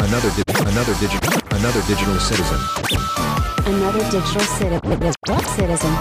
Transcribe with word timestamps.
Another 0.00 0.30
di- 0.30 0.44
another 0.62 0.94
digital 1.00 1.32
another 1.50 1.82
digital 1.88 2.16
citizen. 2.20 2.58
Another 3.66 4.04
digital 4.10 4.42
citi- 4.42 4.80
citizen. 5.56 5.92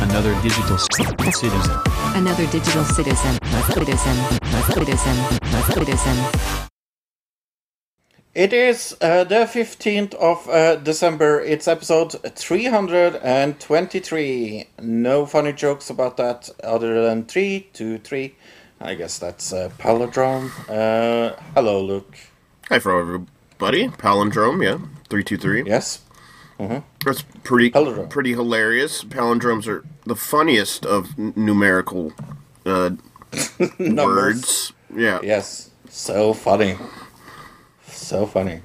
Another 0.00 0.34
digital 0.42 0.78
c- 0.78 1.04
citizen. 1.30 1.76
Another 2.14 2.46
digital 2.46 2.84
citizen. 2.84 3.38
Citizen. 3.74 4.16
Citizen. 4.72 5.16
Citizen. 5.74 6.16
It 8.34 8.52
is 8.54 8.96
uh, 9.02 9.24
the 9.24 9.44
15th 9.44 10.14
of 10.14 10.48
uh, 10.48 10.76
December. 10.76 11.40
It's 11.42 11.68
episode 11.68 12.12
323. 12.34 14.64
No 14.80 15.26
funny 15.26 15.52
jokes 15.52 15.90
about 15.90 16.16
that 16.16 16.48
other 16.64 17.02
than 17.04 17.26
323. 17.26 18.34
I 18.84 18.94
guess 18.94 19.18
that's 19.18 19.50
uh, 19.52 19.70
palindrome. 19.78 20.50
Uh, 20.68 21.34
hello, 21.54 21.80
Luke. 21.82 22.18
Hi 22.68 22.78
for 22.78 23.00
everybody. 23.00 23.88
Palindrome, 23.88 24.62
yeah. 24.62 24.76
323. 25.08 25.64
Yes? 25.64 26.02
That's 27.04 27.22
pretty 27.44 27.70
Palindrome. 27.70 28.10
pretty 28.10 28.32
hilarious. 28.32 29.02
Palindromes 29.02 29.66
are 29.66 29.84
the 30.04 30.14
funniest 30.14 30.84
of 30.84 31.16
numerical 31.18 32.12
uh, 32.66 32.90
words. 33.78 34.74
Yeah. 34.94 35.18
Yes. 35.22 35.70
So 35.88 36.34
funny. 36.34 36.76
So 37.86 38.26
funny. 38.26 38.60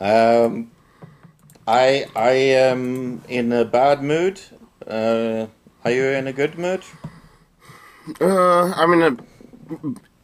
Um, 0.00 0.70
I 1.66 2.06
I 2.16 2.30
am 2.30 3.22
in 3.28 3.52
a 3.52 3.64
bad 3.66 4.02
mood. 4.02 4.40
Uh, 4.86 5.46
are 5.84 5.90
you 5.90 6.04
in 6.06 6.26
a 6.26 6.32
good 6.32 6.58
mood? 6.58 6.82
Uh, 8.20 8.72
I'm 8.74 8.92
in 8.94 9.02
a 9.02 9.16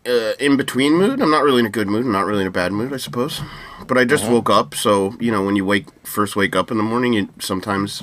uh, 0.07 0.33
in 0.39 0.57
between 0.57 0.95
mood. 0.95 1.21
I'm 1.21 1.31
not 1.31 1.45
really 1.45 1.61
in 1.61 1.67
a 1.67 1.71
good 1.71 1.89
mood. 1.89 2.05
I'm 2.05 2.13
not 2.13 2.27
really 2.27 2.43
in 2.43 2.47
a 2.47 2.53
bad 2.53 2.73
mood, 2.73 2.93
I 2.93 2.99
suppose. 2.99 3.41
But 3.87 3.99
I 3.99 4.05
just 4.05 4.29
woke 4.29 4.51
up, 4.51 4.75
so 4.75 5.15
you 5.21 5.31
know 5.31 5.45
when 5.45 5.57
you 5.57 5.65
wake 5.65 5.87
first 6.07 6.37
wake 6.37 6.57
up 6.57 6.71
in 6.71 6.77
the 6.77 6.83
morning, 6.83 7.13
you 7.13 7.29
sometimes, 7.39 8.03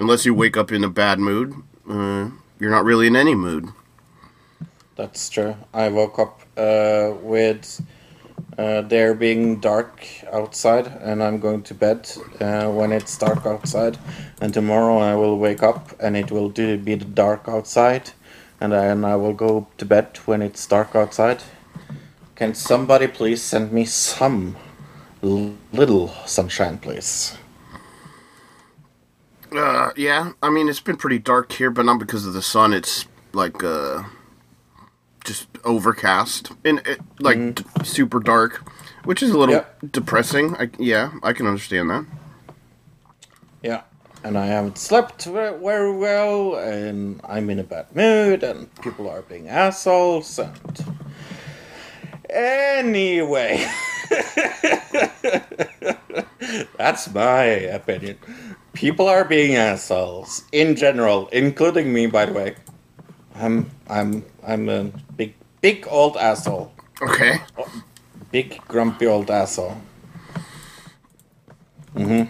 unless 0.00 0.26
you 0.26 0.34
wake 0.34 0.56
up 0.56 0.72
in 0.72 0.82
a 0.82 0.88
bad 0.88 1.18
mood, 1.18 1.54
uh, 1.88 2.30
you're 2.58 2.70
not 2.70 2.84
really 2.84 3.06
in 3.06 3.16
any 3.16 3.34
mood. 3.34 3.68
That's 4.96 5.28
true. 5.28 5.56
I 5.72 5.88
woke 5.88 6.18
up 6.18 6.42
uh, 6.56 7.14
with 7.22 7.80
uh, 8.58 8.82
there 8.82 9.14
being 9.14 9.60
dark 9.60 10.04
outside, 10.32 10.88
and 11.00 11.22
I'm 11.22 11.38
going 11.38 11.62
to 11.62 11.74
bed 11.74 12.10
uh, 12.40 12.68
when 12.68 12.90
it's 12.90 13.16
dark 13.16 13.46
outside. 13.46 13.96
And 14.40 14.52
tomorrow 14.52 14.98
I 14.98 15.14
will 15.14 15.38
wake 15.38 15.62
up, 15.62 15.94
and 16.00 16.16
it 16.16 16.32
will 16.32 16.48
do 16.48 16.76
be 16.76 16.96
dark 16.96 17.48
outside, 17.48 18.10
and 18.60 18.72
then 18.72 19.04
I 19.04 19.16
will 19.16 19.34
go 19.34 19.66
to 19.78 19.84
bed 19.84 20.16
when 20.26 20.42
it's 20.42 20.66
dark 20.66 20.94
outside. 20.94 21.42
Can 22.34 22.54
somebody 22.54 23.06
please 23.06 23.42
send 23.42 23.72
me 23.72 23.84
some 23.84 24.56
little 25.22 26.08
sunshine, 26.26 26.78
please? 26.78 27.36
Uh, 29.52 29.90
yeah. 29.96 30.32
I 30.42 30.50
mean, 30.50 30.68
it's 30.68 30.80
been 30.80 30.96
pretty 30.96 31.18
dark 31.18 31.52
here, 31.52 31.70
but 31.70 31.84
not 31.84 31.98
because 31.98 32.26
of 32.26 32.34
the 32.34 32.42
sun. 32.42 32.72
It's 32.72 33.06
like 33.32 33.62
uh, 33.64 34.04
just 35.24 35.48
overcast 35.64 36.52
and 36.64 36.80
it, 36.86 37.00
like 37.18 37.54
d- 37.56 37.64
super 37.82 38.20
dark, 38.20 38.62
which 39.04 39.22
is 39.22 39.30
a 39.30 39.38
little 39.38 39.56
Yeah. 39.56 39.64
depressing. 39.90 40.54
I, 40.56 40.70
yeah, 40.78 41.12
I 41.22 41.32
can 41.32 41.46
understand 41.46 41.90
that. 41.90 42.06
Yeah. 43.62 43.82
And 44.24 44.36
I 44.38 44.46
haven't 44.46 44.78
slept 44.78 45.24
very 45.24 45.92
well, 45.96 46.56
and 46.56 47.20
I'm 47.24 47.50
in 47.50 47.58
a 47.58 47.64
bad 47.64 47.94
mood, 47.94 48.42
and 48.42 48.74
people 48.82 49.08
are 49.08 49.22
being 49.22 49.48
assholes, 49.48 50.38
and. 50.38 50.84
Anyway. 52.30 53.66
That's 56.78 57.12
my 57.14 57.44
opinion. 57.44 58.18
People 58.72 59.08
are 59.08 59.24
being 59.24 59.56
assholes 59.56 60.44
in 60.52 60.76
general, 60.76 61.28
including 61.28 61.92
me, 61.92 62.06
by 62.06 62.26
the 62.26 62.32
way. 62.32 62.56
I'm 63.36 63.70
I'm 63.88 64.24
I'm 64.46 64.68
a 64.68 64.84
big 65.16 65.34
big 65.60 65.86
old 65.90 66.16
asshole. 66.16 66.72
Okay. 67.02 67.40
Big 68.32 68.60
grumpy 68.68 69.06
old 69.06 69.30
asshole. 69.30 69.76
hmm 71.94 72.24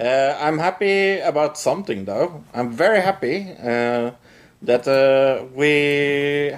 Uh, 0.00 0.34
I'm 0.40 0.58
happy 0.58 1.18
about 1.20 1.58
something 1.58 2.06
though. 2.06 2.42
I'm 2.54 2.72
very 2.72 3.02
happy 3.02 3.52
uh, 3.62 4.12
that 4.62 4.88
uh, 4.88 5.44
we 5.54 6.56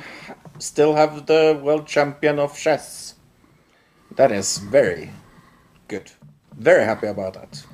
still 0.58 0.94
have 0.94 1.26
the 1.26 1.58
world 1.60 1.86
champion 1.86 2.38
of 2.38 2.56
chess. 2.56 3.14
That 4.14 4.30
is 4.30 4.58
very 4.58 5.10
good. 5.88 6.12
Very 6.56 6.84
happy 6.84 7.08
about 7.08 7.34
that. 7.34 7.64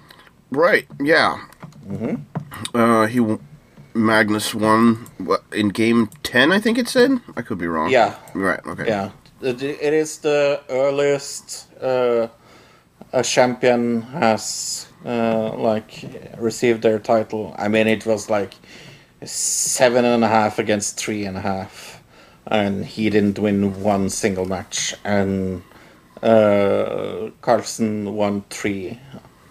Right. 0.50 0.86
Yeah. 1.00 1.44
Mm-hmm. 1.86 2.14
Uh, 2.74 3.06
he 3.06 3.20
Magnus 3.94 4.54
won 4.54 5.06
what, 5.18 5.42
in 5.52 5.68
game 5.68 6.08
ten. 6.22 6.50
I 6.50 6.60
think 6.60 6.78
it 6.78 6.88
said. 6.88 7.20
I 7.36 7.42
could 7.42 7.58
be 7.58 7.66
wrong. 7.66 7.90
Yeah. 7.90 8.14
Right. 8.32 8.60
Okay. 8.66 8.86
Yeah, 8.86 9.10
it 9.42 9.62
it 9.62 9.92
is 9.92 10.18
the 10.18 10.60
earliest 10.70 11.66
uh, 11.82 12.28
a 13.12 13.22
champion 13.22 14.02
has 14.02 14.87
uh, 15.04 15.54
like 15.56 16.04
received 16.38 16.82
their 16.82 16.98
title. 16.98 17.54
I 17.58 17.68
mean, 17.68 17.86
it 17.86 18.04
was 18.06 18.28
like 18.30 18.54
seven 19.24 20.04
and 20.04 20.24
a 20.24 20.28
half 20.28 20.58
against 20.58 20.96
three 20.98 21.24
and 21.24 21.36
a 21.36 21.40
half, 21.40 22.02
and 22.46 22.84
he 22.84 23.10
didn't 23.10 23.38
win 23.38 23.82
one 23.82 24.08
single 24.10 24.44
match. 24.44 24.94
And 25.04 25.62
uh, 26.22 27.30
Carlsen 27.40 28.14
won 28.14 28.42
three, 28.50 28.98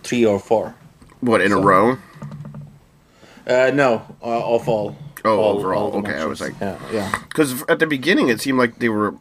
three 0.04 0.26
or 0.26 0.40
four. 0.40 0.76
What 1.22 1.42
in 1.42 1.52
a 1.52 1.60
row? 1.60 1.98
Uh, 3.48 3.72
no, 3.74 4.04
uh, 4.22 4.56
of 4.56 4.68
all. 4.68 4.96
Oh, 5.26 5.40
all- 5.40 5.58
overall. 5.60 5.92
all 5.92 6.00
Okay, 6.00 6.14
I 6.18 6.26
was 6.26 6.42
like- 6.42 6.54
yeah, 6.62 6.78
yeah. 6.92 7.12
Because 7.28 7.64
at 7.64 7.80
the 7.80 7.88
beginning 7.88 8.30
it 8.30 8.40
seemed 8.40 8.58
like 8.60 8.80
they 8.80 8.90
were 8.90 9.16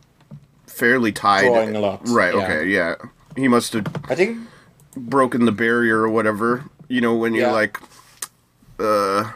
fairly 0.66 1.10
tied. 1.12 1.46
Drawing 1.46 1.74
a 1.74 1.80
lot, 1.80 2.00
Right. 2.08 2.34
yeah. 2.34 2.42
Okay. 2.44 2.66
Yeah. 2.68 2.94
He 3.36 3.48
must 3.48 3.72
have 3.72 3.86
I 4.08 4.14
think 4.14 4.38
broken 4.96 5.44
the 5.44 5.52
barrier 5.52 5.98
or 6.00 6.08
whatever. 6.08 6.64
You 6.88 7.00
know 7.00 7.14
when 7.14 7.34
you're 7.34 7.46
Yeah. 7.48 7.52
like, 7.52 7.78
uh, 8.78 9.30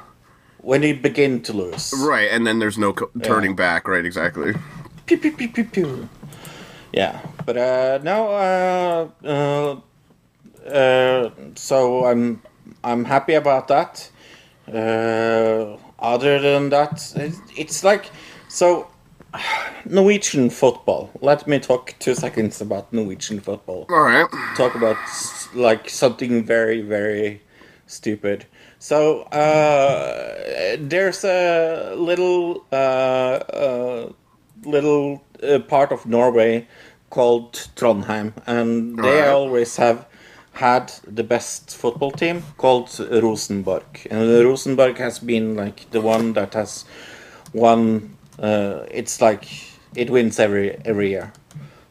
when 0.59 0.83
you 0.83 0.95
begin 0.95 1.43
to 1.43 1.53
lose. 1.53 1.93
right, 1.99 2.29
and 2.31 2.47
then 2.47 2.59
there's 2.59 2.79
no 2.79 2.93
co- 2.93 3.11
turning 3.23 3.55
back. 3.57 3.87
Right. 3.89 4.05
Exactly. 4.05 4.55
pew 5.07 5.19
pew 5.19 5.33
pew 5.33 5.49
pew 5.49 5.65
pew. 5.65 6.09
Yeah, 6.93 7.21
but 7.47 7.57
uh, 7.57 7.99
no, 8.03 8.29
uh, 8.35 9.09
uh, 9.25 10.69
uh, 10.69 11.31
so 11.55 12.05
I'm 12.07 12.43
I'm 12.85 13.05
happy 13.05 13.35
about 13.35 13.69
that. 13.69 14.11
Uh, 14.69 15.77
other 15.99 16.39
than 16.41 16.71
that, 16.71 17.13
it's, 17.17 17.41
it's 17.57 17.85
like 17.85 18.11
so 18.49 18.87
Norwegian 19.85 20.51
football. 20.51 21.11
Let 21.21 21.47
me 21.47 21.59
talk 21.59 21.95
two 21.99 22.15
seconds 22.15 22.61
about 22.61 22.93
Norwegian 22.93 23.41
football 23.41 23.87
All 23.89 24.01
right. 24.03 24.27
talk 24.57 24.75
about 24.75 24.97
like 25.55 25.89
something 25.91 26.45
very 26.45 26.81
very 26.81 27.43
stupid 27.87 28.47
so 28.79 29.23
uh, 29.33 30.77
there's 30.79 31.25
a 31.25 31.93
little 31.97 32.65
uh, 32.73 32.77
uh, 32.77 34.13
little 34.65 35.25
uh, 35.43 35.59
part 35.59 35.91
of 35.91 36.07
norway 36.07 36.67
called 37.11 37.53
trondheim 37.75 38.33
and 38.47 38.97
they 38.99 39.21
Right. 39.23 39.29
always 39.29 39.77
have 39.77 40.07
had 40.53 40.93
the 41.07 41.25
best 41.25 41.77
football 41.77 42.13
team 42.13 42.43
called 42.59 42.89
rosenborg 43.11 44.07
and 44.11 44.21
rosenborg 44.45 44.99
has 44.99 45.19
been 45.19 45.57
like 45.57 45.91
the 45.91 46.01
one 46.01 46.33
that 46.35 46.55
has 46.55 46.85
won 47.53 48.17
uh, 48.41 48.87
it's 48.91 49.21
like 49.21 49.47
it 49.95 50.11
wins 50.11 50.39
every 50.39 50.77
every 50.85 51.11
year 51.11 51.33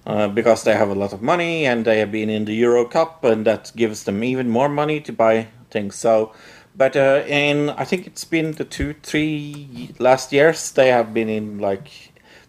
uh, 0.05 0.27
because 0.27 0.63
they 0.63 0.73
have 0.73 0.89
a 0.89 0.95
lot 0.95 1.13
of 1.13 1.21
money 1.21 1.65
and 1.65 1.85
they 1.85 1.99
have 1.99 2.11
been 2.11 2.29
in 2.29 2.45
the 2.45 2.53
Euro 2.55 2.85
Cup, 2.85 3.23
and 3.23 3.45
that 3.45 3.71
gives 3.75 4.03
them 4.03 4.23
even 4.23 4.49
more 4.49 4.69
money 4.69 4.99
to 5.01 5.13
buy 5.13 5.47
things. 5.69 5.95
So, 5.95 6.33
but 6.75 6.95
uh, 6.95 7.23
in 7.27 7.69
I 7.69 7.85
think 7.85 8.07
it's 8.07 8.25
been 8.25 8.53
the 8.53 8.65
two, 8.65 8.95
three 9.03 9.93
last 9.99 10.31
years 10.31 10.71
they 10.71 10.87
have 10.87 11.13
been 11.13 11.29
in 11.29 11.59
like 11.59 11.89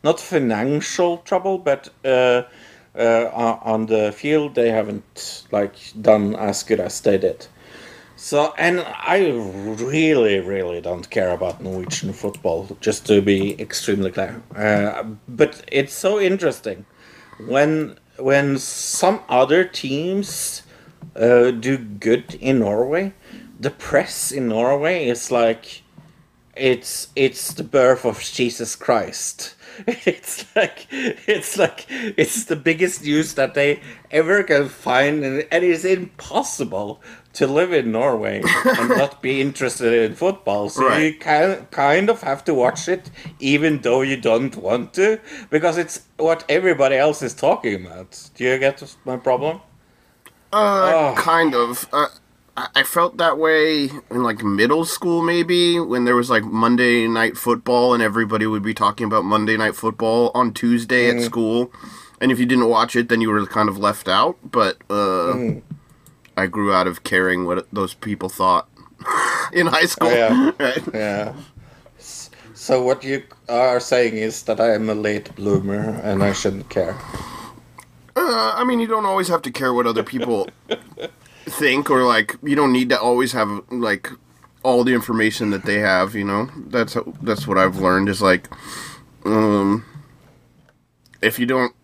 not 0.03 0.19
financial 0.19 1.19
trouble, 1.19 1.59
but 1.59 1.91
uh, 2.05 2.43
uh, 2.99 3.31
on 3.33 3.59
on 3.63 3.87
the 3.87 4.13
field 4.13 4.55
they 4.55 4.71
haven't 4.71 5.47
like 5.53 5.75
done 6.01 6.35
as 6.37 6.63
good 6.63 6.81
as 6.81 7.01
they 7.03 7.19
did. 7.19 7.47
So, 8.23 8.53
and 8.59 8.81
I 8.81 9.31
really, 9.31 10.41
really 10.41 10.83
don't 10.83 11.09
care 11.09 11.31
about 11.31 11.63
Norwegian 11.63 12.13
football, 12.13 12.77
just 12.79 13.07
to 13.07 13.23
be 13.23 13.59
extremely 13.59 14.11
clear. 14.11 14.43
Uh, 14.55 15.05
but 15.27 15.65
it's 15.73 15.95
so 15.95 16.21
interesting 16.21 16.85
when 17.47 17.97
when 18.19 18.59
some 18.59 19.21
other 19.31 19.65
teams 19.65 20.65
uh, 21.17 21.51
do 21.51 21.79
good 21.79 22.35
in 22.35 22.59
Norway. 22.59 23.15
The 23.59 23.71
press 23.71 24.31
in 24.31 24.49
Norway 24.49 25.09
is 25.09 25.31
like 25.31 25.83
it's 26.55 27.09
it's 27.17 27.55
the 27.55 27.65
birth 27.65 28.05
of 28.05 28.21
Jesus 28.21 28.77
Christ. 28.77 29.55
It's 29.87 30.45
like 30.55 30.89
it's 30.91 31.57
like 31.57 31.87
it's 31.89 32.45
the 32.45 32.57
biggest 32.57 33.03
news 33.03 33.33
that 33.35 33.55
they 33.55 33.81
ever 34.11 34.43
can 34.43 34.69
find, 34.69 35.25
and, 35.25 35.47
and 35.51 35.65
it's 35.65 35.85
impossible 35.85 37.01
to 37.35 37.47
live 37.47 37.73
in 37.73 37.93
Norway 37.93 38.43
and 38.65 38.89
not 39.03 39.23
be 39.23 39.41
interested 39.41 39.93
in 39.93 40.15
football. 40.17 40.69
So 40.69 40.87
Right. 40.89 41.03
you 41.03 41.15
can 41.19 41.67
kind 41.71 42.11
of 42.11 42.23
have 42.23 42.45
to 42.45 42.55
watch 42.55 42.89
it, 42.89 43.11
even 43.39 43.81
though 43.83 44.01
you 44.03 44.17
don't 44.17 44.57
want 44.57 44.95
to, 44.95 45.21
because 45.49 45.79
it's 45.79 46.03
what 46.17 46.45
everybody 46.49 46.97
else 46.97 47.23
is 47.23 47.35
talking 47.35 47.87
about. 47.87 48.31
Do 48.35 48.45
you 48.45 48.59
get 48.59 48.83
my 49.05 49.17
problem? 49.17 49.61
Uh, 50.53 51.15
kind 51.15 51.55
of. 51.55 51.87
Uh, 51.93 52.09
I 52.57 52.67
I 52.75 52.83
felt 52.83 53.17
that 53.19 53.39
way 53.39 53.85
in 54.11 54.23
like 54.25 54.43
middle 54.43 54.85
school, 54.85 55.23
maybe 55.23 55.79
when 55.79 56.05
there 56.05 56.17
was 56.17 56.29
like 56.29 56.43
Monday 56.45 57.07
night 57.07 57.37
football, 57.37 57.95
and 57.95 58.03
everybody 58.03 58.47
would 58.47 58.63
be 58.63 58.75
talking 58.75 59.07
about 59.07 59.25
Monday 59.25 59.57
night 59.57 59.77
football 59.77 60.33
on 60.35 60.53
Tuesday 60.53 61.09
at 61.09 61.23
school. 61.23 61.71
And 62.21 62.31
if 62.33 62.39
you 62.39 62.45
didn't 62.47 62.69
watch 62.69 62.97
it, 62.97 63.09
then 63.09 63.21
you 63.23 63.31
were 63.31 63.47
kind 63.47 63.69
of 63.69 63.79
left 63.79 64.09
out. 64.09 64.37
But 64.45 64.77
uh, 64.91 65.61
I 66.41 66.47
grew 66.47 66.73
out 66.73 66.87
of 66.87 67.05
caring 67.05 67.45
what 67.45 67.67
those 67.73 67.95
people 67.95 68.29
thought 68.29 68.69
in 69.53 69.67
high 69.67 69.87
school. 69.87 70.11
yeah. 70.11 70.51
Right? 70.59 70.83
Yeah. 70.95 71.35
So 72.55 72.83
what 72.83 73.03
you 73.05 73.23
are 73.49 73.81
saying 73.81 74.17
is 74.17 74.43
that 74.45 74.61
I 74.61 74.75
am 74.75 74.89
a 74.91 74.95
late 74.95 75.35
bloomer 75.35 76.01
and 76.03 76.23
I 76.23 76.33
shouldn't 76.33 76.69
care. 76.69 76.97
Uh, 78.17 78.53
I 78.55 78.65
mean, 78.65 78.81
you 78.81 78.87
don't 78.87 79.07
always 79.07 79.29
have 79.29 79.43
to 79.43 79.51
care 79.51 79.73
what 79.73 79.87
other 79.87 80.03
people 80.03 80.49
think, 81.47 81.91
or 81.91 82.03
like 82.03 82.37
you 82.43 82.55
don't 82.55 82.73
need 82.73 82.91
to 82.91 83.01
always 83.01 83.33
have 83.33 83.49
like 83.71 84.11
all 84.63 84.85
the 84.85 84.93
information 84.93 85.51
that 85.51 85.65
they 85.65 85.79
have. 85.79 86.15
You 86.15 86.25
know, 86.25 86.51
that's 86.69 86.97
that's 87.23 87.47
what 87.47 87.57
I've 87.57 87.79
learned 87.79 88.09
is 88.11 88.21
like, 88.21 88.49
um, 89.25 89.85
if 91.23 91.39
you 91.39 91.47
don't, 91.47 91.75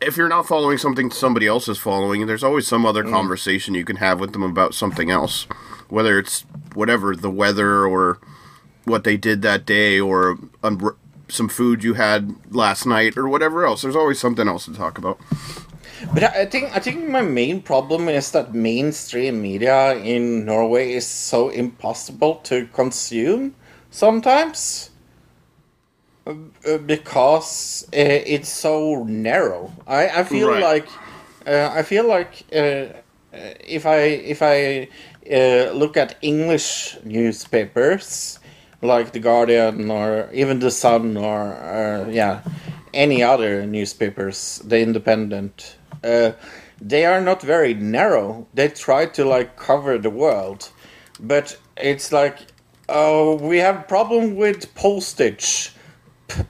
if 0.00 0.16
you're 0.16 0.28
not 0.28 0.46
following 0.46 0.78
something 0.78 1.10
somebody 1.10 1.46
else 1.46 1.68
is 1.68 1.78
following, 1.78 2.26
there's 2.26 2.44
always 2.44 2.66
some 2.66 2.86
other 2.86 3.02
conversation 3.02 3.74
you 3.74 3.84
can 3.84 3.96
have 3.96 4.20
with 4.20 4.32
them 4.32 4.42
about 4.42 4.74
something 4.74 5.10
else, 5.10 5.46
whether 5.88 6.18
it's 6.18 6.42
whatever 6.74 7.16
the 7.16 7.30
weather 7.30 7.84
or 7.86 8.18
what 8.84 9.04
they 9.04 9.16
did 9.16 9.42
that 9.42 9.66
day 9.66 9.98
or 9.98 10.38
um, 10.62 10.96
some 11.28 11.48
food 11.48 11.82
you 11.82 11.94
had 11.94 12.34
last 12.54 12.86
night 12.86 13.16
or 13.16 13.28
whatever 13.28 13.66
else. 13.66 13.82
There's 13.82 13.96
always 13.96 14.18
something 14.18 14.48
else 14.48 14.64
to 14.66 14.74
talk 14.74 14.98
about. 14.98 15.18
But 16.14 16.22
I 16.22 16.46
think 16.46 16.74
I 16.76 16.78
think 16.78 17.08
my 17.08 17.22
main 17.22 17.60
problem 17.60 18.08
is 18.08 18.30
that 18.30 18.54
mainstream 18.54 19.42
media 19.42 19.96
in 19.96 20.44
Norway 20.44 20.92
is 20.92 21.06
so 21.06 21.48
impossible 21.48 22.36
to 22.44 22.66
consume 22.68 23.56
sometimes 23.90 24.87
because 26.86 27.84
uh, 27.92 27.96
it's 27.96 28.48
so 28.48 29.04
narrow. 29.04 29.72
I, 29.86 30.08
I 30.08 30.24
feel 30.24 30.48
Right. 30.48 30.62
like 30.62 30.88
uh, 31.46 31.70
I 31.72 31.82
feel 31.82 32.06
like 32.06 32.44
uh, 32.52 32.58
uh, 32.58 32.92
if 33.66 33.86
I 33.86 33.98
if 33.98 34.42
I 34.42 34.88
uh, 35.30 35.72
look 35.72 35.96
at 35.96 36.16
English 36.22 36.96
newspapers 37.04 38.38
like 38.82 39.12
the 39.12 39.18
Guardian 39.20 39.90
or 39.90 40.28
even 40.32 40.60
the 40.60 40.70
Sun 40.70 41.16
or 41.16 41.54
uh, 41.54 42.08
yeah 42.10 42.40
any 42.94 43.22
other 43.22 43.66
newspapers, 43.66 44.62
the 44.64 44.80
Independent, 44.80 45.76
uh, 46.02 46.32
they 46.80 47.04
are 47.04 47.20
not 47.20 47.42
very 47.42 47.74
narrow. 47.74 48.46
They 48.54 48.68
try 48.68 49.06
to 49.06 49.24
like 49.24 49.56
cover 49.56 49.98
the 49.98 50.10
world, 50.10 50.70
but 51.20 51.58
it's 51.76 52.12
like 52.12 52.38
oh 52.88 53.34
we 53.36 53.58
have 53.58 53.88
problem 53.88 54.36
with 54.36 54.74
postage. 54.74 55.72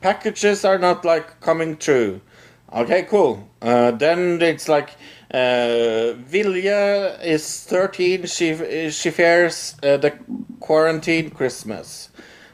Packages 0.00 0.64
are 0.64 0.78
not 0.78 1.04
like 1.04 1.40
coming 1.40 1.76
through. 1.76 2.20
Okay, 2.72 3.02
cool. 3.04 3.48
Uh, 3.62 3.92
then 3.92 4.42
it's 4.42 4.68
like 4.68 4.90
uh, 5.32 6.14
Vilja 6.30 7.22
is 7.24 7.64
thirteen. 7.64 8.26
She 8.26 8.90
she 8.90 9.10
fears 9.10 9.76
uh, 9.82 9.96
the 9.96 10.18
quarantine 10.60 11.30
Christmas. 11.30 12.10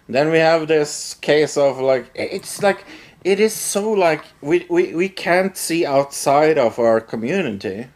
Then 0.09 0.31
we 0.31 0.39
have 0.39 0.69
this 0.69 1.15
case 1.15 1.57
of 1.57 1.81
like 1.81 2.11
it's 2.15 2.63
like 2.63 2.85
it 3.25 3.41
is 3.41 3.55
so 3.55 3.91
like 3.93 4.25
we, 4.43 4.67
we, 4.69 4.95
we 4.95 5.09
can't 5.09 5.57
see 5.57 5.87
outside 5.87 6.59
of 6.59 6.79
our 6.79 7.01
community 7.01 7.87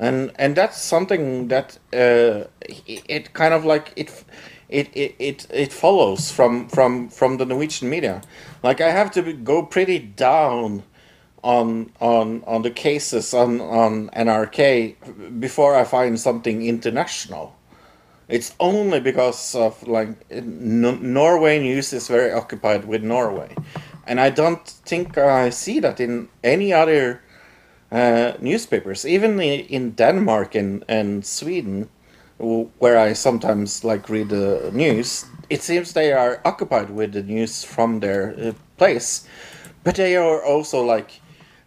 and 0.00 0.32
and 0.36 0.56
that's 0.56 0.80
something 0.80 1.48
that 1.48 1.78
uh, 1.92 2.48
it, 2.62 3.04
it 3.08 3.32
kind 3.34 3.54
of 3.54 3.64
like 3.64 3.92
it 3.96 4.24
it, 4.70 4.88
it, 4.94 5.14
it 5.18 5.46
it 5.50 5.72
follows 5.72 6.30
from 6.30 6.68
from 6.68 7.08
from 7.08 7.36
the 7.36 7.44
Norwegian 7.44 7.90
media. 7.90 8.22
Like 8.62 8.80
I 8.80 8.90
have 8.90 9.10
to 9.12 9.32
go 9.32 9.62
pretty 9.62 9.98
down 9.98 10.84
on 11.42 11.92
on 12.00 12.42
on 12.46 12.62
the 12.62 12.70
cases 12.70 13.34
on 13.34 13.60
on 13.60 14.10
NRK 14.10 15.40
before 15.40 15.74
I 15.74 15.84
find 15.84 16.18
something 16.18 16.64
international. 16.66 17.56
It's 18.28 18.54
only 18.60 19.00
because 19.00 19.56
of 19.56 19.86
like 19.88 20.30
Norway 20.30 21.58
news 21.58 21.92
is 21.92 22.06
very 22.06 22.32
occupied 22.32 22.84
with 22.84 23.02
Norway, 23.02 23.56
and 24.06 24.20
I 24.20 24.30
don't 24.30 24.64
think 24.64 25.18
I 25.18 25.50
see 25.50 25.80
that 25.80 25.98
in 25.98 26.28
any 26.44 26.72
other 26.72 27.22
uh, 27.90 28.34
newspapers, 28.40 29.04
even 29.04 29.40
in 29.40 29.90
Denmark 29.92 30.54
and, 30.54 30.84
and 30.88 31.26
Sweden, 31.26 31.88
where 32.40 32.98
I 32.98 33.12
sometimes 33.14 33.84
like 33.84 34.08
read 34.08 34.28
the 34.30 34.70
news. 34.72 35.26
It 35.50 35.62
seems 35.62 35.92
they 35.92 36.12
are 36.12 36.40
occupied 36.44 36.90
with 36.90 37.12
the 37.12 37.22
news 37.22 37.64
from 37.64 38.00
their 38.00 38.34
uh, 38.38 38.52
place, 38.78 39.26
but 39.84 39.96
they 39.96 40.16
are 40.16 40.42
also 40.44 40.82
like 40.82 41.20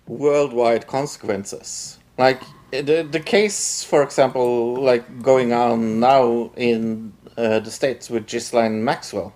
worldwide 0.08 0.88
consequences. 0.88 2.00
Like 2.18 2.42
uh, 2.74 2.82
the 2.82 3.04
the 3.10 3.20
case, 3.20 3.84
for 3.84 4.04
example, 4.04 4.76
like 4.76 5.22
going 5.22 5.54
on 5.54 6.00
now 6.00 6.52
in 6.56 7.14
uh, 7.38 7.60
the 7.60 7.72
states 7.72 8.10
with 8.10 8.28
Ghislaine 8.28 8.84
Maxwell, 8.84 9.34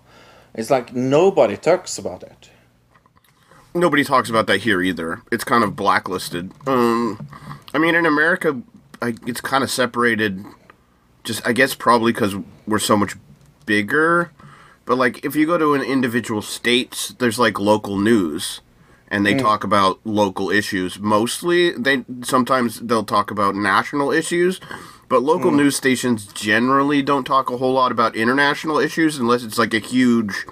it's 0.55 0.69
like 0.69 0.93
nobody 0.93 1.57
talks 1.57 1.97
about 1.99 2.23
it. 2.23 2.49
nobody 3.73 4.03
talks 4.03 4.29
about 4.29 4.47
that 4.47 4.59
here 4.61 4.81
either. 4.81 5.21
It's 5.31 5.43
kind 5.43 5.63
of 5.63 5.75
blacklisted. 5.75 6.51
Um, 6.65 7.27
I 7.73 7.77
mean, 7.79 7.95
in 7.95 8.05
America, 8.05 8.61
I, 9.01 9.15
it's 9.27 9.41
kind 9.41 9.63
of 9.63 9.69
separated. 9.71 10.43
Just, 11.27 11.45
I 11.45 11.51
guess, 11.51 11.75
probably 11.75 12.13
because 12.13 12.35
we're 12.65 12.79
so 12.79 12.95
much 12.95 13.15
bigger. 13.65 14.31
But 14.85 14.97
like, 14.97 15.25
if 15.25 15.35
you 15.35 15.45
go 15.45 15.57
to 15.57 15.73
an 15.73 15.81
individual 15.81 16.41
states, 16.41 17.09
there's 17.19 17.37
like 17.37 17.59
local 17.59 17.97
news, 17.97 18.61
and 19.09 19.25
they 19.25 19.33
talk 19.35 19.65
about 19.65 19.99
local 20.05 20.49
issues. 20.49 20.97
Mostly, 20.99 21.71
they 21.71 22.05
sometimes 22.23 22.79
they'll 22.79 23.03
talk 23.03 23.29
about 23.29 23.55
national 23.55 24.11
issues. 24.11 24.61
But 25.09 25.23
local 25.23 25.51
news 25.51 25.75
stations 25.75 26.27
generally 26.27 27.01
don't 27.01 27.25
talk 27.25 27.49
a 27.49 27.57
whole 27.57 27.73
lot 27.73 27.91
about 27.91 28.15
international 28.15 28.77
issues 28.79 29.17
unless 29.17 29.43
it's 29.43 29.57
like 29.57 29.73
a 29.73 29.79
huge 29.79 30.45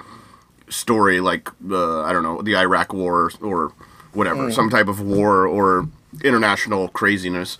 story 0.69 1.19
like 1.21 1.49
uh, 1.69 2.01
I 2.01 2.11
don't 2.11 2.23
know 2.23 2.41
the 2.41 2.55
Iraq 2.57 2.93
War 2.93 3.31
or 3.41 3.71
whatever, 4.13 4.51
some 4.51 4.69
type 4.69 4.87
of 4.87 4.99
war 5.01 5.45
or 5.47 5.87
international 6.23 6.87
craziness. 6.89 7.57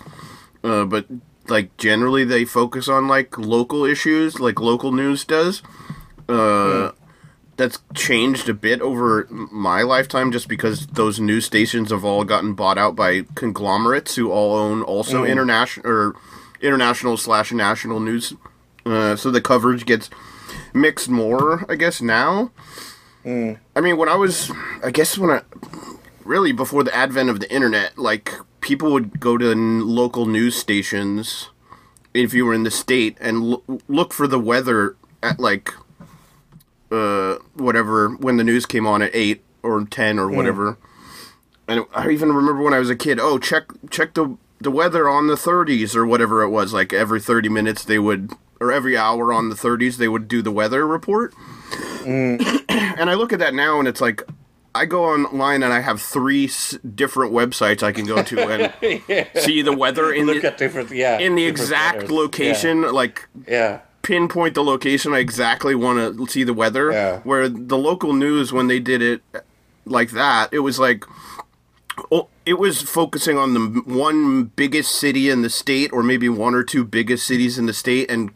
Uh, 0.64 0.84
but 0.86 1.06
like 1.48 1.76
generally 1.78 2.24
they 2.24 2.46
focus 2.46 2.88
on 2.88 3.08
like 3.08 3.38
local 3.38 3.86
issues, 3.86 4.40
like 4.40 4.60
local 4.60 4.92
news 4.92 5.26
does. 5.26 5.62
Uh, 6.28 6.92
That's 7.58 7.80
changed 7.94 8.50
a 8.50 8.54
bit 8.54 8.82
over 8.82 9.28
my 9.30 9.82
lifetime, 9.84 10.32
just 10.32 10.50
because 10.50 10.88
those 10.88 11.22
news 11.22 11.46
stations 11.46 11.90
have 11.92 12.04
all 12.04 12.26
gotten 12.26 12.54
bought 12.54 12.78
out 12.78 12.96
by 12.98 13.22
conglomerates 13.36 14.16
who 14.16 14.30
all 14.30 14.56
own 14.56 14.82
also 14.82 15.24
international 15.24 15.88
or 15.88 16.16
international 16.62 17.16
slash 17.16 17.54
national 17.54 18.02
news. 18.02 18.34
Uh, 18.86 19.16
so 19.16 19.32
the 19.32 19.40
coverage 19.40 19.86
gets 19.86 20.10
mixed 20.74 21.08
more, 21.10 21.66
I 21.72 21.76
guess 21.76 22.02
now. 22.02 22.52
I 23.76 23.82
mean, 23.82 23.96
when 23.98 24.10
I 24.10 24.16
was, 24.16 24.52
I 24.84 24.92
guess 24.92 25.18
when 25.18 25.30
I, 25.32 25.42
really 26.26 26.52
before 26.52 26.84
the 26.84 26.94
advent 26.94 27.30
of 27.30 27.40
the 27.40 27.50
internet, 27.52 27.98
like 27.98 28.34
people 28.66 28.92
would 28.92 29.20
go 29.20 29.38
to 29.38 29.52
n- 29.52 29.88
local 29.88 30.26
news 30.26 30.56
stations 30.56 31.50
if 32.16 32.34
you 32.34 32.46
were 32.48 32.54
in 32.54 32.64
the 32.64 32.72
state 32.72 33.16
and 33.22 33.54
l- 33.54 33.64
look 33.88 34.12
for 34.12 34.28
the 34.28 34.40
weather 34.40 34.96
at 35.22 35.40
like, 35.40 35.72
uh, 36.92 37.36
whatever 37.54 38.10
when 38.10 38.38
the 38.38 38.44
news 38.44 38.66
came 38.66 38.88
on 38.88 39.04
at 39.04 39.12
eight 39.14 39.44
or 39.62 39.86
ten 39.86 40.18
or 40.18 40.30
whatever. 40.30 40.80
And 41.68 41.86
I 41.94 42.10
even 42.10 42.32
remember 42.34 42.64
when 42.64 42.74
I 42.74 42.80
was 42.80 42.90
a 42.90 42.96
kid. 42.96 43.20
Oh, 43.20 43.38
check 43.38 43.66
check 43.92 44.16
the 44.16 44.36
the 44.60 44.72
weather 44.72 45.08
on 45.08 45.28
the 45.28 45.36
30s 45.36 45.96
or 45.96 46.06
whatever 46.08 46.42
it 46.42 46.50
was. 46.50 46.74
Like 46.74 46.92
every 46.92 47.20
30 47.20 47.50
minutes 47.50 47.84
they 47.84 48.00
would, 48.00 48.32
or 48.60 48.72
every 48.72 48.98
hour 48.98 49.32
on 49.32 49.50
the 49.50 49.56
30s 49.56 49.98
they 49.98 50.08
would 50.08 50.28
do 50.28 50.42
the 50.42 50.52
weather 50.52 50.88
report. 50.88 51.36
and 52.06 53.10
I 53.10 53.14
look 53.14 53.32
at 53.32 53.40
that 53.40 53.54
now 53.54 53.78
and 53.80 53.88
it's 53.88 54.02
like 54.02 54.24
I 54.76 54.86
go 54.86 55.06
online 55.06 55.64
and 55.64 55.74
I 55.74 55.80
have 55.80 56.02
three 56.02 56.46
s- 56.46 56.78
different 56.94 57.34
websites 57.34 57.82
I 57.82 57.92
can 57.92 58.06
go 58.06 58.22
to 58.22 58.48
and 58.48 59.28
see 59.36 59.62
the 59.62 59.74
weather 59.74 60.14
in 60.14 60.28
Look 60.28 60.42
the, 60.42 60.50
at 60.50 60.58
different, 60.58 60.92
yeah, 60.92 61.18
in 61.18 61.36
the 61.36 61.46
exact 61.46 61.96
weathers. 61.96 62.12
location, 62.12 62.92
like 62.94 63.28
Yeah, 63.48 63.80
pinpoint 64.02 64.54
the 64.54 64.64
location 64.64 65.14
I 65.14 65.20
exactly 65.20 65.74
want 65.74 66.18
to 66.18 66.28
see 66.28 66.44
the 66.44 66.54
weather. 66.54 66.92
Yeah. 66.92 67.20
Where 67.22 67.50
the 67.50 67.78
local 67.78 68.14
news, 68.14 68.54
when 68.54 68.68
they 68.68 68.80
did 68.80 69.02
it, 69.02 69.22
like 69.86 70.12
that. 70.12 70.50
It 70.52 70.60
was 70.60 70.78
like 70.78 71.06
oh, 72.12 72.28
it 72.46 72.56
was 72.56 72.82
focusing 72.82 73.38
on 73.38 73.54
the 73.54 73.82
one 73.86 74.46
biggest 74.56 74.92
city 74.92 75.30
in 75.30 75.42
the 75.42 75.50
state, 75.50 75.92
or 75.94 76.04
maybe 76.04 76.30
one 76.30 76.54
or 76.54 76.64
two 76.64 76.84
biggest 76.84 77.26
cities 77.26 77.58
in 77.58 77.66
the 77.66 77.74
state, 77.74 78.10
and 78.12 78.36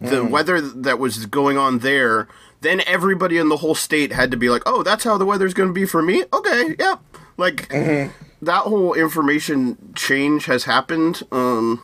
the 0.00 0.22
mm. 0.22 0.30
weather 0.30 0.60
that 0.60 0.98
was 0.98 1.26
going 1.26 1.58
on 1.58 1.78
there. 1.80 2.28
Then 2.60 2.82
everybody 2.86 3.38
in 3.38 3.48
the 3.48 3.58
whole 3.58 3.74
state 3.74 4.12
had 4.12 4.30
to 4.32 4.36
be 4.36 4.48
like, 4.50 4.62
"Oh, 4.66 4.82
that's 4.82 5.04
how 5.04 5.16
the 5.18 5.24
weather's 5.26 5.54
going 5.54 5.68
to 5.68 5.72
be 5.72 5.86
for 5.86 6.02
me." 6.02 6.24
Okay, 6.32 6.74
yep. 6.78 7.00
Like 7.36 7.68
that 8.42 8.62
whole 8.62 8.94
information 8.94 9.92
change 9.94 10.46
has 10.46 10.64
happened. 10.64 11.22
Um, 11.30 11.82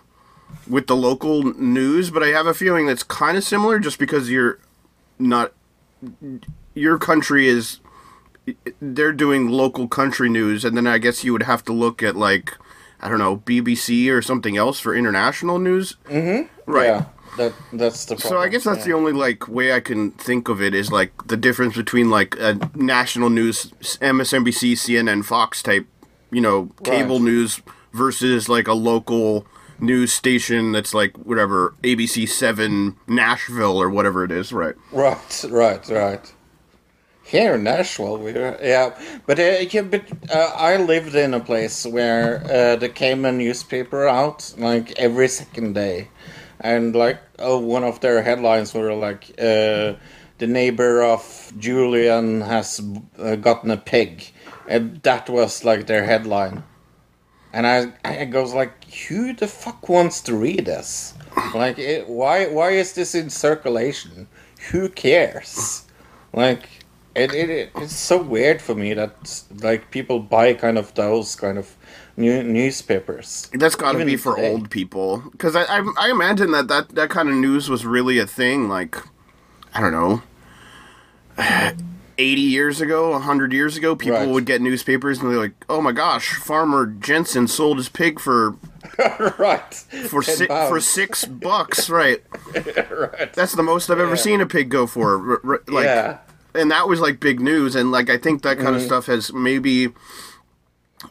with 0.68 0.86
the 0.86 0.96
local 0.96 1.42
news, 1.42 2.10
but 2.10 2.22
I 2.22 2.28
have 2.28 2.46
a 2.46 2.54
feeling 2.54 2.86
that's 2.86 3.02
kind 3.02 3.36
of 3.36 3.44
similar 3.44 3.78
just 3.78 3.98
because 3.98 4.30
you're 4.30 4.58
not 5.18 5.52
your 6.74 6.96
country 6.98 7.46
is 7.48 7.80
they're 8.80 9.12
doing 9.12 9.48
local 9.48 9.88
country 9.88 10.28
news 10.30 10.64
and 10.64 10.76
then 10.76 10.86
I 10.86 10.98
guess 10.98 11.22
you 11.24 11.32
would 11.32 11.42
have 11.42 11.64
to 11.66 11.72
look 11.72 12.02
at 12.02 12.16
like 12.16 12.56
I 13.00 13.08
don't 13.08 13.18
know, 13.18 13.36
BBC 13.38 14.10
or 14.10 14.22
something 14.22 14.56
else 14.56 14.80
for 14.80 14.94
international 14.94 15.58
news. 15.58 15.96
Mhm. 16.08 16.48
Right. 16.66 16.86
Yeah, 16.86 17.04
that 17.36 17.52
that's 17.72 18.04
the. 18.04 18.16
Problem. 18.16 18.28
So 18.30 18.38
I 18.38 18.48
guess 18.48 18.64
that's 18.64 18.80
yeah. 18.80 18.84
the 18.84 18.92
only 18.94 19.12
like 19.12 19.48
way 19.48 19.72
I 19.72 19.80
can 19.80 20.12
think 20.12 20.48
of 20.48 20.60
it 20.62 20.74
is 20.74 20.90
like 20.92 21.12
the 21.26 21.36
difference 21.36 21.76
between 21.76 22.10
like 22.10 22.36
a 22.38 22.58
national 22.74 23.30
news 23.30 23.72
MSNBC, 24.00 24.72
CNN, 24.72 25.24
Fox 25.24 25.62
type, 25.62 25.86
you 26.30 26.40
know, 26.40 26.70
cable 26.84 27.16
Right. 27.16 27.24
news 27.24 27.60
versus 27.92 28.48
like 28.48 28.68
a 28.68 28.74
local 28.74 29.46
news 29.80 30.12
station 30.12 30.72
that's 30.72 30.94
like 30.94 31.16
whatever 31.18 31.74
ABC 31.82 32.28
7 32.28 32.96
Nashville 33.06 33.80
or 33.80 33.90
whatever 33.90 34.24
it 34.24 34.30
is, 34.30 34.52
right? 34.52 34.74
Right, 34.92 35.44
right, 35.50 35.88
right. 35.88 36.32
Here 37.24 37.54
in 37.54 37.62
Nashville, 37.64 38.18
we 38.18 38.32
are, 38.32 38.58
yeah, 38.62 38.90
but 39.26 39.38
uh, 39.38 39.64
yeah, 39.70 39.80
but 39.82 40.04
uh, 40.30 40.52
I 40.56 40.76
lived 40.76 41.14
in 41.14 41.32
a 41.32 41.40
place 41.40 41.86
where 41.86 42.44
uh, 42.44 42.76
the 42.76 42.90
came 42.90 43.24
a 43.24 43.32
newspaper 43.32 44.06
out 44.06 44.54
like 44.58 44.92
every 44.98 45.28
second 45.28 45.72
day, 45.74 46.08
and 46.64 46.96
like 46.96 47.20
oh, 47.38 47.58
one 47.58 47.84
of 47.84 48.00
their 48.00 48.22
headlines 48.22 48.74
were 48.74 48.94
like 48.94 49.30
uh, 49.38 49.94
the 50.38 50.46
neighbor 50.48 51.02
of 51.02 51.52
Julian 51.58 52.40
has 52.40 52.80
uh, 53.18 53.36
gotten 53.36 53.70
a 53.70 53.76
pig, 53.76 54.32
and 54.66 55.00
that 55.02 55.28
was 55.28 55.62
like 55.62 55.86
their 55.86 56.04
headline, 56.04 56.64
and 57.52 57.66
I 57.66 57.92
I 58.04 58.24
goes 58.24 58.54
like 58.54 58.90
who 59.08 59.34
the 59.34 59.46
fuck 59.46 59.88
wants 59.88 60.22
to 60.22 60.34
read 60.34 60.64
this? 60.64 61.14
Like 61.54 61.78
it, 61.78 62.08
why 62.08 62.46
why 62.46 62.70
is 62.70 62.94
this 62.94 63.14
in 63.14 63.28
circulation? 63.30 64.26
Who 64.70 64.88
cares? 64.88 65.84
Like 66.32 66.68
it, 67.14 67.34
it, 67.34 67.50
it 67.50 67.70
it's 67.76 67.94
so 67.94 68.20
weird 68.22 68.62
for 68.62 68.74
me 68.74 68.94
that 68.94 69.44
like 69.60 69.90
people 69.90 70.18
buy 70.18 70.54
kind 70.54 70.78
of 70.78 70.94
those 70.94 71.36
kind 71.36 71.58
of 71.58 71.76
new 72.16 72.42
newspapers. 72.42 73.50
That's 73.54 73.74
got 73.74 73.92
to 73.92 74.04
be 74.04 74.16
for 74.16 74.36
today. 74.36 74.50
old 74.52 74.70
people 74.70 75.18
because 75.32 75.56
I, 75.56 75.62
I 75.64 75.92
I 75.98 76.10
imagine 76.10 76.52
that, 76.52 76.68
that 76.68 76.90
that 76.90 77.10
kind 77.10 77.28
of 77.28 77.34
news 77.34 77.68
was 77.68 77.84
really 77.84 78.18
a 78.18 78.26
thing 78.26 78.68
like 78.68 78.96
I 79.74 79.80
don't 79.80 79.92
know 79.92 80.22
80 82.16 82.40
years 82.40 82.80
ago 82.80 83.10
100 83.10 83.52
years 83.52 83.76
ago 83.76 83.96
people 83.96 84.18
Right. 84.18 84.28
would 84.28 84.46
get 84.46 84.60
newspapers 84.60 85.18
and 85.18 85.30
they're 85.30 85.38
like 85.38 85.64
oh 85.68 85.80
my 85.80 85.90
gosh 85.90 86.34
farmer 86.34 86.86
Jensen 86.86 87.48
sold 87.48 87.78
his 87.78 87.88
pig 87.88 88.20
for 88.20 88.54
right. 89.38 89.74
for 90.08 90.22
10 90.22 90.36
si- 90.36 90.46
for 90.46 90.78
6 90.78 91.24
bucks 91.24 91.90
right 91.90 92.22
right. 92.54 93.32
that's 93.32 93.54
the 93.54 93.64
most 93.64 93.90
I've 93.90 93.98
ever 93.98 94.10
Yeah. 94.10 94.14
seen 94.22 94.40
a 94.40 94.46
pig 94.46 94.68
go 94.68 94.86
for 94.86 95.32
r- 95.32 95.40
r- 95.44 95.62
like 95.66 95.86
yeah. 95.86 96.18
and 96.54 96.70
that 96.70 96.86
was 96.86 97.00
like 97.00 97.18
big 97.18 97.40
news 97.40 97.74
and 97.74 97.90
like 97.90 98.08
i 98.08 98.16
think 98.16 98.42
that 98.42 98.58
kind 98.58 98.68
of 98.76 98.82
mm-hmm. 98.82 98.86
stuff 98.86 99.06
has 99.06 99.32
maybe 99.32 99.88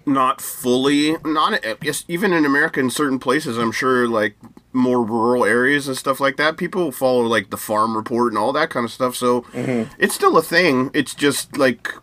not 0.05 0.41
fully 0.41 1.15
not 1.23 1.63
yes, 1.81 2.03
even 2.07 2.33
in 2.33 2.45
america 2.45 2.79
in 2.79 2.89
certain 2.89 3.19
places 3.19 3.57
i'm 3.57 3.71
sure 3.71 4.07
like 4.07 4.35
more 4.73 5.03
rural 5.03 5.45
areas 5.45 5.88
and 5.88 5.95
stuff 5.95 6.19
like 6.19 6.35
that 6.38 6.57
people 6.57 6.91
follow 6.91 7.21
like 7.21 7.50
the 7.51 7.57
farm 7.57 7.95
report 7.95 8.31
and 8.31 8.38
all 8.38 8.51
that 8.51 8.69
kind 8.69 8.83
of 8.83 8.91
stuff 8.91 9.15
so 9.15 9.41
mm-hmm. 9.53 9.91
it's 10.00 10.15
still 10.15 10.35
a 10.38 10.41
thing. 10.41 10.89
It's 10.93 11.13
just 11.13 11.57
like 11.57 11.93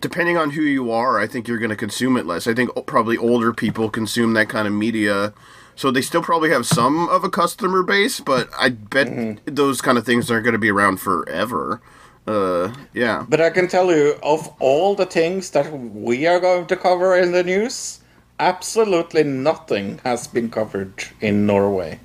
depending 0.00 0.36
on 0.36 0.50
who 0.50 0.62
you 0.62 0.90
are 0.92 1.18
i 1.18 1.26
think 1.26 1.48
you're 1.48 1.58
going 1.58 1.70
to 1.70 1.76
consume 1.76 2.16
it 2.16 2.26
less. 2.26 2.46
I 2.46 2.54
think 2.54 2.70
probably 2.86 3.16
older 3.16 3.52
people 3.52 3.90
consume 3.90 4.34
that 4.34 4.48
kind 4.48 4.68
of 4.68 4.74
media 4.74 5.34
so 5.74 5.90
they 5.90 6.02
still 6.02 6.22
probably 6.22 6.50
have 6.50 6.66
some 6.66 7.08
of 7.08 7.24
a 7.24 7.30
customer 7.30 7.82
base 7.82 8.20
but 8.20 8.48
i 8.58 8.68
bet 8.68 9.08
mm-hmm. 9.08 9.54
those 9.54 9.80
kind 9.80 9.98
of 9.98 10.06
things 10.06 10.30
aren't 10.30 10.44
going 10.44 10.52
to 10.52 10.58
be 10.58 10.70
around 10.70 10.98
forever 10.98 11.80
uh 12.26 12.72
yeah 12.92 13.24
But 13.28 13.40
I 13.40 13.50
can 13.50 13.68
tell 13.68 13.90
you, 13.94 14.18
of 14.22 14.50
all 14.60 14.94
the 14.96 15.06
things 15.06 15.50
that 15.50 15.70
we 15.72 16.26
are 16.26 16.40
going 16.40 16.66
to 16.66 16.76
cover 16.76 17.16
in 17.16 17.32
the 17.32 17.42
news, 17.44 18.00
absolutely 18.40 19.22
nothing 19.24 20.00
has 20.04 20.26
been 20.26 20.50
covered 20.50 21.04
in 21.20 21.46
Norway. 21.46 22.00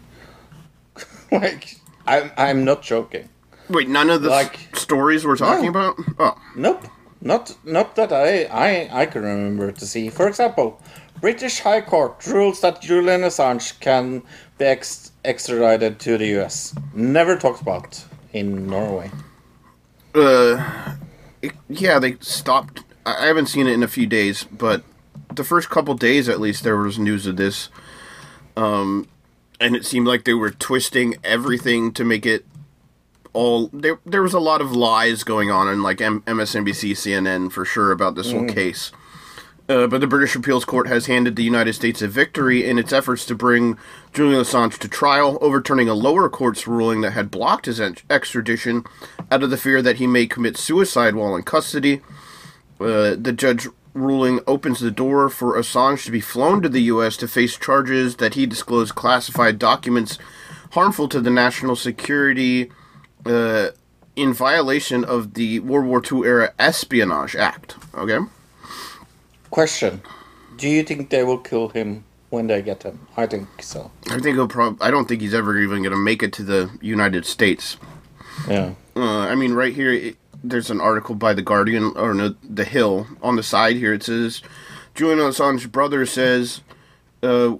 like, 1.32 1.75
I'm, 2.06 2.32
I'm 2.38 2.63
not 2.66 2.82
joking. 2.82 3.30
wait 3.70 3.90
none 3.90 4.10
of 4.10 4.22
the 4.22 4.30
s- 4.32 4.44
Like- 4.44 4.75
stories 4.75 5.25
we're 5.25 5.38
talking 5.38 5.72
No. 5.72 5.80
about 5.80 5.96
oh 6.20 6.36
Nope, 6.56 6.84
not 7.22 7.56
not 7.63 7.96
that 7.96 8.12
I, 8.12 8.44
I 8.68 9.01
I 9.01 9.06
can 9.06 9.24
remember 9.24 9.72
to 9.72 9.86
see. 9.86 10.10
For 10.10 10.28
example, 10.28 10.68
British 11.22 11.60
High 11.62 11.82
Court 11.82 12.25
rules 12.28 12.60
that 12.62 12.82
Julian 12.82 13.22
Assange 13.22 13.80
can 13.80 14.24
be 14.58 14.66
ex- 14.66 15.12
extradited 15.24 16.00
to 16.00 16.18
the 16.18 16.28
U.S. 16.38 16.74
Never 16.94 17.38
talked 17.38 17.62
about 17.62 18.04
in 18.34 18.68
Norway. 18.68 19.10
Uh 20.15 20.96
it- 21.41 21.53
yeah 21.70 22.00
they 22.00 22.15
stopped. 22.20 22.84
I 23.06 23.25
haven't 23.27 23.48
seen 23.48 23.68
it 23.68 23.74
in 23.74 23.84
a 23.84 23.88
few 23.88 24.06
days 24.08 24.44
but 24.44 24.84
the 25.34 25.44
first 25.44 25.70
couple 25.70 25.94
days 25.96 26.27
at 26.30 26.39
least 26.39 26.63
there 26.63 26.77
was 26.77 27.00
news 27.00 27.25
of 27.27 27.38
this. 27.38 27.70
Um 28.58 29.08
and 29.60 29.75
it 29.75 29.86
seemed 29.86 30.08
like 30.08 30.24
they 30.25 30.34
were 30.34 30.51
twisting 30.51 31.15
everything 31.24 31.91
to 31.94 32.03
make 32.03 32.25
it 32.25 32.46
all 33.34 33.70
there 33.72 34.00
there 34.06 34.22
was 34.22 34.34
a 34.34 34.39
lot 34.39 34.60
of 34.62 34.74
lies 34.74 35.24
going 35.24 35.50
on 35.50 35.68
in 35.70 35.82
like 35.82 36.01
M- 36.01 36.22
MSNBC 36.27 36.91
CNN 36.91 37.51
for 37.51 37.63
sure 37.63 37.91
about 37.91 38.15
this 38.15 38.32
whole 38.32 38.48
case 38.48 38.91
uh, 39.70 39.88
but 39.88 40.01
the 40.01 40.08
British 40.08 40.36
appeals 40.36 40.65
court 40.65 40.88
has 40.88 41.06
handed 41.06 41.36
the 41.36 41.44
United 41.44 41.74
States 41.74 42.01
a 42.01 42.08
victory 42.08 42.68
in 42.68 42.77
its 42.77 42.91
efforts 42.91 43.25
to 43.25 43.36
bring 43.36 43.77
Julian 44.13 44.41
Assange 44.41 44.77
to 44.80 44.88
trial, 44.88 45.38
overturning 45.41 45.88
a 45.88 45.94
lower 45.94 46.30
court's 46.30 46.68
ruling 46.68 47.01
that 47.01 47.12
had 47.12 47.32
blocked 47.32 47.68
his 47.68 47.80
extradition 47.80 48.84
out 49.30 49.44
of 49.44 49.50
the 49.50 49.58
fear 49.58 49.82
that 49.82 49.98
he 49.98 50.08
may 50.08 50.25
commit 50.25 50.58
suicide 50.58 51.15
while 51.15 51.36
in 51.36 51.44
custody. 51.44 52.01
Uh, 52.80 53.15
the 53.15 53.34
judge 53.36 53.68
ruling 53.94 54.39
opens 54.48 54.80
the 54.80 54.91
door 54.91 55.30
for 55.30 55.58
Assange 55.58 56.06
to 56.06 56.12
be 56.12 56.22
flown 56.22 56.62
to 56.62 56.70
the 56.70 56.84
U.S. 56.84 57.18
to 57.18 57.27
face 57.27 57.58
charges 57.58 58.18
that 58.18 58.36
he 58.36 58.46
disclosed 58.46 58.96
classified 58.96 59.60
documents 59.60 60.18
harmful 60.72 61.08
to 61.10 61.20
the 61.20 61.30
national 61.30 61.75
security 61.75 62.72
uh, 63.25 63.70
in 64.15 64.34
violation 64.34 65.03
of 65.03 65.34
the 65.34 65.60
World 65.60 65.88
War 65.88 66.01
II 66.01 66.27
era 66.27 66.53
Espionage 66.58 67.36
Act. 67.36 67.75
Okay? 67.94 68.20
Question: 69.51 70.01
Do 70.58 70.67
you 70.67 70.84
think 70.84 71.10
they 71.10 71.24
will 71.24 71.38
kill 71.38 71.70
him 71.70 72.03
when 72.29 72.48
they 72.48 72.62
get 72.62 72.84
him? 72.84 73.08
I 73.17 73.27
think 73.27 73.48
so. 73.62 73.91
I 74.10 74.20
think 74.20 74.36
he'll 74.36 74.48
prob- 74.48 74.81
I 74.81 74.89
don't 74.89 75.08
think 75.08 75.22
he's 75.22 75.34
ever 75.34 75.58
even 75.60 75.84
going 75.84 75.91
to 75.91 75.98
make 75.98 76.24
it 76.24 76.34
to 76.34 76.43
the 76.43 76.72
United 76.81 77.25
States. 77.25 77.77
Yeah. 78.48 78.74
Uh, 78.96 79.20
I 79.20 79.36
mean, 79.36 79.53
right 79.53 79.74
here, 79.74 79.91
it, 79.91 80.17
there's 80.43 80.72
an 80.72 80.81
article 80.81 81.15
by 81.15 81.34
the 81.34 81.41
Guardian 81.41 81.93
or 81.96 82.13
no, 82.13 82.36
the 82.43 82.63
Hill 82.63 83.08
on 83.22 83.36
the 83.36 83.43
side 83.43 83.75
here. 83.75 83.93
It 83.93 84.03
says 84.03 84.41
Julian 84.96 85.20
Assange's 85.20 85.67
brother 85.67 86.05
says 86.05 86.62
uh, 87.22 87.55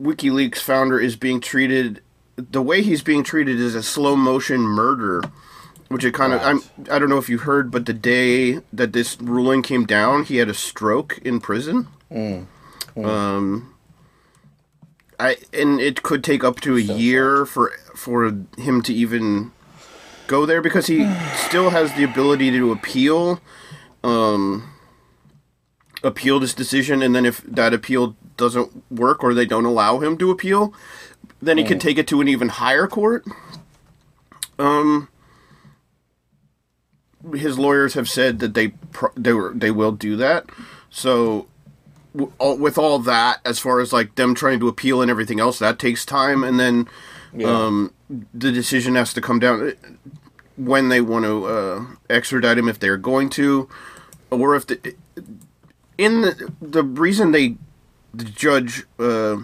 WikiLeaks 0.00 0.58
founder 0.58 0.98
is 0.98 1.16
being 1.16 1.40
treated. 1.40 2.00
The 2.36 2.62
way 2.62 2.82
he's 2.82 3.02
being 3.02 3.22
treated 3.22 3.60
is 3.60 3.74
a 3.74 3.82
slow 3.82 4.16
motion 4.16 4.60
murder, 4.62 5.22
which 5.92 6.04
it 6.04 6.14
kind 6.14 6.32
of. 6.32 6.42
I'm. 6.42 6.60
I 6.90 6.98
don't 6.98 7.08
know 7.08 7.18
if 7.18 7.28
you 7.28 7.38
heard, 7.38 7.70
but 7.70 7.86
the 7.86 7.92
day 7.92 8.60
that 8.72 8.92
this 8.92 9.20
ruling 9.20 9.62
came 9.62 9.84
down, 9.86 10.24
he 10.24 10.36
had 10.38 10.48
a 10.48 10.54
stroke 10.54 11.18
in 11.18 11.40
prison. 11.40 11.88
Um. 12.96 13.74
I 15.20 15.36
and 15.52 15.80
it 15.80 16.02
could 16.02 16.24
take 16.24 16.42
up 16.42 16.60
to 16.62 16.76
a 16.76 16.80
year 16.80 17.46
for 17.46 17.70
for 17.94 18.34
him 18.58 18.82
to 18.82 18.92
even 18.92 19.52
go 20.26 20.44
there 20.46 20.60
because 20.60 20.86
he 20.88 21.08
still 21.36 21.70
has 21.70 21.94
the 21.94 22.02
ability 22.02 22.50
to 22.50 22.72
appeal 22.72 23.40
um 24.02 24.68
appeal 26.02 26.40
this 26.40 26.54
decision 26.54 27.02
and 27.02 27.14
then 27.14 27.24
if 27.24 27.40
that 27.42 27.72
appeal 27.72 28.16
doesn't 28.36 28.90
work 28.90 29.22
or 29.22 29.32
they 29.32 29.46
don't 29.46 29.64
allow 29.64 30.00
him 30.00 30.18
to 30.18 30.30
appeal 30.32 30.74
then 31.40 31.56
he 31.58 31.62
can 31.62 31.78
take 31.78 31.98
it 31.98 32.08
to 32.08 32.20
an 32.20 32.26
even 32.26 32.48
higher 32.48 32.88
court 32.88 33.24
um 34.58 35.08
his 37.34 37.58
lawyers 37.58 37.94
have 37.94 38.08
said 38.08 38.38
that 38.40 38.54
they 38.54 38.68
pro- 38.92 39.12
they 39.16 39.32
were 39.32 39.52
they 39.54 39.70
will 39.70 39.92
do 39.92 40.16
that. 40.16 40.46
So 40.90 41.46
w- 42.14 42.32
all- 42.38 42.56
with 42.58 42.78
all 42.78 42.98
that 43.00 43.40
as 43.44 43.58
far 43.58 43.80
as 43.80 43.92
like 43.92 44.14
them 44.16 44.34
trying 44.34 44.60
to 44.60 44.68
appeal 44.68 45.00
and 45.02 45.10
everything 45.10 45.40
else 45.40 45.58
that 45.60 45.78
takes 45.78 46.04
time. 46.04 46.42
And 46.44 46.58
then 46.60 46.88
um 47.44 47.92
the 48.34 48.52
decision 48.52 48.94
has 48.94 49.14
to 49.14 49.20
come 49.22 49.38
down 49.38 49.72
when 50.56 50.90
they 50.90 51.00
want 51.00 51.24
to 51.24 51.46
uh, 51.46 51.84
extradite 52.10 52.58
him 52.58 52.68
if 52.68 52.78
they're 52.78 52.98
going 52.98 53.30
to 53.30 53.68
or 54.30 54.54
if 54.54 54.66
the 54.66 54.94
in 55.96 56.20
the 56.22 56.52
the 56.60 56.82
reason 56.82 57.32
they 57.32 57.56
the 58.12 58.24
judge 58.24 58.84
uh, 58.98 59.38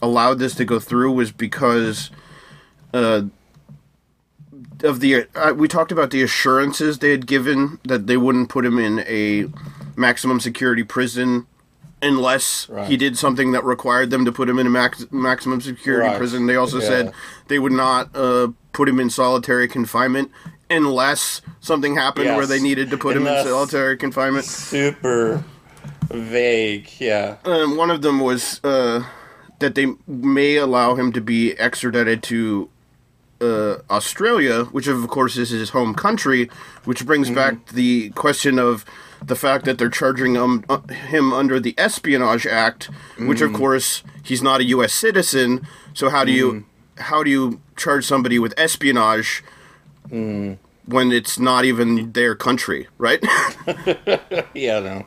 allowed 0.00 0.38
this 0.38 0.54
to 0.54 0.64
go 0.64 0.78
through 0.80 1.12
was 1.12 1.32
because 1.32 2.10
uh, 2.94 3.22
of 4.84 5.00
the 5.00 5.26
uh, 5.34 5.52
we 5.54 5.66
talked 5.68 5.90
about 5.92 6.10
the 6.10 6.22
assurances 6.22 6.98
they 6.98 7.10
had 7.10 7.26
given 7.26 7.78
that 7.84 8.06
they 8.06 8.16
wouldn't 8.16 8.48
put 8.48 8.64
him 8.64 8.78
in 8.78 9.00
a 9.00 9.46
maximum 9.96 10.40
security 10.40 10.82
prison 10.84 11.46
unless 12.02 12.68
Right. 12.68 12.86
he 12.88 12.96
did 12.98 13.16
something 13.16 13.52
that 13.52 13.64
required 13.64 14.10
them 14.10 14.24
to 14.26 14.32
put 14.32 14.48
him 14.48 14.58
in 14.58 14.66
a 14.66 14.70
max, 14.70 15.06
maximum 15.10 15.60
security 15.62 16.06
Right. 16.08 16.18
prison. 16.18 16.46
They 16.46 16.56
also 16.56 16.78
Yeah. 16.80 16.86
said 16.88 17.12
they 17.48 17.58
would 17.58 17.72
not 17.72 18.14
uh, 18.14 18.48
put 18.72 18.88
him 18.88 19.00
in 19.00 19.08
solitary 19.10 19.68
confinement 19.68 20.30
unless 20.68 21.40
something 21.60 21.94
happened 21.96 22.36
where 22.36 22.46
they 22.46 22.60
needed 22.60 22.90
to 22.90 22.98
put 22.98 23.16
him 23.16 23.26
in 23.26 23.44
solitary 23.44 23.96
confinement. 23.96 24.44
Super 24.44 25.42
vague. 26.10 26.90
Yeah. 26.98 27.36
And 27.44 27.76
one 27.76 27.90
of 27.90 28.02
them 28.02 28.20
was 28.20 28.60
uh, 28.64 29.04
that 29.60 29.74
they 29.74 29.86
may 30.06 30.56
allow 30.56 30.94
him 30.96 31.12
to 31.12 31.20
be 31.20 31.52
extradited 31.58 32.22
to 32.24 32.68
uh, 33.40 33.76
Australia, 33.90 34.64
which 34.66 34.86
of 34.86 35.06
course 35.08 35.36
is 35.36 35.50
his 35.50 35.70
home 35.70 35.94
country, 35.94 36.48
which 36.84 37.04
brings 37.06 37.30
back 37.30 37.68
the 37.68 38.10
question 38.10 38.58
of 38.58 38.84
the 39.22 39.36
fact 39.36 39.64
that 39.64 39.78
they're 39.78 39.90
charging 39.90 40.34
him, 40.34 40.64
uh, 40.68 40.80
him 40.88 41.32
under 41.32 41.58
the 41.58 41.74
Espionage 41.78 42.46
Act, 42.46 42.90
which 43.18 43.40
of 43.40 43.52
course 43.52 44.02
he's 44.22 44.42
not 44.42 44.60
a 44.60 44.64
U.S. 44.64 44.92
citizen. 44.92 45.66
So 45.94 46.10
how 46.10 46.24
do 46.24 46.32
you 46.32 46.64
how 46.98 47.22
do 47.22 47.30
you 47.30 47.60
charge 47.76 48.04
somebody 48.06 48.38
with 48.38 48.54
espionage 48.56 49.42
when 50.86 51.12
it's 51.12 51.38
not 51.38 51.64
even 51.64 52.12
their 52.12 52.34
country, 52.34 52.88
right? 52.98 53.22
Yeah. 54.54 54.80
No. 54.80 55.06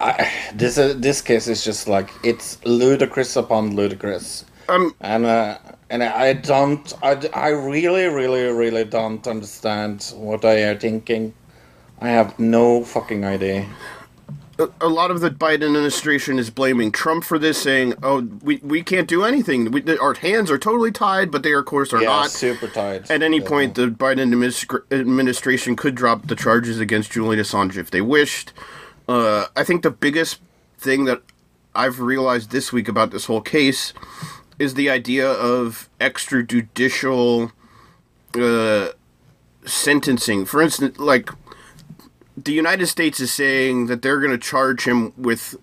I, 0.00 0.30
this 0.54 0.78
uh, 0.78 0.94
this 0.96 1.20
case 1.20 1.48
is 1.48 1.64
just 1.64 1.88
like 1.88 2.10
it's 2.22 2.64
ludicrous 2.64 3.36
upon 3.36 3.74
ludicrous. 3.74 4.44
Um, 4.68 4.94
and 5.00 5.24
uh, 5.26 5.58
and 5.90 6.02
I 6.02 6.32
don't, 6.34 6.92
I, 7.02 7.20
I 7.34 7.48
really, 7.48 8.06
really, 8.06 8.42
really 8.52 8.84
don't 8.84 9.26
understand 9.26 10.12
what 10.16 10.42
they 10.42 10.64
are 10.68 10.76
thinking. 10.78 11.34
I 12.00 12.08
have 12.10 12.38
no 12.38 12.84
fucking 12.84 13.24
idea. 13.24 13.66
a 14.80 14.88
lot 14.88 15.10
of 15.12 15.20
the 15.20 15.30
Biden 15.30 15.64
administration 15.66 16.36
is 16.38 16.50
blaming 16.50 16.90
Trump 16.90 17.24
for 17.24 17.38
this, 17.38 17.60
saying, 17.62 17.94
"Oh, 18.02 18.22
we, 18.42 18.56
we 18.58 18.82
can't 18.82 19.08
do 19.08 19.24
anything. 19.24 19.70
We, 19.70 19.98
our 19.98 20.14
hands 20.14 20.50
are 20.50 20.58
totally 20.58 20.90
tied, 20.92 21.30
but 21.30 21.42
they, 21.42 21.52
of 21.52 21.64
course, 21.64 21.92
are 21.92 22.00
Yeah, 22.02 22.08
not." 22.08 22.30
super 22.30 22.68
tight. 22.68 23.10
At 23.10 23.22
any 23.22 23.38
Yeah. 23.38 23.48
point, 23.48 23.74
the 23.76 23.86
Biden 23.88 24.18
administra- 24.32 24.82
administration 24.92 25.76
could 25.76 25.94
drop 25.94 26.26
the 26.26 26.36
charges 26.36 26.80
against 26.80 27.12
Julian 27.12 27.42
Assange 27.42 27.76
if 27.76 27.90
they 27.90 28.00
wished. 28.00 28.52
Uh, 29.08 29.46
I 29.56 29.64
think 29.64 29.82
the 29.82 29.90
biggest 29.90 30.40
thing 30.78 31.04
that 31.06 31.22
I've 31.74 32.00
realized 32.00 32.50
this 32.50 32.72
week 32.72 32.88
about 32.88 33.10
this 33.12 33.24
whole 33.26 33.40
case 33.40 33.92
is 34.58 34.74
the 34.74 34.90
idea 34.90 35.28
of 35.30 35.88
extrajudicial 36.00 37.52
uh, 38.34 38.88
sentencing. 39.64 40.44
For 40.44 40.60
instance, 40.60 40.98
like 40.98 41.30
the 42.36 42.52
United 42.52 42.86
States 42.86 43.20
is 43.20 43.32
saying 43.32 43.86
that 43.86 44.02
they're 44.02 44.20
going 44.20 44.32
to 44.32 44.38
charge 44.38 44.86
him 44.86 45.12
with 45.16 45.56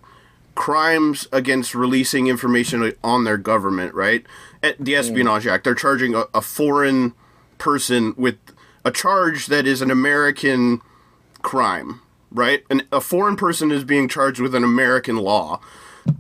crimes 0.55 1.27
against 1.31 1.75
releasing 1.75 2.27
information 2.27 2.93
on 3.03 3.25
their 3.25 3.37
government, 3.37 3.93
right? 3.93 4.25
At 4.63 4.77
the 4.79 4.95
Espionage 4.95 5.45
Act, 5.45 5.65
they're 5.65 5.75
charging 5.75 6.15
a, 6.15 6.25
a 6.33 6.41
foreign 6.41 7.13
person 7.57 8.13
with 8.17 8.37
a 8.83 8.91
charge 8.91 9.47
that 9.47 9.67
is 9.67 9.81
an 9.81 9.91
American 9.91 10.81
crime, 11.41 12.01
right? 12.31 12.63
And 12.69 12.85
a 12.91 13.01
foreign 13.01 13.35
person 13.35 13.71
is 13.71 13.83
being 13.83 14.07
charged 14.07 14.39
with 14.39 14.55
an 14.55 14.63
American 14.63 15.17
law, 15.17 15.59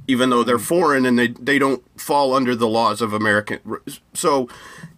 even 0.07 0.29
though 0.29 0.43
they're 0.43 0.59
foreign 0.59 1.05
and 1.05 1.17
they 1.17 1.27
they 1.27 1.59
don't 1.59 1.83
fall 1.99 2.33
under 2.33 2.55
the 2.55 2.67
laws 2.67 3.01
of 3.01 3.13
American. 3.13 3.59
So, 4.13 4.49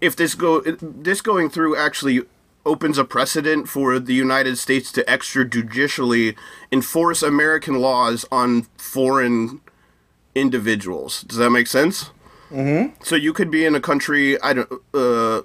if 0.01 0.15
this 0.15 0.35
go 0.35 0.61
this 0.61 1.21
going 1.21 1.49
through 1.49 1.75
actually 1.75 2.23
opens 2.65 2.97
a 2.97 3.05
precedent 3.05 3.69
for 3.69 3.97
the 3.97 4.13
United 4.13 4.57
States 4.57 4.91
to 4.91 5.03
extrajudicially 5.05 6.35
enforce 6.71 7.23
American 7.23 7.79
laws 7.79 8.25
on 8.29 8.67
foreign 8.77 9.61
individuals. 10.35 11.23
Does 11.23 11.37
that 11.37 11.49
make 11.49 11.67
sense? 11.67 12.11
Mm-hmm. 12.51 13.01
So 13.03 13.15
you 13.15 13.33
could 13.33 13.49
be 13.49 13.65
in 13.65 13.73
a 13.73 13.81
country. 13.81 14.39
I 14.41 14.53
don't. 14.53 14.71
Uh, 14.93 15.41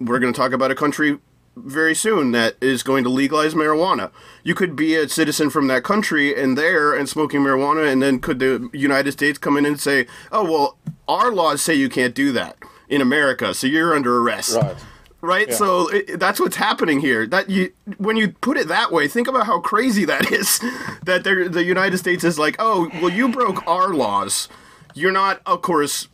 we're 0.00 0.18
going 0.18 0.32
to 0.32 0.38
talk 0.38 0.52
about 0.52 0.70
a 0.70 0.74
country 0.74 1.18
very 1.64 1.94
soon 1.94 2.32
that 2.32 2.56
is 2.60 2.82
going 2.82 3.04
to 3.04 3.10
legalize 3.10 3.54
marijuana. 3.54 4.10
You 4.42 4.54
could 4.54 4.76
be 4.76 4.94
a 4.94 5.08
citizen 5.08 5.50
from 5.50 5.66
that 5.68 5.84
country 5.84 6.34
and 6.40 6.56
there 6.56 6.94
and 6.94 7.08
smoking 7.08 7.40
marijuana, 7.40 7.90
and 7.90 8.02
then 8.02 8.20
could 8.20 8.38
the 8.38 8.68
United 8.72 9.12
States 9.12 9.38
come 9.38 9.56
in 9.56 9.66
and 9.66 9.80
say, 9.80 10.06
"Oh 10.32 10.44
well, 10.44 10.78
our 11.06 11.32
laws 11.32 11.62
say 11.62 11.74
you 11.74 11.88
can't 11.88 12.14
do 12.14 12.32
that 12.32 12.56
in 12.88 13.00
America, 13.00 13.54
so 13.54 13.66
you're 13.66 13.94
under 13.94 14.18
arrest." 14.18 14.56
Right. 14.56 14.76
Right, 15.20 15.52
so 15.52 15.88
it, 15.88 16.20
that's 16.20 16.38
what's 16.38 16.54
happening 16.54 17.00
here. 17.00 17.26
That 17.26 17.50
you, 17.50 17.72
when 17.96 18.16
you 18.16 18.28
put 18.28 18.56
it 18.56 18.68
that 18.68 18.92
way, 18.92 19.08
think 19.08 19.26
about 19.26 19.46
how 19.46 19.58
crazy 19.58 20.04
that 20.04 20.30
is. 20.32 20.60
That 21.02 21.24
the 21.24 21.64
United 21.64 21.98
States 21.98 22.22
is 22.22 22.38
like, 22.38 22.54
oh, 22.60 22.88
well, 23.02 23.10
you 23.10 23.28
broke 23.28 23.66
our 23.66 23.92
laws. 23.92 24.48
You're 24.94 25.10
not, 25.10 25.40
of 25.44 25.60
course, 25.62 26.06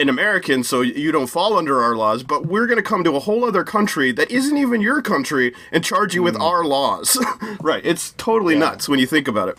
an 0.00 0.08
American, 0.08 0.62
so 0.62 0.80
you 0.80 1.10
don't 1.12 1.26
fall 1.26 1.56
under 1.56 1.82
our 1.82 1.96
laws. 1.96 2.22
But 2.22 2.46
we're 2.46 2.66
going 2.66 2.76
to 2.76 2.82
come 2.82 3.04
to 3.04 3.16
a 3.16 3.20
whole 3.20 3.44
other 3.44 3.64
country 3.64 4.12
that 4.12 4.30
isn't 4.30 4.56
even 4.56 4.80
your 4.80 5.02
country 5.02 5.54
and 5.72 5.84
charge 5.84 6.14
you 6.14 6.22
with 6.22 6.36
our 6.40 6.64
laws. 6.64 7.18
right, 7.60 7.84
it's 7.84 8.12
totally 8.12 8.56
nuts 8.56 8.88
when 8.88 8.98
you 8.98 9.06
think 9.06 9.28
about 9.28 9.48
it. 9.48 9.58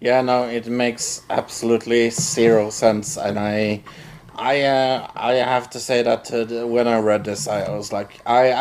Yeah, 0.00 0.20
no, 0.22 0.44
it 0.48 0.66
makes 0.68 1.22
absolutely 1.28 2.10
zero 2.10 2.70
sense, 2.70 3.16
and 3.16 3.38
I, 3.38 3.82
I, 4.36 4.62
uh, 4.62 5.10
I 5.16 5.32
have 5.34 5.68
to 5.70 5.80
say 5.80 6.02
that 6.02 6.32
uh, 6.32 6.66
when 6.66 6.86
I 6.86 6.98
read 7.00 7.24
this, 7.24 7.48
I 7.48 7.68
was 7.70 7.92
like, 7.92 8.20
I, 8.24 8.52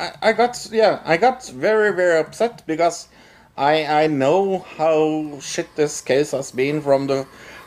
I- 0.00 0.12
I 0.22 0.32
got, 0.32 0.68
yeah, 0.72 1.02
I 1.04 1.18
got 1.18 1.46
very, 1.48 1.92
very 1.94 2.18
upset 2.18 2.62
because 2.66 3.08
I, 3.58 4.04
I 4.04 4.06
know 4.06 4.60
how 4.60 5.38
shit 5.40 5.74
this 5.76 6.00
case 6.00 6.30
has 6.30 6.50
been 6.50 6.80
from 6.80 7.06
the, 7.08 7.26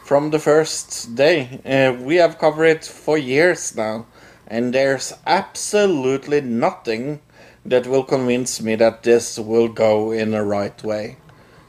from 0.10 0.32
the 0.32 0.40
first 0.40 1.14
day. 1.14 1.62
Uh, 1.64 1.94
we 2.02 2.16
have 2.16 2.40
covered 2.40 2.66
it 2.66 2.84
for 2.84 3.16
years 3.16 3.76
now, 3.76 4.08
and 4.48 4.74
there's 4.74 5.14
absolutely 5.28 6.42
nothing 6.42 7.22
that 7.64 7.86
will 7.86 8.04
convince 8.04 8.60
me 8.60 8.74
that 8.74 9.04
this 9.04 9.38
will 9.38 9.68
go 9.68 10.12
in 10.12 10.32
the 10.32 10.42
right 10.42 10.84
way. 10.84 11.18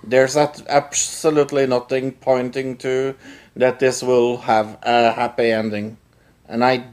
There's 0.03 0.39
absolutely 0.39 1.67
nothing 1.67 2.13
pointing 2.13 2.79
to 2.79 3.15
that 3.57 3.79
this 3.79 4.03
will 4.03 4.39
have 4.39 4.79
a 4.85 5.13
happy 5.13 5.51
ending. 5.53 5.99
And 6.49 6.65
I 6.65 6.85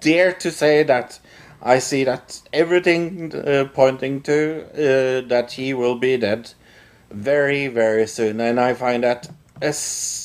dare 0.00 0.34
to 0.34 0.52
say 0.52 0.84
that 0.84 1.18
I 1.60 1.80
see 1.80 2.04
that 2.04 2.40
everything 2.52 3.34
uh, 3.34 3.64
pointing 3.74 4.22
to 4.22 4.62
uh, 4.70 5.28
that 5.28 5.50
he 5.58 5.74
will 5.74 5.96
be 5.96 6.16
dead 6.16 6.52
very, 7.10 7.66
very 7.66 8.06
soon. 8.06 8.40
And 8.40 8.60
I 8.60 8.74
find 8.74 9.02
that 9.02 9.28
es- 9.60 10.23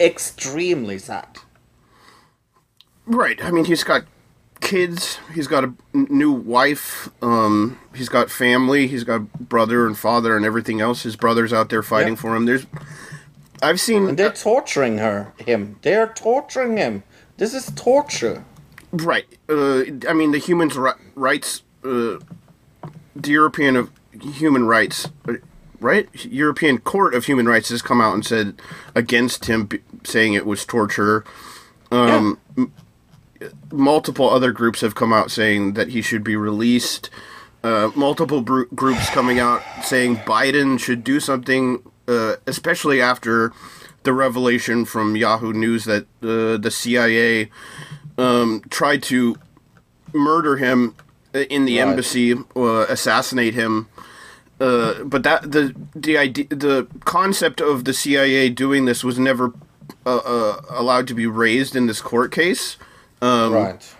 extremely 0.00 0.98
sad. 0.98 1.38
Right. 3.06 3.42
I 3.44 3.50
mean, 3.50 3.64
he's 3.66 3.84
got 3.84 4.04
kids. 4.60 5.18
He's 5.34 5.46
got 5.46 5.64
a 5.64 5.72
new 5.92 6.32
wife. 6.32 7.08
Um, 7.22 7.78
he's 7.94 8.08
got 8.08 8.30
family. 8.30 8.86
He's 8.86 9.04
got 9.04 9.30
brother 9.48 9.86
and 9.86 9.96
father 9.96 10.36
and 10.36 10.44
everything 10.46 10.80
else. 10.80 11.02
His 11.02 11.16
brother's 11.16 11.52
out 11.52 11.68
there 11.68 11.82
fighting 11.82 12.14
Yeah. 12.14 12.20
for 12.20 12.34
him. 12.36 12.46
There's, 12.46 12.66
I've 13.62 13.80
seen. 13.80 14.08
And 14.08 14.18
they're 14.18 14.32
torturing 14.32 14.98
her, 14.98 15.32
him. 15.38 15.76
They're 15.82 16.08
torturing 16.08 16.76
him. 16.76 17.02
This 17.36 17.52
is 17.52 17.70
torture. 17.76 18.44
Right. 18.92 19.26
Uh, 19.48 19.82
I 20.08 20.12
mean, 20.14 20.30
the 20.32 20.38
human 20.38 20.68
ri- 20.68 20.92
rights, 21.14 21.62
uh, 21.84 22.18
the 23.16 23.30
European 23.30 23.76
of 23.76 23.90
Human 24.20 24.66
Rights, 24.66 25.08
uh, 25.28 25.34
right? 25.84 26.08
European 26.24 26.78
Court 26.78 27.14
of 27.14 27.26
Human 27.26 27.46
Rights 27.46 27.68
has 27.68 27.82
come 27.82 28.00
out 28.00 28.14
and 28.14 28.24
said 28.24 28.60
against 28.94 29.44
him, 29.44 29.66
b- 29.66 29.80
saying 30.02 30.32
it 30.34 30.46
was 30.46 30.64
torture. 30.64 31.24
Um, 31.92 32.38
m- 32.56 32.72
multiple 33.70 34.28
other 34.30 34.50
groups 34.52 34.80
have 34.80 34.94
come 34.94 35.12
out 35.12 35.30
saying 35.30 35.74
that 35.74 35.88
he 35.88 36.02
should 36.02 36.24
be 36.24 36.36
released. 36.36 37.10
Uh, 37.62 37.90
multiple 37.94 38.40
bru- 38.40 38.68
groups 38.74 39.08
coming 39.10 39.38
out 39.38 39.62
saying 39.82 40.16
Biden 40.18 40.78
should 40.80 41.04
do 41.04 41.20
something, 41.20 41.82
uh, 42.08 42.36
especially 42.46 43.00
after 43.00 43.52
the 44.02 44.12
revelation 44.12 44.84
from 44.84 45.16
Yahoo 45.16 45.52
News 45.52 45.84
that 45.84 46.02
uh, 46.22 46.56
the 46.58 46.70
CIA 46.70 47.50
um, 48.18 48.62
tried 48.70 49.02
to 49.04 49.36
murder 50.12 50.56
him 50.56 50.94
in 51.32 51.64
the 51.64 51.78
Right. 51.78 51.88
embassy, 51.88 52.34
uh, 52.54 52.86
assassinate 52.88 53.54
him. 53.54 53.88
Uh, 54.60 55.02
but 55.04 55.22
that 55.24 55.50
the 55.50 55.74
the 55.94 56.16
idea, 56.16 56.46
the 56.48 56.86
concept 57.04 57.60
of 57.60 57.84
the 57.84 57.92
CIA 57.92 58.48
doing 58.50 58.84
this 58.84 59.02
was 59.02 59.18
never 59.18 59.52
uh, 60.06 60.16
uh, 60.16 60.60
allowed 60.70 61.08
to 61.08 61.14
be 61.14 61.26
raised 61.26 61.74
in 61.74 61.86
this 61.86 62.00
court 62.00 62.30
case. 62.30 62.76
Um, 63.20 63.52
right. 63.52 63.94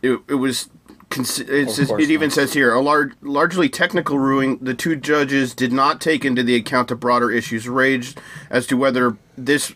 It, 0.00 0.20
it 0.28 0.34
was 0.34 0.70
Cons- 1.10 1.40
it, 1.40 1.70
says, 1.70 1.90
it 1.90 2.10
even 2.10 2.30
says 2.30 2.52
here 2.52 2.74
a 2.74 2.80
large, 2.80 3.12
largely 3.22 3.68
technical 3.68 4.18
ruling. 4.18 4.58
The 4.58 4.74
two 4.74 4.94
judges 4.94 5.54
did 5.54 5.72
not 5.72 6.00
take 6.00 6.24
into 6.24 6.42
the 6.42 6.54
account 6.54 6.88
the 6.88 6.96
broader 6.96 7.30
issues 7.30 7.68
raised 7.68 8.20
as 8.50 8.66
to 8.66 8.76
whether 8.76 9.16
this 9.36 9.74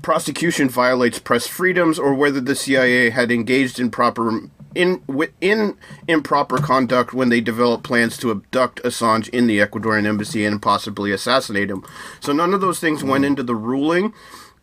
prosecution 0.00 0.70
violates 0.70 1.18
press 1.18 1.46
freedoms 1.46 1.98
or 1.98 2.14
whether 2.14 2.40
the 2.40 2.54
CIA 2.54 3.10
had 3.10 3.30
engaged 3.30 3.78
in 3.78 3.90
proper 3.90 4.48
in 4.74 5.00
wi- 5.06 5.32
in 5.40 5.76
improper 6.08 6.58
conduct 6.58 7.12
when 7.12 7.28
they 7.28 7.40
develop 7.40 7.82
plans 7.82 8.16
to 8.18 8.30
abduct 8.30 8.82
Assange 8.82 9.28
in 9.30 9.46
the 9.46 9.58
Ecuadorian 9.58 10.06
embassy 10.06 10.44
and 10.44 10.62
possibly 10.62 11.12
assassinate 11.12 11.70
him. 11.70 11.84
So 12.20 12.32
none 12.32 12.54
of 12.54 12.60
those 12.60 12.80
things 12.80 13.02
went 13.02 13.24
into 13.24 13.42
the 13.42 13.54
ruling, 13.54 14.14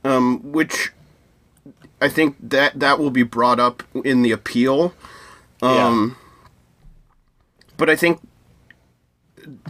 um, 0.03 0.39
which 0.51 0.91
I 2.01 2.09
think 2.09 2.35
that 2.41 2.79
that 2.79 2.99
will 2.99 3.11
be 3.11 3.23
brought 3.23 3.59
up 3.59 3.83
in 4.03 4.21
the 4.21 4.31
appeal. 4.31 4.93
Um, 5.61 6.17
but 7.77 7.89
I 7.89 7.95
think 7.95 8.21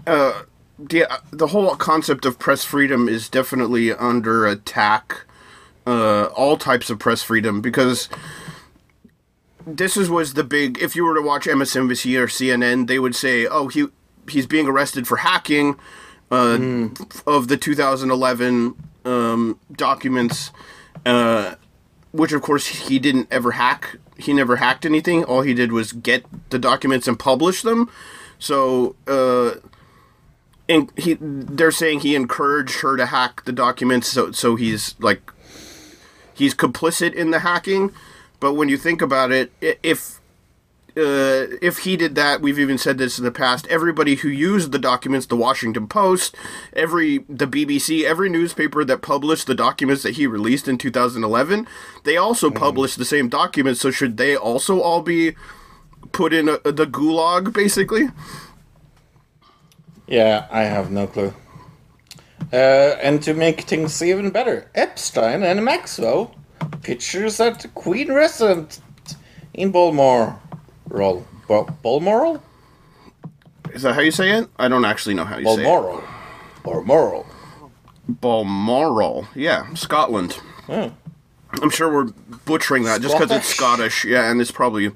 uh, 0.06 0.44
the 0.78 1.06
the 1.32 1.48
whole 1.48 1.76
concept 1.76 2.26
of 2.26 2.40
press 2.40 2.64
freedom 2.64 3.08
is 3.10 3.30
definitely 3.30 3.94
under 3.94 4.46
attack. 4.46 5.24
Uh, 5.86 6.26
all 6.36 6.58
types 6.58 6.90
of 6.90 7.00
press 7.00 7.24
freedom 7.24 7.62
because 7.62 8.10
this 9.68 9.98
is 9.98 10.10
was 10.10 10.34
the 10.34 10.44
big. 10.44 10.82
If 10.82 10.96
you 10.96 11.06
were 11.06 11.16
to 11.16 11.22
watch 11.22 11.46
MSNBC 11.46 12.18
or 12.20 12.28
CNN, 12.28 12.88
they 12.88 13.00
would 13.00 13.16
say, 13.16 13.46
"Oh, 13.46 13.68
he 13.68 13.88
he's 14.30 14.48
being 14.48 14.68
arrested 14.68 15.08
for 15.08 15.18
hacking 15.18 15.76
uh, 16.32 16.90
of 17.26 17.48
the 17.48 17.58
2011 17.58 18.76
um, 19.06 19.60
documents." 19.76 20.52
Uh, 21.06 21.56
which 22.12 22.32
of 22.32 22.42
course 22.42 22.68
he 22.68 23.00
didn't 23.00 23.28
ever 23.30 23.52
hack. 23.52 23.98
He 24.18 24.34
never 24.34 24.56
hacked 24.56 24.86
anything. 24.86 25.24
All 25.24 25.42
he 25.42 25.54
did 25.54 25.72
was 25.72 25.92
get 25.92 26.26
the 26.50 26.58
documents 26.58 27.08
and 27.08 27.20
publish 27.20 27.62
them. 27.62 27.92
So, 28.40 28.96
uh, 29.08 29.56
and 30.68 30.92
he 30.98 31.18
they're 31.20 31.72
saying 31.72 32.00
he 32.00 32.16
encouraged 32.16 32.80
her 32.80 32.98
to 32.98 33.08
hack 33.08 33.46
the 33.46 33.52
documents. 33.52 34.08
So, 34.08 34.32
so 34.32 34.56
he's 34.56 34.96
like 35.00 35.32
he's 36.34 36.56
complicit 36.56 37.14
in 37.14 37.32
the 37.32 37.40
hacking. 37.40 37.92
But 38.40 38.54
when 38.54 38.70
you 38.70 38.78
think 38.78 39.02
about 39.02 39.32
it, 39.32 39.52
if 39.62 40.20
uh, 40.98 41.46
if 41.62 41.80
he 41.80 41.96
did 41.96 42.16
that, 42.16 42.42
we've 42.42 42.58
even 42.58 42.78
said 42.80 42.98
this 42.98 43.20
in 43.20 43.24
the 43.24 43.32
past. 43.32 43.68
Everybody 43.68 44.16
who 44.16 44.30
used 44.30 44.72
the 44.72 44.80
documents, 44.80 45.28
the 45.28 45.36
Washington 45.36 45.88
Post, 45.88 46.36
every 46.74 47.20
the 47.30 47.46
BBC, 47.48 48.04
every 48.04 48.30
newspaper 48.30 48.84
that 48.84 49.04
published 49.04 49.46
the 49.46 49.54
documents 49.54 50.02
that 50.02 50.16
he 50.16 50.26
released 50.26 50.68
in 50.68 50.80
2011, 50.80 51.68
they 52.04 52.18
also 52.18 52.50
published 52.50 52.98
the 52.98 53.06
same 53.06 53.30
documents. 53.30 53.80
So 53.80 53.92
should 53.92 54.18
they 54.18 54.36
also 54.36 54.82
all 54.82 55.04
be 55.04 55.36
put 56.14 56.34
in 56.34 56.50
a, 56.50 56.58
the 56.64 56.88
gulag, 56.88 57.54
basically? 57.54 58.10
Yeah, 60.08 60.48
I 60.50 60.64
have 60.64 60.90
no 60.90 61.06
clue. 61.06 61.34
Uh, 62.52 62.56
and 62.56 63.22
to 63.22 63.36
make 63.36 63.62
things 63.62 64.02
even 64.02 64.32
better, 64.32 64.72
Epstein 64.74 65.44
and 65.44 65.64
Maxwell 65.64 66.34
pictures 66.82 67.40
at 67.40 67.60
the 67.60 67.68
Queen 67.70 68.12
Resident 68.12 68.80
in 69.54 69.72
Balmoral. 69.72 70.40
Bal- 71.48 71.78
Balmoral? 71.82 72.44
Is 73.74 73.82
that 73.84 73.94
how 73.96 74.02
you 74.02 74.12
say 74.12 74.32
it? 74.32 74.50
I 74.58 74.68
don't 74.68 74.86
actually 74.86 75.16
know 75.16 75.26
how 75.26 75.38
you 75.38 75.46
say 75.46 75.62
it. 75.62 75.64
Balmoral. 75.64 76.04
Balmoral. 76.64 77.26
Balmoral. 78.08 79.28
Yeah, 79.36 79.74
Scotland. 79.74 80.34
Hmm. 80.68 80.88
I'm 81.62 81.70
sure 81.70 81.92
we're 81.92 82.12
butchering 82.46 82.84
that 82.84 83.02
just 83.02 83.18
because 83.18 83.32
it's 83.32 83.48
Scottish. 83.48 84.06
Yeah, 84.06 84.30
and 84.30 84.40
it's 84.42 84.52
probably 84.52 84.92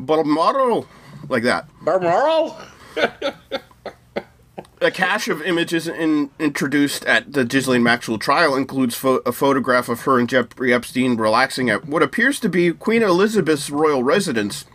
Balmoral, 0.00 0.86
like 1.28 1.42
that. 1.44 1.68
Balmoral? 1.82 2.56
A 4.84 4.90
cache 4.90 5.28
of 5.28 5.40
images 5.40 5.88
in, 5.88 6.28
introduced 6.38 7.06
at 7.06 7.32
the 7.32 7.46
Ghislaine 7.46 7.82
Maxwell 7.82 8.18
trial 8.18 8.54
includes 8.54 8.94
pho- 8.94 9.22
a 9.24 9.32
photograph 9.32 9.88
of 9.88 10.02
her 10.02 10.18
and 10.18 10.28
Jeffrey 10.28 10.74
Epstein 10.74 11.16
relaxing 11.16 11.70
at 11.70 11.86
what 11.86 12.02
appears 12.02 12.38
to 12.40 12.50
be 12.50 12.70
Queen 12.70 13.02
Elizabeth's 13.02 13.70
royal 13.70 14.02
residence 14.02 14.66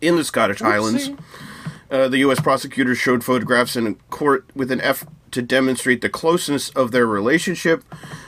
in 0.00 0.14
the 0.14 0.22
Scottish 0.22 0.60
Highlands. 0.60 1.10
Uh, 1.90 2.06
the 2.06 2.18
U.S. 2.18 2.38
prosecutors 2.40 2.98
showed 2.98 3.24
photographs 3.24 3.74
in 3.74 3.96
court 4.10 4.44
with 4.54 4.70
an 4.70 4.80
effort 4.80 5.08
to 5.32 5.42
demonstrate 5.42 6.02
the 6.02 6.08
closeness 6.08 6.70
of 6.70 6.92
their 6.92 7.06
relationship, 7.06 7.84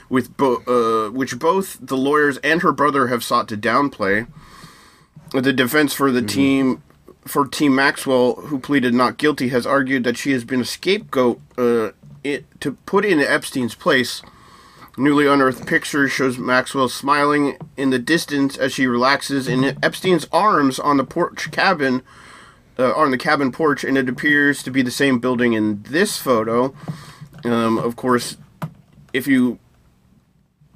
with 0.09 0.35
bo- 0.35 0.63
uh, 0.67 1.11
which 1.11 1.39
both 1.39 1.77
the 1.81 1.97
lawyers 1.97 2.37
and 2.39 2.61
her 2.61 2.73
brother 2.73 3.07
have 3.07 3.23
sought 3.23 3.47
to 3.47 3.55
downplay. 3.55 4.27
The 5.31 5.53
defense 5.53 5.93
for 5.93 6.11
the 6.11 6.21
team 6.21 6.83
for 7.29 7.47
Team 7.47 7.75
Maxwell, 7.75 8.35
who 8.35 8.59
pleaded 8.59 8.93
not 8.93 9.17
guilty, 9.17 9.49
has 9.49 9.65
argued 9.65 10.03
that 10.03 10.17
she 10.17 10.31
has 10.31 10.43
been 10.43 10.61
a 10.61 10.65
scapegoat 10.65 11.39
uh, 11.57 11.91
it, 12.23 12.45
to 12.59 12.73
put 12.85 13.05
in 13.05 13.19
Epstein's 13.19 13.75
place. 13.75 14.21
Newly 14.97 15.27
unearthed 15.27 15.65
picture 15.65 16.09
shows 16.09 16.37
Maxwell 16.37 16.89
smiling 16.89 17.57
in 17.77 17.91
the 17.91 17.99
distance 17.99 18.57
as 18.57 18.73
she 18.73 18.87
relaxes 18.87 19.47
in 19.47 19.77
Epstein's 19.81 20.27
arms 20.31 20.79
on 20.79 20.97
the 20.97 21.05
porch 21.05 21.51
cabin, 21.51 22.01
uh, 22.77 22.93
on 22.93 23.11
the 23.11 23.17
cabin 23.17 23.51
porch, 23.51 23.83
and 23.83 23.97
it 23.97 24.09
appears 24.09 24.61
to 24.63 24.71
be 24.71 24.81
the 24.81 24.91
same 24.91 25.19
building 25.19 25.53
in 25.53 25.83
this 25.83 26.17
photo. 26.17 26.73
Um, 27.45 27.77
of 27.77 27.95
course, 27.95 28.35
if 29.13 29.27
you 29.27 29.59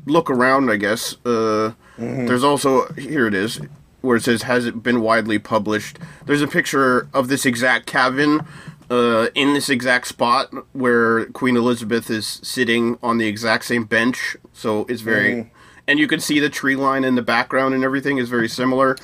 look 0.06 0.30
around, 0.30 0.70
I 0.70 0.78
guess 0.78 1.18
uh, 1.26 1.74
there's 1.98 2.44
also 2.44 2.88
here 2.94 3.28
it 3.28 3.34
is 3.34 3.60
where 4.04 4.18
it 4.18 4.24
says 4.24 4.44
has 4.44 4.66
it 4.66 4.84
been 4.84 5.00
widely 5.00 5.40
published. 5.40 5.98
There's 6.26 6.42
a 6.42 6.48
picture 6.48 7.08
of 7.14 7.30
this 7.30 7.46
exact 7.46 7.86
cabin 7.86 8.46
uh, 8.92 9.30
in 9.34 9.54
this 9.54 9.70
exact 9.70 10.08
spot 10.08 10.54
where 10.74 11.26
Queen 11.28 11.56
Elizabeth 11.56 12.10
is 12.10 12.28
sitting 12.44 13.00
on 13.02 13.18
the 13.18 13.28
exact 13.28 13.64
same 13.64 13.86
bench. 13.86 14.36
So 14.52 14.86
it's 14.90 15.02
very, 15.02 15.52
and 15.88 16.00
you 16.00 16.08
can 16.08 16.20
see 16.20 16.40
the 16.40 16.50
tree 16.50 16.76
line 16.76 17.06
in 17.06 17.16
the 17.16 17.22
background 17.22 17.74
and 17.74 17.84
everything 17.84 18.18
is 18.18 18.30
very 18.30 18.50
similar. 18.50 18.98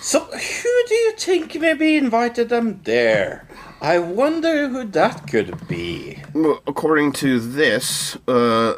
So, 0.00 0.20
who 0.24 0.84
do 0.88 0.94
you 0.94 1.12
think 1.12 1.54
maybe 1.60 1.98
invited 1.98 2.48
them 2.48 2.80
there? 2.84 3.46
I 3.82 3.98
wonder 3.98 4.68
who 4.68 4.84
that 4.86 5.28
could 5.28 5.68
be. 5.68 6.22
According 6.66 7.12
to 7.12 7.38
this, 7.38 8.16
uh, 8.26 8.76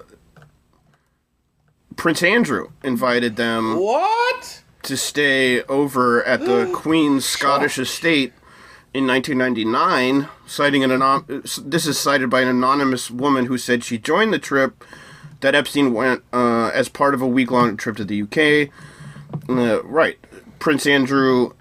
Prince 1.94 2.24
Andrew 2.24 2.72
invited 2.82 3.36
them 3.36 3.76
What? 3.76 4.61
To 4.82 4.96
stay 4.96 5.62
over 5.64 6.22
at 6.24 6.40
the 6.40 6.70
Queen's 6.74 7.24
Scottish 7.24 7.78
estate 7.78 8.32
in 8.94 9.06
1999, 9.06 10.28
citing 10.46 10.84
an 10.84 10.90
anon- 10.90 11.24
this 11.64 11.86
is 11.86 11.98
cited 11.98 12.28
by 12.28 12.42
an 12.42 12.48
anonymous 12.48 13.10
woman 13.10 13.46
who 13.46 13.56
said 13.56 13.82
she 13.82 13.98
joined 13.98 14.32
the 14.32 14.38
trip 14.38 14.84
that 15.40 15.54
Epstein 15.54 15.94
went 15.94 16.22
uh, 16.32 16.70
as 16.74 16.88
part 16.88 17.14
of 17.14 17.22
a 17.22 17.26
week-long 17.26 17.76
trip 17.76 17.96
to 17.96 18.04
the 18.04 18.22
UK. 18.22 18.70
Uh, 19.48 19.82
right, 19.84 20.18
Prince 20.58 20.86
Andrew 20.86 21.52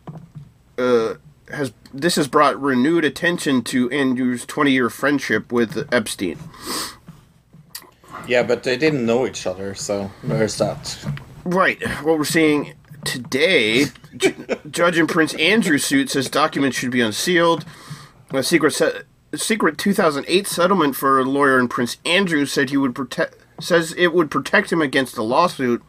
uh, 0.78 1.16
has 1.50 1.72
this 1.94 2.16
has 2.16 2.28
brought 2.28 2.62
renewed 2.62 3.04
attention 3.04 3.64
to 3.64 3.90
Andrew's 3.92 4.46
20-year 4.46 4.90
friendship 4.90 5.52
with 5.52 5.88
Epstein. 5.94 6.38
Yeah, 8.28 8.44
but 8.44 8.64
they 8.64 8.78
didn't 8.78 9.06
know 9.06 9.26
each 9.26 9.46
other, 9.46 9.74
so 9.76 10.12
there's 10.24 10.58
that. 10.58 10.98
Right. 11.44 11.82
What 12.04 12.18
we're 12.18 12.24
seeing 12.24 12.76
today, 13.06 13.86
J- 14.16 14.36
Judge 14.70 14.98
in 14.98 15.08
Prince 15.08 15.34
Andrew 15.36 15.78
suit 15.78 16.10
says 16.10 16.30
documents 16.30 16.78
should 16.78 16.92
be 16.92 17.02
unsealed. 17.02 17.66
A 18.32 18.44
secret 18.44 18.72
se- 18.72 19.02
secret 19.36 19.78
2008 19.78 20.48
settlement 20.48 20.96
for 20.96 21.20
a 21.20 21.24
lawyer 21.24 21.60
in 21.60 21.68
Prince 21.68 21.98
Andrew 22.06 22.46
said 22.46 22.70
he 22.70 22.78
would 22.78 22.96
protect 22.96 23.36
says 23.60 23.94
it 23.98 24.14
would 24.14 24.32
protect 24.32 24.72
him 24.72 24.82
against 24.82 25.18
a 25.18 25.24
lawsuit. 25.24 25.84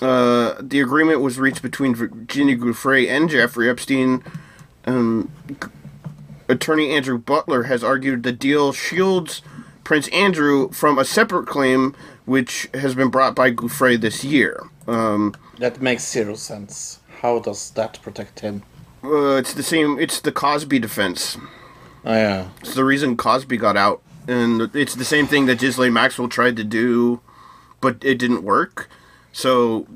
Uh, 0.00 0.54
the 0.60 0.80
agreement 0.80 1.20
was 1.20 1.38
reached 1.38 1.62
between 1.62 1.94
Virginia 1.94 2.56
Giuffre 2.56 3.08
and 3.08 3.30
Jeffrey 3.30 3.68
Epstein. 3.68 4.22
Um, 4.84 5.32
attorney 6.48 6.90
Andrew 6.90 7.18
Brettler 7.18 7.66
has 7.66 7.82
argued 7.82 8.22
the 8.22 8.32
deal 8.32 8.72
shields 8.72 9.42
Prince 9.84 10.08
Andrew 10.08 10.70
from 10.70 10.98
a 10.98 11.04
separate 11.04 11.46
claim 11.46 11.94
which 12.24 12.68
has 12.74 12.94
been 12.94 13.08
brought 13.08 13.34
by 13.34 13.50
Giuffre 13.52 14.00
this 14.00 14.22
year. 14.24 14.68
Um, 14.86 15.34
That 15.58 15.80
makes 15.80 16.06
zero 16.06 16.34
sense. 16.34 17.00
How 17.22 17.38
does 17.38 17.70
that 17.72 18.00
protect 18.02 18.40
him? 18.40 18.62
uh, 19.04 19.36
it's 19.36 19.54
the 19.54 19.62
same. 19.62 19.98
It's 19.98 20.20
the 20.20 20.32
Cosby 20.32 20.78
defense. 20.78 21.38
Oh, 22.04 22.12
yeah. 22.12 22.48
It's 22.60 22.74
the 22.74 22.84
reason 22.84 23.16
Cosby 23.16 23.56
got 23.56 23.76
out, 23.76 24.02
and 24.28 24.74
it's 24.74 24.94
the 24.94 25.04
same 25.04 25.26
thing 25.26 25.46
that 25.46 25.58
Ghislaine 25.58 25.92
Maxwell 25.92 26.28
tried 26.28 26.56
to 26.56 26.64
do, 26.64 27.20
but 27.80 28.04
it 28.04 28.18
didn't 28.18 28.42
work. 28.42 28.88
So, 29.32 29.86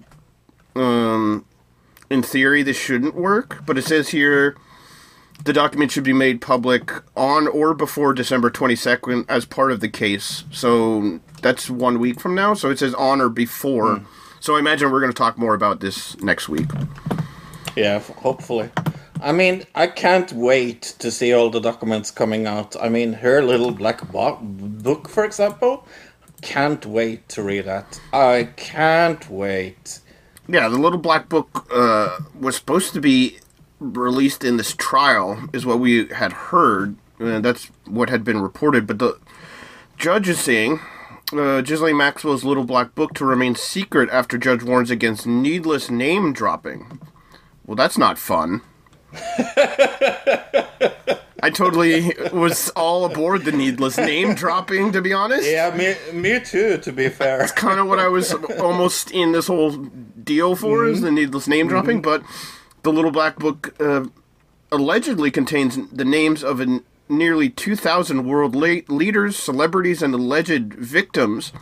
um, 0.75 1.44
in 2.09 2.23
theory, 2.23 2.62
this 2.62 2.77
shouldn't 2.79 3.14
work. 3.14 3.62
But 3.66 3.79
it 3.79 3.85
says 3.85 4.09
here 4.11 4.57
the 5.44 5.53
document 5.53 5.90
should 5.90 6.05
be 6.05 6.12
made 6.12 6.40
public 6.40 6.92
on 7.16 7.49
or 7.49 7.75
before 7.75 8.12
December 8.12 8.51
twenty 8.51 8.77
second 8.77 9.25
as 9.29 9.44
part 9.44 9.73
of 9.73 9.81
the 9.81 9.88
case. 9.88 10.44
So 10.51 11.20
that's 11.42 11.70
one 11.70 11.99
week 11.99 12.20
from 12.20 12.35
now. 12.35 12.55
So 12.55 12.70
it 12.70 12.79
says 12.79 12.94
on 12.94 13.20
or 13.20 13.29
before. 13.29 13.96
Hmm. 13.96 14.05
So 14.40 14.57
I 14.57 14.59
imagine 14.59 14.90
we're 14.90 15.00
going 15.00 15.12
to 15.12 15.16
talk 15.16 15.37
more 15.37 15.55
about 15.55 15.81
this 15.81 16.18
next 16.22 16.48
week. 16.48 16.68
Yeah, 17.76 17.98
hopefully. 17.98 18.70
I 19.22 19.33
mean, 19.33 19.64
I 19.74 19.87
can't 19.87 20.33
wait 20.33 20.94
to 20.98 21.11
see 21.11 21.35
all 21.35 21.50
the 21.50 21.61
documents 21.61 22.11
coming 22.11 22.46
out. 22.46 22.74
I 22.83 22.88
mean, 22.88 23.12
her 23.12 23.42
little 23.42 23.70
black 23.70 24.11
bo- 24.11 24.38
book, 24.40 25.11
for 25.11 25.24
example. 25.26 25.87
Can't 26.40 26.87
wait 26.87 27.29
to 27.29 27.42
read 27.42 27.66
that. 27.66 28.00
I 28.14 28.48
can't 28.57 29.29
wait. 29.29 30.00
Yeah, 30.48 30.70
the 30.70 30.79
little 30.79 30.98
black 30.98 31.29
book 31.29 31.66
uh, 31.70 32.18
was 32.38 32.57
supposed 32.57 32.94
to 32.94 33.00
be 33.00 33.38
released 33.79 34.42
in 34.42 34.57
this 34.57 34.74
trial, 34.74 35.48
is 35.53 35.66
what 35.66 35.81
we 35.81 36.07
had 36.07 36.33
heard. 36.33 36.96
Uh, 37.20 37.40
that's 37.40 37.66
what 37.85 38.09
had 38.09 38.24
been 38.24 38.40
reported. 38.40 38.87
But 38.87 39.00
the 39.00 39.18
judge 39.98 40.31
is 40.31 40.40
saying 40.40 40.81
uh, 41.33 41.61
Ghislaine 41.62 41.97
Maxwell's 41.97 42.45
little 42.45 42.64
black 42.64 42.95
book 42.95 43.14
to 43.14 43.25
remain 43.25 43.55
secret 43.55 44.09
after 44.11 44.38
judge 44.38 44.62
warns 44.62 44.90
against 44.90 45.27
needless 45.27 45.90
name 45.90 46.33
dropping. 46.33 47.01
Well, 47.66 47.77
that's 47.77 47.99
not 47.99 48.19
fun. 48.19 48.62
I 51.43 51.51
totally 51.51 52.14
was 52.33 52.71
all 52.71 53.05
aboard 53.05 53.45
the 53.45 53.53
needless 53.53 53.97
name 53.97 54.35
dropping, 54.35 54.93
to 54.93 55.01
be 55.01 55.12
honest. 55.12 55.49
Yeah, 55.49 55.75
me, 55.75 55.95
me 56.12 56.40
too. 56.40 56.79
To 56.79 56.93
be 56.93 57.09
fair. 57.09 57.38
That's 57.38 57.53
kind 57.53 57.81
of 57.81 57.87
what 57.87 57.99
I 57.99 58.09
was 58.09 58.35
almost 58.59 59.11
in 59.11 59.33
this 59.33 59.47
whole 59.47 59.71
deal 59.71 60.55
for 60.55 60.87
is 60.87 61.01
the 61.01 61.11
needless 61.11 61.49
name 61.49 61.69
dropping, 61.69 62.03
but 62.03 62.23
the 62.83 62.93
little 62.93 63.11
black 63.11 63.37
book 63.37 63.75
uh, 63.81 64.07
allegedly 64.71 65.31
contains 65.31 65.79
the 65.90 66.05
names 66.05 66.45
of 66.45 66.61
an, 66.61 66.85
nearly 67.11 67.51
2,000 67.51 68.25
world 68.25 68.55
le- 68.55 68.83
leaders, 68.88 69.37
celebrities, 69.37 70.03
and 70.03 70.14
alleged 70.14 70.75
victims, 70.75 71.53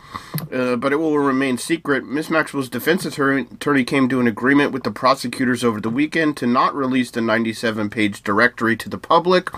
uh, 0.53 0.75
but 0.75 0.93
it 0.93 0.97
will 0.97 1.17
remain 1.17 1.57
secret. 1.57 2.05
Miss 2.05 2.29
Maxwell's 2.29 2.69
defense 2.69 3.05
attorney, 3.05 3.83
came 3.83 4.07
to 4.09 4.19
an 4.19 4.27
agreement 4.27 4.71
with 4.71 4.83
the 4.83 4.91
prosecutors 4.91 5.63
over 5.63 5.81
the 5.81 5.89
weekend 5.89 6.37
to 6.37 6.47
not 6.47 6.75
release 6.75 7.11
the 7.11 7.21
97 7.21 7.89
page 7.89 8.23
directory 8.23 8.75
to 8.77 8.89
the 8.89 8.97
public. 8.97 9.49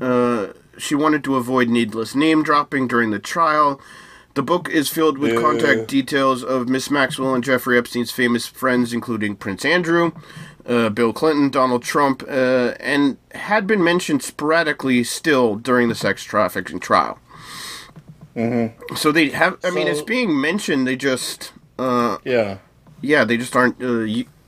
Uh, 0.00 0.48
she 0.78 0.94
wanted 0.94 1.22
to 1.24 1.36
avoid 1.36 1.68
needless 1.68 2.14
name 2.14 2.42
dropping 2.42 2.88
during 2.88 3.10
the 3.10 3.18
trial. 3.18 3.80
The 4.34 4.42
book 4.42 4.70
is 4.70 4.88
filled 4.88 5.18
with 5.18 5.38
contact 5.38 5.88
details 5.88 6.42
of 6.42 6.66
Miss 6.66 6.90
Maxwell 6.90 7.34
and 7.34 7.44
Jeffrey 7.44 7.76
Epstein's 7.76 8.10
famous 8.10 8.46
friends, 8.46 8.94
including 8.94 9.36
Prince 9.36 9.62
Andrew, 9.62 10.12
uh, 10.66 10.88
Bill 10.90 11.12
Clinton, 11.12 11.50
Donald 11.50 11.82
Trump, 11.82 12.22
uh, 12.28 12.74
and 12.80 13.16
had 13.34 13.66
been 13.66 13.82
mentioned 13.82 14.22
sporadically 14.22 15.04
still 15.04 15.56
during 15.56 15.88
the 15.88 15.94
sex 15.94 16.22
trafficking 16.24 16.80
trial. 16.80 17.18
Mm-hmm. 18.36 18.94
So 18.96 19.12
they 19.12 19.30
have, 19.30 19.58
I 19.64 19.70
mean, 19.70 19.86
it's 19.86 20.02
being 20.02 20.40
mentioned, 20.40 20.86
they 20.86 20.96
just, 20.96 21.52
uh, 21.78 22.18
Yeah. 22.24 22.58
yeah, 23.00 23.24
they 23.24 23.36
just 23.36 23.54
aren't, 23.54 23.82
uh, 23.82 24.06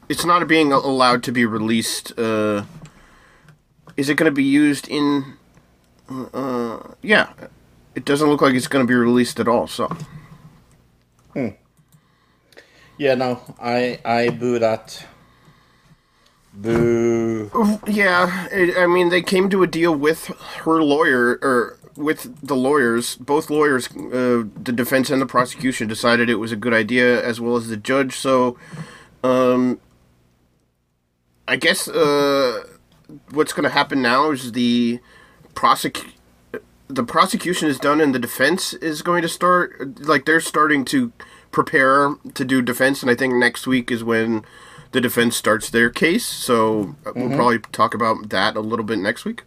it's 0.09 0.25
not 0.25 0.47
being 0.49 0.73
allowed 0.73 1.23
to 1.25 1.33
be 1.33 1.45
released. 1.45 2.19
Uh, 2.19 2.65
is 3.97 4.09
it 4.09 4.17
going 4.17 4.31
to 4.31 4.35
be 4.35 4.45
used 4.45 4.89
in, 4.89 5.35
uh, 6.09 6.79
yeah, 7.03 7.33
it 7.95 8.05
doesn't 8.05 8.29
look 8.29 8.41
like 8.43 8.55
it's 8.55 8.69
going 8.69 8.87
to 8.87 8.91
be 8.91 8.95
released 8.95 9.39
at 9.39 9.49
all, 9.49 9.67
so. 9.67 9.95
Yeah. 12.97 13.15
No, 13.17 13.41
I 13.61 13.99
I 14.05 14.29
boo 14.31 14.59
that. 14.61 15.05
Boo. 16.55 17.51
Yeah, 17.87 18.49
I 18.53 18.87
mean, 18.87 19.09
they 19.09 19.23
came 19.23 19.51
to 19.51 19.63
a 19.63 19.67
deal 19.67 19.95
with 19.95 20.27
her 20.63 20.83
lawyer, 20.83 21.39
or 21.43 21.79
with 21.97 22.47
the 22.47 22.55
lawyers. 22.57 23.17
Both 23.17 23.51
lawyers, 23.51 23.89
uh, 23.89 24.45
the 24.63 24.73
defense 24.73 25.11
and 25.11 25.21
the 25.21 25.27
prosecution, 25.27 25.89
decided 25.89 26.31
it 26.31 26.37
was 26.37 26.53
a 26.53 26.57
good 26.57 26.73
idea, 26.73 27.23
as 27.25 27.41
well 27.41 27.57
as 27.57 27.69
the 27.69 27.77
judge. 27.77 28.17
So, 28.17 28.57
um, 29.23 29.81
I 31.49 31.57
guess 31.57 31.89
uh, 31.89 32.65
what's 33.31 33.53
going 33.53 33.65
to 33.65 33.71
happen 33.71 34.01
now 34.01 34.31
is 34.31 34.53
the 34.53 35.01
prosec 35.55 36.13
the 36.89 37.05
prosecution 37.05 37.69
is 37.69 37.79
done, 37.79 38.01
and 38.01 38.15
the 38.15 38.19
defense 38.19 38.75
is 38.75 39.03
going 39.03 39.23
to 39.23 39.29
start. 39.29 40.01
Like 40.01 40.25
they're 40.25 40.41
starting 40.41 40.85
to 40.87 41.13
prepare 41.51 42.15
to 42.35 42.45
do 42.45 42.63
defense, 42.63 43.03
and 43.03 43.11
I 43.11 43.15
think 43.15 43.35
next 43.35 43.67
week 43.67 43.91
is 43.91 44.05
when 44.05 44.45
the 44.95 45.01
defense 45.01 45.37
starts 45.37 45.71
their 45.71 45.91
case. 45.91 46.25
So 46.25 46.95
we'll 47.15 47.35
probably 47.37 47.59
talk 47.59 47.95
about 47.95 48.31
that 48.31 48.57
a 48.57 48.61
little 48.61 48.85
bit 48.85 48.99
next 48.99 49.25
week. 49.25 49.43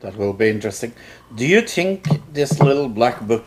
That 0.00 0.16
will 0.16 0.32
be 0.32 0.48
interesting. 0.50 0.92
Do 1.34 1.46
you 1.46 1.62
think 1.62 2.06
this 2.34 2.60
little 2.60 2.88
black 2.88 3.20
book 3.20 3.46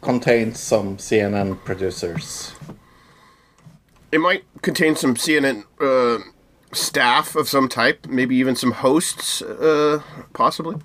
contains 0.00 0.60
some 0.60 0.96
CNN 0.96 1.62
producers? 1.64 2.52
It 4.12 4.18
might 4.18 4.44
contain 4.62 4.94
some 4.94 5.14
CNN 5.14 5.64
uh, 5.80 6.22
staff 6.72 7.34
of 7.34 7.48
some 7.48 7.68
type, 7.68 8.06
maybe 8.08 8.36
even 8.36 8.54
some 8.54 8.70
hosts, 8.70 9.42
uh, 9.42 10.00
possibly. 10.32 10.76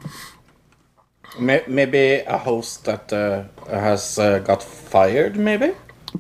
Maybe 1.40 2.24
a 2.26 2.38
host 2.38 2.86
that 2.86 3.14
uh, 3.14 3.44
has 3.70 4.18
uh, 4.18 4.40
got 4.40 4.64
fired, 4.64 5.38
maybe? 5.38 5.74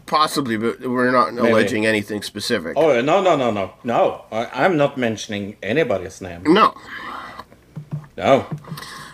Possibly, 0.05 0.57
but 0.57 0.81
we're 0.81 1.11
not 1.11 1.29
alleging 1.33 1.85
anything 1.85 2.21
specific. 2.21 2.73
Oh, 2.75 3.01
no, 3.01 3.21
no, 3.21 3.35
no, 3.35 3.51
no. 3.51 3.73
No, 3.83 4.25
I- 4.31 4.65
I'm 4.65 4.77
not 4.77 4.97
mentioning 4.97 5.55
anybody's 5.63 6.21
name. 6.21 6.43
No. 6.43 6.73
No. 8.17 8.45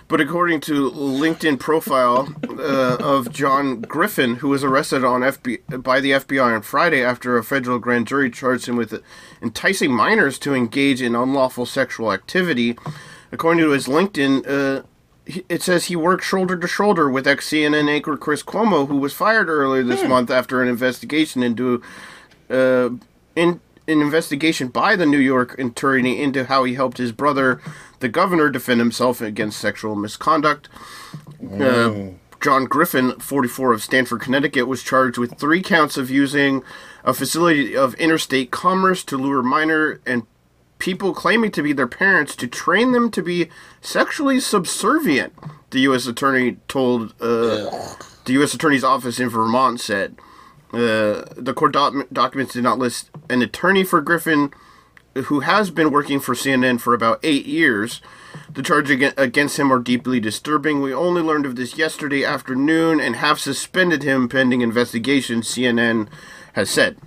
But 0.07 0.19
according 0.19 0.59
to 0.61 0.91
LinkedIn 0.91 1.57
profile 1.59 2.27
uh, 2.59 2.97
of 2.99 3.31
John 3.31 3.79
Griffin, 3.81 4.35
who 4.35 4.49
was 4.49 4.61
arrested 4.63 5.05
on 5.05 5.21
FBI, 5.21 5.81
by 5.81 6.01
the 6.01 6.11
FBI 6.11 6.53
on 6.55 6.61
Friday 6.63 7.01
after 7.01 7.37
a 7.37 7.43
federal 7.43 7.79
grand 7.79 8.07
jury 8.07 8.29
charged 8.29 8.67
him 8.67 8.75
with 8.75 9.01
enticing 9.41 9.91
minors 9.93 10.37
to 10.39 10.53
engage 10.53 11.01
in 11.01 11.15
unlawful 11.15 11.65
sexual 11.65 12.11
activity, 12.11 12.77
according 13.31 13.63
to 13.63 13.69
his 13.71 13.87
LinkedIn, 13.87 14.45
uh, 14.45 14.83
it 15.49 15.61
says 15.61 15.85
he 15.85 15.95
worked 15.95 16.23
shoulder 16.23 16.57
to 16.57 16.67
shoulder 16.67 17.09
with 17.09 17.27
ex 17.27 17.49
CNN 17.49 17.89
anchor 17.89 18.17
Chris 18.17 18.43
Cuomo, 18.43 18.87
who 18.87 18.97
was 18.97 19.13
fired 19.13 19.49
earlier 19.49 19.83
this 19.83 20.03
month 20.07 20.29
after 20.29 20.61
an 20.61 20.67
investigation 20.67 21.43
into 21.43 21.81
uh, 22.49 22.89
in 23.35 23.61
an 23.87 24.01
investigation 24.01 24.67
by 24.67 24.95
the 24.95 25.05
New 25.05 25.17
York 25.19 25.57
attorney 25.59 26.21
into 26.21 26.45
how 26.45 26.63
he 26.63 26.75
helped 26.75 26.97
his 26.97 27.11
brother, 27.11 27.61
the 27.99 28.09
governor, 28.09 28.49
defend 28.49 28.79
himself 28.79 29.21
against 29.21 29.59
sexual 29.59 29.95
misconduct. 29.95 30.69
Uh, 31.59 32.11
John 32.41 32.65
Griffin, 32.65 33.19
44 33.19 33.73
of 33.73 33.83
Stamford, 33.83 34.21
Connecticut, 34.21 34.67
was 34.67 34.81
charged 34.81 35.17
with 35.17 35.37
three 35.37 35.61
counts 35.61 35.95
of 35.95 36.09
using 36.09 36.63
a 37.03 37.13
facility 37.13 37.75
of 37.75 37.93
interstate 37.95 38.51
commerce 38.51 39.03
to 39.05 39.17
lure 39.17 39.43
minor 39.43 40.01
and 40.05 40.23
people 40.81 41.13
claiming 41.13 41.51
to 41.51 41.61
be 41.61 41.73
their 41.73 41.87
parents 41.87 42.35
to 42.35 42.47
train 42.47 42.91
them 42.91 43.11
to 43.11 43.21
be 43.21 43.49
sexually 43.81 44.39
subservient. 44.39 45.31
The 45.69 45.81
U.S. 45.81 46.07
attorney 46.07 46.57
told 46.67 47.13
uh, 47.21 47.69
the 48.25 48.33
U.S. 48.33 48.53
attorney's 48.55 48.83
office 48.83 49.19
in 49.19 49.29
Vermont 49.29 49.79
said. 49.79 50.17
Uh, 50.73 51.23
the 51.35 51.53
court 51.55 51.73
doc- 51.73 52.07
documents 52.11 52.53
did 52.53 52.63
not 52.63 52.79
list 52.79 53.11
an 53.29 53.41
attorney 53.41 53.83
for 53.83 54.01
Griffin, 54.01 54.51
who 55.25 55.41
has 55.41 55.69
been 55.69 55.91
working 55.91 56.19
for 56.19 56.33
CNN 56.33 56.81
for 56.81 56.93
about 56.93 57.19
eight 57.21 57.45
years. 57.45 58.01
The 58.49 58.63
charges 58.63 59.13
against 59.17 59.59
him 59.59 59.71
are 59.71 59.79
deeply 59.79 60.19
disturbing. 60.19 60.81
We 60.81 60.93
only 60.93 61.21
learned 61.21 61.45
of 61.45 61.57
this 61.57 61.77
yesterday 61.77 62.25
afternoon 62.25 62.99
and 62.99 63.17
have 63.17 63.39
suspended 63.39 64.01
him 64.01 64.27
pending 64.27 64.61
investigation, 64.61 65.41
CNN 65.41 66.07
has 66.53 66.69
said. 66.69 66.97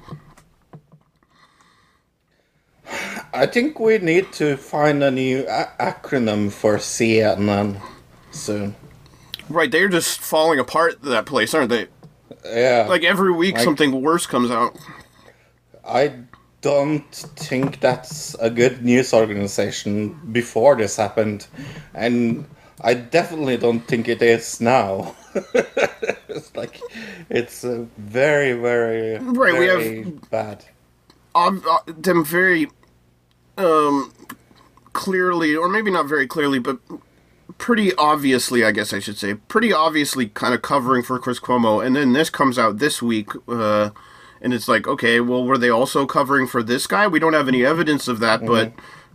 I 3.35 3.47
think 3.47 3.81
we 3.81 3.99
need 3.99 4.33
to 4.35 4.57
find 4.57 5.03
a 5.03 5.11
new 5.11 5.44
a- 5.49 5.70
acronym 5.81 6.53
for 6.53 6.77
CNN 6.77 7.81
soon. 8.31 8.77
Right, 9.49 9.70
they're 9.70 9.88
just 9.88 10.20
falling 10.20 10.59
apart, 10.61 11.03
that 11.03 11.27
place, 11.27 11.53
aren't 11.53 11.70
they? 11.70 11.88
Yeah. 12.44 12.87
Like 12.88 13.03
every 13.05 13.33
week, 13.33 13.57
Like- 13.57 13.64
something 13.64 14.01
worse 14.03 14.27
comes 14.27 14.51
out. 14.51 14.77
I 15.87 16.12
don't 16.62 17.12
think 17.12 17.81
that's 17.81 18.35
a 18.37 18.49
good 18.49 18.83
news 18.85 19.12
organization 19.12 20.18
before 20.33 20.77
this 20.77 20.97
happened, 20.97 21.47
and 21.92 22.47
I 22.81 22.94
definitely 22.94 23.57
don't 23.59 23.81
think 23.87 24.09
it 24.09 24.23
is 24.23 24.61
now. 24.61 25.14
it's 25.35 26.55
like 26.57 26.81
it's 27.29 27.64
uh, 27.64 27.85
very, 27.99 28.53
very, 28.53 29.18
Right, 29.18 29.59
we 29.59 29.66
have- 29.66 29.81
very 29.83 30.05
bad. 30.31 30.64
uh, 31.35 31.51
them 31.87 32.25
very 32.25 32.68
um 33.57 34.12
clearly 34.93 35.55
or 35.57 35.69
maybe 35.69 35.90
not 35.90 36.07
very 36.07 36.27
clearly 36.27 36.59
but 36.59 36.79
pretty 37.59 37.95
obviously 37.97 38.64
i 38.64 38.71
guess 38.71 38.93
i 38.93 38.99
should 38.99 39.17
say 39.17 39.35
pretty 39.35 39.73
obviously 39.73 40.27
kind 40.29 40.55
of 40.55 40.62
covering 40.62 41.03
for 41.03 41.19
chris 41.19 41.38
cuomo. 41.40 41.85
And 41.85 41.95
then 41.95 42.12
this 42.12 42.31
comes 42.31 42.59
out 42.59 42.79
this 42.79 43.03
week 43.03 43.29
uh 43.49 43.90
and 44.40 44.53
it's 44.55 44.69
like 44.69 44.87
okay 44.87 45.21
well 45.21 45.45
were 45.45 45.59
they 45.59 45.71
also 45.71 46.07
covering 46.07 46.47
for 46.47 46.62
this 46.62 46.87
guy? 46.87 47.07
We 47.07 47.19
don't 47.19 47.33
have 47.33 47.49
any 47.49 47.64
evidence 47.64 48.09
of 48.09 48.21
that 48.21 48.45
but 48.45 48.73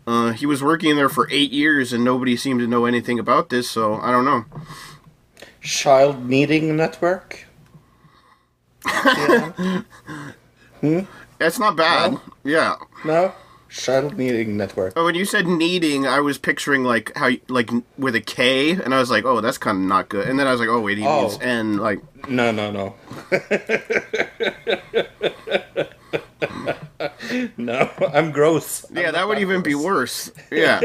uh, 0.08 0.32
he 0.32 0.46
was 0.46 0.64
working 0.64 0.96
there 0.96 1.10
for 1.10 1.28
eight 1.30 1.52
years 1.52 1.94
and 1.94 2.04
nobody 2.04 2.36
seemed 2.36 2.62
to 2.62 2.68
know 2.68 2.86
anything 2.86 3.20
about 3.20 3.50
this 3.50 3.70
so 3.70 3.96
i 3.96 4.12
don't 4.12 4.26
know. 4.26 4.46
Child 5.62 6.26
Meeting 6.26 6.76
Network. 6.76 7.46
Hmm. 10.82 11.02
that's 11.38 11.60
not 11.60 11.76
bad. 11.76 12.14
No? 12.14 12.22
yeah. 12.46 12.76
No, 13.04 13.34
child 13.70 14.18
kneading 14.18 14.58
network. 14.58 14.94
Oh, 14.96 15.06
when 15.06 15.16
you 15.16 15.26
said 15.26 15.48
kneading, 15.48 16.08
I 16.08 16.20
was 16.20 16.38
picturing 16.38 16.84
like 16.84 17.16
how 17.16 17.28
you- 17.28 17.42
like 17.48 17.70
with 17.98 18.16
a 18.16 18.22
K, 18.22 18.72
and 18.72 18.94
I 18.94 19.00
was 19.00 19.10
like, 19.12 19.26
oh, 19.26 19.42
that's 19.42 19.58
kind 19.58 19.78
of 19.78 19.84
not 19.84 20.10
good. 20.10 20.28
And 20.28 20.40
then 20.40 20.48
I 20.48 20.52
was 20.52 20.60
like, 20.60 20.70
oh 20.70 20.80
wait, 20.82 20.98
he 20.98 21.06
Oh. 21.06 21.22
means 21.30 21.40
N. 21.42 21.78
Like, 21.78 22.00
No, 22.30 22.52
no, 22.52 22.72
no. 22.72 22.96
no, 27.58 27.90
I'm 28.14 28.32
gross. 28.32 28.86
yeah, 28.92 29.12
that 29.12 29.28
would 29.28 29.40
even 29.40 29.62
be 29.62 29.76
worse. 29.76 30.32
Yeah. 30.52 30.80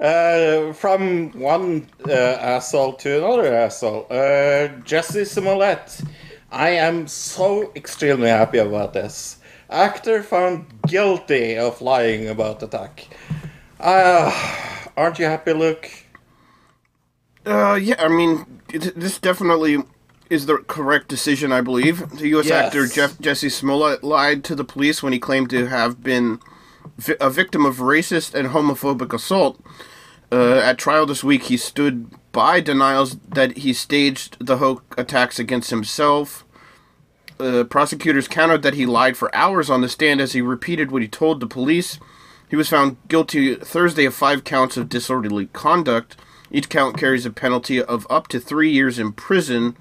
Uh, 0.00 0.72
from 0.72 1.30
one 1.38 1.88
uh, 2.08 2.12
asshole 2.12 2.94
to 2.94 3.18
another 3.18 3.54
asshole. 3.54 4.06
Uh, 4.10 4.68
Jussie 4.84 5.26
Smollett. 5.26 6.00
I 6.50 6.70
am 6.70 7.06
so 7.06 7.72
extremely 7.76 8.28
happy 8.28 8.58
about 8.58 8.92
this. 8.92 9.38
Actor 9.74 10.22
found 10.22 10.66
guilty 10.86 11.58
of 11.58 11.82
lying 11.82 12.28
about 12.28 12.62
attack. 12.62 13.08
Uh, 13.80 14.30
aren't 14.96 15.18
you 15.18 15.24
happy, 15.24 15.52
Luke? 15.52 15.90
Uh, 17.44 17.74
yeah, 17.74 17.96
I 17.98 18.08
mean, 18.08 18.60
it, 18.72 18.98
this 18.98 19.18
definitely 19.18 19.78
is 20.30 20.46
the 20.46 20.58
correct 20.58 21.08
decision, 21.08 21.52
I 21.52 21.60
believe. 21.60 22.08
The 22.18 22.28
U.S. 22.28 22.46
Yes. 22.46 22.66
actor 22.66 22.86
Jeff 22.86 23.18
Jussie 23.18 23.50
Smollett 23.50 24.04
lied 24.04 24.44
to 24.44 24.54
the 24.54 24.64
police 24.64 25.02
when 25.02 25.12
he 25.12 25.18
claimed 25.18 25.50
to 25.50 25.66
have 25.66 26.02
been 26.02 26.38
vi- 26.96 27.16
a 27.20 27.28
victim 27.28 27.66
of 27.66 27.76
racist 27.78 28.34
and 28.34 28.48
homophobic 28.48 29.12
assault. 29.12 29.60
Uh, 30.32 30.58
at 30.58 30.78
trial 30.78 31.04
this 31.04 31.22
week, 31.22 31.44
he 31.44 31.56
stood 31.56 32.10
by 32.32 32.60
denials 32.60 33.16
that 33.28 33.58
he 33.58 33.72
staged 33.72 34.36
the 34.44 34.56
hoax 34.58 34.82
attacks 34.96 35.38
against 35.38 35.70
himself. 35.70 36.43
Uh, 37.40 37.64
prosecutors 37.64 38.28
countered 38.28 38.62
that 38.62 38.74
he 38.74 38.86
lied 38.86 39.16
for 39.16 39.34
hours 39.34 39.68
on 39.68 39.80
the 39.80 39.88
stand 39.88 40.20
as 40.20 40.32
he 40.32 40.40
repeated 40.40 40.90
what 40.90 41.02
he 41.02 41.08
told 41.08 41.40
the 41.40 41.46
police. 41.46 41.98
He 42.48 42.56
was 42.56 42.68
found 42.68 42.96
guilty 43.08 43.56
Thursday 43.56 44.04
of 44.04 44.14
five 44.14 44.44
counts 44.44 44.76
of 44.76 44.88
disorderly 44.88 45.46
conduct. 45.46 46.16
Each 46.50 46.68
count 46.68 46.96
carries 46.96 47.26
a 47.26 47.30
penalty 47.30 47.82
of 47.82 48.06
up 48.08 48.28
to 48.28 48.38
three 48.38 48.70
years 48.70 48.98
in 48.98 49.12
prison. 49.12 49.76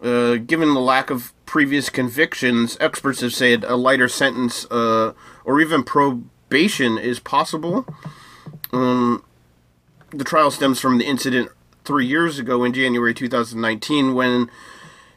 Uh, 0.00 0.36
given 0.36 0.74
the 0.74 0.80
lack 0.80 1.10
of 1.10 1.32
previous 1.46 1.88
convictions, 1.88 2.76
experts 2.80 3.22
have 3.22 3.34
said 3.34 3.64
a 3.64 3.74
lighter 3.74 4.08
sentence 4.08 4.66
uh, 4.70 5.14
or 5.44 5.60
even 5.60 5.82
probation 5.82 6.98
is 6.98 7.18
possible. 7.18 7.86
Um, 8.72 9.24
the 10.10 10.24
trial 10.24 10.50
stems 10.50 10.80
from 10.80 10.98
the 10.98 11.06
incident 11.06 11.50
three 11.84 12.06
years 12.06 12.38
ago 12.38 12.62
in 12.62 12.72
January 12.72 13.14
2019 13.14 14.14
when 14.14 14.50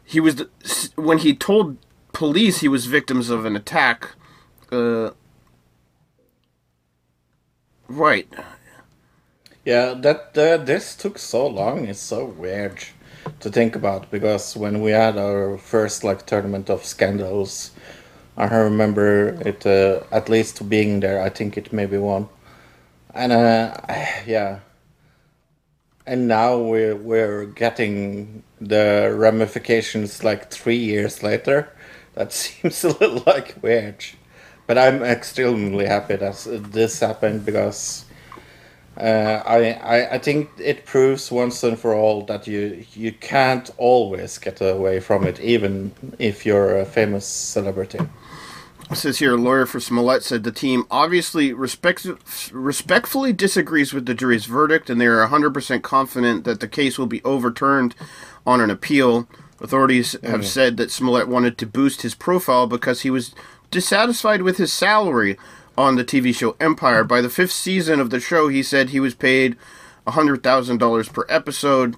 he 0.09 0.19
was 0.19 0.43
when 0.95 1.19
he 1.19 1.35
told 1.35 1.77
police 2.13 2.61
he 2.61 2.67
was 2.67 2.87
victims 2.87 3.29
of 3.29 3.45
an 3.45 3.55
attack. 3.55 4.15
Uh, 4.71 5.11
right. 7.87 8.27
Yeah, 9.63 9.93
that 9.93 10.35
uh, 10.35 10.57
this 10.57 10.95
took 10.95 11.19
so 11.19 11.45
long. 11.45 11.85
It's 11.85 11.99
so 11.99 12.25
weird 12.25 12.83
to 13.39 13.51
think 13.51 13.75
about 13.75 14.09
because 14.09 14.57
when 14.57 14.81
we 14.81 14.89
had 14.89 15.15
our 15.15 15.59
first 15.59 16.03
like 16.03 16.25
tournament 16.25 16.71
of 16.71 16.83
scandals, 16.85 17.69
I 18.35 18.47
remember 18.55 19.37
it 19.45 19.63
uh, 19.63 20.01
at 20.11 20.27
least 20.27 20.67
being 20.67 21.01
there. 21.01 21.21
I 21.21 21.29
think 21.29 21.55
it 21.55 21.71
maybe 21.71 21.99
won, 21.99 22.29
and 23.13 23.31
uh, 23.31 23.77
yeah, 24.25 24.61
and 26.07 26.27
now 26.27 26.57
we're 26.57 26.95
we're 26.95 27.45
getting 27.45 28.41
the 28.61 29.13
ramifications 29.15 30.23
like 30.23 30.51
three 30.51 30.77
years 30.77 31.23
later. 31.23 31.71
That 32.15 32.33
seems 32.33 32.83
a 32.83 32.89
little 32.89 33.23
like 33.25 33.55
weird, 33.61 34.03
but 34.67 34.77
I'm 34.77 35.03
extremely 35.03 35.85
happy 35.85 36.15
that 36.15 36.69
this 36.71 36.99
happened 36.99 37.45
because. 37.45 38.05
Uh, 38.97 39.41
I, 39.45 39.71
I 39.71 40.13
I 40.15 40.17
think 40.17 40.49
it 40.57 40.85
proves 40.85 41.31
once 41.31 41.63
and 41.63 41.79
for 41.79 41.93
all 41.93 42.25
that 42.25 42.47
you 42.47 42.83
you 42.93 43.13
can't 43.13 43.69
always 43.77 44.37
get 44.37 44.59
away 44.59 44.99
from 44.99 45.25
it, 45.25 45.39
even 45.39 45.93
if 46.17 46.45
you're 46.45 46.79
a 46.79 46.85
famous 46.85 47.25
celebrity. 47.25 47.99
It 48.91 48.95
says 48.95 49.19
here, 49.19 49.35
a 49.35 49.37
lawyer 49.37 49.67
for 49.67 49.79
Smollett 49.79 50.23
said 50.23 50.43
the 50.43 50.51
team 50.51 50.85
obviously 50.89 51.53
respects, 51.53 52.07
respectfully 52.51 53.31
disagrees 53.31 53.93
with 53.93 54.07
the 54.07 54.15
jury's 54.15 54.45
verdict, 54.45 54.89
and 54.89 54.99
they 54.99 55.05
are 55.05 55.27
100% 55.27 55.83
confident 55.83 56.43
that 56.45 56.59
the 56.59 56.67
case 56.67 56.97
will 56.97 57.05
be 57.05 57.23
overturned 57.23 57.93
on 58.49 58.61
an 58.61 58.71
appeal. 58.71 59.29
Authorities 59.61 60.15
have 60.23 60.45
said 60.45 60.77
that 60.77 60.89
Smollett 60.89 61.27
wanted 61.27 61.57
to 61.57 61.67
boost 61.67 62.01
his 62.01 62.15
profile 62.15 62.65
because 62.65 63.01
he 63.01 63.11
was 63.11 63.35
dissatisfied 63.69 64.41
with 64.41 64.57
his 64.57 64.73
salary 64.73 65.37
on 65.77 65.95
the 65.95 66.03
TV 66.03 66.33
show 66.33 66.55
Empire. 66.59 67.03
By 67.03 67.21
the 67.21 67.29
fifth 67.29 67.51
season 67.51 67.99
of 67.99 68.09
the 68.09 68.19
show, 68.19 68.47
he 68.47 68.63
said 68.63 68.89
he 68.89 68.99
was 68.99 69.13
paid 69.13 69.55
$100,000 70.07 71.13
per 71.13 71.25
episode. 71.29 71.95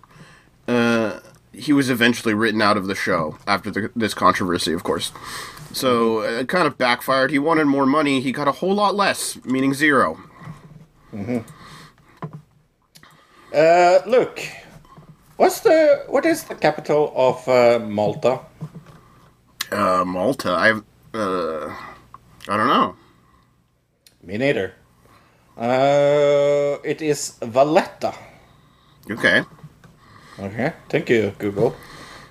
Uh, 0.68 1.20
he 1.54 1.72
was 1.72 1.90
eventually 1.90 2.34
written 2.34 2.62
out 2.62 2.78
of 2.78 2.88
the 2.88 2.96
show 2.96 3.38
after 3.48 3.72
the, 3.72 3.92
this 3.96 4.14
controversy, 4.14 4.74
of 4.74 4.84
course. 4.84 5.14
So 5.72 6.20
it 6.22 6.50
kind 6.50 6.68
of 6.68 6.78
backfired. 6.78 7.32
He 7.32 7.40
wanted 7.40 7.66
more 7.66 7.86
money. 7.86 8.20
He 8.20 8.34
got 8.34 8.48
a 8.48 8.54
whole 8.54 8.74
lot 8.74 8.96
less, 8.96 9.42
meaning 9.46 9.74
zero. 9.74 10.20
Uh, 13.54 14.00
look, 14.06 14.42
what's 15.42 15.62
the 15.62 16.04
what 16.08 16.24
is 16.26 16.44
the 16.44 16.56
capital 16.56 17.12
of 17.16 17.48
uh, 17.48 17.80
Malta? 17.80 18.40
Uh, 19.72 20.06
Malta. 20.06 20.54
I've. 20.54 20.84
Uh, 21.14 21.74
I 22.48 22.58
don't 22.58 22.68
know. 22.68 22.96
Me 24.24 24.38
neither. 24.38 24.74
Uh, 25.58 26.78
it 26.84 27.02
is 27.02 27.38
Valletta. 27.42 28.14
Okay. 29.10 29.44
Okay, 30.40 30.74
thank 30.90 31.10
you, 31.10 31.34
Google. 31.40 31.76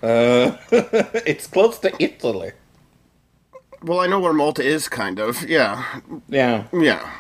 Uh, 0.03 0.57
it's 1.27 1.47
close 1.47 1.79
to 1.81 1.93
Italy. 1.99 2.53
Well, 3.83 4.01
I 4.01 4.07
know 4.07 4.21
where 4.21 4.33
Malta 4.33 4.63
is, 4.63 4.89
kind 4.89 5.19
of. 5.19 5.49
Yeah. 5.49 6.01
Yeah. 6.29 6.65
Yeah. 6.73 7.11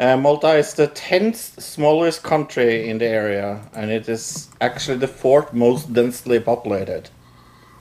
Uh, 0.00 0.16
Malta 0.16 0.54
is 0.56 0.72
the 0.72 0.88
10th 0.88 1.60
smallest 1.60 2.22
country 2.22 2.88
in 2.88 2.96
the 2.96 3.06
area, 3.06 3.60
and 3.74 3.90
it 3.90 4.08
is 4.08 4.48
actually 4.62 4.96
the 4.96 5.06
fourth 5.06 5.52
most 5.52 5.92
densely 5.92 6.40
populated. 6.40 7.10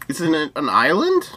It's 0.09 0.19
an, 0.19 0.35
an 0.35 0.67
island? 0.67 1.29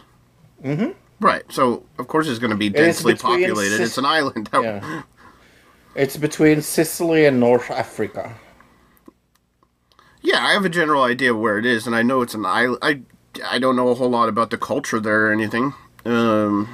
Mm-hmm. 0.61 0.91
Right. 1.21 1.43
So, 1.49 1.85
of 1.97 2.09
course, 2.09 2.27
it's 2.27 2.39
going 2.39 2.51
to 2.51 2.57
be 2.57 2.67
densely 2.67 3.13
between 3.13 3.43
populated. 3.43 3.79
It's 3.79 3.97
an 3.97 4.05
island. 4.05 4.49
Yeah. 4.53 5.03
It's 5.95 6.17
between 6.17 6.61
Sicily 6.61 7.27
and 7.27 7.39
North 7.39 7.71
Africa. 7.71 8.35
Yeah, 10.21 10.45
I 10.45 10.51
have 10.53 10.65
a 10.65 10.69
general 10.69 11.03
idea 11.03 11.31
of 11.31 11.39
where 11.39 11.59
it 11.59 11.65
is, 11.65 11.87
and 11.87 11.95
I 11.95 12.01
know 12.01 12.21
it's 12.21 12.33
an 12.33 12.45
island. 12.45 12.79
I, 12.81 13.01
I 13.45 13.59
don't 13.59 13.75
know 13.75 13.89
a 13.89 13.93
whole 13.93 14.09
lot 14.09 14.27
about 14.27 14.49
the 14.49 14.57
culture 14.57 14.99
there 14.99 15.27
or 15.27 15.31
anything. 15.31 15.73
Um, 16.03 16.67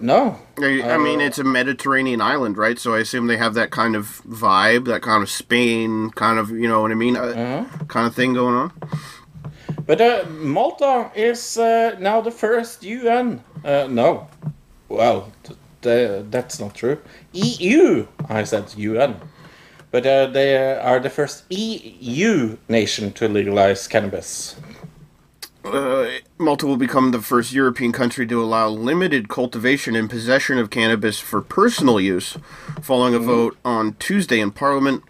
No. 0.00 0.38
I, 0.58 0.82
I 0.82 0.98
mean, 0.98 1.20
Uh, 1.20 1.24
it's 1.24 1.38
a 1.38 1.44
Mediterranean 1.44 2.20
island, 2.20 2.56
right? 2.58 2.78
So 2.78 2.94
I 2.94 2.98
assume 3.00 3.26
they 3.26 3.36
have 3.36 3.54
that 3.54 3.70
kind 3.70 3.96
of 3.96 4.22
vibe, 4.28 4.84
that 4.86 5.02
kind 5.02 5.22
of 5.22 5.30
Spain, 5.30 6.10
kind 6.10 6.38
of, 6.38 6.50
you 6.50 6.68
know 6.68 6.82
what 6.82 6.90
I 6.90 6.94
mean, 6.94 7.16
uh, 7.16 7.66
kind 7.88 8.06
of 8.06 8.14
thing 8.14 8.34
going 8.34 8.54
on. 8.54 8.72
But 9.86 10.00
uh, 10.00 10.24
Malta 10.30 11.10
is 11.14 11.56
uh, 11.58 11.96
now 11.98 12.20
the 12.20 12.30
first 12.30 12.82
UN. 12.82 13.42
Uh, 13.64 13.86
no. 13.88 14.28
Well, 14.88 15.32
th- 15.44 15.58
th- 15.82 16.24
that's 16.30 16.58
not 16.60 16.74
true. 16.74 16.98
EU. 17.32 18.06
I 18.28 18.44
said 18.44 18.74
UN. 18.76 19.16
But 19.92 20.04
uh, 20.06 20.26
they 20.26 20.56
are 20.78 20.98
the 21.00 21.08
first 21.10 21.44
EU 21.50 22.56
nation 22.68 23.12
to 23.12 23.28
legalize 23.28 23.86
cannabis. 23.88 24.56
Uh, 25.66 26.20
Malta 26.38 26.64
will 26.64 26.76
become 26.76 27.10
the 27.10 27.20
first 27.20 27.52
European 27.52 27.90
country 27.90 28.24
to 28.26 28.40
allow 28.42 28.68
limited 28.68 29.28
cultivation 29.28 29.96
and 29.96 30.08
possession 30.08 30.58
of 30.58 30.70
cannabis 30.70 31.18
for 31.18 31.42
personal 31.42 32.00
use, 32.00 32.38
following 32.80 33.14
a 33.14 33.18
vote 33.18 33.58
on 33.64 33.94
Tuesday 33.94 34.38
in 34.38 34.52
Parliament. 34.52 35.02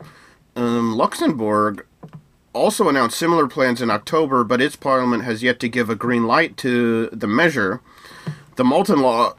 Um, 0.55 0.97
Luxembourg 0.97 1.85
also 2.55 2.89
announced 2.89 3.18
similar 3.18 3.47
plans 3.47 3.83
in 3.83 3.91
October, 3.91 4.45
but 4.45 4.62
its 4.62 4.76
parliament 4.76 5.24
has 5.24 5.43
yet 5.43 5.61
to 5.61 5.68
give 5.68 5.91
a 5.91 5.95
green 5.95 6.26
light 6.26 6.57
to 6.57 7.09
the 7.12 7.26
measure. 7.26 7.83
The 8.57 8.64
Malton 8.64 9.01
law, 9.01 9.35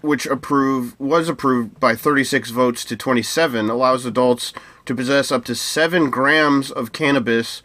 which 0.00 0.26
approved 0.26 0.98
was 1.00 1.28
approved 1.28 1.80
by 1.80 1.96
36 1.96 2.50
votes 2.50 2.84
to 2.84 2.96
27, 2.96 3.68
allows 3.68 4.06
adults 4.06 4.52
to 4.86 4.94
possess 4.94 5.32
up 5.32 5.44
to 5.46 5.56
seven 5.56 6.08
grams 6.08 6.70
of 6.70 6.92
cannabis 6.92 7.64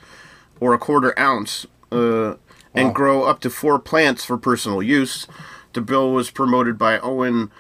or 0.60 0.74
a 0.74 0.80
quarter 0.80 1.18
ounce, 1.20 1.68
uh, 1.92 2.34
and 2.78 2.96
grow 2.96 3.24
up 3.24 3.40
to 3.42 3.50
four 3.50 3.80
plants 3.80 4.24
for 4.24 4.38
personal 4.38 4.82
use. 4.82 5.28
The 5.74 5.82
bill 5.82 6.12
was 6.12 6.32
promoted 6.32 6.78
by 6.78 7.00
Owen, 7.00 7.52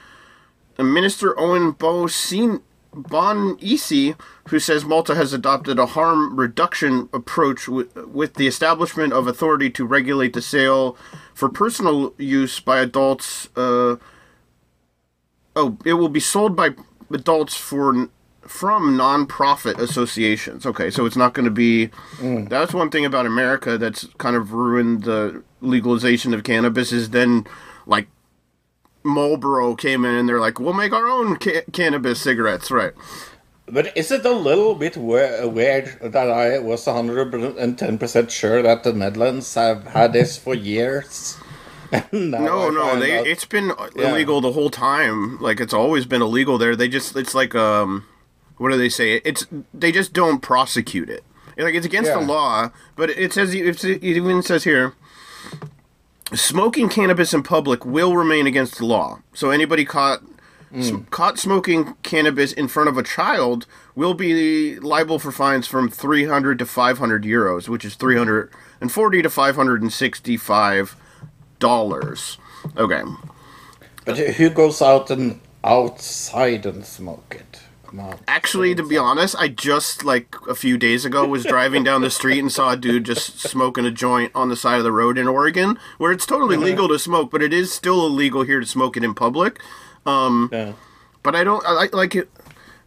uh, 0.78 0.84
Minister 0.84 1.38
Owen 1.40 1.74
Bosin 1.74 2.62
Bonnici, 2.96 4.16
who 4.50 4.60
says 4.60 4.86
Malta 4.86 5.16
has 5.16 5.34
adopted 5.34 5.78
a 5.78 5.88
harm 5.88 6.36
reduction 6.40 7.10
approach 7.14 7.66
wi- 7.66 7.88
with 8.08 8.36
the 8.36 8.48
establishment 8.48 9.14
of 9.14 9.28
authority 9.28 9.70
to 9.72 9.86
regulate 9.86 10.34
the 10.34 10.42
sale 10.42 10.98
for 11.34 11.50
personal 11.50 12.14
use 12.18 12.60
by 12.60 12.80
adults. 12.80 13.50
Uh, 13.56 13.98
oh, 15.56 15.78
it 15.86 15.94
will 15.94 16.10
be 16.10 16.20
sold 16.20 16.56
by 16.56 16.72
adults 17.12 17.56
for 17.56 18.10
from 18.48 18.96
non-profit 18.98 19.80
associations. 19.80 20.66
Okay, 20.66 20.90
so 20.90 21.06
it's 21.06 21.18
not 21.18 21.34
going 21.34 21.46
to 21.46 21.52
be. 21.52 21.90
That's 22.22 22.74
one 22.74 22.90
thing 22.90 23.06
about 23.06 23.26
America 23.26 23.78
that's 23.78 24.06
kind 24.18 24.36
of 24.36 24.54
ruined 24.54 25.04
the 25.04 25.44
legalization 25.62 26.34
of 26.34 26.44
cannabis. 26.44 26.92
Is 26.92 27.10
then 27.12 27.46
like 27.86 28.08
Marlboro 29.04 29.76
came 29.76 30.06
in 30.06 30.16
and 30.16 30.28
they're 30.28 30.40
like, 30.40 30.60
we'll 30.60 30.74
make 30.74 30.94
our 30.94 31.08
own 31.08 31.38
ca- 31.38 31.64
cannabis 31.72 32.20
cigarettes, 32.22 32.70
right? 32.72 32.94
But 33.70 33.96
is 33.98 34.12
it 34.12 34.26
a 34.26 34.32
little 34.32 34.76
bit 34.76 34.96
weird 34.96 36.00
that 36.02 36.30
I 36.30 36.60
was 36.60 36.86
110% 36.86 38.30
sure 38.30 38.62
that 38.62 38.84
the 38.84 38.94
Netherlands 38.94 39.54
have 39.56 39.84
had 39.88 40.14
this 40.14 40.38
for 40.38 40.54
years? 40.54 41.38
And 41.92 42.32
No, 42.32 42.68
I 42.68 42.70
no, 42.70 43.00
they 43.00 43.20
it's 43.20 43.46
been 43.46 43.72
Yeah. 43.96 44.10
illegal 44.12 44.42
the 44.42 44.52
whole 44.52 44.70
time. 44.70 45.40
Like 45.42 45.62
it's 45.62 45.74
always 45.74 46.06
been 46.06 46.22
illegal 46.22 46.58
there. 46.58 46.76
They 46.76 46.90
just 46.90 47.16
it's 47.16 47.34
like 47.34 47.56
um 47.56 48.04
what 48.58 48.72
do 48.72 48.78
they 48.78 48.90
say? 48.90 49.22
It's 49.24 49.46
they 49.74 49.92
just 49.92 50.14
don't 50.14 50.42
prosecute 50.42 51.10
it. 51.10 51.24
Like 51.58 51.74
it's 51.74 51.86
against 51.86 52.12
the 52.12 52.26
law, 52.26 52.72
but 52.96 53.10
it 53.10 53.34
says 53.34 53.54
it 53.54 53.84
even 54.04 54.44
says 54.44 54.64
here 54.64 54.94
smoking 56.34 56.90
cannabis 56.90 57.34
in 57.34 57.42
public 57.44 57.86
will 57.86 58.16
remain 58.16 58.48
against 58.48 58.78
the 58.78 58.86
law. 58.86 59.20
So 59.34 59.50
anybody 59.50 59.86
caught 59.86 60.22
s- 60.76 60.90
hmm. 60.90 61.04
caught 61.10 61.40
smoking 61.40 61.96
cannabis 62.04 62.52
in 62.52 62.68
front 62.68 62.90
of 62.90 62.98
a 62.98 63.04
child 63.04 63.66
will 63.96 64.14
be 64.14 64.78
liable 64.80 65.20
for 65.20 65.32
fines 65.32 65.68
from 65.68 65.90
300 65.90 66.60
to 66.60 66.66
500 66.66 67.24
euros, 67.24 67.68
which 67.70 67.86
is 67.86 67.96
340 67.96 69.22
to 69.22 69.30
565 69.30 70.96
dollars. 71.60 72.38
Okay. 72.76 73.02
But 74.06 74.18
who 74.18 74.50
goes 74.50 74.82
out 74.82 75.10
and 75.10 75.40
outside 75.64 76.66
and 76.66 76.86
smoke 76.86 77.36
it? 77.40 77.62
On. 77.98 78.20
Actually, 78.28 78.76
to 78.76 78.84
be 78.84 78.98
honest, 78.98 79.36
I 79.38 79.48
just 79.48 80.04
like 80.04 80.36
a 80.48 80.56
few 80.56 80.78
days 80.78 81.06
ago 81.06 81.28
was 81.28 81.44
driving 81.44 81.84
down 81.84 82.02
the 82.02 82.10
street 82.10 82.40
and 82.40 82.52
saw 82.52 82.72
a 82.72 82.78
dude 82.78 83.06
just 83.06 83.40
smoking 83.40 83.86
a 83.86 83.92
joint 83.92 84.32
on 84.36 84.50
the 84.50 84.56
side 84.56 84.78
of 84.78 84.84
the 84.84 84.92
road 84.92 85.18
in 85.18 85.28
Oregon, 85.28 85.78
where 85.98 86.12
it's 86.12 86.26
totally 86.26 86.58
legal 86.58 86.88
to 86.88 87.00
smoke, 87.00 87.32
but 87.32 87.42
it 87.42 87.54
is 87.54 87.72
still 87.72 88.06
illegal 88.06 88.44
here 88.44 88.60
to 88.60 88.66
smoke 88.66 88.98
it 88.98 89.04
in 89.04 89.14
public. 89.14 89.60
Um, 90.06 90.50
Yeah. 90.52 90.74
But 91.24 91.36
I 91.36 91.44
don't 91.44 91.64
I 91.66 91.90
like 91.92 92.16
it. 92.16 92.30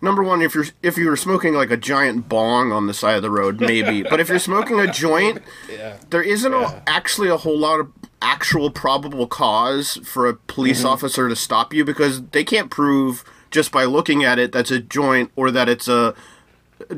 Number 0.02 0.22
one, 0.22 0.40
if 0.40 0.54
you're 0.54 0.64
if 0.82 0.96
you 0.96 1.06
were 1.08 1.16
smoking 1.16 1.52
like 1.52 1.70
a 1.70 1.76
giant 1.76 2.26
bong 2.28 2.72
on 2.72 2.86
the 2.86 2.94
side 2.94 3.16
of 3.16 3.22
the 3.22 3.30
road, 3.30 3.60
maybe. 3.60 4.02
but 4.10 4.18
if 4.18 4.28
you're 4.30 4.38
smoking 4.38 4.80
a 4.80 4.90
joint, 4.90 5.42
Yeah. 5.70 5.96
there 6.08 6.22
isn't 6.22 6.54
a, 6.54 6.82
actually 6.86 7.28
a 7.28 7.36
whole 7.36 7.58
lot 7.58 7.80
of 7.80 7.92
actual 8.22 8.70
probable 8.70 9.26
cause 9.26 9.98
for 10.04 10.26
a 10.26 10.34
police 10.34 10.84
officer 10.84 11.28
to 11.28 11.36
stop 11.36 11.74
you 11.74 11.84
because 11.84 12.22
they 12.28 12.44
can't 12.44 12.70
prove 12.70 13.24
just 13.50 13.72
by 13.72 13.84
looking 13.84 14.24
at 14.24 14.38
it 14.38 14.52
that's 14.52 14.70
a 14.70 14.78
joint 14.80 15.30
or 15.36 15.50
that 15.50 15.68
it's 15.68 15.88
a 15.88 16.14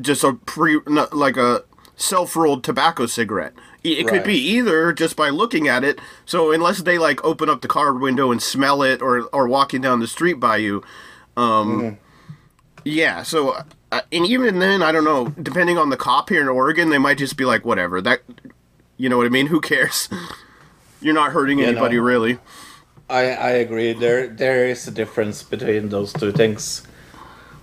just 0.00 0.22
a 0.24 0.34
pre 0.34 0.80
like 1.12 1.36
a 1.36 1.64
self-rolled 1.96 2.64
tobacco 2.64 3.06
cigarette. 3.06 3.52
It 3.84 4.06
could 4.06 4.22
be 4.22 4.36
either 4.38 4.92
just 4.92 5.16
by 5.16 5.28
looking 5.30 5.66
at 5.66 5.82
it. 5.82 5.98
So 6.24 6.52
unless 6.52 6.82
they 6.82 6.98
like 6.98 7.22
open 7.24 7.48
up 7.50 7.62
the 7.62 7.68
car 7.68 7.92
window 7.92 8.30
and 8.30 8.40
smell 8.42 8.82
it 8.82 9.02
or 9.02 9.22
or 9.32 9.48
walking 9.48 9.80
down 9.80 9.98
the 10.00 10.06
street 10.06 10.34
by 10.34 10.58
you, 10.58 10.82
um 11.36 11.98
yeah, 12.84 13.22
so 13.22 13.56
uh, 13.90 14.00
and 14.12 14.26
even 14.26 14.58
then 14.58 14.82
I 14.82 14.92
don't 14.92 15.04
know, 15.04 15.28
depending 15.42 15.78
on 15.78 15.90
the 15.90 15.96
cop 15.96 16.28
here 16.30 16.40
in 16.42 16.48
Oregon, 16.48 16.90
they 16.90 16.98
might 16.98 17.18
just 17.18 17.36
be 17.36 17.44
like 17.44 17.64
whatever. 17.64 18.00
That 18.00 18.20
you 18.96 19.08
know 19.08 19.16
what 19.16 19.26
I 19.26 19.30
mean? 19.30 19.48
Who 19.48 19.60
cares? 19.60 20.08
You're 21.00 21.14
not 21.14 21.32
hurting 21.32 21.58
Yeah, 21.58 21.66
anybody 21.68 21.96
no. 21.96 22.02
really. 22.02 22.38
I, 23.12 23.22
I 23.32 23.50
agree. 23.60 23.92
There 23.92 24.26
there 24.26 24.66
is 24.66 24.88
a 24.88 24.90
difference 24.90 25.42
between 25.42 25.90
those 25.90 26.12
two 26.14 26.32
things, 26.32 26.82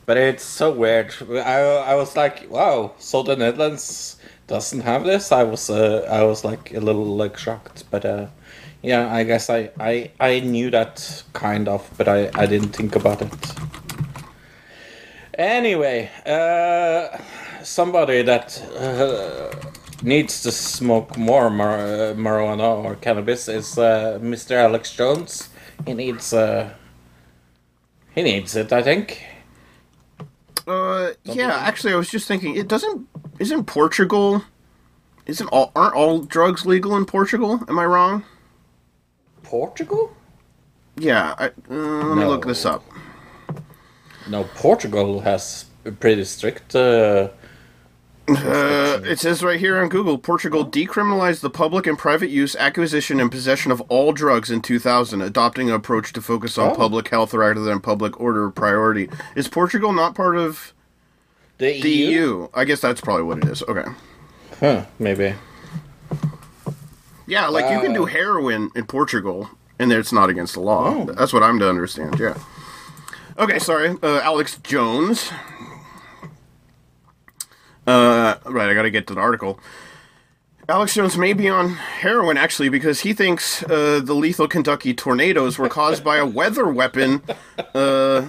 but 0.05 0.15
it's 0.15 0.43
so 0.43 0.71
weird. 0.71 1.13
I, 1.31 1.59
I 1.91 1.95
was 1.95 2.15
like, 2.15 2.49
wow, 2.51 2.93
so 2.99 3.23
the 3.23 3.35
Netherlands 3.35 4.17
doesn't 4.45 4.81
have 4.81 5.05
this. 5.05 5.31
I 5.31 5.43
was 5.43 5.69
uh, 5.69 6.07
I 6.09 6.23
was 6.23 6.45
like 6.45 6.73
a 6.73 6.79
little 6.79 7.17
like 7.17 7.37
shocked, 7.37 7.85
but 7.89 8.05
uh, 8.05 8.27
yeah, 8.83 9.11
I 9.11 9.23
guess 9.23 9.49
I, 9.49 9.71
I 9.79 10.11
I 10.19 10.39
knew 10.41 10.69
that 10.69 11.23
kind 11.33 11.67
of, 11.67 11.89
but 11.97 12.07
I 12.07 12.29
I 12.35 12.45
didn't 12.45 12.75
think 12.75 12.95
about 12.95 13.21
it. 13.21 13.53
Anyway, 15.33 16.11
uh, 16.25 17.17
somebody 17.63 18.21
that 18.21 18.61
uh, 18.77 19.49
needs 20.01 20.41
to 20.43 20.51
smoke 20.51 21.17
more 21.17 21.49
mar- 21.49 21.79
uh, 21.79 22.13
marijuana 22.15 22.83
or 22.83 22.95
cannabis 22.95 23.47
is 23.47 23.77
uh, 23.77 24.19
Mr. 24.21 24.55
Alex 24.55 24.93
Jones. 24.95 25.49
He 25.85 25.93
needs 25.93 26.33
uh, 26.33 26.73
he 28.15 28.23
needs 28.23 28.55
it, 28.55 28.71
I 28.73 28.81
think. 28.81 29.23
Uh, 30.67 31.11
yeah, 31.23 31.55
actually, 31.55 31.93
I 31.93 31.95
was 31.95 32.09
just 32.09 32.27
thinking. 32.27 32.55
It 32.55 32.67
doesn't. 32.67 33.07
Isn't 33.39 33.65
Portugal? 33.65 34.43
Isn't 35.25 35.47
all 35.47 35.71
aren't 35.75 35.95
all 35.95 36.19
drugs 36.19 36.65
legal 36.65 36.95
in 36.95 37.05
Portugal? 37.05 37.63
Am 37.67 37.79
I 37.79 37.85
wrong? 37.85 38.23
Portugal? 39.43 40.15
Yeah. 40.97 41.33
I, 41.37 41.45
uh, 41.47 41.51
let 41.69 42.17
me 42.17 42.25
look 42.25 42.45
this 42.45 42.65
up. 42.65 42.83
No, 44.27 44.43
Portugal 44.55 45.21
has 45.21 45.65
pretty 45.99 46.23
strict. 46.25 46.75
Uh, 46.75 47.29
Uh, 48.37 49.01
it 49.05 49.19
says 49.19 49.43
right 49.43 49.59
here 49.59 49.79
on 49.79 49.89
Google, 49.89 50.17
Portugal 50.17 50.65
decriminalized 50.65 51.41
the 51.41 51.49
public 51.49 51.87
and 51.87 51.97
private 51.97 52.29
use, 52.29 52.55
acquisition, 52.55 53.19
and 53.19 53.31
possession 53.31 53.71
of 53.71 53.81
all 53.81 54.11
drugs 54.13 54.49
in 54.51 54.61
2000, 54.61 55.21
adopting 55.21 55.69
an 55.69 55.75
approach 55.75 56.13
to 56.13 56.21
focus 56.21 56.57
on 56.57 56.71
Oh. 56.71 56.75
public 56.75 57.07
health 57.09 57.33
rather 57.33 57.61
than 57.61 57.79
public 57.79 58.19
order 58.19 58.49
priority. 58.49 59.09
Is 59.35 59.47
Portugal 59.47 59.93
not 59.93 60.15
part 60.15 60.37
of 60.37 60.73
the, 61.57 61.81
the 61.81 61.89
EU? 61.89 62.09
EU? 62.09 62.47
I 62.53 62.65
guess 62.65 62.79
that's 62.81 63.01
probably 63.01 63.23
what 63.23 63.39
it 63.39 63.45
is. 63.45 63.63
Okay. 63.63 63.85
Huh, 64.59 64.85
maybe. 64.99 65.33
Yeah, 67.27 67.47
like 67.47 67.71
you 67.71 67.79
can 67.79 67.93
do 67.93 68.05
heroin 68.05 68.71
in 68.75 68.85
Portugal, 68.85 69.49
and 69.77 69.91
it's 69.91 70.11
not 70.11 70.29
against 70.29 70.55
the 70.55 70.61
law. 70.61 70.93
Oh. 70.95 71.05
That's 71.13 71.31
what 71.31 71.43
I'm 71.43 71.59
to 71.59 71.69
understand. 71.69 72.19
Yeah. 72.19 72.37
Okay, 73.37 73.59
sorry, 73.59 73.95
uh, 74.03 74.19
Alex 74.21 74.57
Jones. 74.63 75.31
Uh, 77.89 78.37
right, 78.45 78.69
I 78.69 78.75
got 78.75 78.83
to 78.83 78.91
get 78.91 79.07
to 79.07 79.15
the 79.15 79.19
article. 79.19 79.59
Alex 80.67 80.93
Jones 80.93 81.17
may 81.17 81.33
be 81.33 81.49
on 81.49 81.69
heroin 81.69 82.37
actually 82.37 82.69
because 82.69 82.99
he 82.99 83.13
thinks 83.13 83.63
uh, 83.63 83.99
the 84.03 84.13
lethal 84.13 84.47
Kentucky 84.47 84.93
tornadoes 84.93 85.57
were 85.57 85.69
caused 85.69 86.03
by 86.03 86.17
a 86.17 86.25
weather 86.25 86.67
weapon 86.67 87.23
uh, 87.73 88.27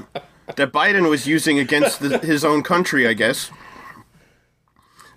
that 0.56 0.72
Biden 0.72 1.10
was 1.10 1.26
using 1.26 1.58
against 1.58 2.00
the, 2.00 2.16
his 2.20 2.42
own 2.42 2.62
country. 2.62 3.06
I 3.06 3.12
guess. 3.12 3.50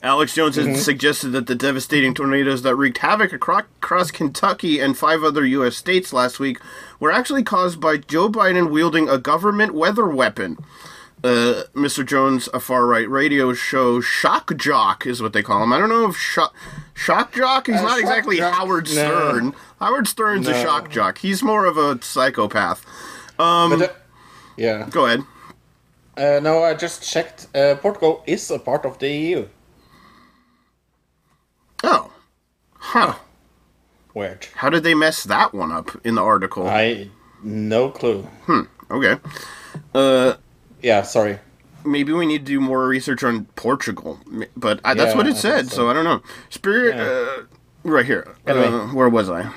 Alex 0.01 0.35
Jones 0.35 0.57
has 0.57 0.83
suggested 0.83 1.29
that 1.29 1.47
the 1.47 1.55
devastating 1.55 2.13
tornadoes 2.13 2.63
that 2.63 2.75
wreaked 2.75 2.97
havoc 2.97 3.31
acro- 3.31 3.59
across 3.81 4.11
Kentucky 4.11 4.81
and 4.81 4.97
five 4.97 5.23
other 5.23 5.45
U.S. 5.45 5.77
states 5.77 6.11
last 6.11 6.41
week 6.41 6.59
were 6.99 7.13
actually 7.13 7.43
caused 7.43 7.79
by 7.79 7.95
Joe 7.95 8.27
Biden 8.27 8.69
wielding 8.69 9.07
a 9.07 9.17
government 9.17 9.73
weather 9.73 10.05
weapon. 10.05 10.57
Uh, 11.23 11.63
Mr. 11.73 12.05
Jones, 12.05 12.49
a 12.53 12.59
far 12.59 12.85
right 12.85 13.09
radio 13.09 13.53
show, 13.53 14.01
Shock 14.01 14.57
Jock 14.57 15.05
is 15.05 15.21
what 15.21 15.31
they 15.31 15.41
call 15.41 15.63
him. 15.63 15.71
I 15.71 15.77
don't 15.79 15.87
know 15.87 16.09
if 16.09 16.17
Shock, 16.17 16.53
shock 16.93 17.33
Jock, 17.33 17.67
he's 17.67 17.77
Uh, 17.77 17.83
not 17.83 17.99
exactly 17.99 18.37
Jock, 18.37 18.53
Howard 18.53 18.85
no. 18.87 18.91
Stern. 18.91 19.55
Howard 19.79 20.07
Stern's 20.07 20.47
a 20.49 20.53
shock 20.61 20.89
jock. 20.89 21.17
He's 21.19 21.41
more 21.41 21.65
of 21.65 21.77
a 21.77 22.01
psychopath. 22.01 22.85
uh, 23.39 23.87
yeah. 24.57 24.87
Go 24.89 25.05
ahead. 25.05 25.21
Uh, 26.17 26.39
no, 26.43 26.61
I 26.63 26.73
just 26.73 27.09
checked. 27.09 27.47
Uh, 27.55 27.75
Portugal 27.75 28.21
is 28.27 28.51
a 28.51 28.59
part 28.59 28.85
of 28.85 28.99
the 28.99 29.09
EU. 29.09 29.47
Oh. 31.83 32.11
Huh. 32.77 33.15
Weird. 34.13 34.47
How 34.55 34.69
did 34.69 34.83
they 34.83 34.93
mess 34.93 35.23
that 35.23 35.53
one 35.53 35.71
up 35.71 35.89
in 36.05 36.15
the 36.15 36.21
article? 36.21 36.67
I 36.67 37.09
no 37.41 37.89
clue. 37.89 38.23
Hmm. 38.45 38.61
Okay. 38.91 39.15
Uh, 39.95 40.33
Yeah, 40.83 41.01
sorry. 41.03 41.39
maybe 41.85 42.13
we 42.13 42.25
need 42.25 42.39
to 42.45 42.51
do 42.51 42.61
more 42.61 42.87
research 42.87 43.23
on 43.23 43.45
Portugal, 43.55 44.19
but 44.55 44.79
I, 44.85 44.93
that's 44.93 45.11
Yeah, 45.11 45.17
what 45.17 45.25
it 45.27 45.31
think 45.31 45.41
said. 45.41 45.67
So. 45.69 45.75
so. 45.75 45.89
I 45.89 45.93
don't 45.93 46.03
know. 46.05 46.21
Spirit, 46.49 46.95
Yeah. 46.95 47.03
uh, 47.03 47.43
right 47.83 48.05
here. 48.05 48.35
Anyway. 48.45 48.67
Uh, 48.67 48.87
where 48.93 49.09
was 49.09 49.29
I? 49.29 49.51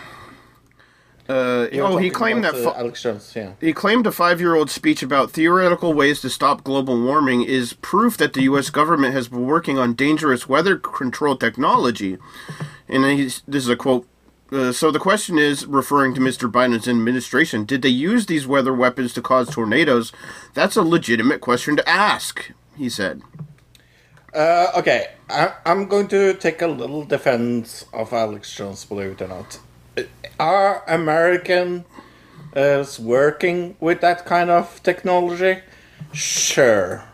Uh, 1.29 1.66
oh, 1.74 1.97
he 1.97 2.09
claimed 2.09 2.45
that. 2.45 2.55
uh, 2.55 2.72
Alex 2.77 3.03
Jones. 3.03 3.33
Yeah. 3.35 3.55
he 3.61 3.72
claimed 3.72 4.07
a 4.07 4.12
five-year-old 4.12 4.70
speech 4.70 5.03
about 5.03 5.33
theoretical 5.33 5.93
ways 5.93 6.20
to 6.20 6.31
stop 6.31 6.62
global 6.62 7.03
warming 7.03 7.43
is 7.43 7.72
proof 7.72 8.16
that 8.18 8.33
the 8.33 8.43
U.S. 8.43 8.70
government 8.70 9.12
has 9.12 9.27
been 9.27 9.45
working 9.45 9.77
on 9.77 9.95
dangerous 9.95 10.49
weather 10.49 10.77
control 10.77 11.37
technology. 11.37 12.16
And 12.89 13.05
he's, 13.05 13.43
this 13.49 13.64
is 13.64 13.68
a 13.68 13.74
quote. 13.77 14.07
Uh, 14.53 14.71
so 14.71 14.91
the 14.91 14.99
question 14.99 15.39
is, 15.39 15.67
referring 15.67 16.15
to 16.15 16.21
Mr. 16.21 16.51
Biden's 16.51 16.87
administration, 16.87 17.65
did 17.65 17.83
they 17.83 17.89
use 17.89 18.27
these 18.27 18.47
weather 18.47 18.73
weapons 18.73 19.13
to 19.15 19.23
cause 19.23 19.51
tornadoes? 19.51 20.13
That's 20.55 20.77
a 20.77 20.83
legitimate 20.83 21.41
question 21.41 21.77
to 21.77 21.89
ask, 21.89 22.53
he 22.77 22.89
said. 22.89 23.23
Uh, 24.33 24.69
okay, 24.77 25.09
I, 25.29 25.55
I'm 25.65 25.89
going 25.89 26.09
to 26.09 26.35
take 26.35 26.63
a 26.63 26.67
little 26.69 27.05
defense 27.05 27.87
of 27.93 28.13
Alex 28.13 28.55
Jones, 28.55 28.85
believe 28.85 29.13
it 29.13 29.23
or 29.23 29.29
not. 29.29 29.59
Are 30.39 30.85
American 30.87 31.85
is 32.55 33.01
working 33.01 33.77
with 33.81 34.01
that 34.01 34.27
kind 34.27 34.51
of 34.51 34.83
technology, 34.83 35.61
sure. 36.13 37.05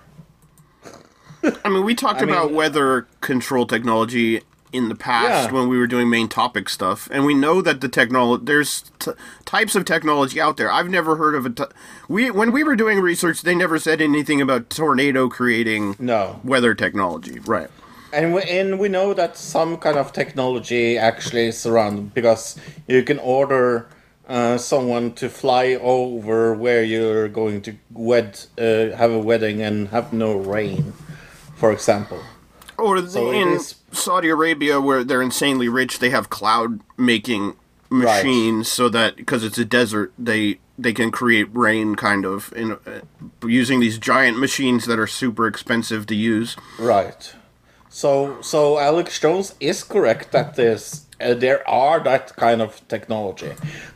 I 1.64 1.68
mean, 1.68 1.84
we 1.84 1.94
talked 1.94 2.20
I 2.20 2.26
mean- 2.26 2.34
about 2.34 2.52
weather 2.52 3.06
control 3.20 3.66
technology 3.66 4.42
in 4.72 4.88
the 4.88 4.94
past 4.94 5.50
Yeah. 5.50 5.52
when 5.52 5.68
we 5.68 5.78
were 5.78 5.86
doing 5.86 6.08
main 6.08 6.28
topic 6.28 6.68
stuff, 6.68 7.08
and 7.12 7.24
we 7.24 7.34
know 7.34 7.60
that 7.62 7.80
the 7.80 7.88
technology 7.88 8.44
there's 8.44 8.84
t- 8.98 9.12
types 9.44 9.74
of 9.74 9.84
technology 9.84 10.40
out 10.40 10.56
there. 10.56 10.70
I've 10.72 10.88
never 10.88 11.16
heard 11.16 11.34
of 11.34 11.46
a. 11.46 11.50
T- 11.50 11.64
we 12.08 12.30
when 12.30 12.52
we 12.52 12.64
were 12.64 12.76
doing 12.76 13.00
research, 13.00 13.42
they 13.42 13.54
never 13.54 13.78
said 13.78 14.00
anything 14.00 14.40
about 14.40 14.70
tornado 14.70 15.28
creating 15.28 15.96
No. 15.98 16.40
weather 16.44 16.74
technology. 16.74 17.38
Right. 17.44 17.68
And 18.14 18.34
we, 18.34 18.42
and 18.42 18.78
we 18.78 18.88
know 18.88 19.14
that 19.14 19.36
some 19.38 19.78
kind 19.78 19.96
of 19.96 20.12
technology 20.12 20.98
actually 20.98 21.46
is 21.48 21.64
around 21.64 22.12
because 22.14 22.56
you 22.86 23.02
can 23.02 23.18
order 23.18 23.86
uh, 24.28 24.58
someone 24.58 25.12
to 25.14 25.28
fly 25.30 25.78
over 25.80 26.52
where 26.54 26.82
you're 26.84 27.28
going 27.28 27.62
to 27.62 27.74
wed, 27.90 28.38
uh, 28.58 28.94
have 28.96 29.10
a 29.10 29.18
wedding 29.18 29.62
and 29.62 29.88
have 29.88 30.12
no 30.12 30.34
rain, 30.36 30.92
for 31.56 31.72
example. 31.72 32.20
Or 32.78 33.06
So 33.06 33.30
it 33.32 33.36
in 33.36 33.48
is- 33.48 33.76
Saudi 33.92 34.28
Arabia, 34.28 34.80
where 34.80 35.04
they're 35.04 35.22
insanely 35.22 35.68
rich, 35.68 35.98
they 35.98 36.10
have 36.10 36.30
cloud 36.30 36.80
making 36.96 37.56
machines 37.90 38.68
so 38.68 38.88
that 38.88 39.16
because 39.16 39.44
it's 39.44 39.58
a 39.58 39.64
desert, 39.64 40.12
they 40.18 40.58
they 40.78 40.92
can 40.92 41.10
create 41.10 41.48
rain 41.52 41.94
kind 41.94 42.24
of 42.24 42.52
in 42.56 42.72
uh, 42.72 43.00
using 43.46 43.80
these 43.80 43.98
giant 43.98 44.38
machines 44.38 44.86
that 44.86 44.98
are 44.98 45.06
super 45.06 45.46
expensive 45.46 46.06
to 46.06 46.14
use. 46.14 46.56
Right. 46.78 47.34
So 47.88 48.40
so 48.40 48.78
Alex 48.78 49.20
Jones 49.20 49.54
is 49.60 49.84
correct 49.84 50.32
that 50.32 50.56
this 50.56 51.06
uh, 51.20 51.34
there 51.34 51.68
are 51.68 52.00
that 52.00 52.34
kind 52.36 52.62
of 52.62 52.86
technology. 52.88 53.52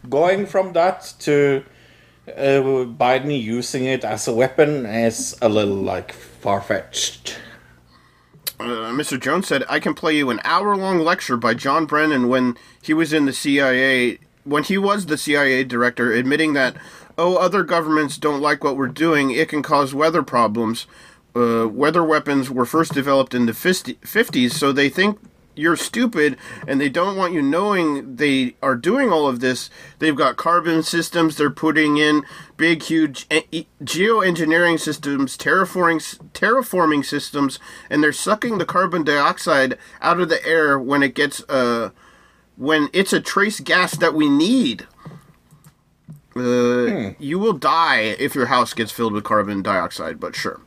Going 0.09 0.47
from 0.47 0.75
that 0.75 1.15
to 1.21 1.65
uh, 2.29 2.85
Biden 3.01 3.41
using 3.41 3.85
it 3.85 4.05
as 4.05 4.29
a 4.29 4.35
weapon 4.35 4.85
is 4.85 5.37
a 5.41 5.49
little 5.49 5.75
like 5.75 6.13
far 6.13 6.61
fetched. 6.61 7.39
Uh, 8.59 8.91
Mr. 8.91 9.21
Jones 9.21 9.47
said, 9.47 9.65
"I 9.69 9.79
can 9.81 9.95
play 9.95 10.17
you 10.17 10.31
an 10.31 10.41
hour-long 10.45 11.01
lecture 11.01 11.37
by 11.37 11.55
John 11.55 11.85
Brennan 11.85 12.29
when 12.29 12.57
he 12.81 12.95
was 12.95 13.13
in 13.13 13.27
the 13.27 13.33
CIA, 13.33 14.19
when 14.45 14.63
he 14.63 14.79
was 14.79 15.07
the 15.07 15.19
CIA 15.19 15.65
director, 15.65 16.13
admitting 16.13 16.55
that 16.55 16.77
oh, 17.19 17.37
other 17.37 17.63
governments 17.63 18.19
don't 18.19 18.41
like 18.41 18.63
what 18.63 18.77
we're 18.77 18.89
doing. 18.89 19.31
It 19.31 19.49
can 19.49 19.63
cause 19.63 19.95
weather 19.95 20.23
problems. 20.23 20.87
Uh, 21.35 21.69
weather 21.69 22.05
weapons 22.05 22.51
were 22.51 22.67
first 22.67 22.93
developed 22.93 23.35
in 23.35 23.47
the 23.47 23.53
50s, 23.53 24.53
so 24.53 24.73
they 24.73 24.89
think." 24.89 25.19
You're 25.57 25.77
stupid, 25.77 26.37
and 26.69 26.79
they 26.81 26.91
don't 26.91 27.17
want 27.17 27.33
you 27.33 27.41
knowing 27.41 28.17
they 28.17 28.57
are 28.63 28.77
doing 28.77 29.11
all 29.11 29.27
of 29.27 29.41
this. 29.41 29.71
They've 29.99 30.15
got 30.15 30.37
carbon 30.37 30.83
systems 30.83 31.37
they're 31.37 31.49
putting 31.49 31.97
in, 31.97 32.25
big, 32.59 32.83
huge 32.83 33.27
geoengineering 33.29 34.79
systems, 34.79 35.39
terraforming 35.39 36.19
terraforming 36.33 37.05
systems, 37.07 37.59
and 37.89 38.03
they're 38.03 38.13
sucking 38.13 38.59
the 38.59 38.67
carbon 38.67 39.03
dioxide 39.03 39.79
out 40.03 40.21
of 40.21 40.29
the 40.29 40.45
air 40.47 40.79
when 40.79 41.03
it 41.03 41.15
gets 41.15 41.43
uh 41.49 41.91
when 42.57 42.91
it's 42.93 43.15
a 43.15 43.21
trace 43.21 43.61
gas 43.61 43.97
that 43.97 44.13
we 44.15 44.29
need. 44.29 44.87
Uh, 46.37 47.13
You 47.19 47.39
will 47.39 47.55
die 47.55 48.15
if 48.19 48.35
your 48.35 48.47
house 48.47 48.75
gets 48.75 48.93
filled 48.93 49.15
with 49.15 49.25
carbon 49.25 49.63
dioxide, 49.63 50.21
but 50.21 50.37
sure. 50.37 50.61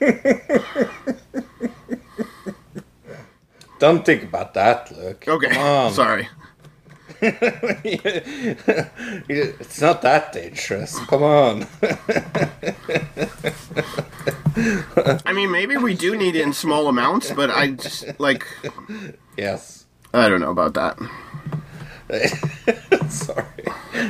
Don't 3.82 4.06
think 4.06 4.22
about 4.22 4.54
that, 4.54 4.96
look. 4.96 5.26
Okay, 5.26 5.48
Come 5.48 5.60
on. 5.60 5.92
sorry. 5.92 6.28
it's 7.20 8.60
not 9.80 10.02
that 10.02 10.32
dangerous. 10.32 11.00
Come 11.00 11.24
on. 11.24 11.66
I 15.26 15.32
mean, 15.32 15.50
maybe 15.50 15.76
we 15.76 15.94
do 15.94 16.16
need 16.16 16.36
it 16.36 16.42
in 16.42 16.52
small 16.52 16.86
amounts, 16.86 17.32
but 17.32 17.50
I 17.50 17.72
just 17.72 18.20
like 18.20 18.46
yes. 19.36 19.86
I 20.14 20.28
don't 20.28 20.40
know 20.40 20.52
about 20.52 20.74
that. 20.74 20.96
Sorry. 23.10 23.64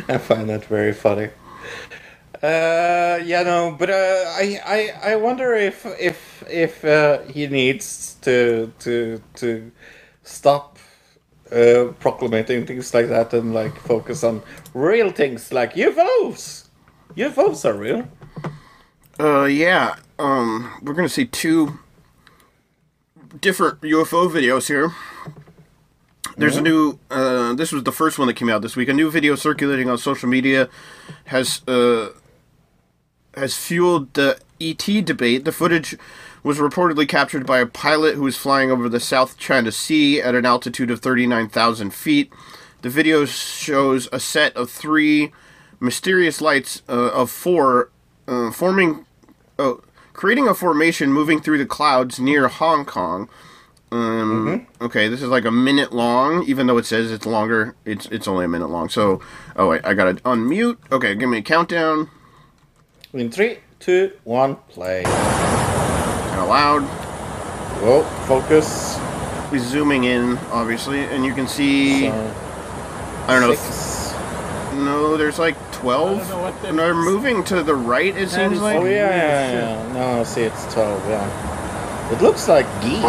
I 0.06 0.18
find 0.18 0.50
that 0.50 0.66
very 0.66 0.92
funny. 0.92 1.30
Uh, 2.42 3.20
yeah, 3.24 3.44
no, 3.44 3.76
but 3.78 3.88
uh, 3.88 3.94
I, 3.94 4.60
I, 4.66 5.12
I 5.12 5.16
wonder 5.16 5.54
if 5.54 5.86
if 6.00 6.42
if 6.50 6.84
uh, 6.84 7.22
he 7.22 7.46
needs 7.46 8.16
to 8.22 8.72
to 8.80 9.22
to 9.34 9.70
stop 10.24 10.76
uh, 11.52 11.92
proclamating 12.00 12.66
things 12.66 12.92
like 12.94 13.08
that 13.08 13.32
and 13.32 13.54
like 13.54 13.78
focus 13.78 14.24
on 14.24 14.42
real 14.74 15.10
things 15.12 15.52
like 15.52 15.74
UFOs. 15.74 16.68
UFOs 17.16 17.64
are 17.64 17.74
real. 17.74 18.08
Uh, 19.20 19.44
yeah. 19.44 19.96
Um, 20.18 20.80
we're 20.82 20.94
gonna 20.94 21.08
see 21.08 21.26
two 21.26 21.78
different 23.40 23.82
UFO 23.82 24.28
videos 24.28 24.66
here. 24.66 24.92
There's 26.36 26.56
a 26.56 26.62
new. 26.62 26.98
Uh, 27.10 27.54
this 27.54 27.70
was 27.70 27.84
the 27.84 27.92
first 27.92 28.18
one 28.18 28.26
that 28.26 28.34
came 28.34 28.48
out 28.48 28.62
this 28.62 28.74
week. 28.74 28.88
A 28.88 28.94
new 28.94 29.10
video 29.10 29.36
circulating 29.36 29.88
on 29.90 29.98
social 29.98 30.28
media 30.28 30.68
has 31.26 31.60
uh, 31.68 32.08
has 33.34 33.56
fueled 33.56 34.12
the 34.14 34.38
ET 34.60 35.04
debate. 35.04 35.44
The 35.44 35.52
footage 35.52 35.96
was 36.42 36.58
reportedly 36.58 37.08
captured 37.08 37.46
by 37.46 37.58
a 37.58 37.66
pilot 37.66 38.14
who 38.14 38.22
was 38.22 38.36
flying 38.36 38.70
over 38.70 38.88
the 38.88 39.00
South 39.00 39.38
China 39.38 39.70
Sea 39.72 40.20
at 40.20 40.34
an 40.34 40.44
altitude 40.44 40.90
of 40.90 41.00
39,000 41.00 41.92
feet. 41.94 42.32
The 42.82 42.90
video 42.90 43.24
shows 43.24 44.08
a 44.12 44.18
set 44.18 44.56
of 44.56 44.70
three 44.70 45.32
mysterious 45.78 46.40
lights 46.40 46.82
uh, 46.88 47.10
of 47.12 47.30
four 47.30 47.90
uh, 48.26 48.50
forming, 48.50 49.06
uh, 49.58 49.74
creating 50.12 50.48
a 50.48 50.54
formation 50.54 51.12
moving 51.12 51.40
through 51.40 51.58
the 51.58 51.66
clouds 51.66 52.18
near 52.18 52.48
Hong 52.48 52.84
Kong. 52.84 53.28
Um, 53.92 54.66
Okay, 54.80 55.08
this 55.08 55.20
is 55.22 55.28
like 55.28 55.44
a 55.44 55.50
minute 55.50 55.92
long, 55.92 56.44
even 56.44 56.66
though 56.66 56.78
it 56.78 56.86
says 56.86 57.12
it's 57.12 57.26
longer. 57.26 57.76
It's 57.84 58.06
it's 58.06 58.26
only 58.26 58.46
a 58.46 58.48
minute 58.48 58.68
long. 58.68 58.88
So, 58.88 59.20
oh 59.54 59.68
wait, 59.68 59.84
I 59.84 59.92
gotta 59.94 60.14
unmute. 60.22 60.78
Okay, 60.90 61.14
give 61.14 61.28
me 61.28 61.38
a 61.38 61.42
countdown. 61.42 62.08
In 63.14 63.30
three, 63.30 63.58
two, 63.78 64.10
one, 64.24 64.56
play. 64.70 65.02
Kind 65.02 66.40
of 66.40 66.48
loud. 66.48 66.80
Whoa, 67.82 68.04
focus. 68.26 68.98
We're 69.52 69.58
zooming 69.58 70.04
in, 70.04 70.38
obviously, 70.50 71.00
and 71.00 71.22
you 71.22 71.34
can 71.34 71.46
see. 71.46 72.08
So, 72.08 72.34
I 73.28 73.38
don't 73.38 73.50
know. 73.50 73.54
No, 74.84 75.16
there's 75.18 75.38
like 75.38 75.56
twelve. 75.72 76.20
And 76.64 76.78
they're 76.78 76.94
moving 76.94 77.44
to 77.44 77.62
the 77.62 77.74
right. 77.74 78.16
It 78.16 78.30
seems 78.30 78.62
like. 78.62 78.78
Oh 78.78 78.86
yeah, 78.86 79.10
yeah, 79.10 79.52
yeah. 79.52 79.92
No, 79.92 80.24
see, 80.24 80.44
it's 80.44 80.64
twelve. 80.72 81.06
Yeah. 81.06 82.12
It 82.12 82.22
looks 82.22 82.48
like 82.48 82.64
geese. 82.80 83.02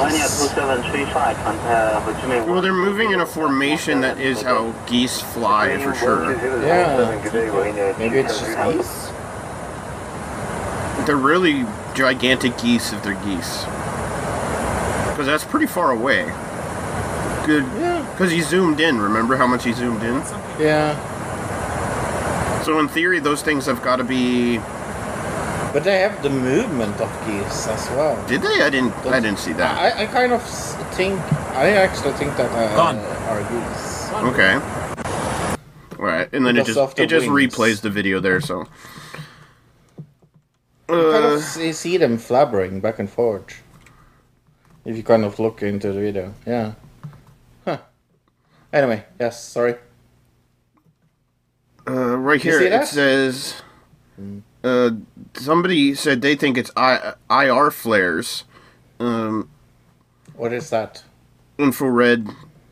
Well, 2.45 2.61
they're 2.61 2.73
moving 2.73 3.11
in 3.11 3.21
a 3.21 3.25
formation 3.25 4.01
that 4.01 4.19
is 4.19 4.41
how 4.41 4.73
geese 4.85 5.21
fly 5.21 5.77
for 5.77 5.93
sure. 5.95 6.33
Yeah. 6.65 7.95
Maybe 7.97 8.17
it's 8.17 8.37
just 8.41 8.57
geese. 8.57 9.12
They're 11.05 11.17
really 11.17 11.65
gigantic 11.95 12.57
geese 12.57 12.93
if 12.93 13.03
they're 13.03 13.21
geese. 13.25 13.65
Because 15.09 15.25
that's 15.25 15.43
pretty 15.43 15.67
far 15.67 15.91
away. 15.91 16.23
Good. 17.45 17.63
Yeah. 17.77 18.07
Because 18.11 18.31
he 18.31 18.41
zoomed 18.41 18.79
in. 18.79 18.97
Remember 18.99 19.35
how 19.35 19.45
much 19.45 19.65
he 19.65 19.73
zoomed 19.73 20.01
in? 20.01 20.15
Yeah. 20.59 20.95
So 22.63 22.79
in 22.79 22.87
theory, 22.87 23.19
those 23.19 23.41
things 23.41 23.65
have 23.65 23.81
got 23.81 23.97
to 23.97 24.03
be. 24.05 24.59
But 25.73 25.83
they 25.83 25.99
have 25.99 26.23
the 26.23 26.29
movement 26.29 27.01
of 27.01 27.09
geese 27.27 27.67
as 27.67 27.89
well. 27.89 28.25
Did 28.27 28.41
they? 28.41 28.61
I 28.61 28.69
didn't. 28.69 28.93
I 29.05 29.19
didn't 29.19 29.39
see 29.39 29.53
that. 29.53 29.77
I, 29.77 30.03
I 30.03 30.05
kind 30.05 30.31
of 30.31 30.41
think 30.93 31.19
I 31.53 31.71
actually 31.71 32.13
think 32.13 32.37
that 32.37 32.49
uh, 32.51 32.75
Gone. 32.75 32.97
are 33.27 33.41
geese. 33.51 34.09
Okay. 34.31 34.53
All 35.99 36.05
right, 36.05 36.29
and 36.31 36.45
then 36.45 36.57
it 36.57 36.65
just 36.65 36.95
the 36.95 37.03
it 37.03 37.07
just 37.07 37.27
wings. 37.29 37.55
replays 37.55 37.81
the 37.81 37.89
video 37.89 38.19
there. 38.19 38.39
So. 38.39 38.67
You 40.89 40.95
kind 40.95 41.25
Uh, 41.25 41.33
of 41.35 41.43
see, 41.43 41.73
see 41.73 41.97
them 41.97 42.17
flabbering 42.17 42.81
back 42.81 42.99
and 42.99 43.09
forth. 43.09 43.61
If 44.85 44.97
you 44.97 45.03
kind 45.03 45.23
of 45.23 45.39
look 45.39 45.63
into 45.63 45.93
the 45.93 45.99
video, 45.99 46.33
yeah. 46.45 46.73
Huh. 47.65 47.77
Anyway, 48.71 49.05
yes. 49.19 49.41
Sorry. 49.43 49.75
uh, 51.87 52.17
right 52.17 52.41
here 52.41 52.61
it 52.61 52.87
says. 52.87 53.61
Uh, 54.63 54.91
somebody 55.35 55.93
said 55.95 56.21
they 56.21 56.35
think 56.35 56.57
it's 56.57 56.71
I, 56.77 57.13
IR 57.29 57.71
flares, 57.71 58.43
um, 58.99 59.49
What 60.35 60.53
is 60.53 60.69
that? 60.69 61.03
infrared, 61.57 62.29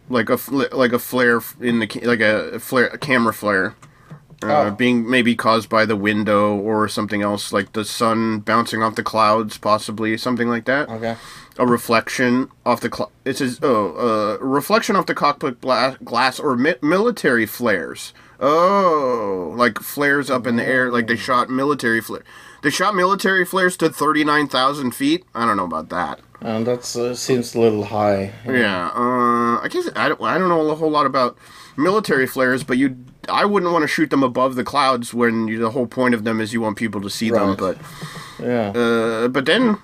like 0.09 0.29
a 0.29 0.37
fl- 0.37 0.63
like 0.71 0.93
a 0.93 0.99
flare 0.99 1.41
in 1.59 1.79
the 1.79 1.87
ca- 1.87 2.05
like 2.05 2.19
a 2.21 2.59
flare 2.59 2.87
a 2.87 2.97
camera 2.97 3.33
flare. 3.33 3.75
Uh, 4.43 4.47
Oh. 4.67 4.71
being 4.71 5.07
maybe 5.07 5.35
caused 5.35 5.69
by 5.69 5.85
the 5.85 5.95
window 5.95 6.55
or 6.55 6.87
something 6.87 7.21
else, 7.21 7.53
like 7.53 7.73
the 7.73 7.85
sun 7.85 8.39
bouncing 8.39 8.81
off 8.81 8.95
the 8.95 9.03
clouds, 9.03 9.57
possibly 9.59 10.17
something 10.17 10.49
like 10.49 10.65
that. 10.65 10.89
Okay. 10.89 11.15
a 11.59 11.67
reflection 11.67 12.49
off 12.65 12.79
the 12.81 12.89
cl- 12.91 13.11
it 13.25 13.37
says 13.37 13.59
oh 13.61 13.91
uh, 14.07 14.43
reflection 14.43 14.95
off 14.95 15.05
the 15.05 15.13
cockpit 15.13 15.59
bla- 15.61 15.97
glass 16.03 16.39
or 16.39 16.55
mi- 16.55 16.75
military 16.81 17.45
flares. 17.45 18.13
Oh, 18.39 19.53
like 19.55 19.79
flares 19.79 20.29
up 20.29 20.47
in 20.47 20.55
the 20.55 20.65
air, 20.65 20.91
like 20.91 21.07
they 21.07 21.15
shot 21.17 21.49
military 21.49 22.01
flare. 22.01 22.23
They 22.63 22.69
shot 22.69 22.95
military 22.95 23.45
flares 23.45 23.75
to 23.77 23.89
thirty 23.89 24.23
nine 24.23 24.47
thousand 24.47 24.91
feet. 24.95 25.23
I 25.35 25.45
don't 25.45 25.57
know 25.57 25.65
about 25.65 25.89
that. 25.89 26.19
And 26.41 26.65
that 26.65 26.95
uh, 26.95 27.13
seems 27.13 27.53
a 27.53 27.59
little 27.59 27.83
high. 27.83 28.33
Yeah, 28.45 28.87
uh, 28.95 29.61
I 29.61 29.67
guess 29.69 29.87
I 29.95 30.09
don't, 30.09 30.21
I 30.21 30.37
don't 30.39 30.49
know 30.49 30.69
a 30.71 30.75
whole 30.75 30.89
lot 30.89 31.05
about 31.05 31.37
military 31.77 32.25
flares, 32.25 32.63
but 32.63 32.77
you, 32.79 32.97
I 33.29 33.45
wouldn't 33.45 33.71
want 33.71 33.83
to 33.83 33.87
shoot 33.87 34.09
them 34.09 34.23
above 34.23 34.55
the 34.55 34.63
clouds 34.63 35.13
when 35.13 35.47
you, 35.47 35.59
the 35.59 35.69
whole 35.69 35.85
point 35.85 36.15
of 36.15 36.23
them 36.23 36.41
is 36.41 36.51
you 36.51 36.59
want 36.61 36.77
people 36.77 36.99
to 37.01 37.09
see 37.11 37.29
them. 37.29 37.55
But 37.57 37.77
Yeah. 38.39 38.69
uh, 38.69 39.27
but 39.27 39.45
then, 39.45 39.77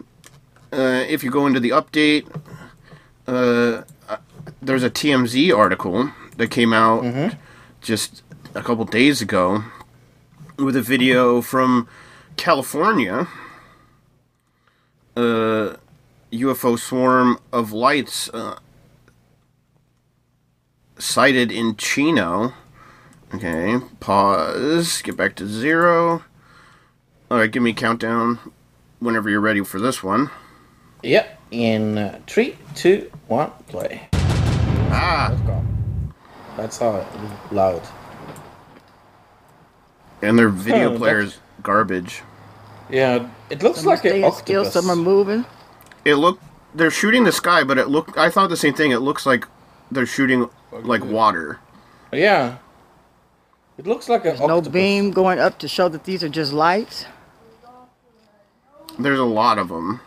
uh, 0.74 1.06
if 1.08 1.24
you 1.24 1.30
go 1.30 1.46
into 1.46 1.60
the 1.60 1.70
update, 1.70 2.26
uh, 3.28 3.84
uh, 4.10 4.18
there's 4.62 4.84
a 4.84 4.90
TMZ 4.90 5.56
article 5.56 6.12
that 6.38 6.50
came 6.50 6.74
out 6.74 7.36
just 7.82 8.24
a 8.56 8.64
couple 8.64 8.84
days 8.86 9.22
ago 9.22 9.64
with 10.58 10.76
a 10.76 10.82
video 10.82 11.40
from 11.42 11.88
California. 12.36 13.28
Uh, 15.16 15.76
UFO 16.32 16.78
swarm 16.78 17.40
of 17.54 17.72
lights 17.72 18.30
uh, 18.30 18.58
sighted 21.00 21.52
in 21.52 21.76
Chino. 21.76 22.54
Okay, 23.34 23.78
pause. 24.00 25.02
Get 25.02 25.18
back 25.18 25.36
to 25.36 25.48
zero. 25.48 26.24
All 27.30 27.38
right, 27.40 27.52
give 27.52 27.62
me 27.64 27.72
a 27.72 27.74
countdown 27.74 28.40
whenever 29.00 29.30
you're 29.30 29.42
ready 29.42 29.64
for 29.64 29.80
this 29.80 30.02
one. 30.02 30.30
Yep. 31.04 31.40
In 31.52 31.98
uh, 31.98 32.20
three, 32.28 32.58
two, 32.76 33.12
one, 33.28 33.52
play. 33.68 34.08
Ah, 34.90 35.34
That's 36.56 36.78
how 36.78 37.06
loud. 37.52 37.82
and 40.22 40.38
their 40.40 40.50
video 40.50 40.94
Oh, 40.94 40.98
player's 40.98 41.38
garbage. 41.62 42.24
Yeah, 42.90 43.30
it 43.50 43.62
looks 43.62 43.80
Some 43.80 43.88
like 43.88 44.04
an 44.06 44.12
staying 44.12 44.32
still, 44.32 44.62
octopus. 44.62 44.74
some 44.74 44.90
are 44.90 44.96
moving. 44.96 45.46
It 46.06 46.16
looked 46.16 46.44
they're 46.74 46.92
shooting 46.92 47.24
the 47.24 47.32
sky, 47.32 47.64
but 47.64 47.78
it 47.78 47.88
looked. 47.88 48.18
I 48.18 48.30
thought 48.30 48.50
the 48.50 48.58
same 48.58 48.74
thing. 48.74 48.92
It 48.92 49.00
looks 49.00 49.26
like 49.26 49.46
they're 49.92 50.06
shooting 50.06 50.50
like 50.72 51.04
water. 51.04 51.60
Yeah. 52.12 52.58
It 53.78 53.86
looks 53.86 54.10
like 54.10 54.26
an 54.26 54.38
no 54.40 54.62
beam 54.62 55.12
going 55.12 55.40
up 55.40 55.60
to 55.60 55.68
show 55.68 55.88
that 55.90 56.04
these 56.04 56.24
are 56.24 56.30
just 56.30 56.52
lights. 56.54 57.06
There's 58.98 59.20
a 59.20 59.24
lot 59.24 59.60
of 59.60 59.70
them. 59.70 60.00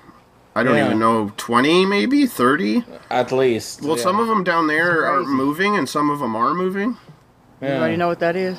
I 0.55 0.65
don't 0.65 0.75
Yeah. 0.77 0.87
even 0.87 0.99
know, 0.99 1.33
twenty 1.37 1.87
maybe 1.87 2.27
thirty. 2.27 2.85
At 3.11 3.31
least. 3.31 3.83
Well, 3.83 3.97
yeah. 3.97 4.03
some 4.03 4.19
of 4.19 4.27
them 4.27 4.43
down 4.43 4.67
there 4.67 5.07
are 5.07 5.19
crazy. 5.19 5.31
moving, 5.33 5.77
and 5.77 5.89
some 5.89 6.11
of 6.11 6.19
them 6.19 6.35
are 6.35 6.55
moving. 6.55 6.97
You 7.63 7.69
already 7.69 7.97
know 7.97 8.09
what 8.09 8.19
that 8.21 8.35
is. 8.37 8.59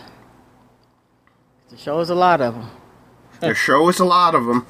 It 1.71 1.79
shows 1.79 2.09
a 2.09 2.15
lot 2.15 2.39
of 2.41 2.53
them. 2.53 2.69
The 3.41 3.53
show 3.55 3.89
is 3.89 3.99
a 3.99 4.05
lot 4.05 4.35
of 4.35 4.45
them. 4.45 4.65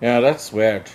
Yeah, 0.00 0.20
that's 0.20 0.52
weird. 0.52 0.90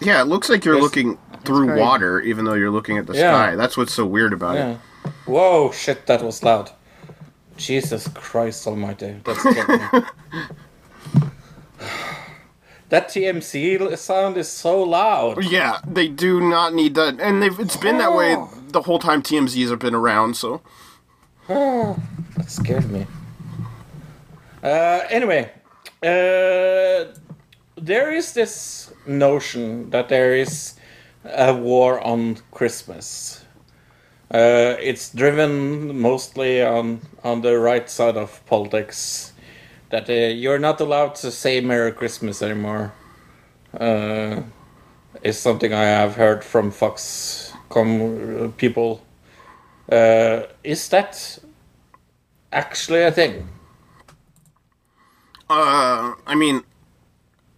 Yeah, 0.00 0.20
it 0.20 0.26
looks 0.26 0.48
like 0.48 0.64
you're 0.64 0.74
Yes. 0.74 0.82
looking 0.82 1.18
through 1.44 1.66
crazy. 1.68 1.80
water, 1.80 2.20
even 2.20 2.44
though 2.44 2.54
you're 2.54 2.70
looking 2.70 2.98
at 2.98 3.06
the 3.06 3.14
Yeah. 3.14 3.32
sky. 3.32 3.56
That's 3.56 3.76
what's 3.76 3.94
so 3.94 4.04
weird 4.04 4.32
about 4.32 4.56
Yeah. 4.56 4.70
it. 4.72 4.78
Whoa, 5.26 5.70
shit, 5.72 6.06
that 6.06 6.22
was 6.22 6.42
loud. 6.42 6.70
Jesus 7.56 8.08
Christ 8.08 8.66
Almighty, 8.66 9.16
that 9.24 9.36
scared 9.36 9.68
me. 9.68 11.22
that 12.88 13.08
TMZ 13.08 13.96
sound 13.96 14.36
is 14.36 14.48
so 14.48 14.82
loud. 14.82 15.44
Yeah, 15.44 15.78
they 15.86 16.08
do 16.08 16.40
not 16.40 16.74
need 16.74 16.94
that, 16.94 17.20
and 17.20 17.42
they've, 17.42 17.58
it's 17.58 17.76
been 17.76 17.98
that 17.98 18.14
way 18.14 18.36
the 18.68 18.82
whole 18.82 18.98
time 18.98 19.22
TMZs 19.22 19.70
have 19.70 19.78
been 19.78 19.94
around. 19.94 20.36
So 20.36 20.60
That 21.48 21.96
scared 22.48 22.90
me. 22.90 23.06
Uh, 24.62 25.00
anyway, 25.10 25.50
uh, 26.06 27.04
there 27.76 28.12
is 28.12 28.32
this 28.32 28.92
notion 29.06 29.90
that 29.90 30.08
there 30.08 30.34
is 30.34 30.74
a 31.24 31.54
war 31.54 32.00
on 32.00 32.38
Christmas. 32.52 33.44
Uh, 34.32 34.76
it's 34.80 35.12
driven 35.12 35.98
mostly 36.00 36.62
on 36.62 37.00
on 37.24 37.42
the 37.42 37.58
right 37.58 37.90
side 37.90 38.16
of 38.16 38.44
politics. 38.46 39.32
That 39.90 40.08
uh, 40.10 40.34
you're 40.34 40.58
not 40.58 40.80
allowed 40.80 41.14
to 41.16 41.30
say 41.30 41.60
Merry 41.60 41.92
Christmas 41.92 42.42
anymore. 42.42 42.92
Uh, 43.78 44.42
is 45.22 45.38
something 45.38 45.72
I 45.72 45.84
have 45.84 46.16
heard 46.16 46.44
from 46.44 46.70
Fox 46.70 47.52
com- 47.68 48.54
people. 48.56 49.02
Uh, 49.90 50.42
is 50.64 50.88
that 50.88 51.38
actually 52.52 53.02
a 53.02 53.12
thing? 53.12 53.48
Uh, 55.48 56.14
I 56.26 56.34
mean, 56.34 56.62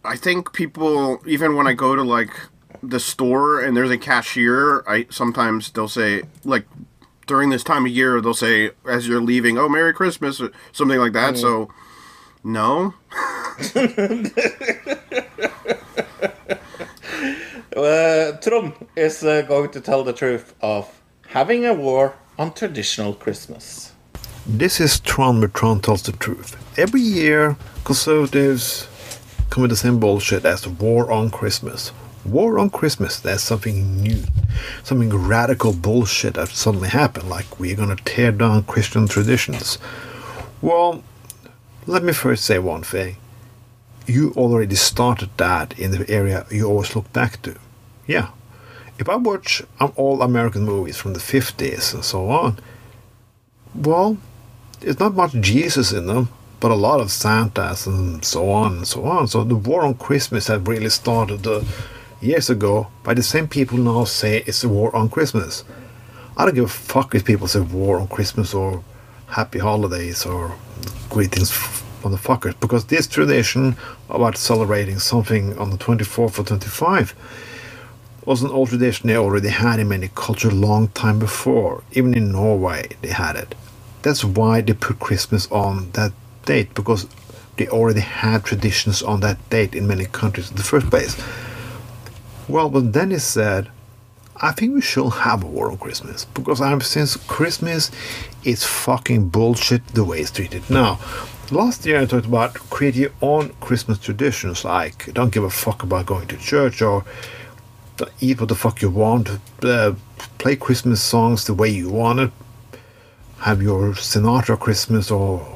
I 0.04 0.16
think 0.16 0.52
people, 0.52 1.20
even 1.26 1.56
when 1.56 1.66
I 1.66 1.72
go 1.72 1.96
to 1.96 2.02
like 2.02 2.30
the 2.82 3.00
store 3.00 3.60
and 3.60 3.76
there's 3.76 3.90
a 3.90 3.98
cashier, 3.98 4.84
I 4.86 5.06
sometimes 5.10 5.70
they'll 5.70 5.88
say 5.88 6.22
like 6.44 6.66
during 7.26 7.50
this 7.50 7.64
time 7.64 7.86
of 7.86 7.92
year 7.92 8.20
they'll 8.20 8.34
say 8.34 8.70
as 8.88 9.08
you're 9.08 9.22
leaving, 9.22 9.58
"Oh, 9.58 9.68
Merry 9.68 9.92
Christmas" 9.92 10.40
or 10.40 10.50
something 10.72 10.98
like 10.98 11.12
that. 11.14 11.38
So, 11.38 11.70
no, 12.44 12.94
Uh, 17.76 18.32
Trump 18.40 18.88
is 18.96 19.22
uh, 19.22 19.42
going 19.42 19.70
to 19.70 19.80
tell 19.80 20.02
the 20.02 20.12
truth 20.12 20.52
of 20.60 21.00
having 21.28 21.64
a 21.64 21.72
war 21.72 22.14
on 22.36 22.52
traditional 22.52 23.14
Christmas. 23.14 23.87
This 24.50 24.80
is 24.80 24.98
Trond 25.00 25.40
where 25.40 25.48
Trond 25.48 25.84
tells 25.84 26.04
the 26.04 26.12
truth. 26.12 26.56
Every 26.78 27.02
year, 27.02 27.58
conservatives 27.84 28.88
come 29.50 29.60
with 29.60 29.70
the 29.70 29.76
same 29.76 30.00
bullshit 30.00 30.46
as 30.46 30.62
the 30.62 30.70
war 30.70 31.12
on 31.12 31.28
Christmas. 31.28 31.92
War 32.24 32.58
on 32.58 32.70
Christmas, 32.70 33.20
that's 33.20 33.42
something 33.42 34.00
new. 34.00 34.22
Something 34.84 35.10
radical 35.10 35.74
bullshit 35.74 36.34
that 36.34 36.48
suddenly 36.48 36.88
happened, 36.88 37.28
like 37.28 37.60
we're 37.60 37.76
gonna 37.76 37.96
tear 37.96 38.32
down 38.32 38.62
Christian 38.62 39.06
traditions. 39.06 39.76
Well, 40.62 41.04
let 41.86 42.02
me 42.02 42.14
first 42.14 42.46
say 42.46 42.58
one 42.58 42.84
thing. 42.84 43.18
You 44.06 44.32
already 44.34 44.76
started 44.76 45.28
that 45.36 45.78
in 45.78 45.90
the 45.90 46.08
area 46.08 46.46
you 46.50 46.66
always 46.66 46.96
look 46.96 47.12
back 47.12 47.42
to. 47.42 47.54
Yeah. 48.06 48.30
If 48.98 49.10
I 49.10 49.16
watch 49.16 49.62
um, 49.78 49.92
all 49.94 50.22
American 50.22 50.64
movies 50.64 50.96
from 50.96 51.12
the 51.12 51.20
50s 51.20 51.92
and 51.92 52.02
so 52.02 52.30
on, 52.30 52.58
well, 53.74 54.16
there's 54.80 54.98
not 54.98 55.14
much 55.14 55.32
Jesus 55.40 55.92
in 55.92 56.06
them, 56.06 56.28
but 56.60 56.70
a 56.70 56.74
lot 56.74 57.00
of 57.00 57.10
Santas 57.10 57.86
and 57.86 58.24
so 58.24 58.50
on 58.50 58.78
and 58.78 58.86
so 58.86 59.04
on. 59.04 59.28
So 59.28 59.44
the 59.44 59.54
war 59.54 59.82
on 59.82 59.94
Christmas 59.94 60.46
had 60.46 60.66
really 60.68 60.90
started 60.90 61.46
uh, 61.46 61.62
years 62.20 62.50
ago 62.50 62.88
by 63.02 63.14
the 63.14 63.22
same 63.22 63.48
people 63.48 63.78
now 63.78 64.04
say 64.04 64.42
it's 64.46 64.64
a 64.64 64.68
war 64.68 64.94
on 64.94 65.08
Christmas. 65.08 65.64
I 66.36 66.44
don't 66.44 66.54
give 66.54 66.64
a 66.64 66.68
fuck 66.68 67.14
if 67.14 67.24
people 67.24 67.48
say 67.48 67.60
war 67.60 68.00
on 68.00 68.08
Christmas 68.08 68.54
or 68.54 68.82
happy 69.26 69.58
holidays 69.58 70.24
or 70.24 70.56
greetings 71.10 71.50
motherfuckers 72.02 72.58
because 72.60 72.86
this 72.86 73.06
tradition 73.06 73.76
about 74.08 74.36
celebrating 74.36 74.98
something 74.98 75.58
on 75.58 75.70
the 75.70 75.76
24th 75.76 76.38
or 76.38 76.44
25th 76.44 77.14
was 78.24 78.42
an 78.42 78.50
old 78.50 78.68
tradition 78.68 79.08
they 79.08 79.16
already 79.16 79.48
had 79.48 79.80
in 79.80 79.88
many 79.88 80.10
cultures 80.14 80.52
long 80.52 80.88
time 80.88 81.18
before. 81.18 81.82
Even 81.92 82.14
in 82.14 82.30
Norway, 82.30 82.88
they 83.00 83.08
had 83.08 83.36
it. 83.36 83.54
That's 84.02 84.24
why 84.24 84.60
they 84.60 84.72
put 84.72 84.98
Christmas 85.00 85.50
on 85.50 85.90
that 85.92 86.12
date 86.44 86.74
because 86.74 87.06
they 87.56 87.68
already 87.68 88.00
had 88.00 88.44
traditions 88.44 89.02
on 89.02 89.20
that 89.20 89.38
date 89.50 89.74
in 89.74 89.86
many 89.86 90.06
countries 90.06 90.50
in 90.50 90.56
the 90.56 90.62
first 90.62 90.88
place. 90.88 91.20
Well, 92.48 92.70
but 92.70 92.92
then 92.92 93.10
he 93.10 93.18
said, 93.18 93.68
I 94.40 94.52
think 94.52 94.74
we 94.74 94.80
should 94.80 95.10
have 95.10 95.42
a 95.42 95.46
war 95.46 95.70
on 95.70 95.78
Christmas 95.78 96.24
because 96.24 96.60
I'm 96.60 96.80
since 96.80 97.16
Christmas 97.16 97.90
is 98.44 98.62
fucking 98.64 99.30
bullshit 99.30 99.84
the 99.88 100.04
way 100.04 100.20
it's 100.20 100.30
treated 100.30 100.68
now. 100.70 101.00
Last 101.50 101.84
year 101.84 102.00
I 102.00 102.06
talked 102.06 102.26
about 102.26 102.54
create 102.70 102.94
your 102.94 103.10
own 103.20 103.52
Christmas 103.60 103.98
traditions 103.98 104.64
like 104.64 105.12
don't 105.12 105.32
give 105.32 105.42
a 105.42 105.50
fuck 105.50 105.82
about 105.82 106.06
going 106.06 106.28
to 106.28 106.36
church 106.36 106.80
or 106.82 107.04
eat 108.20 108.38
what 108.38 108.48
the 108.48 108.54
fuck 108.54 108.80
you 108.80 108.90
want, 108.90 109.28
uh, 109.62 109.92
play 110.38 110.54
Christmas 110.54 111.02
songs 111.02 111.46
the 111.46 111.54
way 111.54 111.68
you 111.68 111.90
want 111.90 112.20
it, 112.20 112.30
have 113.40 113.62
your 113.62 113.92
Sinatra 113.92 114.58
Christmas 114.58 115.10
or 115.10 115.46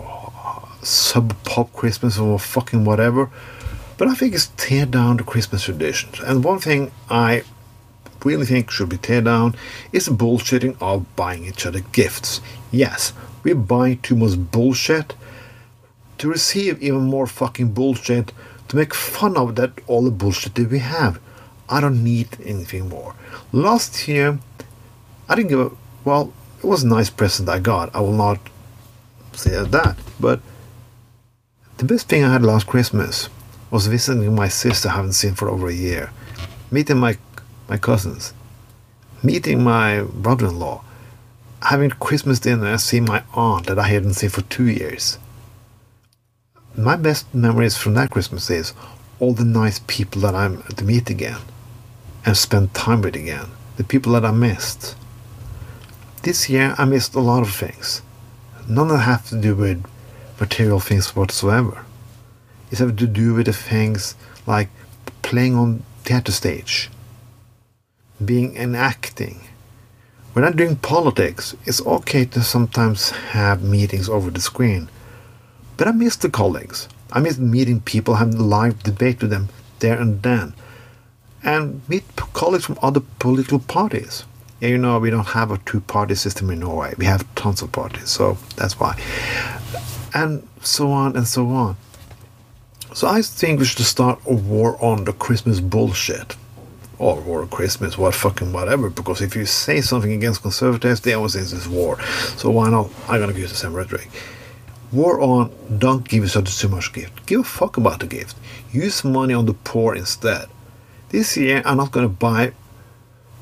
sub 0.82 1.34
pop 1.44 1.72
Christmas 1.72 2.18
or 2.18 2.38
fucking 2.38 2.84
whatever. 2.84 3.30
But 3.98 4.08
I 4.08 4.14
think 4.14 4.34
it's 4.34 4.50
tear 4.56 4.86
down 4.86 5.16
the 5.18 5.24
Christmas 5.24 5.64
traditions. 5.64 6.20
And 6.20 6.42
one 6.44 6.58
thing 6.58 6.90
I 7.10 7.44
really 8.24 8.46
think 8.46 8.70
should 8.70 8.88
be 8.88 8.96
tear 8.96 9.20
down 9.20 9.54
is 9.92 10.06
the 10.06 10.12
bullshitting 10.12 10.76
of 10.80 11.14
buying 11.16 11.44
each 11.44 11.66
other 11.66 11.80
gifts. 11.92 12.40
Yes, 12.70 13.12
we 13.42 13.52
buy 13.52 13.94
too 13.94 14.16
much 14.16 14.38
bullshit 14.50 15.14
to 16.18 16.28
receive 16.28 16.80
even 16.82 17.02
more 17.02 17.26
fucking 17.26 17.72
bullshit, 17.72 18.32
to 18.68 18.76
make 18.76 18.94
fun 18.94 19.36
of 19.36 19.56
that 19.56 19.72
all 19.86 20.04
the 20.04 20.10
bullshit 20.10 20.54
that 20.54 20.70
we 20.70 20.78
have. 20.78 21.20
I 21.68 21.80
don't 21.80 22.04
need 22.04 22.28
anything 22.44 22.88
more. 22.88 23.14
Last 23.50 24.06
year, 24.06 24.38
I 25.28 25.34
didn't 25.34 25.50
give 25.50 25.60
a 25.60 25.70
well. 26.04 26.32
It 26.62 26.66
was 26.66 26.84
a 26.84 26.88
nice 26.88 27.10
present 27.10 27.48
I 27.48 27.58
got. 27.58 27.92
I 27.92 28.00
will 28.00 28.12
not 28.12 28.38
say 29.32 29.50
that, 29.50 29.96
but 30.20 30.40
the 31.78 31.84
best 31.84 32.08
thing 32.08 32.22
I 32.22 32.32
had 32.32 32.44
last 32.44 32.68
Christmas 32.68 33.28
was 33.72 33.88
visiting 33.88 34.32
my 34.34 34.46
sister 34.46 34.88
I 34.88 34.92
haven't 34.92 35.14
seen 35.14 35.34
for 35.34 35.48
over 35.48 35.66
a 35.66 35.74
year, 35.74 36.12
meeting 36.70 36.98
my 36.98 37.18
my 37.68 37.78
cousins, 37.78 38.32
meeting 39.24 39.64
my 39.64 40.02
brother-in-law, 40.02 40.84
having 41.62 41.90
Christmas 41.90 42.38
dinner 42.38 42.66
and 42.66 42.80
seeing 42.80 43.06
my 43.06 43.24
aunt 43.34 43.66
that 43.66 43.78
I 43.78 43.88
hadn't 43.88 44.14
seen 44.14 44.30
for 44.30 44.42
two 44.42 44.68
years. 44.68 45.18
My 46.76 46.94
best 46.94 47.34
memories 47.34 47.76
from 47.76 47.94
that 47.94 48.10
Christmas 48.10 48.50
is 48.50 48.72
all 49.18 49.32
the 49.32 49.44
nice 49.44 49.80
people 49.88 50.22
that 50.22 50.36
I'm 50.36 50.62
to 50.62 50.84
meet 50.84 51.10
again 51.10 51.40
and 52.24 52.36
spend 52.36 52.72
time 52.72 53.02
with 53.02 53.16
again, 53.16 53.48
the 53.78 53.84
people 53.84 54.12
that 54.12 54.24
I 54.24 54.30
missed. 54.30 54.94
This 56.22 56.48
year 56.48 56.76
I 56.78 56.84
missed 56.84 57.16
a 57.16 57.20
lot 57.20 57.42
of 57.42 57.52
things. 57.52 58.00
None 58.68 58.86
that 58.88 58.98
have 58.98 59.28
to 59.30 59.40
do 59.40 59.56
with 59.56 59.84
material 60.38 60.78
things 60.78 61.16
whatsoever. 61.16 61.84
It's 62.70 62.78
have 62.78 62.96
to 62.96 63.08
do 63.08 63.34
with 63.34 63.46
the 63.46 63.52
things 63.52 64.14
like 64.46 64.68
playing 65.22 65.56
on 65.56 65.82
theater 66.04 66.30
stage, 66.30 66.90
being 68.24 68.56
and 68.56 68.76
acting. 68.76 69.40
When 70.32 70.44
I'm 70.44 70.54
doing 70.54 70.76
politics, 70.76 71.56
it's 71.66 71.84
okay 71.84 72.24
to 72.26 72.42
sometimes 72.44 73.10
have 73.10 73.64
meetings 73.64 74.08
over 74.08 74.30
the 74.30 74.40
screen. 74.40 74.88
But 75.76 75.88
I 75.88 75.90
miss 75.90 76.14
the 76.14 76.30
colleagues. 76.30 76.88
I 77.10 77.18
miss 77.18 77.38
meeting 77.38 77.80
people, 77.80 78.14
having 78.14 78.36
a 78.36 78.44
live 78.44 78.84
debate 78.84 79.22
with 79.22 79.30
them 79.30 79.48
there 79.80 80.00
and 80.00 80.22
then. 80.22 80.54
And 81.42 81.82
meet 81.88 82.04
colleagues 82.14 82.66
from 82.66 82.78
other 82.80 83.00
political 83.18 83.58
parties. 83.58 84.24
You 84.62 84.78
know, 84.78 85.00
we 85.00 85.10
don't 85.10 85.26
have 85.26 85.50
a 85.50 85.58
two 85.58 85.80
party 85.80 86.14
system 86.14 86.48
in 86.50 86.60
Norway. 86.60 86.94
We 86.96 87.04
have 87.06 87.26
tons 87.34 87.62
of 87.62 87.72
parties, 87.72 88.08
so 88.08 88.38
that's 88.56 88.78
why. 88.78 88.96
And 90.14 90.48
so 90.60 90.92
on 90.92 91.16
and 91.16 91.26
so 91.26 91.48
on. 91.48 91.76
So 92.94 93.08
I 93.08 93.22
think 93.22 93.58
we 93.58 93.64
should 93.64 93.84
start 93.84 94.20
a 94.24 94.32
war 94.32 94.76
on 94.80 95.04
the 95.04 95.14
Christmas 95.14 95.58
bullshit. 95.58 96.36
Or 96.98 97.20
war 97.20 97.42
on 97.42 97.48
Christmas, 97.48 97.98
what 97.98 98.14
fucking 98.14 98.52
whatever. 98.52 98.88
Because 98.88 99.20
if 99.20 99.34
you 99.34 99.46
say 99.46 99.80
something 99.80 100.12
against 100.12 100.42
conservatives, 100.42 101.00
they 101.00 101.14
always 101.14 101.32
say 101.32 101.40
it's 101.40 101.66
war. 101.66 102.00
So 102.36 102.50
why 102.50 102.70
not? 102.70 102.88
I'm 103.08 103.18
gonna 103.18 103.36
use 103.36 103.50
the 103.50 103.56
same 103.56 103.74
rhetoric. 103.74 104.08
War 104.92 105.20
on 105.20 105.50
don't 105.76 106.08
give 106.08 106.22
other 106.36 106.48
too 106.48 106.68
much 106.68 106.92
gift. 106.92 107.26
Give 107.26 107.40
a 107.40 107.44
fuck 107.44 107.78
about 107.78 107.98
the 107.98 108.06
gift. 108.06 108.36
Use 108.70 109.02
money 109.02 109.34
on 109.34 109.46
the 109.46 109.54
poor 109.54 109.96
instead. 109.96 110.46
This 111.08 111.36
year 111.36 111.62
I'm 111.64 111.78
not 111.78 111.90
gonna 111.90 112.08
buy 112.08 112.52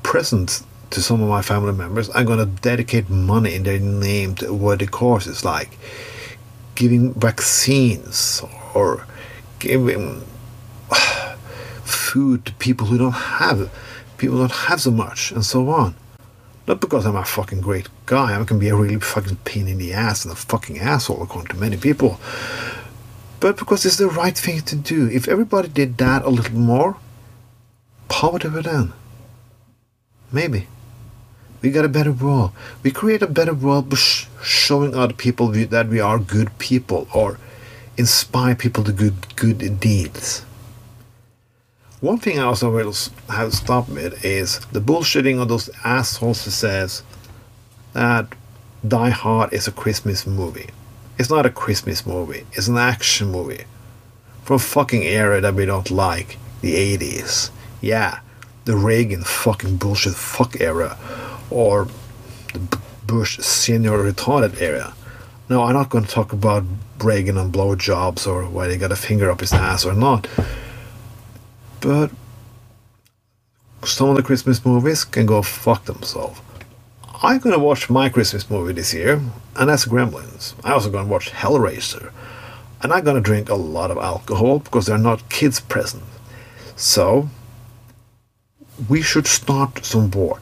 presents 0.01 0.63
to 0.91 1.01
some 1.01 1.21
of 1.21 1.29
my 1.29 1.41
family 1.41 1.73
members. 1.73 2.09
I'm 2.13 2.25
gonna 2.25 2.45
dedicate 2.45 3.09
money 3.09 3.55
in 3.55 3.63
their 3.63 3.79
name 3.79 4.35
to 4.35 4.53
what 4.53 4.79
the 4.79 4.85
worthy 4.85 4.87
causes 4.87 5.43
like 5.43 5.77
giving 6.75 7.13
vaccines 7.13 8.41
or 8.73 9.05
giving 9.59 10.23
food 11.83 12.45
to 12.45 12.53
people 12.53 12.87
who 12.87 12.97
don't 12.97 13.11
have 13.11 13.69
people 14.17 14.37
don't 14.37 14.51
have 14.51 14.79
so 14.79 14.91
much 14.91 15.31
and 15.31 15.43
so 15.43 15.69
on. 15.69 15.95
Not 16.67 16.79
because 16.79 17.07
I'm 17.07 17.15
a 17.15 17.25
fucking 17.25 17.61
great 17.61 17.89
guy, 18.05 18.39
I 18.39 18.43
can 18.43 18.59
be 18.59 18.69
a 18.69 18.75
really 18.75 18.99
fucking 18.99 19.37
pain 19.37 19.67
in 19.67 19.79
the 19.79 19.93
ass 19.93 20.23
and 20.23 20.31
a 20.31 20.35
fucking 20.35 20.77
asshole 20.77 21.23
according 21.23 21.49
to 21.49 21.59
many 21.59 21.75
people. 21.75 22.19
But 23.39 23.57
because 23.57 23.83
it's 23.83 23.97
the 23.97 24.07
right 24.07 24.37
thing 24.37 24.61
to 24.61 24.75
do. 24.75 25.09
If 25.09 25.27
everybody 25.27 25.67
did 25.67 25.97
that 25.97 26.23
a 26.23 26.29
little 26.29 26.59
more, 26.59 26.97
poverty 28.07 28.49
would 28.49 28.67
end. 28.67 28.93
Maybe. 30.31 30.67
We 31.61 31.69
got 31.71 31.85
a 31.85 31.89
better 31.89 32.11
world. 32.11 32.51
We 32.83 32.91
create 32.91 33.21
a 33.21 33.27
better 33.27 33.53
world 33.53 33.89
by 33.89 33.97
sh- 33.97 34.27
showing 34.43 34.95
other 34.95 35.13
people 35.13 35.47
that 35.49 35.87
we 35.87 35.99
are 35.99 36.17
good 36.17 36.57
people 36.57 37.07
or 37.13 37.37
inspire 37.97 38.55
people 38.55 38.83
to 38.85 38.91
good 38.91 39.35
good 39.35 39.79
deeds. 39.79 40.45
One 41.99 42.17
thing 42.17 42.39
I 42.39 42.43
also 42.43 42.71
will 42.71 42.95
have 43.29 43.51
to 43.51 43.55
stop 43.55 43.87
with 43.87 44.25
is 44.25 44.59
the 44.71 44.81
bullshitting 44.81 45.39
of 45.39 45.49
those 45.49 45.69
assholes 45.83 46.43
who 46.45 46.51
says 46.51 47.03
that 47.93 48.33
Die 48.87 49.09
Hard 49.09 49.53
is 49.53 49.67
a 49.67 49.71
Christmas 49.71 50.25
movie. 50.25 50.69
It's 51.19 51.29
not 51.29 51.45
a 51.45 51.51
Christmas 51.51 52.03
movie. 52.03 52.47
It's 52.53 52.67
an 52.67 52.77
action 52.77 53.31
movie 53.31 53.65
from 54.43 54.55
a 54.55 54.59
fucking 54.59 55.03
era 55.03 55.39
that 55.41 55.53
we 55.53 55.65
don't 55.65 55.91
like, 55.91 56.37
the 56.61 56.73
80s. 56.97 57.51
Yeah, 57.79 58.19
the 58.65 58.75
Reagan 58.75 59.23
fucking 59.23 59.77
bullshit 59.77 60.15
fuck 60.15 60.59
era, 60.59 60.97
or 61.51 61.87
the 62.53 62.79
Bush 63.05 63.39
senior 63.39 63.91
retarded 63.91 64.61
area. 64.61 64.93
No, 65.49 65.63
I'm 65.63 65.73
not 65.73 65.89
going 65.89 66.05
to 66.05 66.09
talk 66.09 66.33
about 66.33 66.63
Reagan 67.03 67.37
and 67.37 67.53
blowjobs 67.53 68.25
or 68.25 68.45
whether 68.45 68.71
he 68.71 68.77
got 68.77 68.91
a 68.91 68.95
finger 68.95 69.29
up 69.29 69.41
his 69.41 69.53
ass 69.53 69.85
or 69.85 69.93
not. 69.93 70.27
But 71.81 72.11
some 73.83 74.09
of 74.09 74.15
the 74.15 74.23
Christmas 74.23 74.63
movies 74.65 75.03
can 75.03 75.25
go 75.25 75.41
fuck 75.41 75.85
themselves. 75.85 76.39
I'm 77.23 77.39
gonna 77.39 77.59
watch 77.59 77.89
my 77.89 78.09
Christmas 78.09 78.49
movie 78.49 78.73
this 78.73 78.93
year, 78.93 79.21
and 79.55 79.69
that's 79.69 79.85
Gremlins. 79.85 80.53
I'm 80.63 80.73
also 80.73 80.89
gonna 80.89 81.07
watch 81.07 81.31
Hellraiser, 81.31 82.11
and 82.81 82.91
I'm 82.91 83.03
gonna 83.03 83.21
drink 83.21 83.49
a 83.49 83.55
lot 83.55 83.91
of 83.91 83.97
alcohol 83.97 84.59
because 84.59 84.87
there 84.87 84.95
are 84.95 84.99
not 84.99 85.29
kids 85.29 85.59
present. 85.59 86.03
So, 86.75 87.29
we 88.89 89.01
should 89.01 89.27
start 89.27 89.85
some 89.85 90.09
war. 90.11 90.39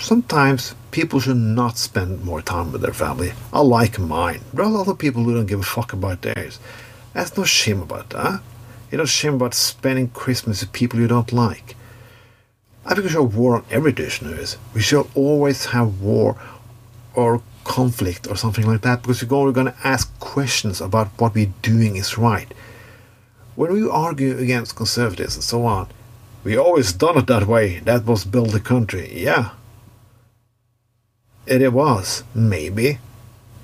Sometimes 0.00 0.76
people 0.92 1.18
should 1.18 1.36
not 1.36 1.76
spend 1.76 2.24
more 2.24 2.40
time 2.40 2.70
with 2.70 2.82
their 2.82 2.92
family. 2.92 3.32
I 3.52 3.60
like 3.60 3.98
mine. 3.98 4.40
There 4.54 4.64
are 4.64 4.68
a 4.68 4.72
lot 4.72 4.88
of 4.88 4.98
people 4.98 5.24
who 5.24 5.34
don't 5.34 5.46
give 5.46 5.60
a 5.60 5.64
fuck 5.64 5.92
about 5.92 6.22
theirs. 6.22 6.60
There's 7.12 7.36
no 7.36 7.44
shame 7.44 7.82
about 7.82 8.10
that. 8.10 8.40
You're 8.90 9.00
not 9.00 9.08
shame 9.08 9.34
about 9.34 9.54
spending 9.54 10.08
Christmas 10.08 10.60
with 10.60 10.72
people 10.72 11.00
you 11.00 11.08
don't 11.08 11.32
like. 11.32 11.74
I 12.86 12.94
think 12.94 13.04
we 13.04 13.10
should 13.10 13.22
have 13.22 13.36
war 13.36 13.56
on 13.56 13.64
every 13.70 13.92
dish 13.92 14.22
nowadays. 14.22 14.56
We 14.72 14.80
should 14.80 15.06
always 15.14 15.66
have 15.66 16.00
war 16.00 16.40
or 17.14 17.42
conflict 17.64 18.28
or 18.28 18.36
something 18.36 18.66
like 18.66 18.82
that 18.82 19.02
because 19.02 19.22
we're 19.22 19.52
going 19.52 19.66
to 19.66 19.76
ask 19.84 20.18
questions 20.20 20.80
about 20.80 21.08
what 21.18 21.34
we're 21.34 21.52
doing 21.60 21.96
is 21.96 22.16
right. 22.16 22.54
When 23.56 23.72
we 23.72 23.86
argue 23.86 24.38
against 24.38 24.76
conservatives 24.76 25.34
and 25.34 25.44
so 25.44 25.66
on, 25.66 25.88
we 26.44 26.56
always 26.56 26.92
done 26.92 27.18
it 27.18 27.26
that 27.26 27.48
way. 27.48 27.80
That 27.80 28.06
was 28.06 28.24
build 28.24 28.50
the 28.50 28.60
country. 28.60 29.10
Yeah. 29.12 29.50
And 31.48 31.62
it 31.62 31.72
was, 31.72 32.24
maybe. 32.34 32.98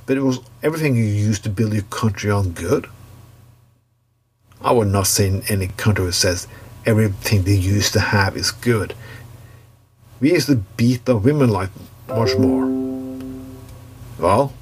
But 0.07 0.17
it 0.17 0.23
was 0.23 0.41
everything 0.63 0.97
you 0.97 1.05
used 1.05 1.45
to 1.45 1.51
build 1.51 1.73
your 1.73 1.83
country 1.85 2.31
on 2.31 2.51
good. 2.51 2.89
I 4.61 4.73
would 4.73 4.89
not 4.89 5.07
say 5.07 5.29
in 5.29 5.43
any 5.49 5.69
country 5.69 6.07
that 6.07 6.13
says 6.15 6.49
everything 6.87 7.43
they 7.43 7.55
used 7.55 7.93
to 7.93 8.01
have 8.01 8.37
is 8.37 8.51
good. 8.51 8.95
We 10.21 10.33
used 10.33 10.47
to 10.47 10.57
beat 10.57 11.05
the 11.05 11.17
women 11.17 11.51
like 11.51 11.71
much 12.09 12.37
more. 12.39 12.67
Well, 14.19 14.55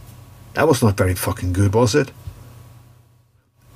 that 0.54 0.66
was 0.66 0.82
not 0.82 0.96
very 0.96 1.14
fucking 1.14 1.52
good, 1.52 1.74
was 1.74 1.94
it? 1.94 2.10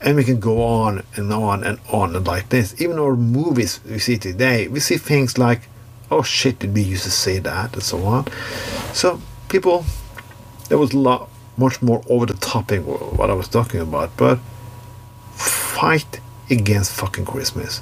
And 0.00 0.16
we 0.16 0.24
can 0.24 0.40
go 0.40 0.62
on 0.62 1.04
and 1.14 1.32
on 1.32 1.62
and 1.62 1.78
on 1.92 2.16
and 2.16 2.26
like 2.26 2.48
this. 2.48 2.80
Even 2.80 2.98
our 2.98 3.16
movies 3.16 3.80
we 3.84 3.98
see 3.98 4.18
today, 4.18 4.68
we 4.68 4.80
see 4.80 4.96
things 4.96 5.38
like, 5.38 5.62
oh 6.10 6.22
shit, 6.22 6.58
did 6.58 6.74
we 6.74 6.82
used 6.82 7.04
to 7.04 7.10
say 7.10 7.38
that 7.38 7.74
and 7.74 7.82
so 7.82 8.04
on. 8.04 8.26
So 8.92 9.20
people, 9.48 9.84
there 10.68 10.78
was 10.78 10.92
a 10.92 10.98
lot 10.98 11.28
much 11.56 11.80
more 11.80 12.02
over 12.08 12.26
the 12.26 12.34
topic 12.34 12.82
what 12.82 13.30
I 13.30 13.34
was 13.34 13.48
talking 13.48 13.80
about, 13.80 14.16
but 14.16 14.38
fight 15.34 16.20
against 16.50 16.92
fucking 16.92 17.24
Christmas. 17.24 17.80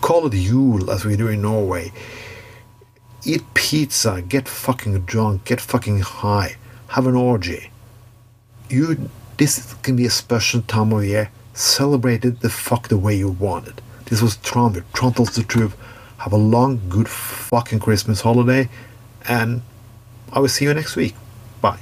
Call 0.00 0.26
it 0.26 0.34
Yule 0.34 0.90
as 0.90 1.04
we 1.04 1.16
do 1.16 1.28
in 1.28 1.42
Norway. 1.42 1.92
Eat 3.24 3.42
pizza, 3.54 4.20
get 4.20 4.48
fucking 4.48 5.00
drunk, 5.00 5.44
get 5.44 5.60
fucking 5.60 6.00
high, 6.00 6.56
have 6.88 7.06
an 7.06 7.14
orgy. 7.14 7.70
You 8.68 9.08
this 9.36 9.74
can 9.82 9.96
be 9.96 10.06
a 10.06 10.10
special 10.10 10.62
time 10.62 10.92
of 10.92 11.04
year. 11.04 11.30
Celebrate 11.54 12.24
it 12.24 12.40
the 12.40 12.50
fuck 12.50 12.88
the 12.88 12.98
way 12.98 13.16
you 13.16 13.30
want 13.30 13.68
it. 13.68 13.80
This 14.06 14.20
was 14.20 14.36
Trond. 14.38 14.82
Trond 14.92 15.16
tells 15.16 15.34
the 15.34 15.42
truth. 15.42 15.76
Have 16.18 16.32
a 16.32 16.36
long, 16.36 16.80
good 16.88 17.08
fucking 17.08 17.80
Christmas 17.80 18.20
holiday, 18.20 18.68
and 19.26 19.62
I 20.32 20.40
will 20.40 20.48
see 20.48 20.64
you 20.64 20.74
next 20.74 20.96
week. 20.96 21.14
Bye. 21.60 21.80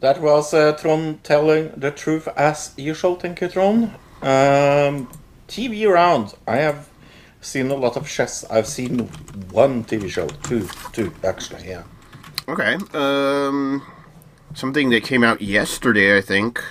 That 0.00 0.20
was 0.20 0.52
uh, 0.52 0.72
Trond 0.72 1.24
telling 1.24 1.72
the 1.76 1.90
truth 1.90 2.28
as 2.36 2.74
usual. 2.76 3.16
Thank 3.16 3.40
you, 3.40 3.48
Trond. 3.48 3.84
Um, 4.22 5.08
TV 5.48 5.88
round. 5.90 6.34
I 6.46 6.56
have 6.56 6.88
seen 7.40 7.70
a 7.70 7.74
lot 7.74 7.96
of 7.96 8.08
chess. 8.08 8.44
I've 8.50 8.66
seen 8.66 9.00
one 9.50 9.84
TV 9.84 10.10
show, 10.10 10.26
two, 10.28 10.68
two 10.92 11.12
actually. 11.22 11.68
Yeah. 11.68 11.84
Okay. 12.48 12.76
Um, 12.92 13.82
something 14.54 14.90
that 14.90 15.04
came 15.04 15.24
out 15.24 15.40
yesterday, 15.40 16.16
I 16.16 16.20
think, 16.20 16.62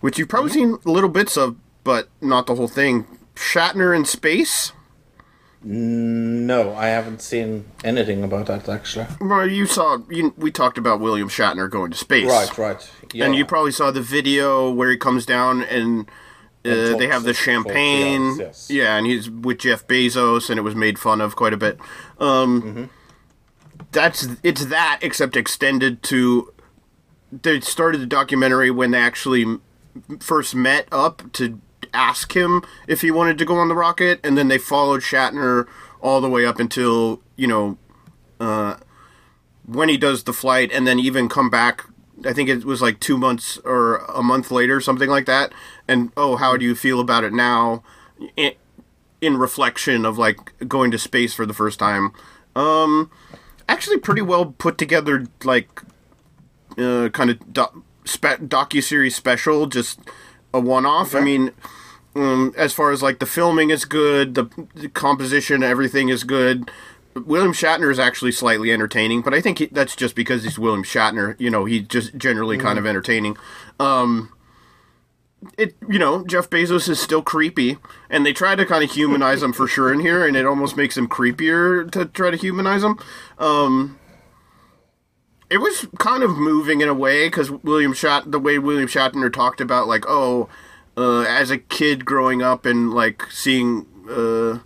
which 0.00 0.18
you've 0.18 0.28
probably 0.28 0.50
seen 0.50 0.78
little 0.84 1.08
bits 1.08 1.36
of, 1.36 1.56
but 1.84 2.08
not 2.20 2.46
the 2.46 2.54
whole 2.54 2.68
thing. 2.68 3.06
Shatner 3.34 3.94
in 3.94 4.04
space. 4.04 4.72
No, 5.68 6.76
I 6.76 6.86
haven't 6.86 7.20
seen 7.20 7.64
anything 7.82 8.22
about 8.22 8.46
that 8.46 8.68
actually. 8.68 9.06
Well, 9.20 9.48
you 9.48 9.66
saw. 9.66 9.98
You, 10.08 10.32
we 10.36 10.52
talked 10.52 10.78
about 10.78 11.00
William 11.00 11.28
Shatner 11.28 11.68
going 11.68 11.90
to 11.90 11.96
space, 11.96 12.30
Right, 12.30 12.56
right. 12.56 12.90
Yeah. 13.12 13.24
And 13.24 13.34
you 13.34 13.44
probably 13.44 13.72
saw 13.72 13.90
the 13.90 14.00
video 14.00 14.70
where 14.70 14.90
he 14.90 14.96
comes 14.96 15.26
down 15.26 15.62
and. 15.62 16.08
Uh, 16.64 16.96
they 16.96 17.06
have 17.06 17.22
the 17.22 17.32
champagne, 17.32 18.38
yes. 18.40 18.68
yeah, 18.68 18.96
and 18.96 19.06
he's 19.06 19.30
with 19.30 19.58
Jeff 19.58 19.86
Bezos, 19.86 20.50
and 20.50 20.58
it 20.58 20.62
was 20.62 20.74
made 20.74 20.98
fun 20.98 21.20
of 21.20 21.36
quite 21.36 21.52
a 21.52 21.56
bit. 21.56 21.78
Um, 22.18 22.62
Mm-hmm. 22.62 22.84
That's 23.92 24.28
it's 24.42 24.66
that, 24.66 24.98
except 25.02 25.36
extended 25.36 26.02
to. 26.04 26.52
They 27.30 27.60
started 27.60 28.00
the 28.00 28.06
documentary 28.06 28.70
when 28.70 28.90
they 28.90 28.98
actually 28.98 29.58
first 30.20 30.54
met 30.54 30.88
up 30.90 31.22
to 31.34 31.60
ask 31.96 32.36
him 32.36 32.62
if 32.86 33.00
he 33.00 33.10
wanted 33.10 33.38
to 33.38 33.44
go 33.44 33.56
on 33.56 33.68
the 33.68 33.74
rocket, 33.74 34.20
and 34.22 34.38
then 34.38 34.48
they 34.48 34.58
followed 34.58 35.02
Shatner 35.02 35.66
all 36.00 36.20
the 36.20 36.30
way 36.30 36.44
up 36.46 36.60
until 36.60 37.20
you 37.36 37.46
know 37.48 37.78
when 39.66 39.88
he 39.88 39.96
does 39.96 40.24
the 40.24 40.32
flight 40.32 40.70
and 40.72 40.86
then 40.86 40.98
even 40.98 41.28
come 41.28 41.50
back 41.50 41.84
I 42.24 42.32
think 42.32 42.48
it 42.48 42.64
was 42.64 42.80
like 42.80 43.00
2 43.00 43.18
months 43.18 43.58
or 43.64 43.98
a 43.98 44.22
month 44.22 44.50
later 44.50 44.80
something 44.80 45.10
like 45.10 45.26
that 45.26 45.52
and 45.88 46.12
oh 46.16 46.36
how 46.36 46.56
do 46.56 46.64
you 46.64 46.74
feel 46.74 47.00
about 47.00 47.24
it 47.24 47.32
now? 47.32 47.82
In, 48.36 48.52
in 49.20 49.36
reflection 49.36 50.04
of 50.04 50.18
like 50.18 50.56
going 50.68 50.90
to 50.92 50.98
space 50.98 51.34
for 51.34 51.46
the 51.46 51.54
first 51.54 51.78
time. 51.78 52.12
Um 52.54 53.10
actually 53.68 53.98
pretty 53.98 54.22
well 54.22 54.46
put 54.46 54.78
together 54.78 55.26
like 55.44 55.82
uh, 56.78 57.08
kind 57.08 57.30
of 57.30 57.52
doc- 57.52 57.76
spe- 58.04 58.42
docu-series 58.42 59.16
special 59.16 59.66
just 59.66 59.98
a 60.54 60.60
one-off. 60.60 61.14
I 61.14 61.20
mean 61.20 61.52
um, 62.16 62.54
as 62.56 62.72
far 62.72 62.90
as 62.90 63.02
like 63.02 63.18
the 63.18 63.26
filming 63.26 63.70
is 63.70 63.84
good, 63.84 64.34
the, 64.34 64.48
the 64.74 64.88
composition, 64.88 65.62
everything 65.62 66.08
is 66.08 66.24
good. 66.24 66.70
William 67.14 67.52
Shatner 67.52 67.90
is 67.90 67.98
actually 67.98 68.32
slightly 68.32 68.72
entertaining, 68.72 69.22
but 69.22 69.32
I 69.32 69.40
think 69.40 69.58
he, 69.58 69.66
that's 69.66 69.96
just 69.96 70.14
because 70.14 70.44
he's 70.44 70.58
William 70.58 70.82
Shatner. 70.82 71.38
You 71.38 71.50
know, 71.50 71.64
he's 71.64 71.86
just 71.86 72.16
generally 72.16 72.58
kind 72.58 72.78
of 72.78 72.86
entertaining. 72.86 73.36
Um, 73.80 74.32
it, 75.56 75.74
you 75.88 75.98
know, 75.98 76.24
Jeff 76.26 76.50
Bezos 76.50 76.88
is 76.88 77.00
still 77.00 77.22
creepy, 77.22 77.78
and 78.10 78.26
they 78.26 78.32
try 78.32 78.54
to 78.54 78.66
kind 78.66 78.84
of 78.84 78.90
humanize 78.90 79.42
him 79.42 79.52
for 79.52 79.66
sure 79.66 79.92
in 79.92 80.00
here, 80.00 80.26
and 80.26 80.36
it 80.36 80.46
almost 80.46 80.76
makes 80.76 80.96
him 80.96 81.08
creepier 81.08 81.90
to 81.92 82.06
try 82.06 82.30
to 82.30 82.36
humanize 82.36 82.82
him. 82.82 82.98
Um, 83.38 83.98
it 85.48 85.58
was 85.58 85.86
kind 85.98 86.22
of 86.22 86.36
moving 86.36 86.80
in 86.80 86.88
a 86.88 86.94
way 86.94 87.28
because 87.28 87.50
William 87.50 87.92
Shat 87.92 88.30
the 88.30 88.38
way 88.38 88.58
William 88.58 88.88
Shatner 88.88 89.32
talked 89.32 89.60
about 89.60 89.86
like 89.86 90.04
oh 90.08 90.48
uh, 90.96 91.20
as 91.22 91.50
a 91.50 91.58
kid 91.58 92.04
growing 92.04 92.42
up 92.42 92.64
and 92.66 92.92
like 92.92 93.22
seeing 93.30 93.86
uh, 94.10 94.58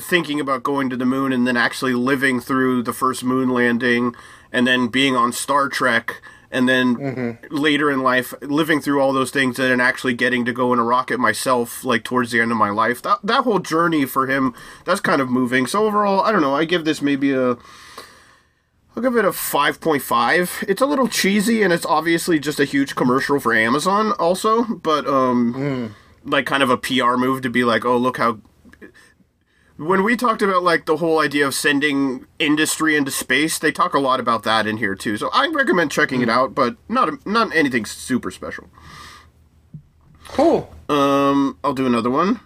thinking 0.00 0.40
about 0.40 0.62
going 0.62 0.90
to 0.90 0.96
the 0.96 1.06
moon 1.06 1.32
and 1.32 1.46
then 1.46 1.56
actually 1.56 1.94
living 1.94 2.40
through 2.40 2.82
the 2.82 2.92
first 2.92 3.24
moon 3.24 3.48
landing 3.48 4.14
and 4.52 4.66
then 4.66 4.88
being 4.88 5.16
on 5.16 5.32
Star 5.32 5.68
Trek 5.68 6.22
and 6.50 6.68
then 6.68 7.38
later 7.50 7.90
in 7.90 8.02
life 8.02 8.32
living 8.40 8.80
through 8.80 9.00
all 9.00 9.12
those 9.12 9.32
things 9.32 9.58
and 9.58 9.70
then 9.70 9.80
actually 9.80 10.14
getting 10.14 10.44
to 10.44 10.52
go 10.52 10.72
in 10.72 10.78
a 10.78 10.84
rocket 10.84 11.18
myself 11.18 11.84
like 11.84 12.04
towards 12.04 12.30
the 12.30 12.40
end 12.40 12.52
of 12.52 12.56
my 12.56 12.70
life. 12.70 13.02
That 13.02 13.18
that 13.24 13.42
whole 13.42 13.58
journey 13.58 14.04
for 14.04 14.28
him 14.28 14.54
that's 14.84 15.00
kind 15.00 15.20
of 15.20 15.28
moving. 15.28 15.66
So 15.66 15.84
overall 15.84 16.20
I 16.20 16.30
don't 16.30 16.42
know 16.42 16.54
I 16.54 16.64
give 16.64 16.84
this 16.84 17.02
maybe 17.02 17.32
a 17.32 17.56
I'll 18.96 19.02
give 19.02 19.16
it 19.16 19.24
a 19.24 19.30
5.5. 19.30 20.68
It's 20.68 20.80
a 20.80 20.86
little 20.86 21.08
cheesy 21.08 21.62
and 21.62 21.72
it's 21.72 21.84
obviously 21.86 22.38
just 22.38 22.60
a 22.60 22.64
huge 22.64 22.94
commercial 22.94 23.40
for 23.40 23.52
Amazon 23.52 24.12
also, 24.18 24.64
but 24.64 25.06
um 25.06 25.94
like 26.24 26.46
kind 26.46 26.62
of 26.62 26.70
a 26.70 26.76
PR 26.78 27.16
move 27.16 27.42
to 27.42 27.50
be 27.50 27.64
like, 27.64 27.84
"Oh, 27.84 27.96
look 27.96 28.16
how 28.18 28.38
when 29.76 30.04
we 30.04 30.16
talked 30.16 30.42
about 30.42 30.62
like 30.62 30.86
the 30.86 30.98
whole 30.98 31.18
idea 31.18 31.46
of 31.46 31.54
sending 31.54 32.26
industry 32.38 32.96
into 32.96 33.10
space, 33.10 33.58
they 33.58 33.72
talk 33.72 33.94
a 33.94 33.98
lot 33.98 34.20
about 34.20 34.44
that 34.44 34.66
in 34.66 34.76
here 34.76 34.94
too. 34.94 35.16
So 35.16 35.28
I 35.32 35.48
recommend 35.48 35.90
checking 35.90 36.22
it 36.22 36.28
out, 36.28 36.54
but 36.54 36.76
not 36.88 37.26
not 37.26 37.54
anything 37.54 37.84
super 37.84 38.30
special. 38.30 38.68
cool. 40.28 40.72
Um, 40.88 41.58
I'll 41.64 41.74
do 41.74 41.86
another 41.86 42.10
one. 42.10 42.40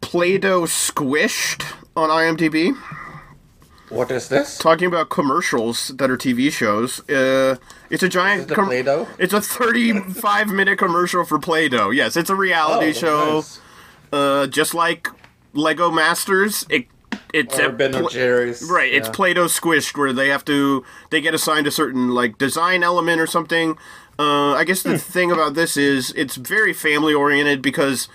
Play-Doh 0.00 0.62
Squished 0.62 1.64
on 1.96 2.10
IMDb. 2.10 2.76
What 3.88 4.10
is 4.10 4.28
this? 4.28 4.58
talking 4.58 4.86
about 4.88 5.10
commercials 5.10 5.88
that 5.96 6.10
are 6.10 6.16
TV 6.16 6.50
shows. 6.50 7.08
Uh, 7.08 7.56
it's 7.88 8.02
a 8.02 8.08
giant. 8.08 8.40
Is 8.40 8.44
it 8.46 8.48
the 8.56 8.62
Play-Doh? 8.62 9.06
It's 9.18 9.32
a 9.32 9.40
35 9.40 10.48
minute 10.48 10.78
commercial 10.78 11.24
for 11.24 11.38
Play-Doh. 11.38 11.90
Yes, 11.90 12.16
it's 12.16 12.30
a 12.30 12.34
reality 12.34 12.88
Oh, 12.88 12.92
show. 12.92 13.34
nice. 13.36 13.60
Uh, 14.12 14.46
just 14.48 14.74
like 14.74 15.08
Lego 15.52 15.90
Masters. 15.90 16.66
It, 16.68 16.86
it's 17.32 17.58
Or 17.58 17.66
a 17.66 17.72
Ben 17.72 17.92
pl- 17.92 18.08
Jerry's. 18.08 18.62
Right, 18.68 18.92
it's. 18.92 19.08
Play-Doh 19.08 19.46
squished 19.46 19.96
where 19.96 20.12
they 20.12 20.28
have 20.28 20.44
to 20.46 20.84
they 21.10 21.20
get 21.20 21.34
assigned 21.34 21.66
a 21.66 21.70
certain 21.70 22.10
like 22.10 22.38
design 22.38 22.82
element 22.82 23.20
or 23.20 23.26
something. 23.26 23.78
Uh, 24.18 24.54
I 24.54 24.64
guess 24.64 24.82
the 24.82 24.92
Hmm. 24.92 24.96
thing 24.96 25.30
about 25.32 25.54
this 25.54 25.76
is 25.76 26.10
it's 26.16 26.36
very 26.36 26.72
family 26.72 27.14
oriented 27.14 27.62
because 27.62 28.08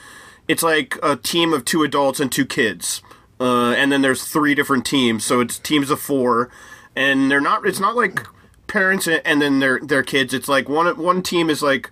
it's 0.48 0.64
like 0.64 0.98
a 1.04 1.16
team 1.16 1.54
of 1.54 1.64
two 1.64 1.84
adults 1.84 2.20
and 2.20 2.32
two 2.32 2.46
kids, 2.46 3.02
uh, 3.42 3.74
and 3.74 3.92
then 3.92 4.02
there's 4.02 4.24
three 4.24 4.54
different 4.54 4.86
teams, 4.86 5.26
so 5.26 5.40
it's 5.40 5.58
teams 5.58 5.90
of 5.90 6.00
four, 6.00 6.50
and 6.96 7.32
they're 7.32 7.42
not. 7.42 7.66
It's 7.66 7.80
not 7.80 7.96
like 7.96 8.28
parents 8.68 9.08
and 9.08 9.22
and 9.26 9.42
then 9.42 9.60
their 9.60 9.80
their 9.80 10.04
kids. 10.04 10.34
It's 10.34 10.48
like 10.48 10.70
one 10.70 10.96
one 10.98 11.24
team 11.24 11.50
is 11.50 11.64
like 11.64 11.90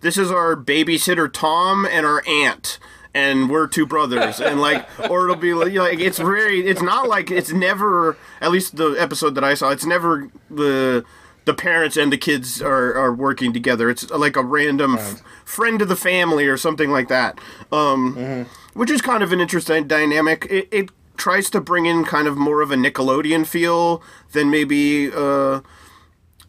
this 0.00 0.16
is 0.16 0.30
our 0.30 0.56
babysitter 0.56 1.32
Tom 1.32 1.84
and 1.84 2.06
our 2.06 2.22
aunt 2.26 2.78
and 3.14 3.48
we're 3.48 3.66
two 3.66 3.86
brothers 3.86 4.40
and 4.40 4.60
like 4.60 4.86
or 5.10 5.24
it'll 5.24 5.36
be 5.36 5.54
like, 5.54 5.72
like 5.72 5.98
it's 5.98 6.18
very 6.18 6.66
it's 6.66 6.82
not 6.82 7.08
like 7.08 7.30
it's 7.30 7.50
never 7.50 8.16
at 8.40 8.50
least 8.50 8.76
the 8.76 8.90
episode 8.92 9.34
that 9.34 9.44
I 9.44 9.54
saw 9.54 9.70
it's 9.70 9.86
never 9.86 10.30
the 10.50 11.04
the 11.46 11.54
parents 11.54 11.96
and 11.96 12.12
the 12.12 12.18
kids 12.18 12.60
are, 12.60 12.94
are 12.94 13.14
working 13.14 13.52
together. 13.54 13.88
It's 13.88 14.10
like 14.10 14.36
a 14.36 14.42
random 14.44 14.96
f- 14.98 15.22
friend 15.44 15.80
of 15.80 15.88
the 15.88 15.96
family 15.96 16.46
or 16.46 16.56
something 16.58 16.90
like 16.90 17.08
that. 17.08 17.38
Um 17.72 18.46
which 18.74 18.90
is 18.90 19.00
kind 19.00 19.22
of 19.22 19.32
an 19.32 19.40
interesting 19.40 19.86
dynamic. 19.88 20.46
It, 20.50 20.68
it 20.70 20.90
tries 21.16 21.48
to 21.50 21.60
bring 21.62 21.86
in 21.86 22.04
kind 22.04 22.28
of 22.28 22.36
more 22.36 22.60
of 22.60 22.70
a 22.70 22.74
Nickelodeon 22.76 23.46
feel 23.46 24.02
than 24.32 24.50
maybe 24.50 25.10
uh 25.14 25.60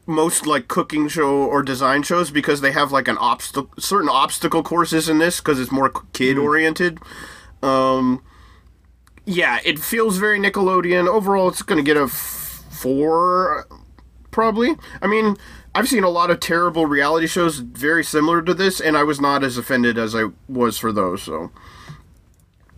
most 0.06 0.46
like 0.48 0.68
cooking 0.68 1.08
show 1.10 1.30
or 1.44 1.62
design 1.64 2.02
shows 2.02 2.32
because 2.32 2.62
they 2.62 2.72
have 2.72 2.92
like 2.92 3.08
an 3.08 3.18
obstacle 3.18 3.70
certain 3.78 4.10
obstacle 4.10 4.64
courses 4.64 5.08
in 5.10 5.20
this 5.20 5.40
because 5.40 5.60
it's 5.60 5.72
more 5.72 5.92
kid 6.14 6.38
oriented. 6.38 6.98
Um 7.62 8.24
yeah 9.26 9.60
it 9.64 9.78
feels 9.80 10.18
very 10.18 10.40
nickelodeon. 10.40 11.08
Overall 11.08 11.50
it's 11.50 11.62
gonna 11.62 11.84
get 11.84 11.98
a 11.98 12.04
f- 12.04 12.64
four 12.72 13.68
probably 14.38 14.76
i 15.02 15.08
mean 15.08 15.36
i've 15.74 15.88
seen 15.88 16.04
a 16.04 16.14
lot 16.20 16.30
of 16.30 16.40
terrible 16.40 16.86
reality 16.86 17.26
shows 17.26 17.58
very 17.86 18.04
similar 18.04 18.40
to 18.50 18.54
this 18.54 18.80
and 18.80 18.96
i 18.96 19.02
was 19.02 19.20
not 19.20 19.44
as 19.44 19.58
offended 19.58 19.98
as 19.98 20.14
i 20.22 20.26
was 20.48 20.78
for 20.78 20.92
those 20.92 21.24
so 21.24 21.50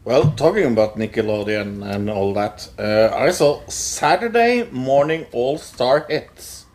Well, 0.06 0.32
talking 0.44 0.66
about 0.74 0.96
Nickelodeon 0.98 1.84
and 1.94 2.10
all 2.10 2.34
that, 2.34 2.58
uh, 2.80 3.10
I 3.28 3.32
saw 3.40 3.50
Saturday 3.68 4.54
Morning 4.72 5.26
All 5.34 5.58
Star 5.60 6.06
Hits. 6.10 6.66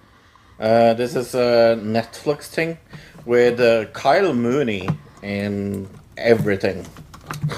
Uh, 0.61 0.93
this 1.01 1.17
is 1.17 1.35
a 1.35 1.75
Netflix 1.97 2.41
thing 2.57 2.77
with 3.25 3.59
uh, 3.61 3.87
Kyle 4.03 4.35
Mooney 4.35 4.85
in 5.23 5.89
everything. 6.33 6.87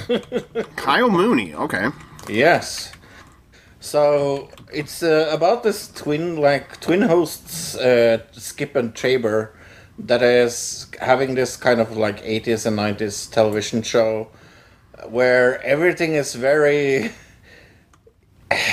kyle 0.76 1.10
mooney 1.10 1.48
okay 1.54 1.86
Yes. 2.28 2.92
So 3.86 4.48
it's 4.72 5.04
uh, 5.04 5.30
about 5.32 5.62
this 5.62 5.86
twin, 5.86 6.38
like 6.38 6.80
twin 6.80 7.02
hosts, 7.02 7.76
uh, 7.76 8.18
Skip 8.32 8.74
and 8.74 8.92
Treybor, 8.92 9.50
that 9.96 10.24
is 10.24 10.88
having 11.00 11.36
this 11.36 11.56
kind 11.56 11.80
of 11.80 11.96
like 11.96 12.20
80s 12.24 12.66
and 12.66 12.76
90s 12.76 13.30
television 13.30 13.82
show 13.82 14.26
where 15.08 15.62
everything 15.62 16.14
is 16.14 16.34
very 16.34 17.12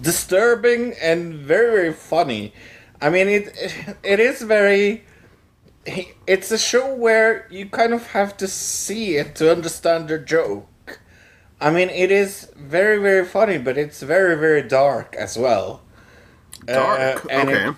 disturbing 0.00 0.94
and 1.02 1.34
very 1.34 1.72
very 1.72 1.92
funny. 1.92 2.52
I 3.00 3.10
mean 3.10 3.26
it 3.26 3.74
it 4.04 4.20
is 4.20 4.42
very 4.42 5.02
it's 6.28 6.52
a 6.52 6.58
show 6.58 6.94
where 6.94 7.48
you 7.50 7.68
kind 7.68 7.92
of 7.94 8.06
have 8.12 8.36
to 8.36 8.46
see 8.46 9.16
it 9.16 9.34
to 9.36 9.50
understand 9.50 10.06
the 10.06 10.20
joke. 10.20 10.68
I 11.64 11.70
mean, 11.70 11.88
it 11.88 12.10
is 12.10 12.50
very, 12.56 12.98
very 12.98 13.24
funny, 13.24 13.56
but 13.56 13.78
it's 13.78 14.02
very, 14.02 14.36
very 14.36 14.60
dark 14.60 15.16
as 15.16 15.38
well. 15.38 15.80
Dark, 16.66 17.24
Uh, 17.24 17.28
and 17.30 17.48
okay. 17.48 17.68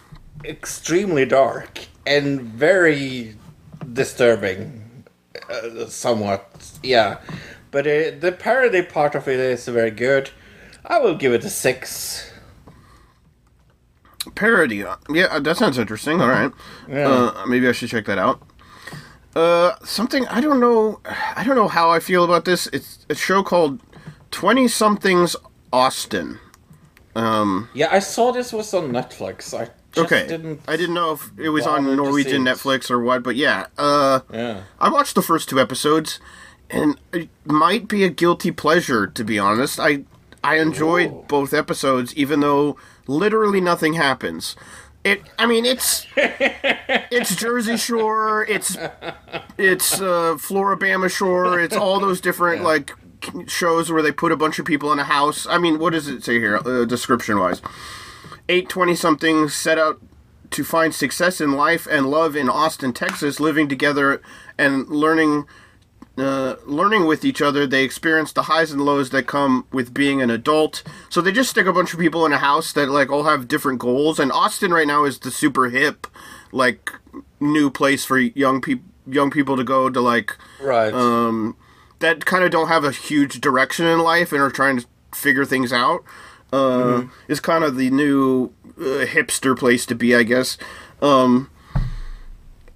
it- 0.44 0.50
extremely 0.50 1.24
dark 1.24 1.78
and 2.04 2.40
very 2.40 3.36
disturbing, 3.92 5.04
uh, 5.48 5.86
somewhat. 5.86 6.42
Yeah, 6.82 7.18
but 7.70 7.86
uh, 7.86 8.10
the 8.18 8.32
parody 8.36 8.82
part 8.82 9.14
of 9.14 9.28
it 9.28 9.38
is 9.38 9.66
very 9.68 9.92
good. 9.92 10.30
I 10.84 10.98
will 10.98 11.14
give 11.14 11.32
it 11.32 11.44
a 11.44 11.50
six. 11.50 12.28
Parody. 14.34 14.84
uh, 14.84 14.96
Yeah, 15.08 15.38
that 15.38 15.56
sounds 15.56 15.78
interesting. 15.78 16.20
All 16.20 16.28
right. 16.28 16.52
Yeah. 16.88 17.08
Uh, 17.08 17.44
maybe 17.46 17.68
I 17.68 17.72
should 17.72 17.88
check 17.90 18.04
that 18.06 18.18
out. 18.18 18.42
Uh, 19.36 19.74
something 19.84 20.26
I 20.28 20.40
don't 20.40 20.60
know. 20.60 21.00
I 21.36 21.44
don't 21.44 21.56
know 21.56 21.68
how 21.68 21.90
I 21.90 22.00
feel 22.00 22.24
about 22.24 22.46
this. 22.46 22.68
It's 22.68 23.04
a 23.10 23.14
show 23.14 23.42
called 23.42 23.80
Twenty 24.30 24.66
Somethings 24.66 25.36
Austin. 25.72 26.38
Um, 27.14 27.68
Yeah, 27.74 27.88
I 27.90 27.98
saw 27.98 28.32
this 28.32 28.50
was 28.52 28.72
on 28.72 28.92
Netflix. 28.92 29.52
I 29.52 29.66
just 29.92 30.06
Okay, 30.06 30.26
didn't. 30.26 30.60
I 30.66 30.76
didn't 30.78 30.94
know 30.94 31.12
if 31.12 31.30
it 31.38 31.50
was 31.50 31.66
on 31.66 31.84
Norwegian. 31.96 32.44
Netflix 32.44 32.90
or 32.90 33.00
what, 33.00 33.22
but 33.22 33.36
yeah. 33.36 33.66
Uh, 33.76 34.20
Yeah. 34.32 34.62
I 34.80 34.88
watched 34.88 35.14
the 35.14 35.22
first 35.22 35.50
two 35.50 35.60
episodes, 35.60 36.18
and 36.70 36.98
it 37.12 37.28
might 37.44 37.88
be 37.88 38.04
a 38.04 38.08
guilty 38.08 38.50
pleasure 38.50 39.06
to 39.06 39.22
be 39.24 39.38
honest. 39.38 39.78
I 39.78 40.04
I 40.42 40.56
enjoyed 40.60 41.10
Ooh. 41.10 41.24
both 41.28 41.52
episodes, 41.52 42.14
even 42.14 42.40
though 42.40 42.78
literally 43.06 43.60
nothing 43.60 43.94
happens. 43.94 44.56
It, 45.06 45.22
I 45.38 45.46
mean, 45.46 45.64
it's 45.64 46.04
it's 46.16 47.36
Jersey 47.36 47.76
Shore, 47.76 48.44
it's 48.48 48.76
it's 49.56 50.00
uh, 50.00 50.34
Floribama 50.34 51.08
Shore, 51.08 51.60
it's 51.60 51.76
all 51.76 52.00
those 52.00 52.20
different 52.20 52.64
like 52.64 52.90
shows 53.46 53.92
where 53.92 54.02
they 54.02 54.10
put 54.10 54.32
a 54.32 54.36
bunch 54.36 54.58
of 54.58 54.66
people 54.66 54.92
in 54.92 54.98
a 54.98 55.04
house. 55.04 55.46
I 55.46 55.58
mean, 55.58 55.78
what 55.78 55.92
does 55.92 56.08
it 56.08 56.24
say 56.24 56.40
here, 56.40 56.56
uh, 56.56 56.84
description 56.84 57.38
wise? 57.38 57.62
Eight 58.48 58.68
twenty 58.68 58.96
something 58.96 59.48
set 59.48 59.78
out 59.78 60.00
to 60.50 60.64
find 60.64 60.92
success 60.92 61.40
in 61.40 61.52
life 61.52 61.86
and 61.88 62.10
love 62.10 62.34
in 62.34 62.48
Austin, 62.48 62.92
Texas, 62.92 63.38
living 63.38 63.68
together 63.68 64.20
and 64.58 64.88
learning 64.88 65.46
uh, 66.18 66.56
learning 66.64 67.06
with 67.06 67.24
each 67.24 67.42
other. 67.42 67.66
They 67.66 67.84
experience 67.84 68.32
the 68.32 68.42
highs 68.44 68.72
and 68.72 68.80
lows 68.82 69.10
that 69.10 69.26
come 69.26 69.66
with 69.72 69.92
being 69.92 70.22
an 70.22 70.30
adult. 70.30 70.82
So 71.10 71.20
they 71.20 71.32
just 71.32 71.50
stick 71.50 71.66
a 71.66 71.72
bunch 71.72 71.92
of 71.92 72.00
people 72.00 72.24
in 72.26 72.32
a 72.32 72.38
house 72.38 72.72
that 72.72 72.88
like 72.88 73.10
all 73.10 73.24
have 73.24 73.48
different 73.48 73.78
goals. 73.78 74.18
And 74.18 74.32
Austin 74.32 74.72
right 74.72 74.86
now 74.86 75.04
is 75.04 75.18
the 75.18 75.30
super 75.30 75.68
hip, 75.68 76.06
like 76.52 76.90
new 77.40 77.70
place 77.70 78.04
for 78.04 78.18
young 78.18 78.60
people 78.60 78.84
young 79.08 79.30
people 79.30 79.56
to 79.56 79.62
go 79.62 79.88
to 79.88 80.00
like 80.00 80.36
Right. 80.60 80.92
um, 80.92 81.56
that 82.00 82.24
kind 82.24 82.42
of 82.42 82.50
don't 82.50 82.66
have 82.66 82.82
a 82.84 82.90
huge 82.90 83.40
direction 83.40 83.86
in 83.86 84.00
life 84.00 84.32
and 84.32 84.42
are 84.42 84.50
trying 84.50 84.78
to 84.80 84.86
figure 85.14 85.44
things 85.44 85.72
out. 85.72 86.02
Uh, 86.52 87.04
Is 87.28 87.38
kind 87.38 87.62
of 87.62 87.76
the 87.76 87.90
new 87.90 88.52
uh, 88.78 89.04
hipster 89.06 89.56
place 89.56 89.86
to 89.86 89.94
be, 89.94 90.14
I 90.16 90.22
guess. 90.24 90.58
Um, 91.00 91.50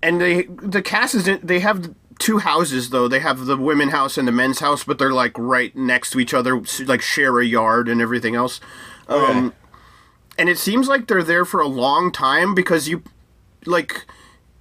and 0.03 0.21
they 0.21 0.43
the 0.45 0.83
cast 0.83 1.15
is 1.15 1.29
they 1.43 1.59
have 1.61 1.95
two 2.21 2.39
houses 2.39 2.91
though. 2.91 3.09
They 3.09 3.19
have 3.19 3.47
the 3.47 3.57
women 3.57 3.89
house 3.89 4.17
and 4.17 4.29
the 4.29 4.33
men's 4.33 4.61
house, 4.61 4.85
but 4.85 4.99
they're 4.99 5.13
like 5.13 5.37
right 5.37 5.75
next 5.75 6.11
to 6.11 6.21
each 6.21 6.33
other, 6.33 6.63
like 6.85 7.03
share 7.03 7.41
a 7.41 7.45
yard 7.45 7.89
and 7.89 8.01
everything 8.01 8.37
else. 8.37 8.61
Um, 9.09 9.53
and 10.39 10.49
it 10.49 10.59
seems 10.59 10.87
like 10.87 11.09
they're 11.09 11.25
there 11.25 11.45
for 11.45 11.61
a 11.61 11.67
long 11.67 12.13
time 12.13 12.55
because 12.55 12.89
you 12.89 13.03
like 13.67 14.07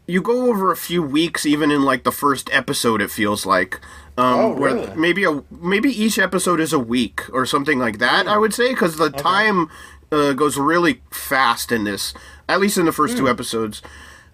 you 0.07 0.21
go 0.23 0.49
over 0.49 0.71
a 0.71 0.75
few 0.75 1.03
weeks 1.03 1.45
even 1.45 1.69
in 1.69 1.83
like 1.83 2.03
the 2.03 2.11
first 2.11 2.49
episode 2.51 2.99
it 3.01 3.11
feels 3.11 3.45
like 3.45 3.75
um 4.17 4.39
Oh, 4.39 4.53
where 4.55 4.73
really? 4.73 4.95
maybe 4.95 5.23
a 5.23 5.43
maybe 5.51 5.89
each 5.89 6.17
episode 6.19 6.59
is 6.59 6.73
a 6.73 6.79
week 6.79 7.21
or 7.31 7.45
something 7.45 7.79
like 7.79 7.99
that 7.99 8.27
i 8.27 8.35
would 8.37 8.53
say 8.53 8.69
because 8.73 8.97
the 8.97 9.09
time 9.11 9.69
uh, 10.11 10.33
goes 10.33 10.57
really 10.57 11.01
fast 11.11 11.71
in 11.71 11.83
this 11.85 12.13
at 12.49 12.59
least 12.59 12.77
in 12.77 12.85
the 12.85 12.91
first 12.91 13.15
two 13.17 13.29
episodes 13.29 13.81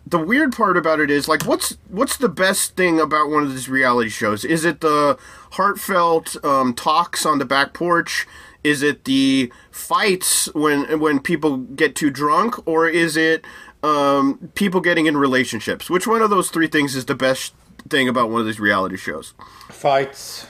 the 0.07 0.19
weird 0.19 0.53
part 0.53 0.77
about 0.77 0.99
it 0.99 1.09
is 1.09 1.27
like 1.27 1.45
what's 1.45 1.77
what's 1.89 2.17
the 2.17 2.29
best 2.29 2.75
thing 2.75 2.99
about 2.99 3.29
one 3.29 3.43
of 3.43 3.51
these 3.51 3.67
reality 3.69 4.09
shows? 4.09 4.45
Is 4.45 4.63
it 4.65 4.81
the 4.81 5.17
heartfelt 5.51 6.43
um, 6.45 6.73
talks 6.73 7.25
on 7.25 7.39
the 7.39 7.45
back 7.45 7.73
porch? 7.73 8.27
Is 8.63 8.81
it 8.81 9.05
the 9.05 9.51
fights 9.71 10.45
when 10.53 10.99
when 10.99 11.19
people 11.19 11.57
get 11.57 11.95
too 11.95 12.09
drunk? 12.09 12.67
Or 12.67 12.87
is 12.87 13.17
it 13.17 13.45
um, 13.83 14.51
people 14.55 14.81
getting 14.81 15.05
in 15.05 15.17
relationships? 15.17 15.89
Which 15.89 16.07
one 16.07 16.21
of 16.21 16.29
those 16.29 16.49
three 16.49 16.67
things 16.67 16.95
is 16.95 17.05
the 17.05 17.15
best 17.15 17.53
thing 17.89 18.07
about 18.09 18.29
one 18.29 18.41
of 18.41 18.47
these 18.47 18.59
reality 18.59 18.97
shows? 18.97 19.33
Fights. 19.69 20.47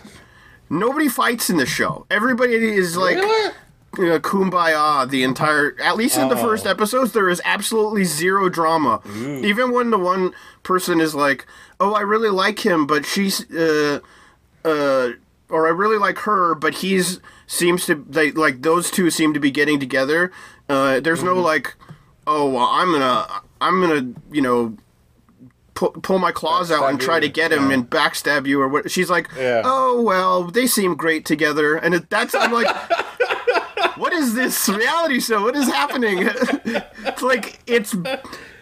nobody 0.70 1.08
fights 1.10 1.49
in 1.49 1.58
the 1.58 1.66
show. 1.66 2.06
Everybody 2.10 2.53
is 2.56 2.95
like 2.97 3.16
Really? 3.18 3.53
Uh, 4.00 4.20
kumbaya 4.20 5.10
the 5.10 5.24
entire 5.24 5.76
at 5.82 5.96
least 5.96 6.18
in 6.18 6.30
the 6.30 6.38
first 6.38 6.66
episodes 6.66 7.12
there 7.14 7.30
is 7.30 7.41
absolutely 7.46 8.04
zero 8.04 8.50
drama 8.50 9.02
even 9.43 9.72
when 9.72 9.89
the 9.91 9.98
one 9.98 10.34
person 10.64 11.00
is 11.02 11.14
like 11.16 11.46
oh 11.80 11.93
i 11.93 12.02
really 12.02 12.30
like 12.30 12.66
him 12.66 12.86
but 12.88 13.06
she's 13.06 13.50
uh 13.52 14.00
uh 14.64 15.10
or 15.50 15.68
i 15.68 15.70
really 15.70 15.98
like 15.98 16.18
her 16.20 16.56
but 16.56 16.76
he's 16.76 17.20
seems 17.48 17.86
to 17.86 17.96
they 18.10 18.32
like 18.32 18.62
those 18.62 18.89
two 18.89 19.10
seem 19.12 19.34
to 19.34 19.39
be 19.39 19.52
getting 19.52 19.80
together 19.80 20.32
uh 20.70 21.00
there's 21.00 21.22
no 21.24 21.36
like 21.36 21.76
oh 22.28 22.50
well, 22.50 22.68
i'm 22.72 22.91
gonna 22.91 23.28
i'm 23.62 23.80
gonna 23.82 24.14
you 24.32 24.41
know 24.41 24.76
pu- 25.76 25.91
pull 26.02 26.18
my 26.18 26.32
claws 26.32 26.72
out 26.72 26.89
and 26.89 27.00
try 27.00 27.16
you. 27.16 27.22
to 27.22 27.30
get 27.30 27.52
him 27.52 27.68
Yeah. 27.70 27.76
and 27.76 27.89
backstab 27.89 28.48
you 28.48 28.60
or 28.62 28.68
what 28.68 28.89
she's 28.89 29.10
like 29.12 29.30
Yeah. 29.38 29.62
oh 29.64 30.02
well 30.02 30.46
they 30.46 30.66
seem 30.66 30.96
great 30.96 31.26
together 31.26 31.76
and 31.76 31.93
it, 31.93 32.10
that's 32.10 32.34
i'm 32.34 32.52
like 32.52 32.66
what 33.96 34.14
is 34.14 34.34
this 34.34 34.68
reality 34.70 35.20
show? 35.20 35.44
What 35.44 35.56
is 35.56 35.68
happening? 35.68 36.20
it's 36.22 37.22
like 37.22 37.60
it's 37.68 37.96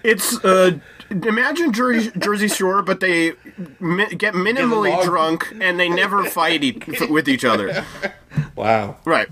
it's 0.03 0.43
uh 0.43 0.79
imagine 1.09 1.71
Jersey, 1.73 2.11
Jersey 2.17 2.47
Shore, 2.47 2.81
but 2.81 2.99
they 2.99 3.33
mi- 3.79 4.15
get 4.15 4.33
minimally 4.33 5.01
drunk 5.03 5.53
and 5.61 5.79
they 5.79 5.89
never 5.89 6.23
fight 6.25 6.63
e- 6.63 6.81
with 7.09 7.27
each 7.29 7.45
other. 7.45 7.85
Wow. 8.55 8.97
Right, 9.05 9.27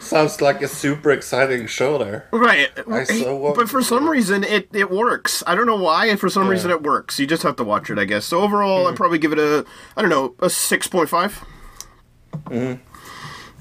Sounds 0.00 0.40
like 0.40 0.62
a 0.62 0.68
super 0.68 1.10
exciting 1.10 1.66
show 1.66 1.98
there. 1.98 2.28
right. 2.32 2.70
I 2.90 3.04
saw 3.04 3.54
but 3.54 3.68
for 3.68 3.82
some 3.82 4.08
reason, 4.08 4.44
it 4.44 4.68
it 4.72 4.90
works. 4.90 5.42
I 5.46 5.54
don't 5.54 5.66
know 5.66 5.76
why. 5.76 6.14
For 6.16 6.28
some 6.28 6.48
reason, 6.48 6.70
it 6.70 6.82
works. 6.82 7.18
You 7.18 7.26
just 7.26 7.42
have 7.42 7.56
to 7.56 7.64
watch 7.64 7.90
it, 7.90 7.98
I 7.98 8.04
guess. 8.04 8.24
So 8.24 8.40
overall, 8.40 8.84
Hmm. 8.84 8.90
I'd 8.92 8.96
probably 8.96 9.18
give 9.18 9.32
it 9.32 9.38
a 9.38 9.64
I 9.96 10.02
don't 10.02 10.10
know 10.10 10.34
a 10.40 10.48
six 10.50 10.86
point 10.86 11.08
five. 11.08 11.44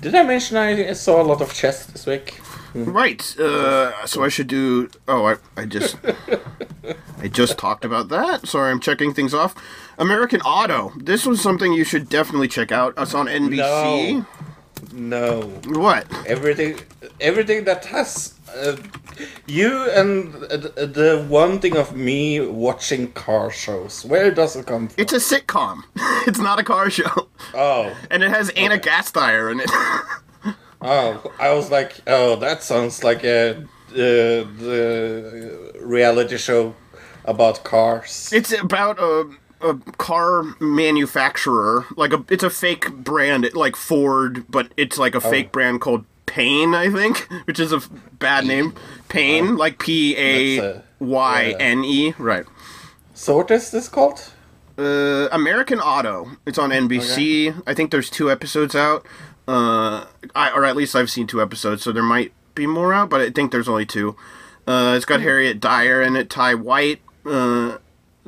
Did 0.05 0.13
I 0.13 0.21
mention 0.21 0.55
I 0.55 0.93
saw 0.93 1.19
a 1.19 1.25
lot 1.25 1.41
of 1.41 1.51
chess 1.51 1.87
this 1.87 2.05
week? 2.05 2.39
Right. 2.75 3.23
Uh, 3.39 4.05
so 4.05 4.23
I 4.23 4.29
should 4.29 4.45
do. 4.45 4.87
Oh, 5.07 5.25
I, 5.25 5.37
I 5.57 5.65
just. 5.65 5.97
I 7.23 7.27
just 7.27 7.57
talked 7.57 7.83
about 7.83 8.09
that. 8.09 8.47
Sorry, 8.47 8.69
I'm 8.69 8.79
checking 8.79 9.15
things 9.15 9.33
off. 9.33 9.55
American 9.97 10.41
Auto. 10.41 10.93
This 10.95 11.25
was 11.25 11.41
something 11.41 11.73
you 11.73 11.83
should 11.83 12.07
definitely 12.07 12.47
check 12.47 12.71
out. 12.71 12.93
It's 12.99 13.15
on 13.15 13.25
NBC. 13.25 14.27
No. 14.93 15.41
What? 15.69 16.05
Everything, 16.27 16.81
everything 17.19 17.63
that 17.63 17.85
has 17.85 18.35
uh, 18.55 18.75
you 19.47 19.89
and 19.91 20.33
uh, 20.35 20.57
the 20.85 21.25
one 21.29 21.59
thing 21.59 21.75
of 21.77 21.95
me 21.95 22.39
watching 22.39 23.11
car 23.13 23.51
shows. 23.51 24.05
Where 24.05 24.31
does 24.31 24.55
it 24.55 24.65
come 24.65 24.87
from? 24.87 25.01
It's 25.01 25.13
a 25.13 25.17
sitcom. 25.17 25.83
it's 26.27 26.39
not 26.39 26.59
a 26.59 26.63
car 26.63 26.89
show. 26.89 27.27
oh, 27.53 27.95
And 28.09 28.23
it 28.23 28.29
has 28.31 28.49
Anna 28.51 28.77
Gasteyer 28.77 29.51
in 29.51 29.59
it. 29.59 29.69
oh. 30.81 31.31
I 31.39 31.53
was 31.53 31.69
like, 31.71 31.95
oh, 32.07 32.35
that 32.37 32.63
sounds 32.63 33.03
like 33.03 33.23
a 33.23 33.57
uh, 33.91 34.43
the 34.59 35.71
reality 35.81 36.37
show 36.37 36.75
about 37.25 37.63
cars. 37.63 38.31
it's 38.33 38.51
about 38.51 38.99
a. 38.99 39.29
A 39.61 39.73
car 39.97 40.43
manufacturer, 40.59 41.85
like 41.95 42.13
a, 42.13 42.23
it's 42.29 42.43
a 42.43 42.49
fake 42.49 42.91
brand, 42.91 43.49
like 43.55 43.75
Ford, 43.75 44.45
but 44.49 44.71
it's 44.77 44.99
like 44.99 45.15
a 45.15 45.21
fake 45.21 45.51
brand 45.51 45.81
called 45.81 46.05
Payne, 46.25 46.73
I 46.73 46.89
think, 46.89 47.27
which 47.45 47.59
is 47.59 47.71
a 47.71 47.77
f- 47.77 47.89
bad 48.13 48.45
name. 48.45 48.73
Payne, 49.09 49.55
like 49.57 49.79
P 49.79 50.15
A 50.17 50.81
Y 50.99 51.55
N 51.59 51.83
E, 51.83 52.13
right? 52.17 52.45
so 53.13 53.37
what 53.37 53.49
is 53.51 53.71
this 53.71 53.87
called? 53.87 54.31
Uh, 54.77 55.29
American 55.31 55.79
Auto. 55.79 56.31
It's 56.45 56.57
on 56.57 56.71
NBC. 56.71 57.63
I 57.65 57.73
think 57.73 57.91
there's 57.91 58.09
two 58.09 58.29
episodes 58.29 58.75
out. 58.75 59.05
Uh, 59.47 60.05
I, 60.35 60.51
or 60.53 60.65
at 60.65 60.75
least 60.75 60.95
I've 60.95 61.09
seen 61.09 61.27
two 61.27 61.41
episodes, 61.41 61.83
so 61.83 61.91
there 61.91 62.03
might 62.03 62.33
be 62.55 62.67
more 62.67 62.93
out, 62.93 63.09
but 63.09 63.21
I 63.21 63.29
think 63.29 63.51
there's 63.51 63.69
only 63.69 63.85
two. 63.85 64.15
Uh, 64.67 64.93
it's 64.95 65.05
got 65.05 65.21
Harriet 65.21 65.59
Dyer 65.59 66.01
in 66.01 66.15
it, 66.15 66.29
Tye 66.29 66.55
White, 66.55 66.99
uh, 67.25 67.77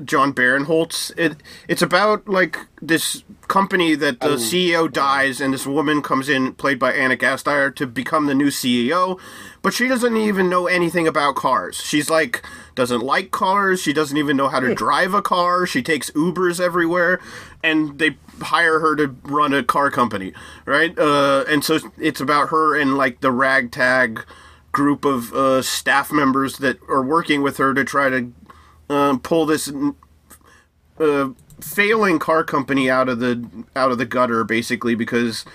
Jon 0.06 0.32
Barinholtz. 0.32 1.12
It 1.18 1.38
it's 1.68 1.82
about 1.82 2.28
like 2.30 2.60
this 2.82 3.24
company 3.48 3.95
that 3.95 4.20
the 4.20 4.36
CEO 4.36 4.91
dies 4.91 5.39
and 5.41 5.54
this 5.54 5.66
woman 5.66 6.02
comes 6.02 6.30
in, 6.30 6.54
played 6.54 6.80
by 6.80 6.93
Anna 6.93 7.16
Gasteyer, 7.16 7.76
to 7.76 7.88
become 7.88 8.26
the 8.26 8.36
new 8.36 8.50
CEO, 8.50 9.20
but 9.62 9.74
she 9.74 9.88
doesn't 9.88 10.16
even 10.18 10.50
know 10.50 10.68
anything 10.68 11.08
about 11.08 11.36
cars. 11.36 11.82
She's 11.82 12.10
like 12.10 12.43
doesn't 12.76 13.02
like 13.02 13.32
cars. 13.32 13.82
She 13.82 13.93
doesn't 13.93 14.18
even 14.18 14.38
know 14.38 14.50
how 14.50 14.60
to 14.60 14.76
drive 14.76 15.14
a 15.14 15.22
car. 15.22 15.66
She 15.66 15.82
takes 15.82 16.12
Ubers 16.12 16.60
everywhere, 16.60 17.20
and 17.64 17.98
they 17.98 18.18
hire 18.41 18.80
her 18.80 18.95
to 18.95 19.16
run 19.24 19.54
a 19.54 19.64
car 19.64 19.89
company, 19.89 20.34
right? 20.66 20.98
Uh, 20.98 21.43
and 21.48 21.64
so 21.64 21.80
it's 21.98 22.22
about 22.22 22.50
her 22.50 22.80
and 22.80 22.95
like 22.95 23.22
the 23.22 23.32
ragtag 23.32 24.24
group 24.72 25.06
of 25.06 25.34
uh, 25.34 25.62
staff 25.62 26.12
members 26.12 26.60
that 26.60 26.78
are 26.88 27.02
working 27.02 27.41
with 27.41 27.58
her 27.58 27.74
to 27.74 27.84
try 27.84 28.10
to 28.10 28.32
um, 28.89 29.20
pull 29.20 29.45
this 29.45 29.72
uh, 31.00 31.30
failing 31.62 32.20
car 32.20 32.43
company 32.43 32.89
out 32.89 33.10
of 33.10 33.20
the 33.20 33.47
out 33.76 33.91
of 33.91 33.97
the 33.97 34.05
gutter, 34.05 34.43
basically 34.43 34.95
because 34.95 35.45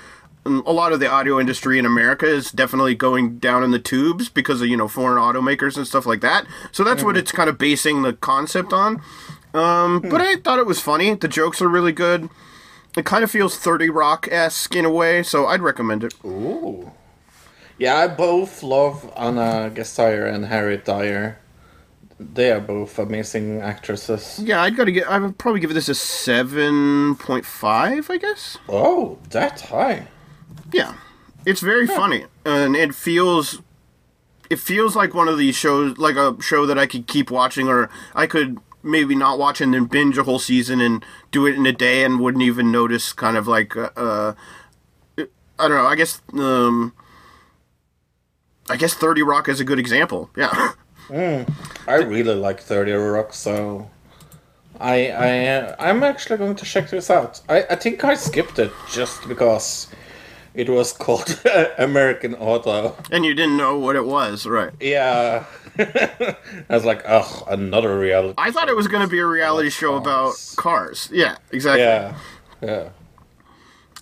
a 0.44 0.72
lot 0.72 0.92
of 0.92 0.98
the 0.98 1.08
audio 1.08 1.38
industry 1.38 1.78
in 1.78 1.86
America 1.86 2.26
is 2.26 2.50
definitely 2.50 2.96
going 2.96 3.38
down 3.38 3.62
in 3.62 3.70
the 3.70 3.78
tubes 3.78 4.28
because 4.28 4.60
of 4.60 4.66
you 4.68 4.76
know 4.76 4.88
foreign 4.88 5.18
automakers 5.22 5.76
and 5.76 5.86
stuff 5.86 6.04
like 6.06 6.20
that. 6.20 6.46
So 6.72 6.82
that's 6.82 7.04
what 7.04 7.16
it's 7.16 7.30
kind 7.32 7.48
of 7.48 7.58
basing 7.58 8.02
the 8.02 8.12
concept 8.14 8.72
on. 8.72 9.02
Um, 9.54 10.00
But 10.00 10.20
I 10.20 10.36
thought 10.36 10.58
it 10.58 10.66
was 10.66 10.80
funny. 10.80 11.14
The 11.14 11.28
jokes 11.28 11.60
are 11.62 11.68
really 11.68 11.92
good. 11.92 12.28
It 12.96 13.04
kind 13.04 13.22
of 13.22 13.30
feels 13.30 13.56
Thirty 13.56 13.88
Rock 13.88 14.28
esque 14.30 14.74
in 14.74 14.84
a 14.84 14.90
way, 14.90 15.22
so 15.22 15.46
I'd 15.46 15.62
recommend 15.62 16.04
it. 16.04 16.14
Ooh. 16.24 16.90
Yeah, 17.78 17.96
I 17.96 18.08
both 18.08 18.62
love 18.62 19.12
Anna 19.16 19.70
Gasteyer 19.74 20.32
and 20.32 20.46
Harriet 20.46 20.84
Dyer. 20.84 21.38
They 22.34 22.50
are 22.50 22.60
both 22.60 22.98
amazing 22.98 23.60
actresses. 23.60 24.40
Yeah, 24.42 24.62
I'd 24.62 24.76
gotta 24.76 24.92
get. 24.92 25.08
I 25.08 25.18
would 25.18 25.38
probably 25.38 25.60
give 25.60 25.72
this 25.74 25.88
a 25.88 25.94
seven 25.94 27.16
point 27.16 27.44
five. 27.44 28.10
I 28.10 28.16
guess. 28.16 28.58
Oh, 28.68 29.18
that 29.30 29.60
high. 29.60 30.08
Yeah, 30.72 30.94
it's 31.44 31.60
very 31.60 31.86
funny, 31.86 32.26
and 32.44 32.76
it 32.76 32.94
feels. 32.94 33.60
It 34.50 34.58
feels 34.58 34.94
like 34.94 35.14
one 35.14 35.28
of 35.28 35.38
these 35.38 35.56
shows, 35.56 35.96
like 35.96 36.16
a 36.16 36.36
show 36.42 36.66
that 36.66 36.78
I 36.78 36.86
could 36.86 37.06
keep 37.06 37.30
watching, 37.30 37.68
or 37.68 37.88
I 38.14 38.26
could 38.26 38.58
maybe 38.82 39.14
not 39.14 39.38
watch 39.38 39.60
and 39.60 39.72
then 39.72 39.86
binge 39.86 40.18
a 40.18 40.24
whole 40.24 40.38
season 40.38 40.80
and 40.80 41.04
do 41.30 41.46
it 41.46 41.54
in 41.54 41.64
a 41.64 41.72
day 41.72 42.04
and 42.04 42.20
wouldn't 42.20 42.42
even 42.42 42.70
notice. 42.70 43.12
Kind 43.12 43.36
of 43.36 43.46
like, 43.46 43.76
uh, 43.76 43.90
uh 43.96 44.34
I 45.18 45.68
don't 45.68 45.76
know. 45.76 45.86
I 45.86 45.94
guess, 45.94 46.20
um, 46.34 46.92
I 48.68 48.76
guess 48.76 48.94
Thirty 48.94 49.22
Rock 49.22 49.48
is 49.48 49.60
a 49.60 49.64
good 49.64 49.78
example. 49.78 50.30
Yeah. 50.36 50.72
I 51.10 51.94
really 51.94 52.34
like 52.34 52.60
30 52.60 52.92
Rock, 52.92 53.32
so 53.32 53.90
I 54.80 55.08
I 55.08 55.46
uh, 55.46 55.76
I'm 55.78 56.02
actually 56.02 56.38
going 56.38 56.56
to 56.56 56.64
check 56.64 56.90
this 56.90 57.10
out. 57.10 57.40
I, 57.48 57.64
I 57.70 57.76
think 57.76 58.04
I 58.04 58.14
skipped 58.14 58.58
it 58.58 58.72
just 58.90 59.28
because 59.28 59.88
it 60.54 60.68
was 60.68 60.92
called 61.04 61.40
American 61.78 62.34
Auto. 62.34 62.96
and 63.10 63.24
you 63.24 63.34
didn't 63.34 63.56
know 63.56 63.78
what 63.78 63.96
it 63.96 64.04
was, 64.04 64.46
right? 64.46 64.72
Yeah. 64.80 65.44
I 65.78 66.36
was 66.68 66.84
like, 66.84 67.02
oh, 67.08 67.44
another 67.48 67.98
reality. 67.98 68.34
I 68.36 68.50
thought 68.50 68.68
it 68.68 68.76
was 68.76 68.88
going 68.88 69.02
to 69.02 69.10
be 69.10 69.18
a 69.18 69.26
reality 69.26 69.70
show 69.70 69.94
about 69.94 70.34
Cars. 70.34 70.54
cars. 70.56 71.08
Yeah, 71.10 71.36
exactly. 71.50 71.82
Yeah. 71.82 72.18
Yeah. 72.60 72.88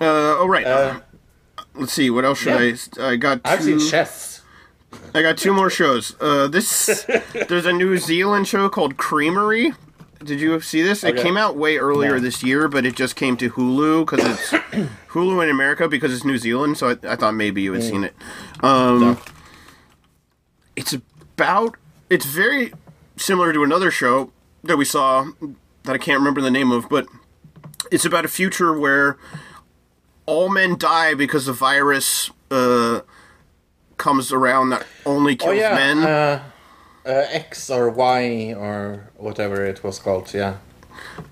Uh, 0.01 0.38
oh, 0.40 0.46
right. 0.48 0.66
Uh, 0.66 1.01
Let's 1.74 1.92
see. 1.92 2.11
What 2.11 2.24
else 2.24 2.38
should 2.38 2.88
yeah. 2.98 3.05
I? 3.05 3.12
I 3.12 3.16
got. 3.16 3.40
I've 3.44 3.62
seen 3.62 3.78
chess. 3.78 4.30
I 5.14 5.22
got 5.22 5.36
two 5.38 5.53
more 5.53 5.70
shows. 5.70 6.14
Uh, 6.20 6.47
this 6.49 7.05
there's 7.49 7.66
a 7.66 7.72
New 7.72 7.97
Zealand 7.99 8.47
show 8.49 8.68
called 8.68 8.97
Creamerie. 8.97 9.74
Did 10.22 10.41
you 10.41 10.61
see 10.61 10.82
this? 10.82 11.03
It 11.03 11.14
Okay. 11.14 11.22
came 11.22 11.36
out 11.38 11.57
way 11.57 11.78
earlier 11.78 12.14
No. 12.16 12.20
this 12.20 12.43
year, 12.43 12.68
but 12.68 12.84
it 12.84 12.95
just 12.95 13.16
came 13.16 13.36
to 13.38 13.51
Hulu 13.51 14.05
because 14.07 14.24
it's 14.26 14.51
Hulu 15.09 15.43
in 15.43 15.49
America 15.49 15.88
because 15.88 16.12
it's 16.14 16.24
New 16.24 16.36
Zealand. 16.38 16.76
So 16.76 16.91
I, 16.91 16.97
I 17.12 17.16
thought 17.16 17.34
maybe 17.34 17.62
you 17.62 17.72
had 17.72 17.82
seen 17.82 18.05
it. 18.05 18.14
Um, 18.62 19.18
It's 20.76 20.93
about. 20.93 21.76
It's 22.11 22.26
very 22.26 22.72
similar 23.16 23.53
to 23.53 23.62
another 23.62 23.91
show 23.91 24.30
that 24.64 24.76
we 24.76 24.84
saw 24.84 25.26
that 25.84 25.93
I 25.95 25.99
can't 25.99 26.18
remember 26.18 26.41
the 26.41 26.51
name 26.51 26.70
of, 26.70 26.88
but 26.88 27.07
it's 27.91 28.05
about 28.05 28.24
a 28.24 28.28
future 28.28 28.78
where 28.78 29.16
all 30.26 30.49
men 30.51 30.76
die 30.76 31.14
because 31.14 31.47
the 31.47 31.53
virus 31.53 32.30
uh, 32.51 33.01
comes 34.07 34.32
around 34.32 34.70
that 34.70 34.84
only 35.05 35.34
kills 35.36 35.51
Oh 35.51 35.61
yeah. 35.64 35.74
men. 35.82 35.98
Uh, 35.98 36.42
uh, 37.07 37.24
X 37.46 37.70
or 37.70 37.84
Y 37.90 38.55
or 38.57 39.11
whatever 39.26 39.57
it 39.72 39.78
was 39.84 39.98
called. 39.98 40.26
Yeah. 40.34 40.55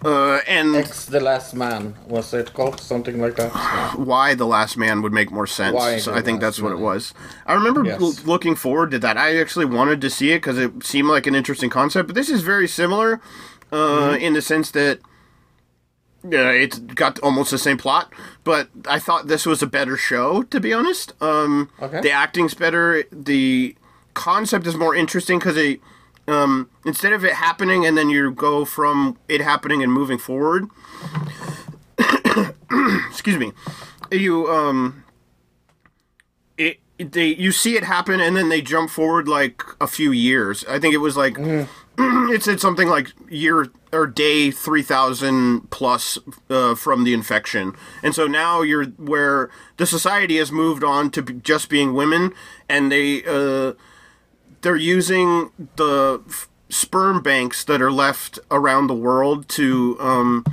Uh, 0.04 0.38
and 0.46 0.76
X 0.76 1.06
the 1.06 1.20
Last 1.20 1.54
Man 1.54 1.94
was 2.06 2.32
it 2.32 2.52
called 2.54 2.80
something 2.80 3.16
like 3.20 3.36
that? 3.36 3.50
Y 3.98 4.34
the 4.34 4.46
last 4.46 4.76
man 4.76 5.02
would 5.02 5.12
make 5.12 5.30
more 5.30 5.46
sense. 5.46 6.04
So 6.04 6.14
I 6.14 6.22
think 6.22 6.40
that's 6.40 6.60
what 6.60 6.72
it 6.72 6.78
was. 6.90 7.12
I 7.46 7.52
remember 7.54 7.84
Yes. 7.84 8.00
l- 8.00 8.14
looking 8.32 8.54
forward 8.56 8.90
to 8.92 8.98
that. 9.00 9.16
I 9.18 9.38
actually 9.42 9.66
wanted 9.66 10.00
to 10.00 10.10
see 10.10 10.30
it 10.32 10.38
because 10.38 10.58
it 10.58 10.70
seemed 10.84 11.08
like 11.08 11.26
an 11.26 11.34
interesting 11.34 11.70
concept. 11.70 12.06
But 12.08 12.14
this 12.14 12.30
is 12.30 12.40
very 12.42 12.68
similar 12.68 13.20
uh, 13.72 13.76
Mm-hmm. 13.76 14.24
in 14.26 14.32
the 14.34 14.42
sense 14.42 14.70
that 14.72 15.00
yeah, 16.30 16.50
it's 16.50 16.78
got 16.78 17.18
almost 17.20 17.50
the 17.50 17.58
same 17.58 17.78
plot. 17.78 18.12
But 18.44 18.68
I 18.86 18.98
thought 18.98 19.28
this 19.28 19.46
was 19.46 19.62
a 19.62 19.66
better 19.66 19.96
show, 19.96 20.42
to 20.44 20.60
be 20.60 20.72
honest. 20.72 21.12
Um, 21.22 21.70
Okay. 21.80 22.00
The 22.00 22.10
acting's 22.10 22.54
better. 22.54 23.04
The 23.12 23.76
concept 24.14 24.66
is 24.66 24.76
more 24.76 24.94
interesting 24.94 25.38
because 25.38 25.56
it. 25.56 25.80
Um, 26.26 26.68
instead 26.84 27.14
of 27.14 27.24
it 27.24 27.32
happening 27.32 27.86
and 27.86 27.96
then 27.96 28.10
you 28.10 28.30
go 28.30 28.66
from 28.66 29.16
it 29.28 29.40
happening 29.40 29.82
and 29.82 29.90
moving 29.90 30.18
forward, 30.18 30.66
excuse 33.08 33.38
me 33.38 33.52
you 34.10 34.46
um 34.48 35.04
it 36.56 36.78
they 36.98 37.26
you 37.28 37.50
see 37.52 37.76
it 37.76 37.84
happen 37.84 38.20
and 38.20 38.36
then 38.36 38.48
they 38.48 38.60
jump 38.60 38.90
forward 38.90 39.26
like 39.28 39.62
a 39.80 39.86
few 39.86 40.12
years 40.12 40.64
i 40.68 40.78
think 40.78 40.94
it 40.94 40.98
was 40.98 41.16
like 41.16 41.36
it 42.30 42.44
said 42.44 42.60
something 42.60 42.88
like 42.88 43.12
year 43.28 43.66
or 43.92 44.06
day 44.06 44.52
3000 44.52 45.68
plus 45.70 46.16
uh, 46.48 46.76
from 46.76 47.02
the 47.02 47.12
infection. 47.12 47.74
And 48.04 48.14
so 48.14 48.28
now 48.28 48.62
you're 48.62 48.84
where 48.84 49.50
the 49.78 49.86
society 49.86 50.36
has 50.36 50.52
moved 50.52 50.84
on 50.84 51.10
to 51.10 51.22
just 51.22 51.68
being 51.68 51.94
women 51.94 52.32
and 52.68 52.92
they 52.92 53.24
uh 53.24 53.72
they're 54.60 54.76
using 54.76 55.50
the 55.76 56.22
f- 56.28 56.48
sperm 56.68 57.20
banks 57.20 57.64
that 57.64 57.82
are 57.82 57.92
left 57.92 58.38
around 58.50 58.86
the 58.86 58.94
world 58.94 59.48
to 59.48 59.96
um 59.98 60.44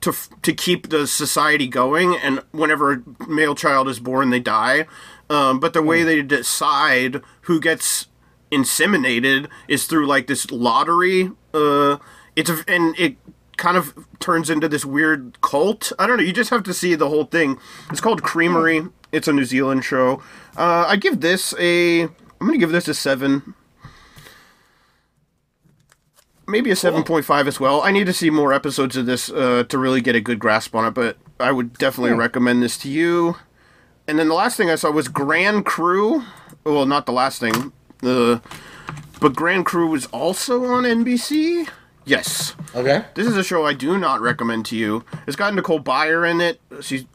to 0.00 0.10
f- 0.10 0.30
to 0.40 0.54
keep 0.54 0.88
the 0.88 1.06
society 1.06 1.66
going. 1.66 2.16
And 2.16 2.40
whenever 2.52 2.92
a 2.92 3.28
male 3.28 3.54
child 3.54 3.88
is 3.88 4.00
born 4.00 4.30
they 4.30 4.40
die. 4.40 4.86
Um, 5.28 5.60
but 5.60 5.74
the 5.74 5.82
way 5.82 6.02
they 6.02 6.22
decide 6.22 7.20
who 7.42 7.60
gets 7.60 8.06
inseminated 8.54 9.48
is 9.68 9.86
through 9.86 10.06
like 10.06 10.26
this 10.26 10.50
lottery 10.50 11.30
uh, 11.52 11.96
it's 12.36 12.50
a, 12.50 12.64
and 12.68 12.98
it 12.98 13.16
kind 13.56 13.76
of 13.76 14.06
turns 14.18 14.50
into 14.50 14.68
this 14.68 14.84
weird 14.84 15.40
cult 15.40 15.92
i 15.98 16.06
don't 16.06 16.16
know 16.16 16.22
you 16.22 16.32
just 16.32 16.50
have 16.50 16.62
to 16.62 16.74
see 16.74 16.94
the 16.94 17.08
whole 17.08 17.24
thing 17.24 17.58
it's 17.90 18.00
called 18.00 18.22
creamerie 18.22 18.88
it's 19.12 19.28
a 19.28 19.32
new 19.32 19.44
zealand 19.44 19.84
show 19.84 20.22
uh, 20.56 20.84
i 20.88 20.96
give 20.96 21.20
this 21.20 21.54
a 21.58 22.02
i'm 22.02 22.10
gonna 22.40 22.58
give 22.58 22.72
this 22.72 22.88
a 22.88 22.94
seven 22.94 23.54
maybe 26.46 26.70
a 26.70 26.74
7.5 26.74 27.46
as 27.46 27.60
well. 27.60 27.82
I 27.82 27.90
need 27.90 28.06
to 28.06 28.12
see 28.12 28.30
more 28.30 28.52
episodes 28.52 28.96
of 28.96 29.06
this 29.06 29.30
uh, 29.30 29.64
to 29.68 29.78
really 29.78 30.00
get 30.00 30.14
a 30.14 30.20
good 30.20 30.38
grasp 30.38 30.74
on 30.74 30.84
it, 30.84 30.92
but 30.92 31.16
I 31.40 31.52
would 31.52 31.74
definitely 31.78 32.12
recommend 32.12 32.62
this 32.62 32.76
to 32.78 32.88
you. 32.88 33.36
And 34.06 34.18
then 34.18 34.28
the 34.28 34.34
last 34.34 34.56
thing 34.56 34.70
I 34.70 34.74
saw 34.74 34.90
was 34.90 35.08
Grand 35.08 35.64
Crew. 35.64 36.22
Well, 36.64 36.86
not 36.86 37.06
the 37.06 37.12
last 37.12 37.40
thing. 37.40 37.72
The 38.04 38.40
but 39.20 39.34
Grand 39.34 39.64
Crew 39.64 39.88
was 39.88 40.06
also 40.06 40.64
on 40.66 40.84
NBC. 40.84 41.68
Yes. 42.04 42.54
Okay. 42.74 43.04
This 43.14 43.26
is 43.26 43.36
a 43.36 43.42
show 43.42 43.64
I 43.64 43.72
do 43.72 43.98
not 43.98 44.20
recommend 44.20 44.66
to 44.66 44.76
you. 44.76 45.04
It's 45.26 45.36
got 45.36 45.54
Nicole 45.54 45.80
Byer 45.80 46.30
in 46.30 46.40
it. 46.40 46.60
She's 46.82 47.06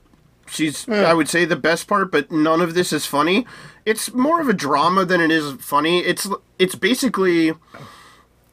she's 0.47 0.89
I 0.89 1.13
would 1.13 1.29
say 1.29 1.45
the 1.45 1.55
best 1.55 1.87
part, 1.87 2.11
but 2.11 2.31
none 2.31 2.61
of 2.61 2.73
this 2.73 2.91
is 2.91 3.05
funny. 3.05 3.45
It's 3.85 4.11
more 4.13 4.41
of 4.41 4.49
a 4.49 4.53
drama 4.53 5.05
than 5.05 5.21
it 5.21 5.31
is 5.31 5.53
funny. 5.61 5.99
It's 5.99 6.27
it's 6.57 6.75
basically 6.75 7.53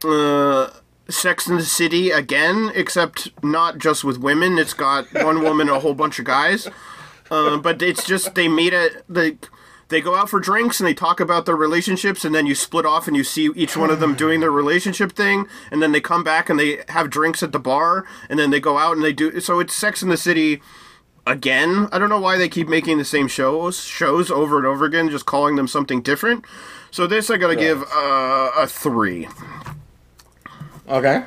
uh 0.04 0.70
Sex 1.08 1.46
in 1.46 1.56
the 1.56 1.64
City 1.64 2.10
again, 2.10 2.72
except 2.74 3.30
not 3.42 3.78
just 3.78 4.04
with 4.04 4.18
women. 4.18 4.58
It's 4.58 4.74
got 4.74 5.06
one 5.14 5.40
woman, 5.42 5.68
and 5.68 5.76
a 5.76 5.80
whole 5.80 5.94
bunch 5.94 6.18
of 6.18 6.24
guys. 6.24 6.68
Uh, 7.30 7.56
but 7.56 7.80
it's 7.80 8.04
just 8.04 8.34
they 8.34 8.48
made 8.48 8.72
it 8.72 9.04
like 9.08 9.48
they 9.88 10.00
go 10.00 10.16
out 10.16 10.28
for 10.28 10.40
drinks 10.40 10.80
and 10.80 10.86
they 10.86 10.94
talk 10.94 11.20
about 11.20 11.46
their 11.46 11.56
relationships, 11.56 12.24
and 12.24 12.34
then 12.34 12.46
you 12.46 12.54
split 12.54 12.84
off 12.84 13.06
and 13.06 13.16
you 13.16 13.24
see 13.24 13.50
each 13.54 13.76
one 13.76 13.90
of 13.90 14.00
them 14.00 14.14
doing 14.14 14.40
their 14.40 14.50
relationship 14.50 15.12
thing, 15.12 15.46
and 15.70 15.82
then 15.82 15.92
they 15.92 16.00
come 16.00 16.24
back 16.24 16.50
and 16.50 16.58
they 16.58 16.82
have 16.88 17.10
drinks 17.10 17.42
at 17.42 17.52
the 17.52 17.60
bar, 17.60 18.04
and 18.28 18.38
then 18.38 18.50
they 18.50 18.60
go 18.60 18.78
out 18.78 18.96
and 18.96 19.04
they 19.04 19.12
do. 19.12 19.40
So 19.40 19.60
it's 19.60 19.74
Sex 19.74 20.02
in 20.02 20.08
the 20.08 20.16
City 20.16 20.60
again. 21.26 21.88
I 21.92 21.98
don't 21.98 22.08
know 22.08 22.20
why 22.20 22.36
they 22.36 22.48
keep 22.48 22.68
making 22.68 22.98
the 22.98 23.04
same 23.04 23.28
shows 23.28 23.82
shows 23.82 24.30
over 24.30 24.58
and 24.58 24.66
over 24.66 24.84
again, 24.84 25.08
just 25.08 25.26
calling 25.26 25.56
them 25.56 25.68
something 25.68 26.02
different. 26.02 26.44
So 26.90 27.06
this 27.06 27.30
I 27.30 27.36
gotta 27.36 27.56
give 27.56 27.82
uh, 27.82 28.50
a 28.56 28.66
three. 28.66 29.28
Okay. 30.88 31.24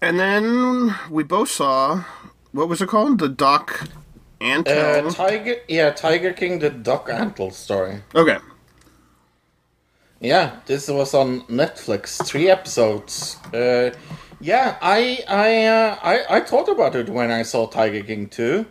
And 0.00 0.18
then 0.18 0.94
we 1.10 1.22
both 1.22 1.50
saw 1.50 2.04
what 2.52 2.68
was 2.68 2.82
it 2.82 2.88
called? 2.88 3.18
The 3.18 3.28
Doc 3.28 3.88
Uh, 4.42 5.10
Tiger. 5.10 5.56
Yeah, 5.68 5.90
Tiger 5.90 6.32
King, 6.32 6.58
the 6.58 6.70
Doc 6.70 7.08
Antle 7.08 7.52
story. 7.52 8.02
okay. 8.14 8.38
Yeah, 10.20 10.60
this 10.66 10.88
was 10.88 11.14
on 11.14 11.40
Netflix. 11.42 12.24
Three 12.24 12.48
episodes. 12.48 13.36
Uh, 13.52 13.90
yeah, 14.40 14.76
I 14.80 15.24
I, 15.28 15.64
uh, 15.66 15.96
I 16.02 16.36
I 16.36 16.40
thought 16.40 16.68
about 16.68 16.94
it 16.94 17.08
when 17.08 17.30
I 17.30 17.42
saw 17.42 17.66
Tiger 17.66 18.02
King 18.04 18.28
2. 18.28 18.64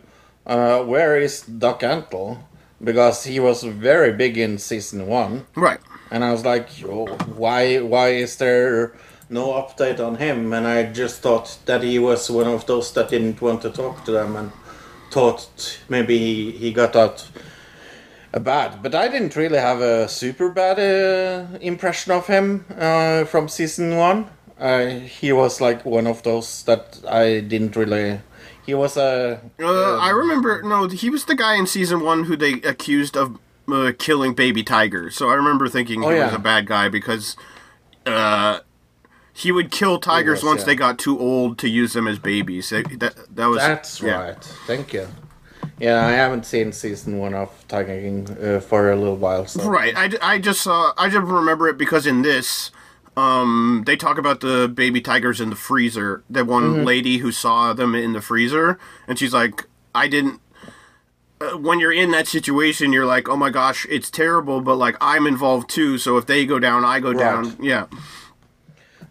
Uh, 0.46 0.82
where 0.84 1.18
is 1.18 1.42
Doc 1.42 1.80
Antle? 1.82 2.38
Because 2.82 3.24
he 3.24 3.38
was 3.38 3.62
very 3.62 4.12
big 4.12 4.36
in 4.38 4.58
season 4.58 5.06
one, 5.06 5.46
Right. 5.54 5.78
and 6.10 6.24
I 6.24 6.32
was 6.32 6.44
like, 6.44 6.68
oh, 6.84 7.06
why 7.36 7.78
why 7.80 8.08
is 8.08 8.36
there 8.36 8.92
no 9.30 9.52
update 9.52 10.00
on 10.00 10.16
him? 10.16 10.52
And 10.52 10.66
I 10.66 10.84
just 10.84 11.20
thought 11.22 11.58
that 11.66 11.82
he 11.82 11.98
was 11.98 12.28
one 12.30 12.48
of 12.48 12.66
those 12.66 12.92
that 12.94 13.10
didn't 13.10 13.40
want 13.40 13.62
to 13.62 13.70
talk 13.70 14.04
to 14.06 14.10
them 14.12 14.36
and 14.36 14.50
thought 15.12 15.78
maybe 15.88 16.50
he 16.52 16.72
got 16.72 16.96
out 16.96 17.28
a 18.32 18.40
bad, 18.40 18.82
but 18.82 18.94
I 18.94 19.08
didn't 19.08 19.36
really 19.36 19.58
have 19.58 19.80
a 19.80 20.08
super 20.08 20.48
bad 20.50 20.78
uh, 20.78 21.58
impression 21.60 22.12
of 22.12 22.26
him 22.26 22.64
uh, 22.78 23.24
from 23.24 23.48
season 23.48 23.96
one. 23.96 24.26
Uh, 24.58 24.86
he 25.20 25.32
was 25.32 25.60
like 25.60 25.84
one 25.84 26.06
of 26.06 26.22
those 26.22 26.62
that 26.64 27.00
I 27.08 27.40
didn't 27.40 27.76
really. 27.76 28.20
He 28.64 28.74
was 28.74 28.96
a. 28.96 29.40
Uh, 29.60 29.98
I 29.98 30.10
remember. 30.10 30.62
No, 30.62 30.88
he 30.88 31.10
was 31.10 31.24
the 31.26 31.34
guy 31.34 31.56
in 31.56 31.66
season 31.66 32.00
one 32.00 32.24
who 32.24 32.36
they 32.36 32.54
accused 32.62 33.16
of 33.16 33.38
uh, 33.70 33.92
killing 33.98 34.34
baby 34.34 34.62
tigers. 34.62 35.16
So 35.16 35.28
I 35.28 35.34
remember 35.34 35.68
thinking 35.68 36.02
Oh, 36.04 36.10
he 36.10 36.16
yeah. 36.16 36.26
was 36.26 36.34
a 36.34 36.38
bad 36.38 36.66
guy 36.66 36.88
because 36.88 37.36
uh, 38.06 38.60
he 39.32 39.50
would 39.50 39.70
kill 39.70 39.98
tigers 39.98 40.42
was, 40.42 40.44
once 40.44 40.60
yeah. 40.60 40.66
they 40.66 40.74
got 40.74 40.98
too 40.98 41.18
old 41.18 41.58
to 41.58 41.68
use 41.68 41.92
them 41.94 42.06
as 42.06 42.18
babies. 42.18 42.70
That 42.70 42.98
that, 43.00 43.36
that 43.36 43.46
was 43.46 43.58
That's 43.58 44.00
yeah. 44.00 44.22
right. 44.22 44.44
Thank 44.66 44.92
you. 44.92 45.08
Yeah, 45.78 46.06
I 46.06 46.12
haven't 46.12 46.46
seen 46.46 46.72
season 46.72 47.18
one 47.18 47.34
of 47.34 47.50
Tiger 47.66 48.00
King 48.00 48.36
uh, 48.40 48.60
for 48.60 48.92
a 48.92 48.96
little 48.96 49.16
while. 49.16 49.46
So. 49.46 49.68
Right. 49.68 49.94
I, 49.96 50.10
I 50.22 50.38
just 50.38 50.60
saw. 50.60 50.92
I 50.96 51.08
just 51.08 51.26
remember 51.26 51.68
it 51.68 51.76
because 51.76 52.06
in 52.06 52.22
this, 52.22 52.70
um, 53.16 53.82
they 53.86 53.96
talk 53.96 54.18
about 54.18 54.40
the 54.40 54.68
baby 54.68 55.00
tigers 55.00 55.40
in 55.40 55.50
the 55.50 55.56
freezer. 55.56 56.22
That 56.30 56.46
one 56.46 56.62
Mm-hmm. 56.62 56.84
lady 56.84 57.18
who 57.18 57.32
saw 57.32 57.72
them 57.72 57.94
in 57.94 58.12
the 58.12 58.20
freezer, 58.20 58.78
and 59.08 59.18
she's 59.18 59.32
like, 59.32 59.66
"I 59.94 60.08
didn't." 60.08 60.40
Uh, 61.40 61.58
when 61.58 61.80
you're 61.80 61.92
in 61.92 62.12
that 62.12 62.28
situation, 62.28 62.92
you're 62.92 63.06
like, 63.06 63.28
"Oh 63.28 63.36
my 63.36 63.50
gosh, 63.50 63.86
it's 63.90 64.10
terrible," 64.10 64.60
but 64.60 64.76
like 64.76 64.96
I'm 65.00 65.26
involved 65.26 65.68
too. 65.68 65.98
So 65.98 66.16
if 66.16 66.26
they 66.26 66.46
go 66.46 66.58
down, 66.60 66.84
I 66.84 67.00
go 67.00 67.12
down. 67.12 67.56
Yeah. 67.60 67.86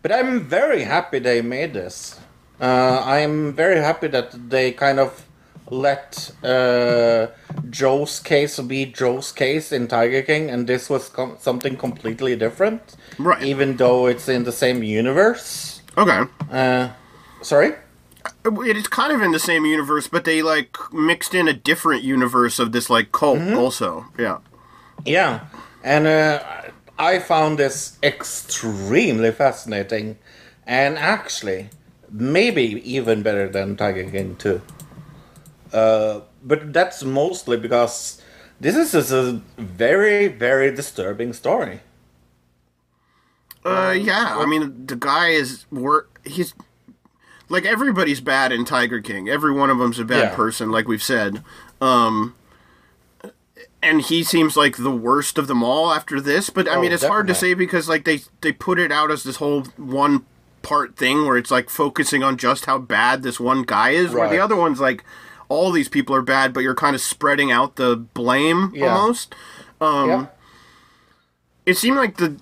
But 0.02 0.11
I'm 0.11 0.41
very 0.41 0.84
happy 0.84 1.19
they 1.19 1.41
made 1.41 1.73
this. 1.73 2.19
Uh, 2.60 3.02
I'm 3.06 3.53
very 3.53 3.80
happy 3.80 4.07
that 4.07 4.49
they 4.49 4.72
kind 4.72 4.99
of 4.99 5.26
let 5.69 6.32
uh, 6.44 7.28
Joe's 7.69 8.19
case 8.19 8.60
be 8.60 8.86
Joe's 8.86 9.32
case 9.32 9.72
in 9.72 9.88
Tiger 9.88 10.22
King, 10.22 10.49
and 10.49 10.68
this 10.68 10.90
was 10.90 11.10
com- 11.10 11.38
something 11.40 11.78
completely 11.78 12.36
different. 12.36 12.95
Right. 13.18 13.41
Even 13.44 13.78
though 13.78 14.07
it's 14.07 14.28
in 14.28 14.44
the 14.44 14.52
same 14.52 14.84
universe. 14.84 15.82
Okay. 15.98 16.23
Uh, 16.52 16.90
sorry. 17.41 17.73
It 18.45 18.78
is 18.78 18.88
kind 18.88 19.11
of 19.14 19.22
in 19.22 19.32
the 19.32 19.40
same 19.40 19.65
universe, 19.65 20.07
but 20.07 20.26
they 20.26 20.41
like 20.41 20.78
mixed 20.94 21.34
in 21.34 21.48
a 21.48 21.53
different 21.53 22.03
universe 22.03 22.60
of 22.60 22.72
this 22.72 22.90
like 22.90 23.11
cult 23.11 23.40
Mm-hmm. 23.40 23.57
also. 23.57 24.06
Yeah. 24.18 24.40
Yeah, 25.06 25.45
and 25.84 26.06
uh, 26.06 26.44
I 27.02 27.18
found 27.18 27.57
this 27.57 27.98
extremely 28.03 29.32
fascinating, 29.32 30.19
and 30.68 30.99
actually, 30.99 31.69
maybe 32.11 32.64
even 32.88 33.23
better 33.23 33.49
than 33.49 33.76
Tiger 33.76 34.10
King 34.10 34.36
2. 34.36 34.61
Uh, 35.73 36.19
but 36.44 36.72
that's 36.72 37.03
mostly 37.03 37.57
because 37.57 38.22
this 38.60 38.94
is 38.94 39.11
a 39.11 39.41
very, 39.57 40.28
very 40.28 40.69
disturbing 40.76 41.34
story. 41.34 41.80
Uh, 43.65 43.95
yeah. 43.98 44.38
I 44.38 44.45
mean, 44.45 44.86
the 44.86 44.95
guy 44.95 45.30
is 45.30 45.65
work. 45.72 46.22
He's 46.23 46.53
like 47.49 47.65
everybody's 47.65 48.22
bad 48.22 48.52
in 48.52 48.64
Tiger 48.64 49.02
King. 49.02 49.28
Every 49.28 49.52
one 49.52 49.72
of 49.72 49.80
them's 49.80 49.98
a 49.98 50.06
bad 50.06 50.30
Yeah. 50.30 50.36
person, 50.36 50.69
like 50.69 50.88
we've 50.88 51.02
said. 51.03 51.44
Um, 51.80 52.36
and 53.84 54.02
he 54.02 54.24
seems 54.24 54.56
like 54.56 54.78
the 54.78 54.91
worst 54.91 55.38
of 55.38 55.48
them 55.48 55.64
all 55.64 55.91
after 55.91 56.22
this. 56.22 56.49
But 56.49 56.68
I 56.68 56.76
Oh, 56.76 56.82
mean, 56.82 56.91
it's 56.91 57.03
hard 57.06 57.28
to 57.28 57.36
say 57.36 57.53
because 57.53 57.90
like 57.90 58.06
they 58.06 58.22
they 58.41 58.52
put 58.52 58.80
it 58.80 58.91
out 58.91 59.12
as 59.12 59.24
this 59.24 59.38
whole 59.38 59.64
one 59.78 60.26
part 60.62 60.95
thing 60.95 61.26
where 61.26 61.38
it's 61.38 61.49
like 61.52 61.70
focusing 61.70 62.22
on 62.24 62.38
just 62.38 62.66
how 62.66 62.78
bad 62.78 63.24
this 63.24 63.40
one 63.40 63.64
guy 63.64 63.90
is, 63.91 64.12
where 64.14 64.30
the 64.30 64.38
other 64.40 64.56
one's 64.56 64.80
like 64.80 65.03
all 65.49 65.72
these 65.72 65.90
people 65.90 66.16
are 66.16 66.22
bad, 66.22 66.53
but 66.53 66.62
you're 66.62 66.76
kind 66.76 66.95
of 66.95 67.02
spreading 67.02 67.52
out 67.52 67.76
the 67.76 67.95
blame 67.98 68.72
Yeah. 68.74 68.95
almost. 68.95 69.34
Um, 69.82 70.10
yeah. 70.10 70.26
it 71.66 71.78
seemed 71.78 71.98
like 71.98 72.18
the 72.18 72.38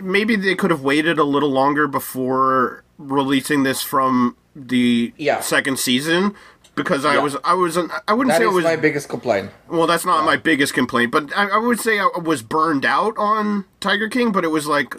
maybe 0.00 0.34
they 0.36 0.54
could 0.54 0.70
have 0.70 0.80
waited 0.82 1.18
a 1.18 1.24
little 1.24 1.50
longer 1.50 1.86
before 1.86 2.82
releasing 2.98 3.62
this 3.64 3.82
from 3.82 4.36
the 4.56 5.12
Yeah. 5.18 5.40
second 5.40 5.78
season 5.78 6.34
because 6.74 7.04
I 7.04 7.14
Yeah. 7.14 7.20
was 7.22 7.36
I 7.44 7.54
was 7.54 7.76
I 7.76 8.12
wouldn't 8.14 8.32
That 8.34 8.38
say 8.38 8.44
I 8.44 8.48
was 8.48 8.64
my 8.64 8.76
biggest 8.76 9.08
complaint. 9.08 9.50
well 9.68 9.86
that's 9.86 10.04
not 10.06 10.24
my 10.24 10.36
biggest 10.36 10.74
complaint 10.74 11.10
but 11.12 11.36
I, 11.36 11.48
I 11.48 11.58
would 11.58 11.80
say 11.80 11.98
I 11.98 12.08
was 12.22 12.42
burned 12.42 12.84
out 12.84 13.14
on 13.18 13.64
Tiger 13.80 14.08
King 14.08 14.32
but 14.32 14.44
it 14.44 14.48
was 14.48 14.66
like 14.66 14.94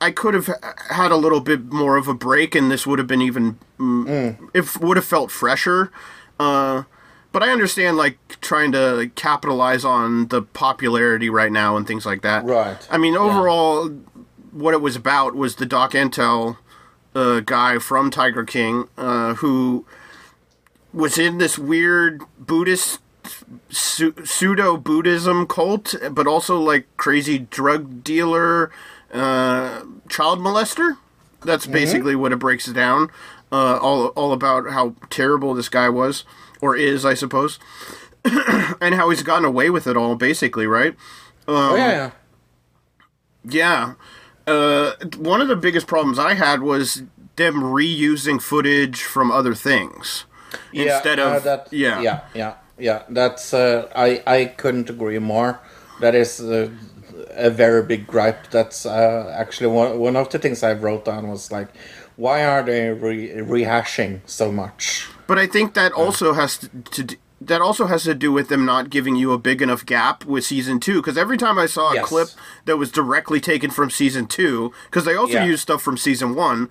I 0.00 0.10
could 0.10 0.34
have 0.34 0.48
had 0.90 1.10
a 1.10 1.16
little 1.16 1.40
bit 1.40 1.66
more 1.72 1.96
of 1.96 2.08
a 2.08 2.14
break 2.14 2.54
and 2.54 2.70
this 2.70 2.86
would 2.86 2.98
have 2.98 3.08
been 3.08 3.20
even 3.22 3.58
mm, 3.78 4.50
it 4.54 4.80
would 4.80 4.96
have 4.96 5.04
felt 5.06 5.30
fresher 5.30 5.90
uh 6.38 6.84
but 7.32 7.42
I 7.44 7.50
understand 7.50 7.96
like 7.96 8.18
trying 8.40 8.72
to 8.72 9.10
capitalize 9.14 9.84
on 9.84 10.28
the 10.28 10.42
popularity 10.42 11.30
right 11.30 11.52
now 11.52 11.76
and 11.76 11.86
things 11.86 12.04
like 12.04 12.22
that. 12.22 12.44
Right. 12.44 12.76
I 12.90 12.98
mean, 12.98 13.16
overall, 13.16 13.88
what 14.50 14.74
it 14.74 14.80
was 14.80 14.96
about 14.96 15.36
was 15.36 15.54
the 15.54 15.64
Doc 15.64 15.92
Antle 15.92 16.56
uh, 17.14 17.38
guy 17.38 17.78
from 17.78 18.10
Tiger 18.10 18.42
King 18.42 18.88
uh, 18.98 19.34
who 19.34 19.86
was 20.92 21.18
in 21.18 21.38
this 21.38 21.58
weird 21.58 22.22
Buddhist 22.38 23.00
su- 23.68 24.14
pseudo 24.24 24.76
Buddhism 24.76 25.46
cult, 25.46 25.94
but 26.10 26.26
also 26.26 26.58
like 26.58 26.86
crazy 26.96 27.38
drug 27.38 28.02
dealer, 28.02 28.70
uh, 29.12 29.82
child 30.08 30.40
molester. 30.40 30.96
That's 31.44 31.66
basically 31.66 32.14
what 32.16 32.32
it 32.32 32.38
breaks 32.38 32.66
down. 32.66 33.10
Uh, 33.52 33.78
all 33.78 34.08
all 34.08 34.32
about 34.32 34.70
how 34.70 34.94
terrible 35.08 35.54
this 35.54 35.68
guy 35.68 35.88
was 35.88 36.24
or 36.60 36.76
is, 36.76 37.04
I 37.04 37.14
suppose, 37.14 37.58
and 38.80 38.94
how 38.94 39.10
he's 39.10 39.22
gotten 39.22 39.44
away 39.44 39.70
with 39.70 39.86
it 39.86 39.96
all, 39.96 40.14
basically, 40.14 40.66
right? 40.66 40.94
oh, 41.48 41.74
yeah, 41.74 41.90
yeah. 41.90 42.10
Yeah. 43.42 43.94
Uh, 44.46 44.92
one 45.16 45.40
of 45.40 45.48
the 45.48 45.56
biggest 45.56 45.86
problems 45.86 46.18
I 46.18 46.34
had 46.34 46.62
was 46.62 47.02
them 47.36 47.62
reusing 47.62 48.40
footage 48.40 49.02
from 49.02 49.30
other 49.30 49.54
things 49.54 50.26
Yeah, 50.72 50.94
instead 50.96 51.18
uh, 51.18 51.36
of 51.36 51.44
that, 51.44 51.68
yeah. 51.72 52.00
yeah, 52.00 52.20
yeah, 52.34 52.54
yeah. 52.78 53.02
That's 53.08 53.52
uh, 53.54 53.88
I 53.94 54.22
I 54.26 54.44
couldn't 54.56 54.90
agree 54.90 55.18
more. 55.18 55.60
That 56.00 56.14
is 56.14 56.40
uh, 56.40 56.70
a 57.34 57.50
very 57.50 57.82
big 57.82 58.06
gripe. 58.06 58.50
That's 58.50 58.86
uh, 58.86 59.34
actually 59.38 59.68
one 59.68 59.98
one 59.98 60.16
of 60.16 60.28
the 60.30 60.38
things 60.38 60.62
I 60.62 60.72
wrote 60.72 61.04
down 61.04 61.28
was 61.28 61.52
like, 61.52 61.68
why 62.16 62.44
are 62.44 62.62
they 62.62 62.88
re- 62.90 63.28
rehashing 63.36 64.20
so 64.26 64.50
much? 64.52 65.06
But 65.26 65.38
I 65.38 65.46
think 65.46 65.74
that 65.74 65.92
also 65.92 66.32
has 66.32 66.58
to, 66.58 66.68
to 66.68 67.02
d- 67.04 67.16
that 67.40 67.60
also 67.60 67.86
has 67.86 68.02
to 68.04 68.14
do 68.14 68.32
with 68.32 68.48
them 68.48 68.64
not 68.66 68.90
giving 68.90 69.16
you 69.16 69.32
a 69.32 69.38
big 69.38 69.62
enough 69.62 69.86
gap 69.86 70.24
with 70.24 70.44
season 70.44 70.80
two. 70.80 70.96
Because 71.00 71.16
every 71.16 71.36
time 71.38 71.58
I 71.58 71.66
saw 71.66 71.92
a 71.92 71.94
Yes. 71.94 72.08
clip 72.08 72.28
that 72.66 72.76
was 72.76 72.90
directly 72.90 73.40
taken 73.40 73.70
from 73.70 73.90
season 73.90 74.26
two, 74.26 74.72
because 74.90 75.04
they 75.04 75.14
also 75.14 75.34
Yeah. 75.34 75.44
used 75.46 75.62
stuff 75.62 75.82
from 75.82 75.96
season 75.96 76.34
one. 76.34 76.68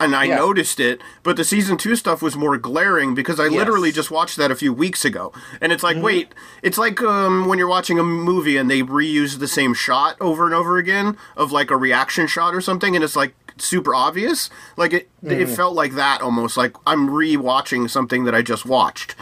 And 0.00 0.16
I 0.16 0.24
Yeah. 0.24 0.36
noticed 0.36 0.80
it, 0.80 1.00
but 1.22 1.36
the 1.36 1.44
season 1.44 1.76
two 1.76 1.94
stuff 1.94 2.22
was 2.22 2.34
more 2.34 2.56
glaring 2.56 3.14
because 3.14 3.38
I 3.38 3.48
literally 3.48 3.90
Yes. 3.90 3.92
Mm-hmm. 3.92 3.96
just 3.96 4.10
watched 4.10 4.36
that 4.38 4.50
a 4.50 4.54
few 4.56 4.72
weeks 4.72 5.04
ago, 5.04 5.30
and 5.60 5.72
it's 5.72 5.82
like, 5.82 5.98
wait, 6.02 6.34
it's 6.62 6.78
like 6.78 7.02
um, 7.02 7.46
when 7.46 7.58
you're 7.58 7.68
watching 7.68 7.98
a 7.98 8.02
movie 8.02 8.56
and 8.56 8.70
they 8.70 8.80
reuse 8.82 9.38
the 9.38 9.46
same 9.48 9.74
shot 9.74 10.16
over 10.20 10.46
and 10.46 10.54
over 10.54 10.78
again 10.78 11.16
of 11.36 11.52
like 11.52 11.70
a 11.70 11.76
reaction 11.76 12.26
shot 12.26 12.54
or 12.54 12.62
something, 12.62 12.94
and 12.96 13.04
it's 13.04 13.14
like 13.14 13.34
super 13.58 13.94
obvious. 13.94 14.48
Like 14.76 14.94
it, 14.94 15.10
it 15.22 15.28
Mm-hmm. 15.28 15.54
felt 15.54 15.74
like 15.74 15.92
that 15.96 16.22
almost. 16.22 16.56
Like 16.56 16.74
I'm 16.86 17.08
rewatching 17.10 17.90
something 17.90 18.24
that 18.24 18.34
I 18.34 18.40
just 18.40 18.64
watched. 18.64 19.14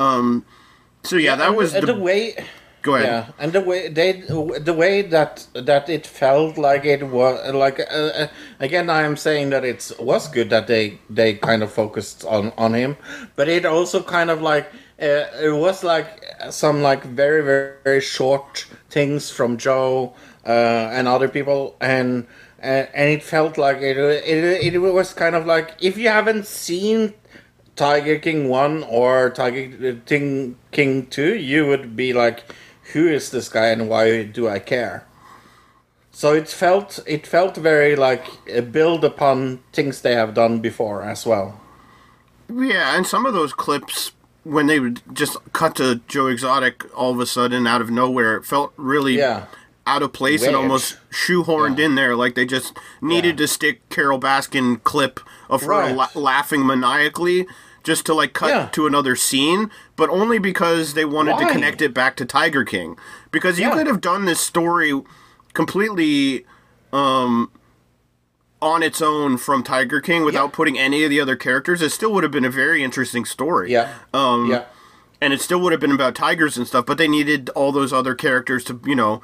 Um, 0.00 0.44
so 1.04 1.14
yeah, 1.16 1.36
that 1.36 1.48
And 1.48 1.56
was 1.56 1.72
the, 1.74 1.80
the, 1.82 1.86
the 1.86 1.94
way. 2.00 2.44
Go 2.84 2.96
ahead. 2.96 3.06
Yeah, 3.06 3.32
and 3.38 3.52
the 3.54 3.62
way 3.62 3.88
they, 3.88 4.12
the 4.12 4.74
way 4.74 5.00
that 5.00 5.46
that 5.54 5.88
it 5.88 6.06
felt 6.06 6.58
like 6.58 6.84
it 6.84 7.02
was 7.02 7.54
like 7.54 7.80
uh, 7.80 7.84
uh, 7.84 8.26
again, 8.60 8.90
I 8.90 9.04
am 9.04 9.16
saying 9.16 9.48
that 9.50 9.64
it 9.64 9.90
was 9.98 10.28
good 10.28 10.50
that 10.50 10.66
they 10.66 10.98
they 11.08 11.32
kind 11.32 11.62
of 11.62 11.72
focused 11.72 12.26
on 12.26 12.52
on 12.58 12.74
him, 12.74 12.98
but 13.36 13.48
it 13.48 13.64
also 13.64 14.02
kind 14.02 14.28
of 14.28 14.42
like 14.42 14.70
uh, 15.00 15.24
it 15.40 15.56
was 15.56 15.82
like 15.82 16.22
some 16.50 16.82
like 16.82 17.04
very 17.04 17.42
very, 17.42 17.72
very 17.84 18.00
short 18.02 18.66
things 18.90 19.30
from 19.30 19.56
Joe 19.56 20.12
uh, 20.46 20.92
and 20.92 21.08
other 21.08 21.28
people, 21.28 21.76
and 21.80 22.26
and, 22.58 22.86
and 22.92 23.08
it 23.08 23.22
felt 23.22 23.56
like 23.56 23.78
it, 23.78 23.96
it 23.96 24.74
it 24.74 24.78
was 24.78 25.14
kind 25.14 25.34
of 25.34 25.46
like 25.46 25.72
if 25.80 25.96
you 25.96 26.10
haven't 26.10 26.46
seen 26.46 27.14
Tiger 27.76 28.18
King 28.18 28.48
1 28.48 28.84
or 28.84 29.30
Tiger 29.30 29.94
King 30.06 30.56
King 30.70 31.06
2, 31.06 31.34
you 31.36 31.66
would 31.66 31.96
be 31.96 32.12
like, 32.12 32.44
who 32.94 33.06
is 33.08 33.30
this 33.30 33.48
guy 33.48 33.66
and 33.66 33.88
why 33.88 34.22
do 34.24 34.48
I 34.48 34.58
care? 34.58 35.04
So 36.12 36.32
it 36.32 36.48
felt 36.48 37.00
it 37.06 37.26
felt 37.26 37.56
very 37.56 37.94
like 37.96 38.24
a 38.48 38.62
build 38.62 39.04
upon 39.04 39.60
things 39.72 40.00
they 40.00 40.14
have 40.14 40.32
done 40.32 40.60
before 40.60 41.02
as 41.02 41.26
well. 41.26 41.60
Yeah, 42.48 42.96
and 42.96 43.06
some 43.06 43.26
of 43.26 43.34
those 43.34 43.52
clips 43.52 44.12
when 44.44 44.66
they 44.66 44.78
would 44.78 45.00
just 45.12 45.36
cut 45.52 45.74
to 45.76 46.00
Joe 46.06 46.26
Exotic 46.28 46.84
all 46.94 47.10
of 47.12 47.18
a 47.20 47.26
sudden 47.26 47.66
out 47.66 47.80
of 47.80 47.90
nowhere, 47.90 48.36
it 48.36 48.44
felt 48.44 48.72
really 48.76 49.16
Yeah. 49.18 49.46
out 49.86 50.02
of 50.02 50.12
place 50.12 50.42
and 50.44 50.54
almost 50.54 50.98
shoehorned 51.10 51.78
in 51.78 51.94
there. 51.94 52.14
Like 52.14 52.34
they 52.34 52.44
just 52.46 52.78
needed 53.00 53.40
Yeah. 53.40 53.46
to 53.46 53.48
stick 53.48 53.88
Carole 53.88 54.20
Baskin 54.20 54.82
clip 54.84 55.18
of 55.50 55.62
her 55.62 55.68
Right. 55.68 55.96
la- 55.96 56.10
laughing 56.14 56.64
maniacally 56.66 57.46
just 57.84 58.04
to 58.06 58.14
like 58.14 58.32
cut 58.32 58.48
Yeah. 58.48 58.68
to 58.72 58.86
another 58.86 59.14
scene, 59.14 59.70
but 59.94 60.10
only 60.10 60.38
because 60.38 60.94
they 60.94 61.04
wanted 61.04 61.38
to 61.38 61.46
connect 61.46 61.80
it 61.82 61.94
back 61.94 62.16
to 62.16 62.24
Tiger 62.24 62.64
King. 62.64 62.96
Because 63.30 63.58
you 63.60 63.66
Yeah. 63.68 63.74
could 63.74 63.86
have 63.86 64.00
done 64.00 64.24
this 64.24 64.40
story 64.40 65.00
completely 65.52 66.44
um 66.92 67.50
on 68.62 68.82
its 68.82 69.02
own 69.02 69.36
from 69.36 69.62
Tiger 69.62 70.00
King 70.00 70.24
without 70.24 70.46
Yeah. 70.46 70.56
putting 70.56 70.78
any 70.78 71.04
of 71.04 71.10
the 71.10 71.20
other 71.20 71.36
characters. 71.36 71.82
It 71.82 71.90
still 71.92 72.12
would 72.14 72.22
have 72.22 72.32
been 72.32 72.44
a 72.46 72.50
very 72.50 72.82
interesting 72.82 73.24
story. 73.24 73.70
Yeah. 73.70 73.90
Um 74.12 74.50
yeah. 74.50 74.64
and 75.20 75.32
it 75.32 75.40
still 75.40 75.60
would 75.60 75.72
have 75.72 75.80
been 75.80 75.92
about 75.92 76.14
tigers 76.14 76.56
and 76.56 76.66
stuff, 76.66 76.84
but 76.86 76.98
they 76.98 77.08
needed 77.08 77.48
all 77.50 77.70
those 77.72 77.92
other 77.92 78.14
characters 78.14 78.64
to, 78.64 78.80
you 78.84 78.94
know, 78.96 79.22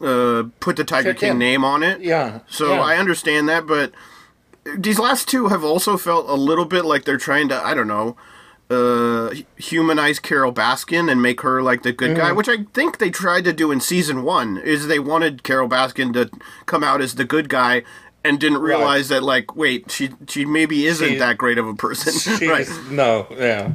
uh, 0.00 0.44
put 0.58 0.74
the 0.76 0.82
Tiger 0.84 1.10
Fit 1.10 1.20
King 1.20 1.30
in. 1.32 1.38
name 1.38 1.64
on 1.64 1.82
it. 1.84 2.00
Yeah, 2.00 2.40
So. 2.48 2.74
I 2.80 2.96
understand 2.96 3.48
that, 3.48 3.64
but 3.66 3.92
these 4.76 4.98
last 4.98 5.28
two 5.28 5.48
have 5.48 5.64
also 5.64 5.96
felt 5.96 6.28
a 6.28 6.34
little 6.34 6.64
bit 6.64 6.84
like 6.84 7.04
they're 7.04 7.16
trying 7.16 7.48
to, 7.48 7.64
I 7.64 7.74
don't 7.74 7.88
know, 7.88 8.16
uh, 8.70 9.34
humanize 9.56 10.18
Carole 10.18 10.52
Baskin 10.52 11.10
and 11.10 11.22
make 11.22 11.40
her 11.40 11.62
like 11.62 11.82
the 11.82 11.92
good 11.92 12.10
Mm. 12.10 12.16
guy, 12.16 12.32
which 12.32 12.48
I 12.48 12.64
think 12.74 12.98
they 12.98 13.08
tried 13.10 13.44
to 13.44 13.52
do 13.52 13.70
in 13.72 13.80
season 13.80 14.24
one. 14.24 14.58
Is 14.58 14.86
they 14.88 14.98
wanted 14.98 15.42
Carole 15.42 15.68
Baskin 15.68 16.12
to 16.14 16.30
come 16.66 16.84
out 16.84 17.00
as 17.00 17.14
the 17.14 17.24
good 17.24 17.48
guy. 17.48 17.82
And 18.24 18.40
didn't 18.40 18.58
realize 18.58 19.08
that, 19.10 19.22
like, 19.22 19.54
wait, 19.56 19.90
she 19.92 20.10
she 20.28 20.44
maybe 20.44 20.86
isn't 20.86 21.08
She- 21.08 21.18
that 21.18 21.38
great 21.38 21.56
of 21.56 21.66
a 21.68 21.74
person, 21.74 22.12
right? 22.48 22.68
No, 22.90 23.26
yeah. 23.30 23.70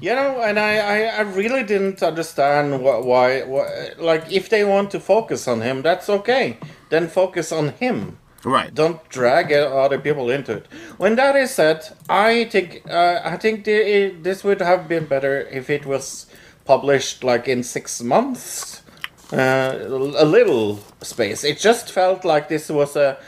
You 0.00 0.14
know, 0.14 0.42
and 0.42 0.58
I, 0.58 0.76
I, 0.78 0.96
I 1.04 1.20
really 1.20 1.62
didn't 1.62 2.02
understand 2.02 2.82
what, 2.82 3.04
why, 3.06 3.42
why, 3.42 3.90
like, 3.96 4.30
if 4.30 4.48
they 4.50 4.64
want 4.64 4.90
to 4.90 5.00
focus 5.00 5.46
on 5.48 5.60
him, 5.62 5.82
that's 5.82 6.10
okay. 6.10 6.58
Then 6.90 7.06
focus 7.08 7.52
on 7.52 7.68
him. 7.70 8.18
Right. 8.44 8.74
Don't 8.74 9.06
drag 9.08 9.52
other 9.52 9.98
people 9.98 10.30
into 10.30 10.52
it. 10.58 10.66
When 10.98 11.16
that 11.16 11.34
is 11.34 11.50
said, 11.50 11.88
I 12.08 12.44
think, 12.44 12.82
uh, 12.88 13.20
I 13.24 13.36
think 13.36 13.64
the, 13.64 14.14
this 14.20 14.44
would 14.44 14.60
have 14.60 14.86
been 14.86 15.06
better 15.06 15.40
if 15.50 15.70
it 15.70 15.86
was 15.86 16.26
published 16.64 17.24
like 17.24 17.48
in 17.48 17.62
six 17.62 18.02
months. 18.02 18.82
Uh, 19.32 19.78
a 19.88 20.24
little 20.24 20.78
space. 21.02 21.42
It 21.44 21.58
just 21.58 21.90
felt 21.90 22.24
like 22.24 22.48
this 22.48 22.68
was 22.68 22.94
a 22.94 23.18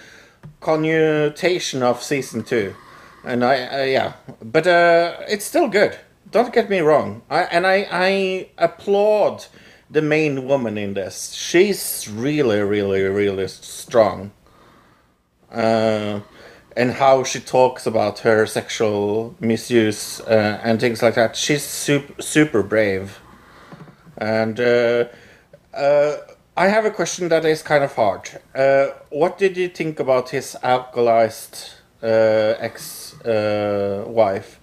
connotation 0.60 1.82
of 1.82 2.02
season 2.02 2.44
two, 2.44 2.74
and 3.24 3.43
I, 3.43 3.66
uh, 3.66 3.84
yeah, 3.84 4.12
but 4.43 4.66
uh, 4.66 5.16
it's 5.26 5.47
still 5.47 5.68
good. 5.68 5.98
Don't 6.30 6.52
get 6.52 6.68
me 6.68 6.80
wrong. 6.80 7.22
I 7.30 7.43
and 7.44 7.66
I 7.66 7.88
I 7.90 8.51
applaud 8.59 9.47
the 9.90 10.02
main 10.02 10.47
woman 10.47 10.76
in 10.76 10.94
this. 10.94 11.32
She's 11.32 12.09
really, 12.09 12.60
really, 12.60 13.02
really 13.02 13.48
strong. 13.48 14.32
Uh, 15.51 16.20
and 16.77 16.93
how 16.93 17.24
she 17.24 17.40
talks 17.40 17.86
about 17.86 18.18
her 18.20 18.47
sexual 18.47 19.35
misuse 19.40 20.20
uh, 20.20 20.60
and 20.62 20.78
things 20.78 21.02
like 21.02 21.14
that. 21.14 21.35
She's 21.35 21.64
super, 21.64 22.20
super 22.20 22.62
brave. 22.62 23.18
And 24.18 24.60
uh, 24.60 25.06
uh, 25.73 26.16
I 26.56 26.68
have 26.68 26.85
a 26.85 26.90
question 26.90 27.28
that 27.28 27.44
is 27.44 27.62
kind 27.62 27.82
of 27.85 27.94
hard. 27.94 28.40
Uh, 28.55 28.89
what 29.10 29.39
did 29.39 29.56
you 29.56 29.68
think 29.68 30.01
about 30.01 30.31
his 30.31 30.56
alcoholized 30.62 31.74
uh, 32.02 32.56
ex 32.59 33.18
uh, 33.23 34.05
wife? 34.06 34.60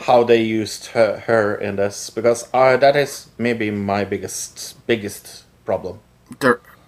How 0.00 0.22
they 0.22 0.42
used 0.42 0.86
her, 0.86 1.24
her 1.26 1.56
in 1.56 1.76
this? 1.76 2.10
Because 2.10 2.48
uh, 2.54 2.76
that 2.76 2.94
is 2.94 3.28
maybe 3.36 3.70
my 3.70 4.04
biggest 4.04 4.86
biggest 4.86 5.44
problem. 5.64 5.98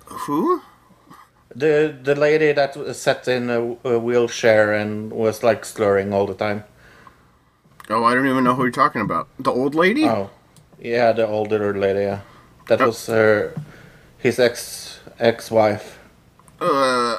Who? 0.05 0.63
The 1.55 1.97
the 2.03 2.15
lady 2.15 2.53
that 2.53 2.77
was 2.77 3.01
sat 3.01 3.27
in 3.27 3.51
a, 3.51 3.77
a 3.85 3.99
wheelchair 3.99 4.73
and 4.73 5.13
was 5.13 5.43
like 5.43 5.65
slurring 5.65 6.13
all 6.13 6.27
the 6.27 6.35
time. 6.35 6.65
Oh, 7.89 8.05
I 8.05 8.15
don't 8.15 8.29
even 8.29 8.45
know 8.45 8.55
who 8.55 8.63
you're 8.63 8.71
talking 8.71 9.01
about. 9.01 9.27
The 9.39 9.51
old 9.51 9.75
lady? 9.75 10.05
Oh, 10.05 10.31
yeah, 10.79 11.11
the 11.13 11.27
older 11.27 11.75
lady. 11.77 12.01
Yeah, 12.03 12.21
that 12.69 12.79
was 12.81 13.05
her, 13.07 13.53
his 14.19 14.39
ex 14.39 15.01
ex 15.19 15.51
wife. 15.51 15.99
Uh, 16.61 17.19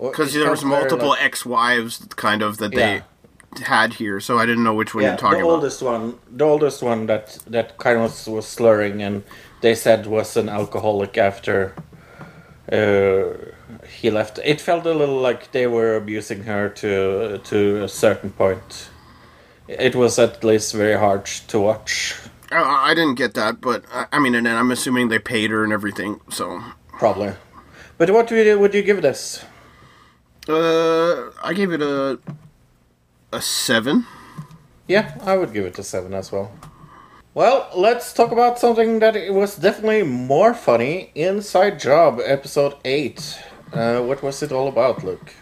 because 0.00 0.32
there 0.32 0.50
was 0.50 0.64
multiple 0.64 1.16
ex-wives, 1.18 2.06
kind 2.16 2.42
of, 2.42 2.58
that 2.58 2.72
Yeah. 2.72 3.02
they 3.56 3.64
had 3.64 3.94
here, 3.94 4.20
so 4.20 4.38
I 4.38 4.46
didn't 4.46 4.64
know 4.64 4.74
which 4.74 4.94
one 4.94 5.02
Yeah, 5.04 5.10
you're 5.10 5.18
talking 5.18 5.40
about. 5.40 5.46
the 5.46 5.46
about. 5.48 5.54
oldest 5.54 5.82
one, 5.82 6.18
the 6.30 6.44
oldest 6.44 6.82
one 6.82 7.06
that 7.06 7.38
that 7.46 7.78
kind 7.78 7.96
of 7.96 8.02
was, 8.02 8.28
was 8.28 8.46
slurring, 8.46 9.02
and 9.02 9.24
they 9.60 9.74
said 9.74 10.06
was 10.06 10.36
an 10.36 10.48
alcoholic 10.48 11.18
after 11.18 11.74
uh, 12.70 13.34
he 13.88 14.10
left. 14.10 14.38
It 14.44 14.60
felt 14.60 14.86
a 14.86 14.94
little 14.94 15.20
like 15.20 15.52
they 15.52 15.66
were 15.66 15.96
abusing 15.96 16.44
her 16.44 16.68
to 16.68 17.38
to 17.38 17.84
a 17.84 17.88
certain 17.88 18.30
point. 18.30 18.88
It 19.68 19.94
was 19.94 20.18
at 20.18 20.44
least 20.44 20.74
very 20.74 20.98
hard 20.98 21.26
to 21.48 21.60
watch. 21.60 22.14
I, 22.50 22.90
I 22.90 22.94
didn't 22.94 23.14
get 23.14 23.34
that, 23.34 23.60
but 23.60 23.84
I, 23.92 24.06
I 24.12 24.18
mean, 24.18 24.34
and 24.34 24.46
then 24.46 24.56
I'm 24.56 24.70
assuming 24.70 25.08
they 25.08 25.18
paid 25.18 25.50
her 25.50 25.64
and 25.64 25.72
everything. 25.72 26.20
So, 26.30 26.60
Probably. 26.98 27.32
But 27.98 28.10
what 28.10 28.30
would 28.30 28.46
you, 28.46 28.58
would 28.58 28.74
you 28.74 28.82
give 28.82 29.00
this? 29.02 29.44
uh, 30.48 31.30
I 31.42 31.54
gave 31.54 31.72
it 31.72 31.80
a 31.80 32.18
a 33.32 33.40
seven. 33.40 34.06
Yeah, 34.88 35.16
I 35.22 35.36
would 35.36 35.52
give 35.54 35.64
it 35.64 35.78
a 35.78 35.82
7 35.82 36.12
as 36.12 36.32
well. 36.32 36.50
Well, 37.34 37.70
let's 37.74 38.12
talk 38.12 38.30
about 38.30 38.58
something 38.58 38.98
that 38.98 39.16
it 39.16 39.32
was 39.32 39.56
definitely 39.56 40.02
more 40.02 40.52
funny. 40.52 41.12
Inside 41.14 41.80
Job, 41.80 42.20
episode 42.22 42.74
8. 42.84 43.38
Uh, 43.72 44.00
what 44.02 44.22
was 44.22 44.42
it 44.42 44.52
all 44.52 44.68
about, 44.68 45.02
Luke? 45.02 45.34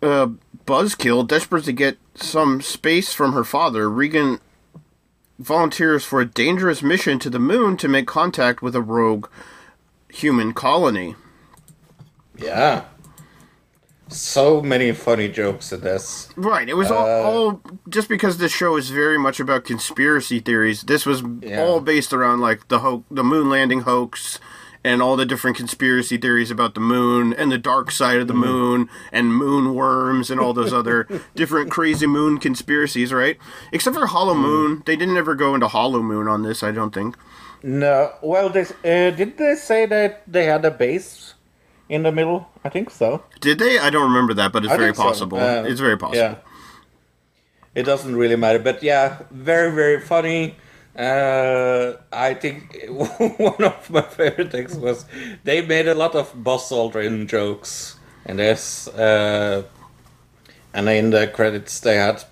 Uh, 0.00 0.28
Buzzkill, 0.66 1.26
desperate 1.26 1.64
to 1.64 1.72
get 1.72 1.98
some 2.14 2.62
space 2.62 3.12
from 3.12 3.34
her 3.34 3.44
father, 3.44 3.90
Reagan 3.90 4.40
volunteers 5.38 6.02
for 6.02 6.22
a 6.22 6.24
dangerous 6.24 6.82
mission 6.82 7.18
to 7.18 7.28
the 7.28 7.38
moon 7.38 7.76
to 7.76 7.88
make 7.88 8.06
contact 8.06 8.62
with 8.62 8.74
a 8.74 8.80
rogue 8.80 9.28
human 10.08 10.54
colony. 10.54 11.14
Yeah. 12.38 12.84
So 14.16 14.62
many 14.62 14.92
funny 14.92 15.28
jokes 15.28 15.72
in 15.72 15.80
this. 15.80 16.28
Right. 16.36 16.68
It 16.68 16.74
was 16.74 16.90
all, 16.90 17.06
uh, 17.06 17.22
all 17.22 17.60
just 17.88 18.08
because 18.08 18.38
this 18.38 18.52
show 18.52 18.76
is 18.76 18.90
very 18.90 19.18
much 19.18 19.40
about 19.40 19.64
conspiracy 19.64 20.40
theories. 20.40 20.82
This 20.82 21.04
was 21.04 21.22
Yeah. 21.42 21.62
all 21.62 21.80
based 21.80 22.12
around 22.12 22.40
like 22.40 22.68
the 22.68 22.80
ho- 22.80 23.04
the 23.10 23.22
moon 23.22 23.50
landing 23.50 23.82
hoax 23.82 24.38
and 24.86 25.02
all 25.02 25.16
the 25.16 25.26
different 25.26 25.56
conspiracy 25.56 26.16
theories 26.16 26.50
about 26.50 26.74
the 26.74 26.80
moon 26.80 27.34
and 27.34 27.50
the 27.50 27.58
dark 27.58 27.90
side 27.90 28.18
of 28.18 28.28
the 28.28 28.32
mm-hmm. 28.32 28.44
moon 28.44 28.88
and 29.10 29.34
moon 29.34 29.74
worms 29.74 30.30
and 30.30 30.40
all 30.40 30.54
those 30.54 30.72
other 30.72 31.08
different 31.34 31.70
crazy 31.70 32.06
moon 32.06 32.38
conspiracies, 32.38 33.12
right? 33.12 33.36
Except 33.72 33.96
for 33.96 34.06
Hollow 34.06 34.34
mm. 34.34 34.42
Moon, 34.42 34.82
they 34.86 34.94
didn't 34.94 35.16
ever 35.16 35.34
go 35.34 35.54
into 35.54 35.66
Hollow 35.66 36.02
Moon 36.02 36.28
on 36.28 36.42
this, 36.42 36.62
I 36.62 36.70
don't 36.70 36.94
think. 36.94 37.16
No, 37.62 38.12
well, 38.22 38.48
they, 38.48 38.62
uh, 38.62 39.10
did 39.10 39.38
they 39.38 39.56
say 39.56 39.86
that 39.86 40.22
they 40.30 40.44
had 40.44 40.64
a 40.64 40.70
base 40.70 41.34
in 41.88 42.02
the 42.02 42.12
middle? 42.12 42.48
I 42.64 42.68
think 42.68 42.90
so. 42.90 43.22
Did 43.40 43.58
they? 43.58 43.78
I 43.78 43.90
don't 43.90 44.08
remember 44.08 44.34
that, 44.34 44.52
but 44.52 44.64
it's 44.64 44.72
I 44.72 44.76
very 44.76 44.88
think 44.88 44.96
so. 44.96 45.02
possible. 45.02 45.38
Uh, 45.38 45.62
it's 45.64 45.80
very 45.80 45.96
possible. 45.96 46.18
Yeah. 46.18 46.36
It 47.74 47.84
doesn't 47.84 48.16
really 48.16 48.36
matter, 48.36 48.58
but 48.58 48.82
yeah, 48.82 49.22
very 49.30 49.70
very 49.70 50.00
funny. 50.00 50.56
Uh, 50.98 51.92
I 52.10 52.32
think 52.34 52.74
one 52.88 53.62
of 53.62 53.90
my 53.90 54.00
favorite 54.02 54.50
things 54.50 54.76
was 54.76 55.04
they 55.44 55.60
made 55.60 55.86
a 55.88 55.94
lot 55.94 56.14
of 56.14 56.32
Buzz 56.42 56.70
Aldrin 56.70 57.28
jokes 57.28 57.96
in 58.24 58.38
this, 58.38 58.88
uh, 58.88 59.62
and 60.72 60.88
in 60.88 61.10
the 61.10 61.26
credits 61.28 61.80
they 61.80 61.96
had 61.96 62.24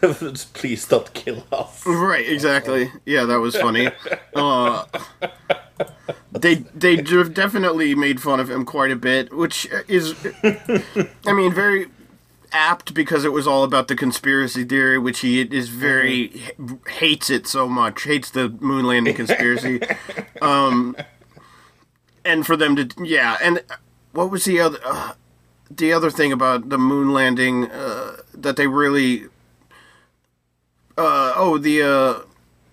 "Please 0.54 0.86
don't 0.86 1.12
kill 1.14 1.44
us." 1.52 1.84
Right, 1.86 2.28
exactly. 2.28 2.90
Yeah, 3.04 3.24
that 3.24 3.40
was 3.40 3.56
funny. 3.56 3.90
uh, 4.34 4.84
they 6.32 6.56
they 6.74 6.96
definitely 6.96 7.94
made 7.94 8.20
fun 8.20 8.40
of 8.40 8.50
him 8.50 8.64
quite 8.64 8.90
a 8.90 8.96
bit, 8.96 9.32
which 9.32 9.66
is, 9.88 10.14
I 11.26 11.32
mean, 11.32 11.52
very 11.52 11.86
apt 12.52 12.94
because 12.94 13.24
it 13.24 13.32
was 13.32 13.46
all 13.46 13.64
about 13.64 13.88
the 13.88 13.96
conspiracy 13.96 14.64
theory, 14.64 14.98
which 14.98 15.20
he 15.20 15.40
is 15.40 15.68
very 15.68 16.32
h- 16.34 16.52
hates 16.88 17.30
it 17.30 17.46
so 17.46 17.68
much, 17.68 18.04
hates 18.04 18.30
the 18.30 18.48
moon 18.60 18.86
landing 18.86 19.14
conspiracy. 19.22 19.80
um, 20.40 20.96
and 22.24 22.46
for 22.46 22.56
them 22.56 22.76
to, 22.76 22.88
yeah, 23.04 23.36
and 23.42 23.62
what 24.12 24.30
was 24.30 24.44
the 24.44 24.60
other? 24.60 24.78
Uh, 24.84 25.12
the 25.70 25.92
other 25.92 26.10
thing 26.10 26.32
about 26.32 26.70
the 26.70 26.78
moon 26.78 27.12
landing 27.12 27.70
uh, 27.70 28.16
that 28.34 28.56
they 28.56 28.66
really 28.66 29.26
uh, 30.98 31.32
oh 31.36 31.58
the 31.58 31.82
uh, 31.82 32.26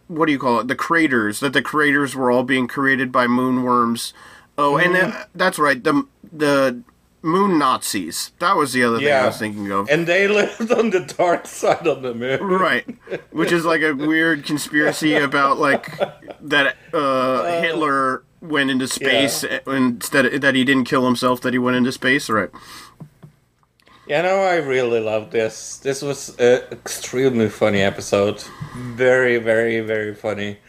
what 0.08 0.26
do 0.26 0.32
you 0.32 0.40
call 0.40 0.60
it? 0.60 0.68
The 0.68 0.76
craters 0.76 1.40
that 1.40 1.54
the 1.54 1.62
craters 1.62 2.16
were 2.16 2.32
all 2.32 2.44
being 2.44 2.68
created 2.68 3.12
by 3.12 3.28
moonworms. 3.28 4.14
Oh, 4.58 4.78
and 4.78 4.96
uh, 4.96 5.26
that's 5.34 5.60
right. 5.60 5.84
The 5.84 6.06
the 6.32 6.82
moon 7.22 7.58
Nazis. 7.58 8.32
That 8.40 8.56
was 8.56 8.74
the 8.74 8.84
other 8.84 9.00
thing 9.00 9.12
I 9.12 9.26
was 9.26 9.38
thinking 9.38 9.72
of. 9.72 9.90
And 9.90 10.08
they 10.08 10.28
lived 10.40 10.72
on 10.72 10.92
the 10.92 11.02
dark 11.02 11.48
side 11.48 11.88
of 11.88 12.02
the 12.02 12.14
moon. 12.14 12.42
right, 12.42 12.86
which 13.32 13.52
is 13.52 13.66
like 13.66 13.82
a 13.82 13.94
weird 13.94 14.46
conspiracy 14.46 15.16
about 15.30 15.58
like 15.58 15.92
that 16.42 16.78
uh, 16.94 17.62
Hitler 17.62 18.24
went 18.42 18.70
into 18.70 18.88
space 18.88 19.44
uh, 19.44 19.60
instead 19.68 20.42
that 20.42 20.56
he 20.56 20.64
didn't 20.64 20.86
kill 20.86 21.06
himself. 21.06 21.42
That 21.42 21.54
he 21.54 21.60
went 21.60 21.78
into 21.78 21.92
space. 21.92 22.30
Right. 22.30 22.50
You 24.07 24.22
know, 24.22 24.41
I 24.41 24.57
really 24.57 24.99
love 24.99 25.32
this. 25.32 25.77
This 25.77 26.03
was 26.03 26.38
an 26.38 26.61
extremely 26.72 27.49
funny 27.49 27.82
episode. 27.82 28.44
Very, 28.76 29.38
very, 29.40 29.80
very 29.80 30.14
funny. 30.14 30.60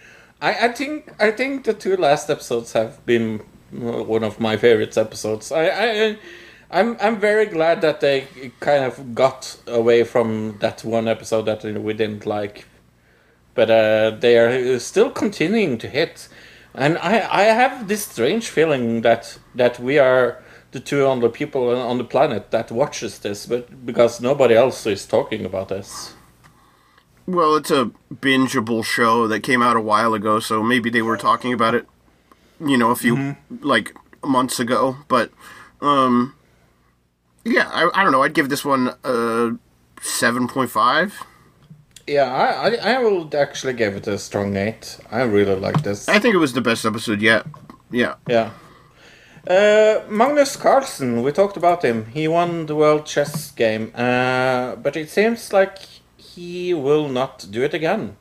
I, 0.40 0.68
I 0.68 0.68
think 0.68 1.12
I 1.20 1.30
think 1.32 1.64
the 1.64 1.74
two 1.74 1.96
last 1.98 2.30
episodes 2.30 2.72
have 2.72 3.04
been 3.04 3.42
one 3.70 4.24
of 4.24 4.40
my 4.40 4.56
favorite 4.56 4.96
episodes. 4.96 5.52
I, 5.52 5.66
I 5.68 6.18
I'm 6.70 6.96
I'm 6.98 7.20
very 7.20 7.44
glad 7.44 7.82
that 7.82 8.00
they 8.00 8.26
kind 8.60 8.84
of 8.84 9.14
got 9.14 9.58
away 9.66 10.04
from 10.04 10.56
that 10.60 10.82
one 10.82 11.06
episode 11.06 11.42
that 11.42 11.62
we 11.62 11.92
didn't 11.92 12.24
like, 12.24 12.64
but 13.54 13.70
uh, 13.70 14.10
they 14.18 14.38
are 14.38 14.78
still 14.78 15.10
continuing 15.10 15.76
to 15.78 15.88
hit, 15.88 16.28
and 16.74 16.96
I 16.98 17.28
I 17.30 17.42
have 17.44 17.86
this 17.88 18.06
strange 18.06 18.48
feeling 18.48 19.02
that 19.02 19.38
that 19.54 19.78
we 19.78 19.98
are 19.98 20.42
the 20.72 20.80
two 20.80 21.04
only 21.04 21.28
people 21.28 21.74
on 21.74 21.98
the 21.98 22.04
planet 22.04 22.50
that 22.50 22.70
watches 22.70 23.18
this, 23.18 23.46
but 23.46 23.86
because 23.86 24.20
nobody 24.20 24.54
else 24.54 24.86
is 24.86 25.06
talking 25.06 25.44
about 25.44 25.68
this. 25.68 26.14
Well, 27.26 27.56
it's 27.56 27.70
a 27.70 27.90
bingeable 28.12 28.84
show 28.84 29.26
that 29.26 29.40
came 29.40 29.62
out 29.62 29.76
a 29.76 29.80
while 29.80 30.14
ago, 30.14 30.38
so 30.38 30.62
maybe 30.62 30.90
they 30.90 31.02
were 31.02 31.16
talking 31.16 31.52
about 31.52 31.74
it, 31.74 31.86
you 32.60 32.78
know, 32.78 32.90
a 32.90 32.96
few 32.96 33.36
like 33.60 33.96
months 34.24 34.60
ago. 34.60 34.98
But 35.08 35.32
um, 35.80 36.34
yeah, 37.44 37.68
I, 37.72 37.90
I 37.94 38.02
don't 38.04 38.12
know. 38.12 38.22
I'd 38.22 38.34
give 38.34 38.48
this 38.48 38.64
one 38.64 38.94
a 39.02 39.56
seven 40.00 40.46
point 40.46 40.70
five. 40.70 41.20
Yeah, 42.06 42.32
I, 42.32 42.68
I 42.68 42.94
I 42.94 42.98
will 42.98 43.28
actually 43.36 43.72
give 43.72 43.96
it 43.96 44.06
a 44.06 44.18
strong 44.18 44.56
eight. 44.56 44.96
I 45.10 45.22
really 45.22 45.56
like 45.56 45.82
this. 45.82 46.08
I 46.08 46.20
think 46.20 46.34
it 46.34 46.38
was 46.38 46.52
the 46.52 46.60
best 46.60 46.84
episode 46.84 47.20
yet. 47.20 47.44
Yeah. 47.90 48.14
Yeah. 48.28 48.50
Uh, 49.46 50.02
Magnus 50.08 50.56
Carlsen, 50.56 51.22
we 51.22 51.30
talked 51.30 51.56
about 51.56 51.84
him. 51.84 52.06
He 52.06 52.26
won 52.26 52.66
the 52.66 52.74
World 52.74 53.06
Chess 53.06 53.52
Game, 53.52 53.92
uh, 53.94 54.74
but 54.76 54.96
it 54.96 55.08
seems 55.08 55.52
like 55.52 55.78
he 56.16 56.74
will 56.74 57.08
not 57.08 57.46
do 57.50 57.62
it 57.62 57.72
again. 57.72 58.16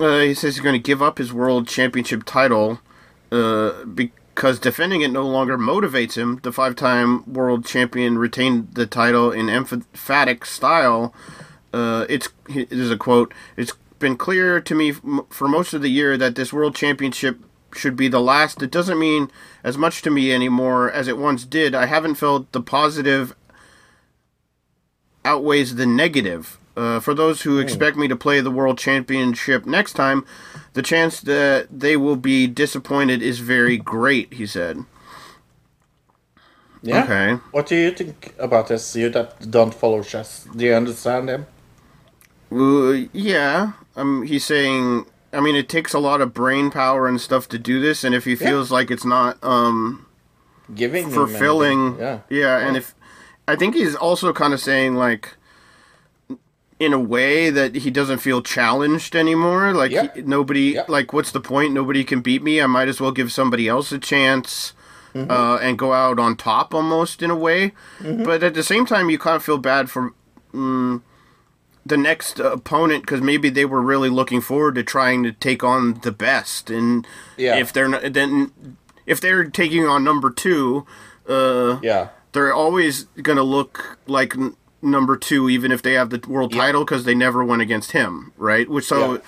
Uh, 0.00 0.20
he 0.20 0.32
says 0.34 0.56
he's 0.56 0.62
going 0.62 0.74
to 0.74 0.78
give 0.78 1.02
up 1.02 1.18
his 1.18 1.32
world 1.32 1.68
championship 1.68 2.24
title 2.24 2.80
uh, 3.30 3.84
because 3.84 4.58
defending 4.58 5.02
it 5.02 5.10
no 5.10 5.26
longer 5.26 5.58
motivates 5.58 6.14
him. 6.14 6.40
The 6.42 6.52
five 6.52 6.74
time 6.74 7.30
world 7.30 7.66
champion 7.66 8.16
retained 8.16 8.74
the 8.74 8.86
title 8.86 9.30
in 9.30 9.50
emphatic 9.50 10.46
style. 10.46 11.14
Uh, 11.74 12.06
it's 12.08 12.30
there's 12.48 12.90
a 12.90 12.96
quote. 12.96 13.34
It's 13.58 13.74
been 13.98 14.16
clear 14.16 14.60
to 14.60 14.74
me 14.74 14.92
for 15.28 15.48
most 15.48 15.74
of 15.74 15.82
the 15.82 15.90
year 15.90 16.16
that 16.16 16.34
this 16.34 16.52
world 16.52 16.74
championship 16.74 17.38
should 17.74 17.96
be 17.96 18.08
the 18.08 18.20
last. 18.20 18.62
It 18.62 18.70
doesn't 18.70 18.98
mean 18.98 19.30
as 19.64 19.76
much 19.76 20.02
to 20.02 20.10
me 20.10 20.32
anymore 20.32 20.90
as 20.90 21.08
it 21.08 21.18
once 21.18 21.44
did. 21.44 21.74
I 21.74 21.86
haven't 21.86 22.14
felt 22.16 22.52
the 22.52 22.60
positive 22.60 23.34
outweighs 25.24 25.74
the 25.74 25.86
negative. 25.86 26.58
Uh, 26.76 27.00
for 27.00 27.14
those 27.14 27.42
who 27.42 27.58
expect 27.58 27.96
me 27.96 28.06
to 28.06 28.14
play 28.14 28.40
the 28.40 28.50
world 28.50 28.76
championship 28.78 29.64
next 29.64 29.94
time, 29.94 30.26
the 30.74 30.82
chance 30.82 31.20
that 31.22 31.66
they 31.70 31.96
will 31.96 32.16
be 32.16 32.46
disappointed 32.46 33.22
is 33.22 33.38
very 33.38 33.78
great, 33.78 34.34
he 34.34 34.46
said. 34.46 34.84
Yeah. 36.82 37.02
Okay. 37.04 37.32
What 37.50 37.66
do 37.66 37.76
you 37.76 37.90
think 37.92 38.34
about 38.38 38.68
this? 38.68 38.94
You 38.94 39.08
that 39.08 39.50
don't 39.50 39.74
follow 39.74 40.02
chess, 40.02 40.46
do 40.54 40.66
you 40.66 40.74
understand 40.74 41.30
him? 41.30 41.46
Uh, 42.52 43.08
yeah, 43.12 43.72
um, 43.96 44.22
he's 44.22 44.44
saying. 44.44 45.06
I 45.36 45.40
mean, 45.40 45.54
it 45.54 45.68
takes 45.68 45.92
a 45.92 45.98
lot 45.98 46.20
of 46.20 46.32
brain 46.34 46.70
power 46.70 47.06
and 47.06 47.20
stuff 47.20 47.48
to 47.50 47.58
do 47.58 47.80
this, 47.80 48.02
and 48.04 48.14
if 48.14 48.24
he 48.24 48.32
Yeah. 48.32 48.48
feels 48.48 48.70
like 48.70 48.90
it's 48.90 49.04
not 49.04 49.38
um, 49.44 50.06
Giving 50.74 51.10
fulfilling, 51.10 52.00
anything. 52.00 52.20
Yeah. 52.30 52.58
and 52.58 52.76
if 52.76 52.94
I 53.46 53.54
think 53.54 53.74
he's 53.74 53.94
also 53.94 54.32
kind 54.32 54.52
of 54.52 54.60
saying 54.60 54.96
like, 54.96 55.34
in 56.78 56.92
a 56.92 56.98
way 56.98 57.48
that 57.48 57.74
he 57.76 57.90
doesn't 57.90 58.18
feel 58.18 58.42
challenged 58.42 59.16
anymore. 59.16 59.72
Like 59.72 59.90
Yeah. 59.92 60.08
he, 60.14 60.22
nobody, 60.22 60.72
Yeah. 60.74 60.84
like, 60.88 61.12
what's 61.12 61.30
the 61.30 61.40
point? 61.40 61.72
Nobody 61.72 62.04
can 62.04 62.20
beat 62.20 62.42
me. 62.42 62.60
I 62.60 62.66
might 62.66 62.88
as 62.88 63.00
well 63.00 63.12
give 63.12 63.32
somebody 63.32 63.66
else 63.68 63.92
a 63.92 63.98
chance. 63.98 64.72
Mm-hmm. 65.14 65.30
Uh, 65.30 65.56
and 65.62 65.78
go 65.78 65.94
out 65.94 66.18
on 66.18 66.36
top 66.36 66.74
almost 66.74 67.22
in 67.22 67.30
a 67.30 67.34
way, 67.34 67.72
but 68.02 68.42
at 68.42 68.52
the 68.52 68.62
same 68.62 68.84
time, 68.84 69.08
you 69.08 69.18
kind 69.18 69.34
of 69.36 69.42
feel 69.42 69.56
bad 69.56 69.88
for 69.88 70.12
mm, 70.52 71.00
the 71.86 71.96
next 71.96 72.38
opponent 72.40 73.02
because 73.02 73.20
maybe 73.20 73.48
they 73.50 73.64
were 73.64 73.80
really 73.82 74.08
looking 74.08 74.40
forward 74.40 74.74
to 74.76 74.82
trying 74.82 75.22
to 75.22 75.32
take 75.32 75.62
on 75.64 76.00
the 76.02 76.12
best, 76.12 76.70
and 76.70 77.06
Yeah. 77.36 77.56
if 77.56 77.72
they're 77.72 77.88
not, 77.88 78.12
then 78.12 78.52
if 79.06 79.20
they're 79.20 79.44
taking 79.44 79.86
on 79.86 80.02
number 80.04 80.30
two, 80.30 80.86
uh, 81.28 81.78
Yeah. 81.82 82.08
they're 82.32 82.52
always 82.52 83.04
gonna 83.22 83.42
look 83.42 83.98
like 84.06 84.36
n- 84.36 84.56
number 84.82 85.16
two, 85.16 85.48
even 85.48 85.70
if 85.72 85.82
they 85.82 85.92
have 85.94 86.10
the 86.10 86.20
world 86.28 86.54
Yeah. 86.54 86.62
title 86.62 86.84
because 86.84 87.04
they 87.04 87.14
never 87.14 87.44
went 87.44 87.62
against 87.62 87.92
him, 87.92 88.32
right? 88.36 88.68
Which 88.68 88.86
so, 88.86 89.20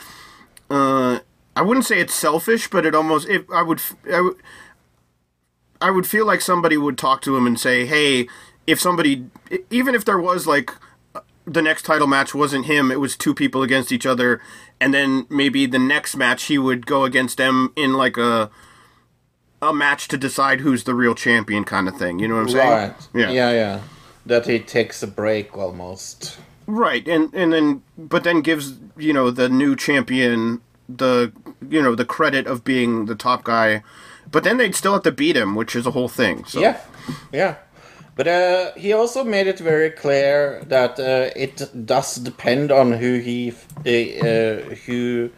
uh, 0.70 1.18
I 1.56 1.62
wouldn't 1.62 1.86
say 1.86 1.98
it's 2.00 2.14
selfish, 2.14 2.68
but 2.68 2.86
it 2.86 2.94
almost 2.94 3.28
if 3.28 3.42
I 3.50 3.62
would. 3.62 3.80
I 4.12 4.20
would 4.20 4.36
I 5.80 5.90
would 5.92 6.06
feel 6.08 6.26
like 6.26 6.40
somebody 6.40 6.76
would 6.76 6.98
talk 6.98 7.22
to 7.22 7.36
him 7.36 7.46
and 7.46 7.58
say, 7.58 7.86
"Hey, 7.86 8.28
if 8.66 8.80
somebody, 8.80 9.26
even 9.70 9.94
if 9.94 10.04
there 10.04 10.18
was 10.18 10.44
like 10.44 10.72
the 11.48 11.62
next 11.62 11.82
title 11.82 12.06
match 12.06 12.34
wasn't 12.34 12.66
him, 12.66 12.90
it 12.90 13.00
was 13.00 13.16
two 13.16 13.34
people 13.34 13.62
against 13.62 13.92
each 13.92 14.06
other, 14.06 14.40
and 14.80 14.92
then 14.92 15.26
maybe 15.28 15.66
the 15.66 15.78
next 15.78 16.16
match 16.16 16.44
he 16.44 16.58
would 16.58 16.86
go 16.86 17.04
against 17.04 17.38
them 17.38 17.72
in 17.76 17.94
like 17.94 18.16
a 18.16 18.50
a 19.60 19.74
match 19.74 20.06
to 20.08 20.16
decide 20.16 20.60
who's 20.60 20.84
the 20.84 20.94
real 20.94 21.14
champion, 21.14 21.64
kind 21.64 21.88
of 21.88 21.96
thing. 21.96 22.18
You 22.18 22.28
know 22.28 22.36
what 22.36 22.42
I'm 22.42 22.48
saying? 22.50 22.70
Right. 22.70 23.08
Yeah. 23.14 23.30
Yeah, 23.30 23.50
yeah. 23.50 23.80
That 24.26 24.46
he 24.46 24.60
takes 24.60 25.02
a 25.02 25.06
break 25.06 25.56
almost. 25.56 26.38
Right, 26.66 27.06
and 27.08 27.32
and 27.32 27.52
then 27.52 27.82
but 27.96 28.24
then 28.24 28.42
gives 28.42 28.74
you 28.96 29.12
know 29.12 29.30
the 29.30 29.48
new 29.48 29.74
champion 29.74 30.60
the 30.88 31.32
you 31.66 31.80
know 31.82 31.94
the 31.94 32.04
credit 32.04 32.46
of 32.46 32.62
being 32.62 33.06
the 33.06 33.14
top 33.14 33.42
guy, 33.44 33.82
but 34.30 34.44
then 34.44 34.58
they'd 34.58 34.74
still 34.74 34.92
have 34.92 35.02
to 35.04 35.12
beat 35.12 35.36
him, 35.36 35.54
which 35.54 35.74
is 35.74 35.86
a 35.86 35.92
whole 35.92 36.08
thing. 36.08 36.44
So. 36.44 36.60
Yeah, 36.60 36.80
yeah. 37.32 37.56
But 38.18 38.26
uh, 38.26 38.72
he 38.74 38.92
also 38.92 39.22
made 39.22 39.46
it 39.46 39.60
very 39.60 39.90
clear 39.90 40.64
that 40.66 40.98
uh, 40.98 41.30
it 41.36 41.86
does 41.86 42.16
depend 42.16 42.72
on 42.72 42.90
who 42.94 43.20
he 43.20 43.52
uh, 43.86 44.26
uh, 44.26 44.74
who 44.86 45.30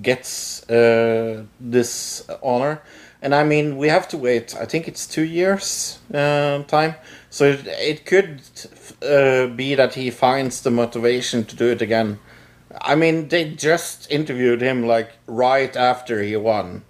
gets 0.00 0.66
uh, 0.70 1.44
this 1.60 2.26
honor. 2.42 2.80
And 3.20 3.34
I 3.34 3.44
mean, 3.44 3.76
we 3.76 3.88
have 3.88 4.08
to 4.08 4.16
wait. 4.16 4.56
I 4.58 4.64
think 4.64 4.88
it's 4.88 5.06
two 5.06 5.24
years 5.24 5.98
uh, 6.14 6.62
time. 6.62 6.94
So 7.28 7.44
it, 7.44 7.66
it 7.66 8.06
could 8.06 8.40
be 9.54 9.74
that 9.74 9.92
he 9.92 10.10
finds 10.10 10.62
the 10.62 10.70
motivation 10.70 11.44
to 11.44 11.54
do 11.54 11.66
it 11.66 11.82
again. 11.82 12.18
I 12.80 12.94
mean, 12.94 13.28
they 13.28 13.50
just 13.50 14.10
interviewed 14.10 14.62
him 14.62 14.86
like 14.86 15.10
right 15.26 15.76
after 15.76 16.22
he 16.22 16.34
won. 16.36 16.84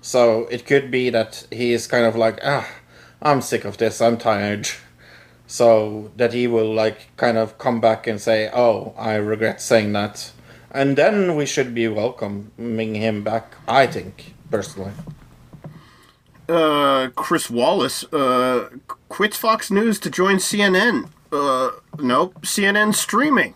So 0.00 0.46
it 0.52 0.66
could 0.66 0.92
be 0.92 1.10
that 1.10 1.48
he 1.50 1.72
is 1.72 1.88
kind 1.88 2.06
of 2.06 2.14
like, 2.14 2.38
ah, 2.44 2.68
I'm 3.22 3.40
sick 3.40 3.64
of 3.64 3.76
this, 3.78 4.00
I'm 4.00 4.18
tired. 4.18 4.68
So 5.48 6.10
that 6.16 6.32
he 6.32 6.48
will 6.48 6.74
like 6.74 7.16
kind 7.16 7.38
of 7.38 7.56
come 7.56 7.80
back 7.80 8.08
and 8.08 8.20
say, 8.20 8.50
oh, 8.52 8.94
I 8.98 9.14
regret 9.14 9.60
saying 9.60 9.92
that. 9.92 10.32
And 10.72 10.98
then 10.98 11.36
we 11.36 11.46
should 11.46 11.72
be 11.72 11.86
welcoming 11.86 12.96
him 12.96 13.22
back, 13.22 13.54
I 13.68 13.86
think, 13.86 14.34
personally. 14.50 14.90
Uh, 16.48 17.10
Chris 17.14 17.48
Wallace 17.48 18.04
uh, 18.12 18.70
quits 19.08 19.36
Fox 19.36 19.70
News 19.70 19.98
to 20.00 20.10
join 20.10 20.36
CNN. 20.36 21.10
Uh, 21.32 21.70
nope, 21.98 22.42
CNN 22.42 22.94
streaming. 22.94 23.54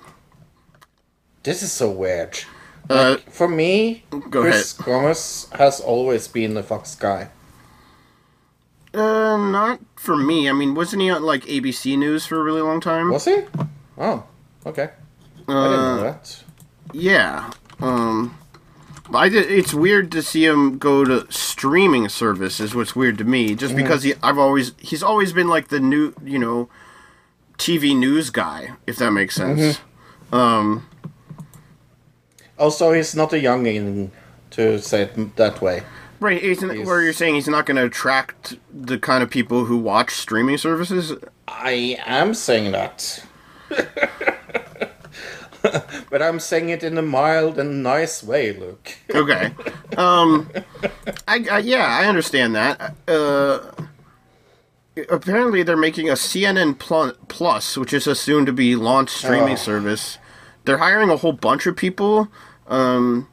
This 1.42 1.62
is 1.62 1.72
so 1.72 1.90
weird. 1.90 2.38
Uh, 2.88 3.16
for 3.28 3.48
me, 3.48 4.04
Chris 4.30 4.72
Gomez 4.72 5.48
has 5.52 5.80
always 5.80 6.26
been 6.26 6.54
the 6.54 6.62
Fox 6.62 6.94
guy. 6.94 7.30
Uh, 8.92 9.36
not 9.36 9.80
for 9.96 10.16
me. 10.16 10.48
I 10.48 10.52
mean, 10.52 10.74
wasn't 10.74 11.02
he 11.02 11.10
on 11.10 11.22
like 11.22 11.44
ABC 11.44 11.96
News 11.96 12.26
for 12.26 12.40
a 12.40 12.42
really 12.42 12.60
long 12.62 12.80
time? 12.80 13.10
Was 13.12 13.24
he? 13.24 13.38
Oh, 13.98 14.24
okay. 14.66 14.90
I 15.48 15.68
didn't 15.68 15.84
know 15.96 16.02
that. 16.02 16.42
Yeah. 16.92 17.50
Um, 17.80 18.36
I 19.14 19.28
did, 19.28 19.50
it's 19.50 19.72
weird 19.74 20.10
to 20.12 20.22
see 20.22 20.44
him 20.44 20.78
go 20.78 21.04
to 21.04 21.26
streaming 21.30 22.08
service. 22.08 22.60
Is 22.60 22.74
what's 22.74 22.94
weird 22.96 23.18
to 23.18 23.24
me, 23.24 23.54
just 23.54 23.74
because 23.76 24.02
he 24.02 24.14
I've 24.22 24.38
always 24.38 24.72
he's 24.78 25.02
always 25.02 25.32
been 25.32 25.48
like 25.48 25.68
the 25.68 25.80
new 25.80 26.12
you 26.24 26.38
know 26.38 26.68
TV 27.58 27.96
news 27.96 28.30
guy, 28.30 28.70
if 28.86 28.96
that 28.96 29.10
makes 29.12 29.34
sense. 29.36 29.80
Um, 30.32 30.86
Also, 32.58 32.92
he's 32.92 33.14
not 33.14 33.32
a 33.32 33.36
youngin 33.36 34.10
to 34.50 34.78
say 34.78 35.02
it 35.02 35.36
that 35.36 35.60
way. 35.62 35.82
Right. 36.20 36.40
He's, 36.42 36.60
He's- 36.60 36.86
where 36.86 37.02
you're 37.02 37.12
saying 37.12 37.34
he's 37.34 37.48
not 37.48 37.66
going 37.66 37.76
to 37.76 37.84
attract 37.84 38.56
the 38.72 38.98
kind 38.98 39.22
of 39.22 39.30
people 39.30 39.64
who 39.64 39.76
watch 39.78 40.12
streaming 40.14 40.56
services. 40.58 41.14
I 41.48 41.98
am 42.06 42.34
saying 42.34 42.72
that. 42.72 43.24
but 46.10 46.22
I'm 46.22 46.40
saying 46.40 46.70
it 46.70 46.82
in 46.82 46.96
a 46.96 47.02
mild 47.02 47.58
and 47.58 47.82
nice 47.82 48.22
way, 48.22 48.52
Luke. 48.52 48.96
Okay. 49.14 49.52
um, 49.96 50.50
I, 51.28 51.44
I 51.50 51.58
yeah, 51.58 51.84
I 51.86 52.06
understand 52.06 52.54
that. 52.54 52.94
Uh, 53.06 53.70
apparently 55.08 55.62
they're 55.62 55.76
making 55.76 56.08
a 56.08 56.14
CNN 56.14 56.78
Plus, 57.28 57.76
which 57.76 57.92
is 57.92 58.06
a 58.06 58.14
soon 58.14 58.46
to 58.46 58.52
be 58.52 58.74
launched 58.76 59.16
streaming 59.16 59.52
Oh. 59.54 59.56
service. 59.56 60.18
They're 60.64 60.78
hiring 60.78 61.10
a 61.10 61.16
whole 61.16 61.32
bunch 61.32 61.66
of 61.66 61.76
people. 61.76 62.28
Um, 62.66 63.28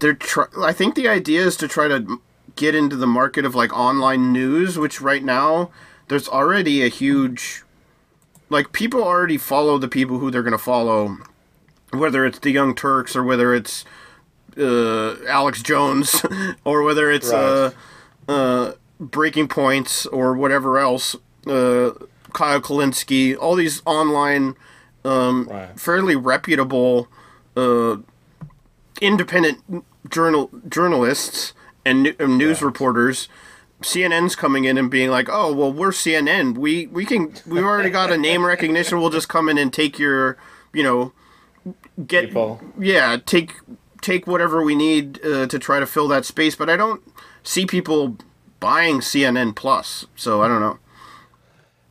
they're 0.00 0.14
try- 0.14 0.46
I 0.60 0.72
think 0.72 0.94
the 0.94 1.08
idea 1.08 1.42
is 1.42 1.56
to 1.58 1.68
try 1.68 1.88
to 1.88 2.20
get 2.56 2.74
into 2.74 2.96
the 2.96 3.06
market 3.06 3.44
of 3.44 3.54
like 3.54 3.72
online 3.72 4.32
news, 4.32 4.78
which 4.78 5.00
right 5.00 5.22
now 5.24 5.70
there's 6.08 6.28
already 6.28 6.82
a 6.82 6.88
huge 6.88 7.62
like 8.50 8.72
people 8.72 9.02
already 9.02 9.36
follow 9.36 9.76
the 9.78 9.88
people 9.88 10.18
who 10.18 10.30
they're 10.30 10.42
going 10.42 10.52
to 10.52 10.58
follow, 10.58 11.18
whether 11.92 12.24
it's 12.24 12.38
the 12.38 12.50
Young 12.50 12.74
Turks 12.74 13.14
or 13.14 13.22
whether 13.22 13.52
it's 13.54 13.84
uh, 14.56 15.16
Alex 15.26 15.62
Jones 15.62 16.24
or 16.64 16.82
whether 16.82 17.10
it's 17.10 17.30
uh, 17.30 17.72
uh, 18.28 18.72
Breaking 18.98 19.48
Points 19.48 20.06
or 20.06 20.34
whatever 20.34 20.78
else. 20.78 21.14
Uh, 21.46 21.90
Kyle 22.32 22.60
Kulinski, 22.60 23.36
all 23.38 23.54
these 23.54 23.80
online, 23.86 24.54
um, 25.04 25.46
Right. 25.50 25.78
fairly 25.80 26.14
reputable, 26.16 27.08
uh, 27.56 27.96
independent 29.00 29.84
journal 30.10 30.50
journalists 30.68 31.52
and, 31.84 32.14
and 32.18 32.38
news 32.38 32.62
reporters. 32.62 33.28
CNN's 33.82 34.34
coming 34.34 34.64
in 34.64 34.76
and 34.76 34.90
being 34.90 35.10
like, 35.10 35.28
"Oh, 35.30 35.52
well, 35.52 35.72
we're 35.72 35.90
CNN. 35.90 36.58
We 36.58 36.86
we 36.88 37.04
can 37.04 37.32
we've 37.46 37.64
already 37.64 37.90
got 37.90 38.10
a 38.10 38.16
name 38.18 38.44
recognition. 38.44 39.00
We'll 39.00 39.10
just 39.10 39.28
come 39.28 39.48
in 39.48 39.56
and 39.56 39.72
take 39.72 39.98
your, 39.98 40.36
you 40.72 40.82
know, 40.82 41.12
get 42.04 42.26
People. 42.26 42.60
yeah, 42.78 43.18
take 43.24 43.54
take 44.00 44.26
whatever 44.26 44.62
we 44.64 44.74
need 44.74 45.24
uh, 45.24 45.46
to 45.46 45.58
try 45.60 45.78
to 45.78 45.86
fill 45.86 46.08
that 46.08 46.24
space." 46.24 46.56
But 46.56 46.68
I 46.68 46.76
don't 46.76 47.02
see 47.44 47.66
people 47.66 48.16
buying 48.58 48.98
CNN 48.98 49.54
Plus, 49.54 50.06
so 50.16 50.42
I 50.42 50.48
don't 50.48 50.60
know. 50.60 50.78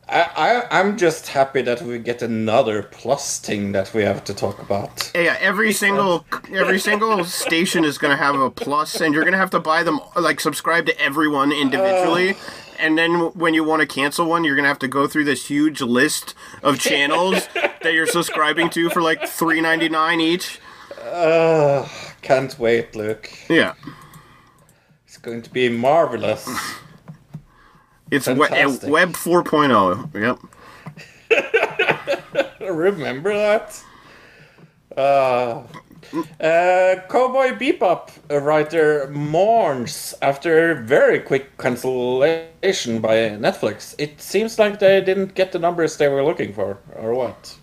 I, 0.08 0.30
I 0.70 0.80
I'm 0.80 0.96
just 0.96 1.28
happy 1.28 1.62
that 1.62 1.82
we 1.82 1.98
get 1.98 2.22
another 2.22 2.82
plus 2.82 3.38
thing 3.38 3.72
that 3.72 3.92
we 3.92 4.02
have 4.02 4.24
to 4.24 4.34
talk 4.34 4.60
about. 4.60 5.10
Yeah, 5.14 5.36
every 5.40 5.72
single 5.72 6.24
every 6.50 6.78
single 6.78 7.24
station 7.24 7.84
is 7.84 7.98
going 7.98 8.16
to 8.16 8.22
have 8.22 8.34
a 8.34 8.50
plus, 8.50 9.00
and 9.00 9.12
you're 9.14 9.24
going 9.24 9.32
to 9.32 9.38
have 9.38 9.50
to 9.50 9.60
buy 9.60 9.82
them 9.82 10.00
like 10.16 10.40
subscribe 10.40 10.86
to 10.86 10.98
everyone 10.98 11.52
individually. 11.52 12.36
And 12.78 12.96
then 12.96 13.32
when 13.34 13.54
you 13.54 13.64
want 13.64 13.80
to 13.80 13.86
cancel 13.86 14.26
one, 14.26 14.44
you're 14.44 14.54
gonna 14.54 14.68
have 14.68 14.78
to 14.78 14.88
go 14.88 15.08
through 15.08 15.24
this 15.24 15.48
huge 15.48 15.80
list 15.82 16.34
of 16.62 16.78
channels 16.78 17.48
that 17.54 17.92
you're 17.92 18.06
subscribing 18.06 18.70
to 18.70 18.88
for 18.90 19.02
like 19.02 19.26
three 19.26 19.60
ninety 19.60 19.88
nine 19.88 20.20
each. 20.20 20.60
Uh, 21.02 21.88
can't 22.22 22.56
wait, 22.58 22.94
Luke. 22.94 23.30
Yeah, 23.48 23.74
It's 25.06 25.16
going 25.18 25.42
to 25.42 25.50
be 25.50 25.68
marvelous. 25.68 26.48
it's 28.10 28.26
Fantastic. 28.26 28.90
Web 28.90 29.10
4.0. 29.12 30.14
Yep. 30.14 30.38
Remember 32.60 33.34
that? 33.34 33.82
Uh, 34.96 35.62
uh, 36.40 36.96
Cowboy 37.08 37.50
Bebop 37.58 38.10
writer 38.42 39.08
mourns 39.10 40.14
after 40.22 40.72
a 40.72 40.74
very 40.74 41.20
quick 41.20 41.56
cancellation 41.58 43.00
by 43.00 43.14
Netflix. 43.38 43.94
It 43.98 44.20
seems 44.20 44.58
like 44.58 44.78
they 44.78 45.00
didn't 45.00 45.34
get 45.34 45.52
the 45.52 45.58
numbers 45.58 45.96
they 45.96 46.08
were 46.08 46.24
looking 46.24 46.52
for, 46.52 46.78
or 46.96 47.14
what? 47.14 47.56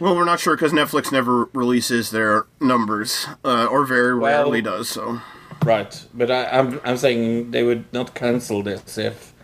Well, 0.00 0.16
we're 0.16 0.24
not 0.24 0.40
sure 0.40 0.56
because 0.56 0.72
Netflix 0.72 1.12
never 1.12 1.44
releases 1.52 2.10
their 2.10 2.46
numbers, 2.58 3.26
uh, 3.44 3.66
or 3.66 3.84
very 3.84 4.18
Well- 4.18 4.44
rarely 4.44 4.62
does. 4.62 4.88
So 4.88 5.20
Right, 5.64 6.04
but 6.14 6.30
I, 6.30 6.44
I'm 6.46 6.80
I'm 6.84 6.96
saying 6.96 7.50
they 7.50 7.62
would 7.62 7.84
not 7.92 8.14
cancel 8.14 8.62
this 8.62 8.96
if 8.98 9.34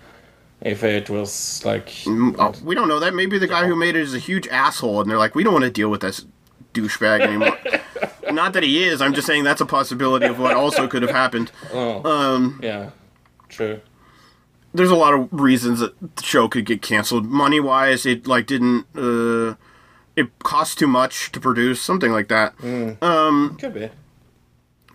if 0.62 0.82
it 0.82 1.10
was 1.10 1.62
like 1.64 1.90
Oh, 2.06 2.54
we 2.64 2.74
don't 2.74 2.88
know 2.88 2.98
that. 3.00 3.14
Maybe 3.14 3.38
the 3.38 3.46
guy 3.46 3.66
who 3.66 3.76
made 3.76 3.96
it 3.96 4.02
is 4.02 4.14
a 4.14 4.18
huge 4.18 4.48
asshole, 4.48 5.02
and 5.02 5.10
they're 5.10 5.18
like, 5.18 5.34
we 5.34 5.44
don't 5.44 5.52
want 5.52 5.64
to 5.66 5.70
deal 5.70 5.90
with 5.90 6.00
this 6.00 6.24
douchebag 6.72 7.20
anymore. 7.20 7.58
Not 8.32 8.54
that 8.54 8.62
he 8.62 8.82
is. 8.84 9.00
I'm 9.02 9.14
just 9.14 9.26
saying 9.26 9.44
that's 9.44 9.60
a 9.60 9.66
possibility 9.66 10.26
of 10.26 10.38
what 10.38 10.54
also 10.56 10.88
could 10.88 11.02
have 11.02 11.10
happened. 11.12 11.52
oh 11.72 12.02
Um, 12.10 12.60
yeah, 12.62 12.90
true. 13.48 13.80
there's 14.74 14.90
a 14.90 14.96
lot 14.96 15.14
of 15.14 15.28
reasons 15.30 15.80
that 15.80 16.16
the 16.16 16.22
show 16.22 16.48
could 16.48 16.64
get 16.64 16.82
canceled. 16.82 17.26
Money 17.26 17.60
wise, 17.60 18.04
it 18.06 18.26
like 18.26 18.46
didn't. 18.46 18.86
Uh, 18.96 19.54
it 20.16 20.38
cost 20.40 20.78
too 20.78 20.86
much 20.86 21.30
to 21.32 21.40
produce, 21.40 21.80
something 21.82 22.10
like 22.10 22.28
that. 22.28 22.54
Could 22.58 23.74
be. 23.74 23.90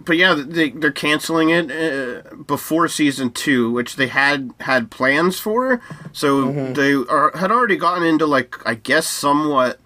But 0.05 0.17
yeah, 0.17 0.33
they 0.47 0.69
they're 0.69 0.91
canceling 0.91 1.49
it 1.49 1.71
uh, 1.71 2.35
before 2.35 2.87
season 2.87 3.31
two, 3.31 3.71
which 3.71 3.95
they 3.95 4.07
had 4.07 4.51
had 4.61 4.89
plans 4.91 5.39
for. 5.39 5.81
So 6.11 6.51
they 6.73 6.93
are 6.93 7.31
had 7.35 7.51
already 7.51 7.77
gotten 7.77 8.03
into 8.03 8.25
like 8.25 8.55
I 8.65 8.75
guess 8.75 9.07
somewhat 9.07 9.79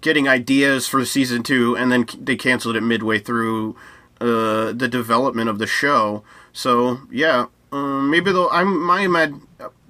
getting 0.00 0.28
ideas 0.28 0.86
for 0.86 1.04
season 1.04 1.42
two, 1.42 1.76
and 1.76 1.90
then 1.90 2.06
c- 2.06 2.18
they 2.20 2.36
canceled 2.36 2.76
it 2.76 2.82
midway 2.82 3.18
through 3.18 3.74
uh, 4.20 4.72
the 4.72 4.88
development 4.90 5.48
of 5.48 5.58
the 5.58 5.66
show. 5.66 6.22
So 6.52 7.00
yeah, 7.10 7.46
um, 7.72 8.10
maybe 8.10 8.32
they'll. 8.32 8.48
I'm 8.52 8.82
my 8.82 9.04
imag- 9.06 9.40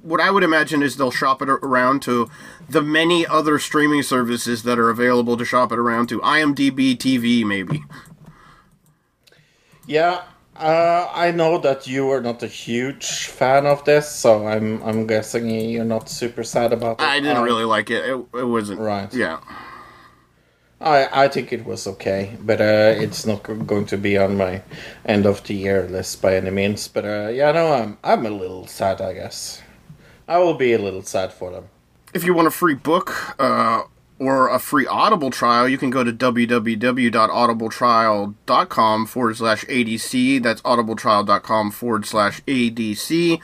What 0.02 0.20
I 0.20 0.30
would 0.30 0.44
imagine 0.44 0.82
is 0.82 0.96
they'll 0.96 1.10
shop 1.10 1.42
it 1.42 1.48
around 1.48 2.02
to 2.02 2.28
the 2.68 2.82
many 2.82 3.26
other 3.26 3.58
streaming 3.58 4.02
services 4.02 4.62
that 4.64 4.78
are 4.78 4.90
available 4.90 5.36
to 5.38 5.44
shop 5.44 5.72
it 5.72 5.78
around 5.78 6.08
to. 6.10 6.20
IMDb 6.20 6.96
TV, 6.96 7.44
maybe. 7.44 7.82
Yeah, 9.88 10.22
uh, 10.56 11.08
I 11.14 11.30
know 11.32 11.58
that 11.58 11.86
you 11.86 12.10
are 12.12 12.20
not 12.20 12.42
a 12.42 12.46
huge 12.46 13.26
fan 13.26 13.66
of 13.66 13.84
this, 13.84 14.08
so 14.10 14.46
I'm 14.46 14.82
I'm 14.82 15.06
guessing 15.06 15.48
you're 15.48 15.84
not 15.96 16.08
super 16.10 16.44
sad 16.44 16.72
about 16.72 17.00
it. 17.00 17.06
I 17.06 17.20
didn't 17.20 17.38
Uh, 17.38 17.42
really 17.44 17.64
like 17.64 17.90
it. 17.90 18.04
It, 18.04 18.18
it 18.38 18.44
wasn't 18.46 18.80
Right. 18.80 19.12
Yeah, 19.14 19.38
I 20.80 21.24
I 21.24 21.28
think 21.28 21.52
it 21.52 21.64
was 21.64 21.86
okay, 21.86 22.36
but 22.40 22.60
uh, 22.60 23.02
it's 23.04 23.24
not 23.26 23.42
going 23.66 23.86
to 23.86 23.96
be 23.96 24.18
on 24.18 24.36
my 24.36 24.62
end 25.06 25.26
of 25.26 25.42
the 25.44 25.54
year 25.54 25.88
list 25.90 26.22
by 26.22 26.36
any 26.36 26.50
means. 26.50 26.88
But 26.88 27.04
uh, 27.04 27.28
yeah, 27.32 27.52
no, 27.52 27.72
I'm 27.72 27.96
I'm 28.04 28.26
a 28.26 28.30
little 28.30 28.66
sad, 28.66 29.00
I 29.00 29.14
guess. 29.14 29.62
I 30.28 30.38
will 30.38 30.54
be 30.54 30.74
a 30.74 30.78
little 30.78 31.02
sad 31.02 31.32
for 31.32 31.50
them. 31.50 31.64
if 32.14 32.24
you 32.24 32.34
want 32.34 32.48
a 32.48 32.50
free 32.50 32.74
book 32.74 33.08
uh, 33.40 33.82
or 34.18 34.48
a 34.48 34.58
free 34.58 34.86
Audible 34.86 35.30
trial, 35.30 35.68
you 35.68 35.78
can 35.78 35.90
go 35.90 36.02
to 36.02 36.12
www.audibletrial.com 36.12 39.06
forward 39.06 39.36
slash 39.36 39.64
ADC. 39.64 40.42
That's 40.42 40.60
audibletrial.com 40.62 41.70
forward 41.70 42.06
slash 42.06 42.40
ADC. 42.42 43.40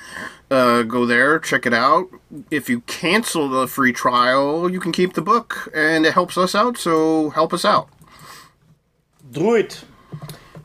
Uh, 0.50 0.82
go 0.82 1.06
there, 1.06 1.38
check 1.38 1.66
it 1.66 1.74
out. 1.74 2.08
If 2.50 2.68
you 2.68 2.80
cancel 2.82 3.48
the 3.48 3.66
free 3.66 3.92
trial, 3.92 4.70
you 4.70 4.80
can 4.80 4.92
keep 4.92 5.14
the 5.14 5.22
book, 5.22 5.70
and 5.74 6.04
it 6.04 6.12
helps 6.12 6.36
us 6.36 6.54
out, 6.54 6.76
so 6.76 7.30
help 7.30 7.54
us 7.54 7.64
out. 7.64 7.88
Do 9.30 9.54
it. 9.54 9.84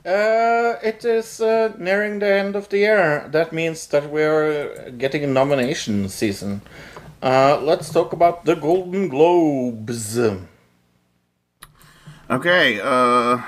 Uh, 0.06 0.76
it 0.81 1.03
is 1.06 1.41
uh, 1.41 1.73
nearing 1.77 2.19
the 2.19 2.27
end 2.27 2.56
of 2.56 2.69
the 2.69 2.80
year. 2.80 3.27
That 3.31 3.52
means 3.52 3.88
that 3.88 4.10
we 4.10 4.23
are 4.23 4.90
getting 4.91 5.23
a 5.23 5.27
nomination 5.27 6.10
season. 6.10 6.61
Uh, 7.22 7.60
let's 7.62 7.91
talk 7.91 8.14
about 8.14 8.46
the 8.46 8.56
Golden 8.56 9.10
Globes. 9.10 10.18
Okay, 12.30 12.80
uh, 12.82 13.41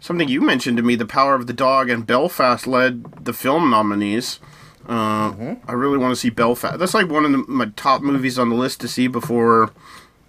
something 0.00 0.28
you 0.28 0.40
mentioned 0.40 0.78
to 0.78 0.82
me, 0.82 0.94
The 0.94 1.04
Power 1.04 1.34
of 1.34 1.46
the 1.46 1.52
Dog 1.52 1.90
and 1.90 2.06
Belfast 2.06 2.66
led 2.66 3.24
the 3.24 3.34
film 3.34 3.68
nominees. 3.70 4.40
Uh, 4.88 5.56
I 5.66 5.72
really 5.72 5.98
want 5.98 6.12
to 6.12 6.16
see 6.16 6.30
Belfast. 6.30 6.78
That's 6.78 6.94
like 6.94 7.08
one 7.08 7.24
of 7.24 7.32
the, 7.32 7.44
my 7.46 7.66
top 7.76 8.02
movies 8.02 8.38
on 8.38 8.48
the 8.48 8.56
list 8.56 8.80
to 8.80 8.88
see 8.88 9.06
before, 9.06 9.70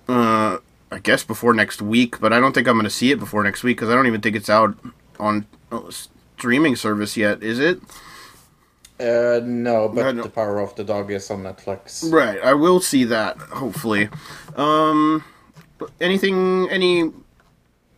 uh, 0.09 0.57
I 0.91 0.99
guess 1.01 1.23
before 1.23 1.53
next 1.53 1.81
week, 1.81 2.19
but 2.19 2.33
I 2.33 2.39
don't 2.39 2.53
think 2.53 2.67
I'm 2.67 2.75
going 2.75 2.83
to 2.83 2.89
see 2.89 3.11
it 3.11 3.19
before 3.19 3.43
next 3.43 3.63
week 3.63 3.77
because 3.77 3.89
I 3.89 3.95
don't 3.95 4.07
even 4.07 4.21
think 4.21 4.35
it's 4.35 4.49
out 4.49 4.75
on 5.17 5.47
uh, 5.71 5.89
streaming 5.89 6.75
service 6.75 7.15
yet, 7.15 7.41
is 7.41 7.57
it? 7.57 7.79
Uh, 9.03 9.41
no, 9.43 9.89
but. 9.89 10.15
The 10.15 10.29
Power 10.29 10.59
of 10.59 10.73
the 10.75 10.83
Dog 10.83 11.11
is 11.11 11.29
on 11.29 11.43
Netflix. 11.43 12.09
Right, 12.11 12.39
I 12.41 12.53
will 12.53 12.79
see 12.79 13.03
that 13.05 13.37
hopefully. 13.37 14.07
Um, 14.55 15.23
anything, 15.99 16.69
any, 16.69 17.11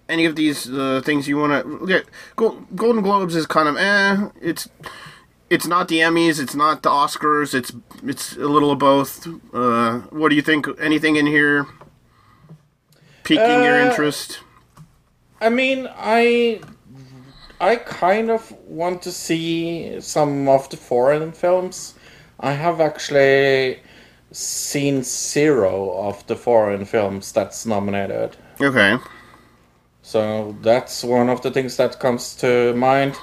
any 0.10 0.26
of 0.26 0.36
these 0.36 0.68
uh, 0.70 1.02
things 1.06 1.28
you 1.28 1.38
want 1.38 1.52
to? 1.88 2.04
Gol- 2.36 2.60
Golden 2.76 3.04
Globes 3.04 3.36
is 3.36 3.46
kind 3.46 3.68
of 3.70 3.78
eh. 3.78 4.30
It's 4.42 4.68
it's 5.50 5.68
not 5.68 5.88
the 5.90 6.00
Emmys, 6.00 6.40
it's 6.42 6.56
not 6.56 6.82
the 6.82 6.90
Oscars. 6.90 7.54
It's 7.54 7.72
it's 8.04 8.36
a 8.38 8.48
little 8.48 8.72
of 8.72 8.80
both. 8.80 9.28
Uh, 9.54 10.00
what 10.10 10.30
do 10.30 10.36
you 10.36 10.42
think? 10.42 10.66
Anything 10.80 11.18
in 11.18 11.28
here 11.28 11.68
piquing 13.24 13.64
your 13.64 13.80
Uh, 13.82 13.90
interest? 13.90 14.40
I 15.42 15.50
mean, 15.50 15.88
I 15.96 16.62
I 17.60 17.78
kind 17.78 18.30
of 18.30 18.52
want 18.68 19.02
to 19.04 19.12
see 19.12 20.00
some 20.02 20.48
of 20.50 20.70
the 20.70 20.78
foreign 20.78 21.32
films. 21.32 21.96
I 22.40 22.52
have 22.52 22.82
actually 22.82 23.80
seen 24.32 25.04
zero 25.04 25.92
of 25.92 26.26
the 26.28 26.36
foreign 26.36 26.86
films 26.86 27.32
that's 27.32 27.66
nominated. 27.66 28.36
Okay. 28.60 28.98
So 30.02 30.56
that's 30.62 31.04
one 31.04 31.30
of 31.30 31.42
the 31.42 31.52
things 31.52 31.78
that 31.78 32.00
comes 32.00 32.36
to 32.36 32.74
mind. 32.76 33.16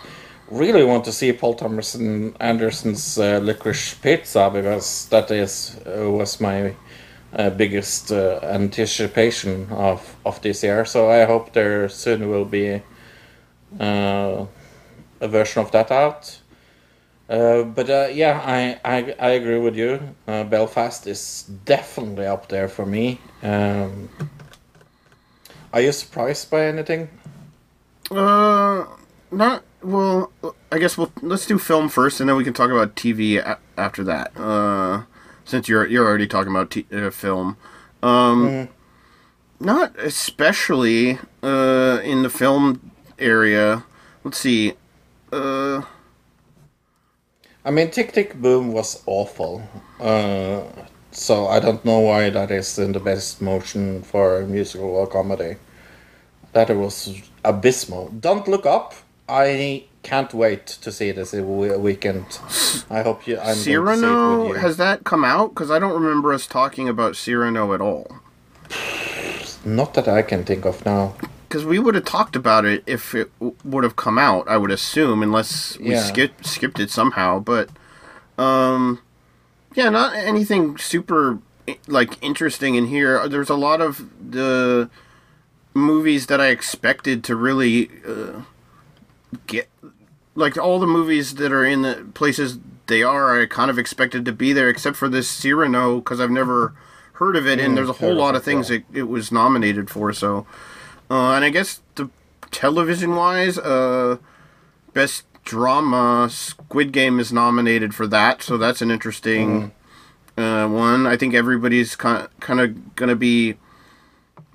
really 0.51 0.85
want 0.85 1.05
to 1.05 1.13
see 1.13 1.33
Paul 1.33 1.55
Thomas 1.55 1.95
Anderson's 2.41 3.19
uh, 3.19 3.41
Licorice 3.41 3.95
Pizza 4.03 4.51
because 4.53 5.09
that 5.09 5.31
is 5.31 5.77
uh, 5.87 6.11
was 6.11 6.41
my 6.41 6.75
uh, 7.33 7.51
biggest 7.51 8.13
uh, 8.13 8.41
anticipation 8.43 9.69
of 9.71 10.17
of 10.25 10.41
this 10.43 10.63
year. 10.63 10.85
So 10.85 11.11
I 11.11 11.25
hope 11.25 11.53
there 11.53 11.89
soon 11.89 12.29
will 12.29 12.45
be 12.45 12.83
uh, 13.81 14.47
a 15.20 15.28
version 15.28 15.62
of 15.62 15.70
that 15.73 15.90
out. 15.90 16.39
Uh, 17.28 17.62
but 17.62 17.89
uh, 17.89 18.09
yeah, 18.12 18.43
I, 18.44 18.81
I 18.85 19.15
I 19.19 19.31
agree 19.31 19.59
with 19.59 19.77
you. 19.77 20.01
Uh, 20.28 20.44
Belfast 20.44 21.07
is 21.07 21.44
definitely 21.65 22.27
up 22.27 22.49
there 22.49 22.69
for 22.69 22.85
me. 22.85 23.20
Um, 23.43 24.09
are 25.73 25.81
you 25.81 25.93
surprised 25.93 26.51
by 26.51 26.66
anything? 26.66 27.09
Uh, 28.11 28.85
not 29.31 29.62
well. 29.82 30.31
I 30.70 30.78
guess 30.78 30.99
we'll 30.99 31.12
let's 31.23 31.47
do 31.47 31.59
film 31.59 31.89
first, 31.89 32.20
and 32.20 32.28
then 32.28 32.36
we 32.36 32.44
can 32.44 32.53
talk 32.53 32.70
about 32.70 32.97
TV 32.97 33.39
a- 33.39 33.59
after 33.78 34.05
that. 34.05 34.36
Uh, 34.36 35.05
since 35.44 35.69
you're 35.69 35.86
you're 35.86 36.07
already 36.07 36.27
talking 36.27 36.51
about 36.51 36.70
t- 36.70 36.86
uh, 36.93 37.11
film, 37.11 37.57
um, 38.03 38.69
not 39.59 39.97
especially 39.99 41.19
uh 41.43 42.01
in 42.03 42.23
the 42.23 42.28
film 42.31 42.91
area. 43.23 43.85
Let's 44.24 44.39
see. 44.39 44.74
Uh, 45.32 45.82
I 47.65 47.70
mean, 47.70 47.90
Tick 47.90 48.12
Tick 48.12 48.35
Boom 48.35 48.73
was 48.73 49.03
awful. 49.07 49.62
Uh, 50.01 50.62
so 51.12 51.47
I 51.47 51.61
don't 51.61 51.85
know 51.85 52.01
why 52.01 52.31
that 52.31 52.51
is 52.51 52.78
in 52.78 52.93
the 52.93 53.01
best 53.01 53.40
motion 53.40 54.03
for 54.03 54.40
a 54.40 54.47
musical 54.47 54.90
or 54.97 55.07
comedy. 55.07 55.57
That 56.53 56.70
it 56.70 56.77
was 56.77 57.23
abysmal. 57.44 58.09
Don't 58.09 58.47
look 58.49 58.66
up. 58.66 58.94
I 59.28 59.85
can't 60.03 60.35
wait 60.35 60.66
to 60.66 60.90
see 60.93 61.12
this 61.12 61.32
we- 61.32 61.77
weekend. 61.77 62.27
I 62.90 63.03
hope 63.03 63.27
you. 63.27 63.39
I'm 63.39 63.44
going 63.44 63.55
to 63.57 63.61
see 63.62 63.73
it 63.73 63.78
with 63.78 64.01
Cyrano 64.01 64.49
you. 64.49 64.55
has 64.55 64.77
that 64.77 65.05
come 65.05 65.24
out? 65.24 65.51
Because 65.51 65.70
I 65.70 65.78
don't 65.78 65.94
remember 65.94 66.32
us 66.32 66.47
talking 66.47 66.89
about 66.89 67.16
Cyrano 67.16 67.73
at 67.73 67.81
all. 67.81 68.07
Not 69.65 69.94
that 69.94 70.09
I 70.09 70.23
can 70.23 70.44
think 70.44 70.65
of 70.66 70.85
now. 70.85 71.15
Because 71.53 71.66
we 71.66 71.79
would 71.79 71.95
have 71.95 72.07
talked 72.07 72.35
about 72.35 72.65
it 72.65 72.83
if 72.87 73.15
it 73.15 73.31
w- 73.39 73.55
would 73.62 73.85
have 73.85 73.95
come 73.95 74.19
out. 74.19 74.49
I 74.49 74.57
would 74.57 74.70
assume, 74.70 75.23
unless 75.23 75.77
we 75.79 75.91
Yeah. 75.91 76.03
skipped 76.03 76.47
skipped 76.47 76.81
it 76.81 76.89
somehow. 76.89 77.41
But, 77.41 77.69
um, 78.39 79.01
yeah, 79.74 79.91
not 79.91 80.15
anything 80.15 80.79
super 80.79 81.41
like 81.87 82.16
interesting 82.23 82.74
in 82.74 82.87
here. 82.87 83.29
There's 83.29 83.51
a 83.51 83.55
lot 83.55 83.83
of 83.83 84.03
the 84.31 84.89
movies 85.74 86.24
that 86.29 86.41
I 86.41 86.47
expected 86.47 87.23
to 87.24 87.37
really 87.37 87.91
uh, 88.09 88.41
get, 89.47 89.69
like 90.35 90.57
all 90.57 90.81
the 90.81 90.87
movies 90.87 91.35
that 91.35 91.53
are 91.53 91.66
in 91.66 91.83
the 91.83 92.07
places 92.15 92.61
they 92.87 93.03
are. 93.03 93.39
I 93.39 93.45
kind 93.45 93.70
of 93.70 93.79
expected 93.79 94.24
to 94.24 94.33
be 94.33 94.55
there, 94.55 94.70
except 94.70 94.97
for 94.97 95.07
this 95.07 95.29
Cyrano 95.29 95.97
because 95.97 96.19
I've 96.19 96.31
never 96.31 96.73
heard 97.20 97.37
of 97.37 97.47
it, 97.47 97.61
and 97.61 97.77
there's 97.77 97.91
a 97.91 98.01
whole 98.01 98.15
lot 98.15 98.35
of 98.37 98.43
things 98.43 98.70
it, 98.70 98.85
it 98.91 99.03
was 99.03 99.31
nominated 99.31 99.91
for. 99.91 100.15
So. 100.15 100.47
Uh, 101.12 101.34
and 101.34 101.44
I 101.44 101.51
guess 101.51 101.82
the 101.97 102.09
television 102.51 103.14
wise, 103.14 103.59
uh, 103.59 104.16
best 104.94 105.26
drama, 105.44 106.30
Squid 106.30 106.90
Game 106.90 107.20
is 107.20 107.30
nominated 107.30 107.94
for 107.94 108.06
that, 108.06 108.43
so 108.43 108.56
that's 108.56 108.80
an 108.80 108.90
interesting 108.90 109.72
uh, 110.39 110.66
one. 110.68 111.06
I 111.06 111.18
think 111.18 111.34
everybody's 111.34 111.97
kind 111.97 112.28
kind 112.40 112.60
of 112.60 112.97
gonna 112.97 113.14
be 113.14 113.56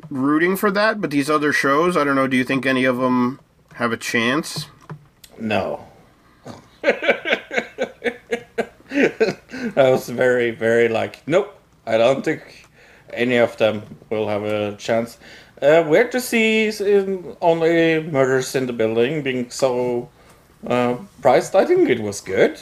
rooting 0.10 0.58
for 0.58 0.72
that, 0.72 1.00
but 1.00 1.12
these 1.12 1.30
other 1.30 1.54
shows, 1.54 1.96
I 1.96 2.04
don't 2.04 2.16
know. 2.16 2.26
Do 2.26 2.36
you 2.36 2.44
think 2.44 2.66
any 2.66 2.86
of 2.86 2.98
them 2.98 3.40
have 3.76 3.92
a 3.92 3.98
chance? 3.98 4.66
No. 5.40 5.86
I 6.84 8.16
was 9.76 10.10
very, 10.10 10.50
very 10.50 10.90
like, 10.90 11.22
nope. 11.28 11.54
I 11.86 12.00
don't 12.00 12.26
think 12.26 12.68
any 13.14 13.38
of 13.38 13.58
them 13.58 13.84
will 14.10 14.28
have 14.28 14.42
a 14.42 14.76
chance. 14.78 15.20
Uh, 15.62 15.84
weird 15.88 16.12
to 16.12 16.22
see 16.22 16.70
um, 17.00 17.36
only 17.42 18.02
murders 18.04 18.54
in 18.56 18.68
the 18.68 18.74
building 18.74 19.24
being 19.24 19.50
so 19.50 20.10
uh, 20.68 20.96
priced. 21.22 21.56
I 21.56 21.66
think 21.66 21.90
it 21.90 22.00
was 22.00 22.22
good. 22.22 22.60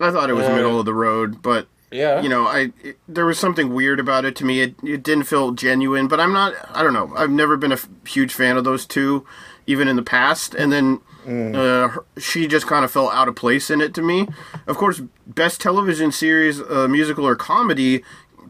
I 0.00 0.10
thought 0.10 0.30
it 0.30 0.34
was 0.34 0.46
Uh, 0.46 0.54
middle 0.54 0.78
of 0.78 0.86
the 0.86 0.94
road, 0.94 1.42
but 1.42 1.66
Yeah. 1.90 2.20
you 2.22 2.28
know, 2.28 2.46
I 2.46 2.72
it, 2.82 2.96
there 3.08 3.26
was 3.26 3.38
something 3.38 3.74
weird 3.74 3.98
about 4.00 4.24
it 4.24 4.36
to 4.36 4.44
me. 4.44 4.60
It 4.62 4.74
it 4.84 5.02
didn't 5.02 5.24
feel 5.24 5.50
genuine, 5.52 6.06
but 6.08 6.20
I'm 6.20 6.32
not. 6.32 6.54
I 6.72 6.82
don't 6.82 6.92
know. 6.94 7.12
I've 7.16 7.30
never 7.30 7.56
been 7.56 7.72
a 7.72 7.76
f- 7.82 7.88
huge 8.06 8.32
fan 8.32 8.56
of 8.56 8.64
those 8.64 8.86
two, 8.86 9.24
even 9.66 9.88
in 9.88 9.96
the 9.96 10.02
past. 10.02 10.54
And 10.54 10.72
then 10.72 11.00
uh, 11.26 11.88
her- 11.88 12.04
she 12.18 12.46
just 12.46 12.66
kind 12.66 12.84
of 12.84 12.90
fell 12.90 13.08
out 13.10 13.28
of 13.28 13.34
place 13.36 13.68
in 13.70 13.80
it 13.80 13.94
to 13.94 14.02
me. 14.02 14.26
Of 14.66 14.76
course, 14.76 15.02
best 15.26 15.60
television 15.60 16.10
series, 16.12 16.60
uh, 16.60 16.88
musical 16.88 17.24
or 17.26 17.36
comedy, 17.36 18.02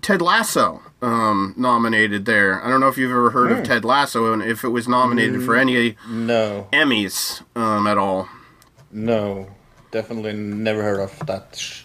Ted 0.02 0.20
Lasso 0.20 0.82
um, 1.00 1.54
nominated 1.56 2.24
there. 2.26 2.62
I 2.62 2.68
don't 2.68 2.80
know 2.80 2.88
if 2.88 2.98
you've 2.98 3.10
ever 3.12 3.30
heard 3.30 3.52
of 3.52 3.64
Ted 3.64 3.84
Lasso 3.84 4.32
and 4.32 4.42
if 4.42 4.64
it 4.64 4.68
was 4.68 4.86
nominated 4.88 5.42
for 5.44 5.54
any 5.56 5.96
no, 6.08 6.66
Emmys 6.72 7.42
um, 7.56 7.86
at 7.86 7.96
all. 7.98 8.28
no. 8.90 9.48
Definitely 9.92 10.32
never 10.32 10.82
heard 10.82 11.00
of 11.00 11.26
that 11.26 11.54
sh- 11.54 11.82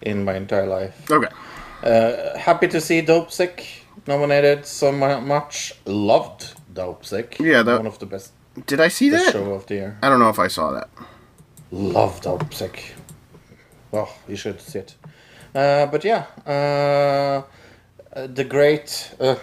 in 0.00 0.24
my 0.24 0.36
entire 0.36 0.66
life. 0.66 1.10
Okay. 1.10 1.28
Uh, 1.82 2.38
happy 2.38 2.66
to 2.66 2.80
see 2.80 3.02
Dopesick 3.02 3.66
nominated 4.06 4.64
so 4.64 4.90
much. 4.90 5.74
Loved 5.84 6.54
Dopesick. 6.72 7.38
Yeah, 7.38 7.62
that- 7.62 7.76
one 7.76 7.86
of 7.86 7.98
the 7.98 8.06
best, 8.06 8.32
Did 8.66 8.80
I 8.80 8.88
see 8.88 9.10
that? 9.10 9.32
show 9.34 9.52
of 9.52 9.66
the 9.66 9.74
year. 9.74 9.98
I 10.02 10.08
don't 10.08 10.18
know 10.18 10.30
if 10.30 10.38
I 10.38 10.48
saw 10.48 10.70
that. 10.72 10.88
Loved 11.70 12.24
Dopesick. 12.24 12.92
Well, 13.90 14.08
you 14.26 14.36
should 14.36 14.58
see 14.58 14.78
it. 14.78 14.94
Uh, 15.54 15.86
but 15.86 16.04
yeah, 16.04 16.26
uh, 16.46 17.42
uh, 18.16 18.26
the 18.26 18.44
great 18.44 19.14
uh, 19.20 19.36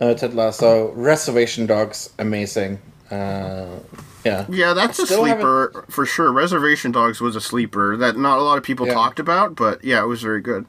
uh, 0.00 0.14
Ted 0.14 0.34
Lasso, 0.34 0.92
Reservation 0.92 1.66
Dogs, 1.66 2.10
amazing. 2.18 2.78
Uh, 3.10 3.78
yeah, 4.24 4.44
Yeah, 4.50 4.74
that's 4.74 4.98
a 4.98 5.06
Still 5.06 5.24
haven't- 5.24 5.40
sleeper 5.40 5.84
for 5.88 6.04
sure. 6.04 6.30
Reservation 6.32 6.92
Dogs 6.92 7.20
was 7.20 7.34
a 7.36 7.40
sleeper 7.40 7.96
that 7.96 8.16
not 8.18 8.38
a 8.38 8.42
lot 8.42 8.58
of 8.58 8.64
people 8.64 8.86
Yeah. 8.86 8.94
talked 8.94 9.18
about, 9.18 9.54
but 9.54 9.82
yeah, 9.82 10.02
it 10.02 10.06
was 10.06 10.20
very 10.22 10.42
good. 10.42 10.66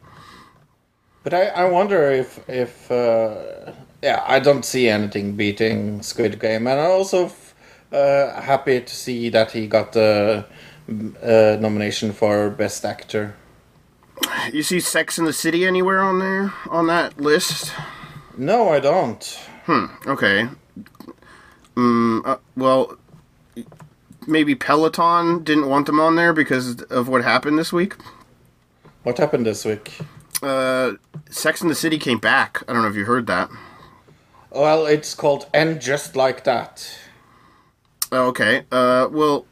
But 1.23 1.33
I, 1.33 1.47
I 1.47 1.65
wonder 1.69 2.09
if 2.11 2.39
if 2.47 2.89
uh, 2.89 3.73
yeah 4.01 4.23
I 4.25 4.39
don't 4.39 4.63
see 4.63 4.87
anything 4.87 5.35
beating 5.35 6.01
Squid 6.01 6.39
Game, 6.39 6.65
and 6.67 6.79
I'm 6.79 6.91
also 6.91 7.25
f- 7.25 7.53
uh, 7.91 8.39
happy 8.39 8.79
to 8.79 8.95
see 8.95 9.29
that 9.29 9.51
he 9.51 9.67
got 9.67 9.91
the 9.91 10.45
uh, 11.21 11.57
nomination 11.59 12.13
for 12.13 12.49
best 12.49 12.85
actor. 12.85 13.35
You 14.51 14.63
see 14.63 14.79
Sex 14.79 15.17
in 15.17 15.25
the 15.25 15.33
City 15.33 15.65
anywhere 15.65 16.01
on 16.01 16.19
there 16.19 16.53
on 16.69 16.87
that 16.87 17.19
list? 17.19 17.73
No, 18.37 18.69
I 18.69 18.79
don't. 18.79 19.23
Hmm. 19.65 19.85
Okay. 20.07 20.47
Mm, 21.75 22.25
uh, 22.25 22.37
well, 22.55 22.97
maybe 24.27 24.55
Peloton 24.55 25.43
didn't 25.43 25.69
want 25.69 25.85
them 25.85 25.99
on 25.99 26.15
there 26.15 26.33
because 26.33 26.81
of 26.83 27.07
what 27.07 27.23
happened 27.23 27.57
this 27.57 27.71
week. 27.71 27.95
What 29.03 29.17
happened 29.17 29.45
this 29.45 29.65
week? 29.65 29.97
Uh, 30.41 30.93
Sex 31.29 31.61
in 31.61 31.67
the 31.67 31.75
City 31.75 31.97
came 31.97 32.19
back. 32.19 32.63
I 32.67 32.73
don't 32.73 32.81
know 32.81 32.87
if 32.87 32.95
you 32.95 33.05
heard 33.05 33.27
that. 33.27 33.49
Well, 34.51 34.85
it's 34.85 35.13
called 35.13 35.47
"And 35.53 35.79
Just 35.79 36.15
Like 36.15 36.43
That." 36.43 36.97
Oh, 38.11 38.27
okay. 38.27 38.63
Uh, 38.71 39.07
well, 39.11 39.45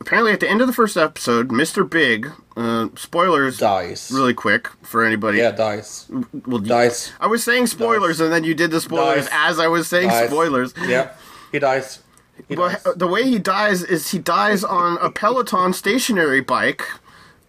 apparently 0.00 0.32
at 0.32 0.40
the 0.40 0.48
end 0.48 0.60
of 0.60 0.66
the 0.66 0.72
first 0.72 0.96
episode, 0.96 1.48
Mr. 1.48 1.88
Big. 1.88 2.30
Uh, 2.58 2.88
spoilers. 2.96 3.58
Dies. 3.58 4.10
Really 4.12 4.34
quick 4.34 4.68
for 4.82 5.04
anybody. 5.04 5.38
Yeah, 5.38 5.52
dies. 5.52 6.06
Well, 6.46 6.58
Dies. 6.58 7.12
I 7.20 7.26
was 7.28 7.44
saying 7.44 7.68
spoilers, 7.68 8.20
and 8.20 8.32
then 8.32 8.42
you 8.42 8.54
did 8.54 8.70
the 8.72 8.80
spoilers 8.80 9.26
Dies. 9.26 9.50
as 9.52 9.58
I 9.60 9.68
was 9.68 9.86
saying 9.88 10.08
Dies. 10.08 10.28
spoilers. 10.28 10.74
Yeah, 10.86 11.10
he 11.52 11.58
dies. 11.60 12.00
He 12.48 12.56
But 12.56 12.82
dies. 12.84 12.94
the 12.96 13.06
way 13.06 13.22
he 13.22 13.38
dies 13.38 13.82
is 13.84 14.10
he 14.10 14.18
dies 14.18 14.64
on 14.64 14.98
a 15.00 15.08
Peloton 15.10 15.72
stationary 15.72 16.40
bike. 16.40 16.82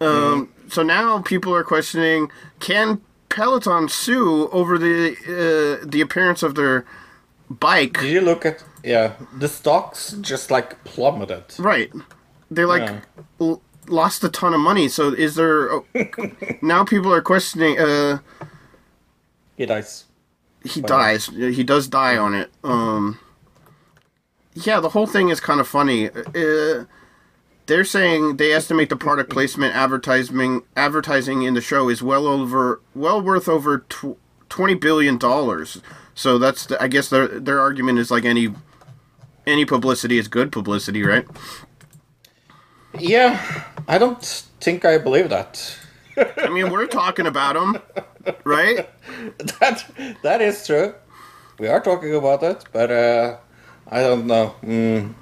Um, 0.00 0.48
So 0.70 0.82
now 0.84 1.18
people 1.22 1.52
are 1.54 1.64
questioning: 1.64 2.30
Can 2.60 3.00
Peloton 3.28 3.88
sue 3.88 4.48
over 4.52 4.78
the 4.78 5.16
uh, 5.26 5.84
the 5.92 6.00
appearance 6.00 6.44
of 6.46 6.54
their 6.54 6.84
bike? 7.50 7.98
Did 8.00 8.12
you 8.12 8.20
look 8.20 8.46
at? 8.46 8.62
Yeah, 8.84 9.12
the 9.40 9.48
stocks 9.48 10.12
just 10.20 10.50
like 10.50 10.68
plummeted. 10.84 11.44
Right. 11.58 11.90
They 12.50 12.64
like 12.64 12.82
Yeah. 12.88 13.00
l- 13.40 13.60
lost 13.90 14.24
a 14.24 14.28
ton 14.28 14.54
of 14.54 14.60
money. 14.60 14.88
So 14.88 15.12
is 15.12 15.34
there 15.34 15.70
oh, 15.72 15.84
now 16.62 16.84
people 16.84 17.12
are 17.12 17.22
questioning? 17.22 17.78
Uh, 17.78 18.18
He 19.56 19.66
dies. 19.66 20.04
he 20.64 20.80
dies. 20.80 21.26
He 21.26 21.64
does 21.64 21.88
die 21.88 22.16
on 22.16 22.34
it. 22.34 22.50
Um, 22.64 23.18
yeah, 24.54 24.80
the 24.80 24.90
whole 24.90 25.06
thing 25.06 25.28
is 25.28 25.40
kind 25.40 25.60
of 25.60 25.68
funny. 25.68 26.08
Uh, 26.10 26.84
they're 27.66 27.84
saying 27.84 28.36
they 28.38 28.52
estimate 28.52 28.88
the 28.88 28.96
product 28.96 29.30
placement 29.30 29.74
advertising 29.74 30.62
advertising 30.76 31.42
in 31.42 31.54
the 31.54 31.60
show 31.60 31.88
is 31.88 32.02
well 32.02 32.26
over 32.26 32.80
well 32.94 33.20
worth 33.22 33.48
over 33.48 33.78
tw- 33.88 34.18
twenty 34.48 34.74
billion 34.74 35.18
dollars. 35.18 35.80
So 36.14 36.36
that's 36.38 36.66
the, 36.66 36.82
I 36.82 36.88
guess 36.88 37.08
their 37.08 37.28
their 37.28 37.60
argument 37.60 37.98
is 38.00 38.10
like 38.10 38.24
any 38.24 38.52
any 39.46 39.64
publicity 39.64 40.18
is 40.18 40.26
good 40.28 40.50
publicity, 40.52 41.02
right? 41.04 41.26
Yeah, 42.98 43.64
I 43.86 43.98
don't 43.98 44.22
think 44.60 44.84
I 44.84 44.98
believe 44.98 45.30
that. 45.30 45.76
I 46.36 46.48
mean, 46.48 46.70
we're 46.70 46.86
talking 46.86 47.26
about 47.26 47.54
them, 47.54 47.82
right? 48.44 48.88
that 49.38 49.84
that 50.22 50.40
is 50.40 50.66
true. 50.66 50.94
We 51.58 51.68
are 51.68 51.80
talking 51.80 52.14
about 52.14 52.42
it, 52.42 52.64
but 52.72 52.90
uh, 52.90 53.36
I 53.88 54.00
don't 54.00 54.26
know. 54.26 54.54
Mm, 54.62 55.14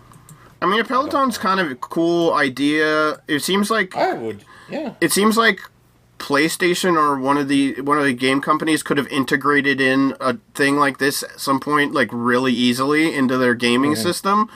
I 0.62 0.66
mean, 0.66 0.80
a 0.80 0.84
Peloton's 0.84 1.38
kind 1.38 1.60
of 1.60 1.70
a 1.70 1.74
cool 1.74 2.32
idea. 2.34 3.20
It 3.28 3.40
seems 3.40 3.70
like 3.70 3.96
I 3.96 4.14
would, 4.14 4.44
yeah. 4.70 4.94
it 5.00 5.12
seems 5.12 5.36
like 5.36 5.60
PlayStation 6.18 6.96
or 6.96 7.18
one 7.18 7.38
of 7.38 7.48
the 7.48 7.80
one 7.80 7.98
of 7.98 8.04
the 8.04 8.12
game 8.12 8.40
companies 8.40 8.82
could 8.82 8.98
have 8.98 9.06
integrated 9.08 9.80
in 9.80 10.14
a 10.20 10.36
thing 10.54 10.76
like 10.76 10.98
this 10.98 11.22
at 11.22 11.38
some 11.38 11.60
point, 11.60 11.92
like 11.92 12.08
really 12.12 12.52
easily 12.52 13.14
into 13.14 13.38
their 13.38 13.54
gaming 13.54 13.94
system. 13.94 14.50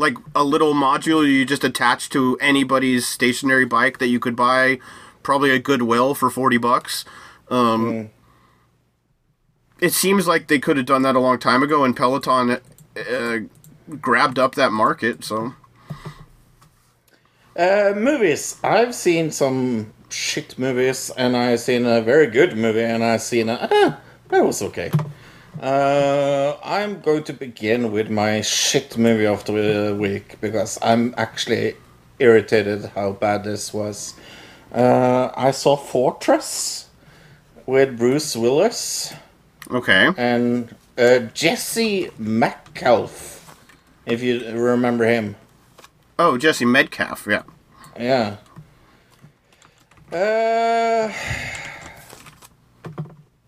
Like 0.00 0.16
a 0.34 0.44
little 0.44 0.72
module 0.72 1.22
you 1.26 1.44
just 1.44 1.64
attach 1.70 2.08
to 2.10 2.38
anybody's 2.40 3.06
stationary 3.06 3.66
bike 3.66 3.98
that 3.98 4.08
you 4.08 4.18
could 4.18 4.34
buy, 4.34 4.78
probably 5.22 5.50
at 5.56 5.62
Goodwill 5.62 6.14
for 6.14 6.30
forty 6.30 6.56
bucks. 6.58 7.04
Um, 7.50 8.08
It 9.80 9.92
seems 9.92 10.26
like 10.26 10.48
they 10.48 10.58
could 10.58 10.76
have 10.76 10.86
done 10.86 11.02
that 11.02 11.16
a 11.16 11.20
long 11.20 11.38
time 11.38 11.62
ago, 11.62 11.84
and 11.84 11.96
Peloton 11.96 12.60
uh, 12.96 13.38
grabbed 14.00 14.38
up 14.38 14.54
that 14.54 14.72
market. 14.72 15.24
So 15.24 15.54
Uh, 17.56 17.92
movies. 17.96 18.56
I've 18.62 18.94
seen 18.94 19.30
some 19.30 19.92
shit 20.08 20.58
movies, 20.58 21.10
and 21.16 21.36
I've 21.36 21.60
seen 21.60 21.84
a 21.84 22.00
very 22.00 22.26
good 22.26 22.56
movie, 22.56 22.84
and 22.94 23.04
I've 23.04 23.22
seen 23.22 23.48
a 23.48 23.68
ah, 23.70 24.00
that 24.30 24.44
was 24.44 24.62
okay. 24.62 24.90
Uh, 25.58 26.56
I'm 26.62 27.00
going 27.00 27.24
to 27.24 27.32
begin 27.32 27.90
with 27.90 28.08
my 28.08 28.40
shit 28.40 28.96
movie 28.96 29.26
of 29.26 29.44
the 29.44 29.96
week 29.98 30.40
because 30.40 30.78
I'm 30.80 31.14
actually 31.16 31.74
irritated 32.18 32.84
how 32.94 33.12
bad 33.12 33.44
this 33.44 33.74
was. 33.74 34.14
Uh, 34.72 35.30
I 35.34 35.50
saw 35.50 35.76
Fortress 35.76 36.88
with 37.66 37.98
Bruce 37.98 38.36
Willis 38.36 39.12
okay, 39.70 40.10
and 40.16 40.74
uh, 40.96 41.18
Jesse 41.34 42.10
McAuliffe, 42.20 43.40
if 44.06 44.22
you 44.22 44.48
remember 44.52 45.04
him. 45.06 45.34
oh 46.18 46.38
Jesse 46.38 46.64
Metcalfe, 46.64 47.26
yeah. 47.26 47.42
Yeah. 47.98 48.36
Uh, 50.12 51.12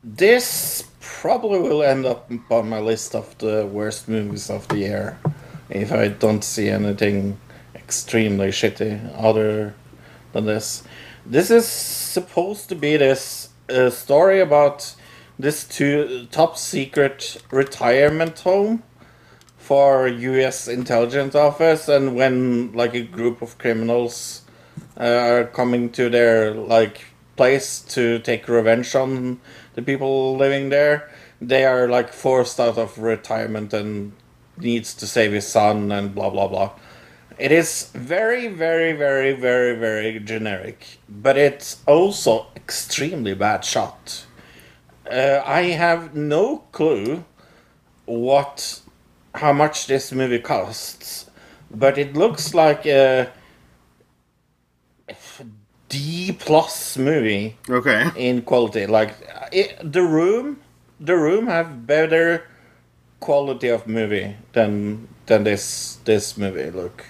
this 0.03 0.85
probably 1.23 1.61
will 1.61 1.85
end 1.85 2.05
up 2.05 2.29
on 2.51 2.69
my 2.69 2.81
list 2.81 3.15
of 3.15 3.39
the 3.39 3.65
worst 3.65 4.09
movies 4.09 4.51
of 4.51 4.67
the 4.67 4.79
year 4.79 5.17
if 5.71 5.93
I 5.93 6.09
don't 6.09 6.43
see 6.43 6.69
anything 6.69 7.39
extremely 7.77 8.49
shitty 8.49 8.93
other 9.17 9.73
than 10.33 10.47
this. 10.47 10.83
This 11.25 11.49
is 11.49 11.65
supposed 11.69 12.69
to 12.71 12.75
be 12.75 12.97
this 12.97 13.51
uh, 13.71 13.91
story 13.91 14.41
about 14.41 14.97
this 15.39 15.63
two 15.63 16.27
top 16.33 16.59
secret 16.59 17.41
retirement 17.53 18.41
home 18.41 18.83
for 19.59 20.09
U.S. 20.09 20.67
intelligence 20.67 21.37
office, 21.37 21.89
and 21.89 22.17
when 22.17 22.73
like 22.73 22.95
a 22.95 23.03
group 23.03 23.43
of 23.43 23.59
criminals 23.59 24.43
uh, 24.99 25.05
are 25.05 25.45
coming 25.45 25.91
to 25.91 26.11
their 26.11 26.53
like 26.53 27.05
place 27.37 27.81
to 27.81 28.19
take 28.19 28.49
revenge 28.49 28.95
on 28.97 29.41
the 29.75 29.83
people 29.83 30.37
living 30.37 30.69
there, 30.69 31.12
they 31.49 31.65
are 31.65 31.89
like 31.89 32.13
forced 32.13 32.61
out 32.61 32.79
of 32.79 32.99
retirement 32.99 33.73
and 33.73 34.13
needs 34.57 34.95
to 34.95 35.07
save 35.07 35.33
his 35.33 35.47
son 35.47 35.91
and 35.93 36.15
blah 36.15 36.31
blah 36.31 36.49
blah. 36.49 36.71
It 37.39 37.51
is 37.51 37.91
very, 37.95 38.49
very, 38.49 38.93
very, 38.93 39.33
very, 39.33 39.77
very 39.77 40.21
generic, 40.21 40.99
but 41.09 41.37
it's 41.37 41.83
also 41.87 42.47
extremely 42.55 43.35
bad 43.35 43.65
shot. 43.65 44.27
Uh, 45.11 45.43
I 45.45 45.63
have 45.63 46.15
no 46.15 46.59
clue 46.73 47.25
what 48.05 48.81
how 49.35 49.53
much 49.53 49.87
this 49.87 50.13
movie 50.13 50.39
costs, 50.39 51.31
but 51.71 51.99
it 51.99 52.15
looks 52.15 52.55
like 52.55 52.87
a 52.87 53.31
D 55.89 56.33
plus 56.39 56.97
movie 56.97 57.57
Okay. 57.69 58.11
in 58.17 58.43
quality. 58.43 58.87
Like 58.87 59.17
it, 59.53 59.77
the 59.83 60.03
room, 60.03 60.62
the 61.03 61.17
room 61.17 61.49
have 61.49 61.87
better 61.87 62.47
quality 63.19 63.69
of 63.69 63.87
movie 63.87 64.37
than 64.53 65.09
than 65.27 65.45
this 65.45 65.99
this 66.05 66.39
movie 66.39 66.71
look. 66.71 67.05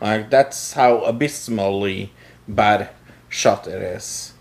Like 0.00 0.30
that's 0.30 0.74
how 0.74 0.98
abysmally 1.00 2.12
bad 2.46 2.90
shot 3.28 3.66
it 3.66 3.82
is. 3.82 4.34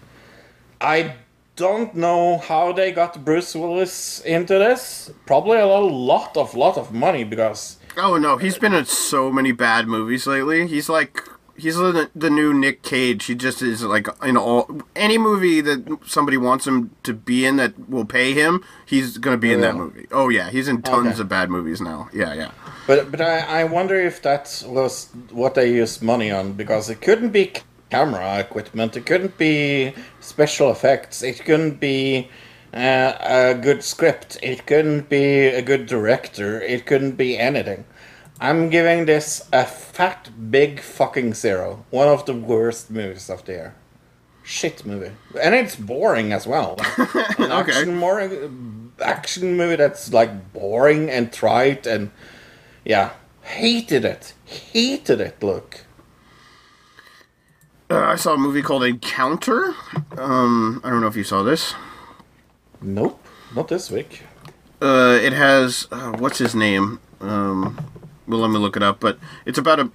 I 0.80 1.16
don't 1.56 1.96
know 1.96 2.38
how 2.38 2.72
they 2.72 2.92
got 2.92 3.26
Bruce 3.26 3.56
Willis 3.56 4.20
into 4.22 4.60
this. 4.60 5.10
Probably 5.26 5.58
a 5.58 5.66
lot 5.66 6.38
of 6.38 6.54
lot 6.54 6.78
of 6.78 6.94
money 6.94 7.24
because 7.24 7.78
Oh 7.96 8.18
no, 8.18 8.38
he's 8.38 8.60
been 8.60 8.74
in 8.74 8.86
so 8.86 9.32
many 9.32 9.52
bad 9.52 9.88
movies 9.88 10.28
lately. 10.28 10.68
He's 10.68 10.90
like 10.90 11.24
he's 11.58 11.76
the, 11.76 12.10
the 12.16 12.30
new 12.30 12.54
Nick 12.54 12.84
Cage. 12.84 13.26
He 13.26 13.36
just 13.36 13.62
is 13.62 13.84
like 13.84 14.08
in 14.24 14.38
all 14.38 14.82
any 14.96 15.18
movie 15.18 15.62
that 15.62 16.00
somebody 16.06 16.38
wants 16.38 16.66
him 16.68 16.92
to 17.04 17.14
be 17.14 17.46
in 17.46 17.58
that 17.58 17.90
will 17.90 18.06
pay 18.06 18.34
him. 18.34 18.64
He's 18.86 19.18
gonna 19.18 19.38
be 19.38 19.52
in 19.52 19.62
that 19.62 19.76
movie. 19.76 20.08
Oh 20.12 20.30
yeah, 20.30 20.50
he's 20.50 20.68
in 20.68 20.82
tons 20.82 21.14
Okay. 21.14 21.22
of 21.22 21.30
bad 21.30 21.50
movies 21.50 21.82
now. 21.82 22.10
Yeah, 22.14 22.34
yeah. 22.34 22.52
But 22.86 23.12
but 23.12 23.22
I, 23.22 23.62
I 23.62 23.64
wonder 23.66 23.96
if 24.00 24.22
that 24.22 24.64
was 24.68 25.10
what 25.32 25.56
they 25.56 25.72
used 25.72 26.02
money 26.02 26.32
on 26.32 26.54
because 26.54 26.90
it 26.90 27.02
couldn't 27.02 27.32
be 27.32 27.54
camera 27.90 28.40
equipment, 28.40 28.98
it 28.98 29.06
couldn't 29.06 29.38
be 29.38 29.94
special 30.20 30.72
effects, 30.72 31.24
it 31.24 31.44
couldn't 31.46 31.80
be 31.80 32.30
uh, 32.74 33.14
a 33.22 33.54
good 33.54 33.84
script, 33.84 34.38
it 34.44 34.66
couldn't 34.66 35.10
be 35.10 35.48
a 35.48 35.62
good 35.62 35.86
director, 35.86 36.62
it 36.62 36.86
couldn't 36.86 37.14
be 37.14 37.38
anything. 37.38 37.86
I'm 38.40 38.70
giving 38.70 39.06
this 39.06 39.48
a 39.52 39.66
fat 39.66 40.30
big 40.52 40.80
fucking 40.80 41.34
zero. 41.34 41.86
One 41.90 42.08
of 42.08 42.26
the 42.26 42.34
worst 42.36 42.92
movies 42.92 43.30
of 43.30 43.44
the 43.46 43.52
year. 43.54 43.76
Shit 44.44 44.86
movie, 44.86 45.12
and 45.42 45.54
it's 45.56 45.76
boring 45.76 46.32
as 46.32 46.48
well. 46.48 46.78
Okay. 47.40 47.72
action 47.72 47.96
more 47.96 48.30
action 49.02 49.58
movie 49.58 49.76
that's 49.76 50.12
like 50.14 50.54
boring 50.54 51.10
and 51.10 51.32
trite 51.34 51.86
and 51.86 52.12
yeah, 52.86 53.12
hated 53.42 54.06
it. 54.06 54.34
Hated 54.46 55.20
it. 55.22 55.42
Look, 55.44 55.86
Uh, 57.90 58.00
I 58.14 58.16
saw 58.16 58.34
a 58.34 58.38
movie 58.38 58.62
called 58.62 58.84
Encounter. 58.84 59.74
Um, 60.18 60.82
I 60.84 60.90
don't 60.90 61.02
know 61.02 61.08
if 61.08 61.16
you 61.16 61.24
saw 61.24 61.44
this. 61.44 61.74
nope, 62.82 63.20
not 63.56 63.68
this 63.68 63.90
week. 63.92 64.24
Uh, 64.82 65.18
it 65.22 65.34
has 65.34 65.88
uh, 65.92 66.12
what's 66.18 66.38
his 66.38 66.54
name? 66.56 67.00
Um, 67.20 67.78
well, 68.28 68.40
let 68.40 68.52
me 68.52 68.58
look 68.58 68.76
it 68.76 68.84
up. 68.84 69.00
But 69.00 69.20
it's 69.46 69.58
about 69.58 69.80
a 69.80 69.92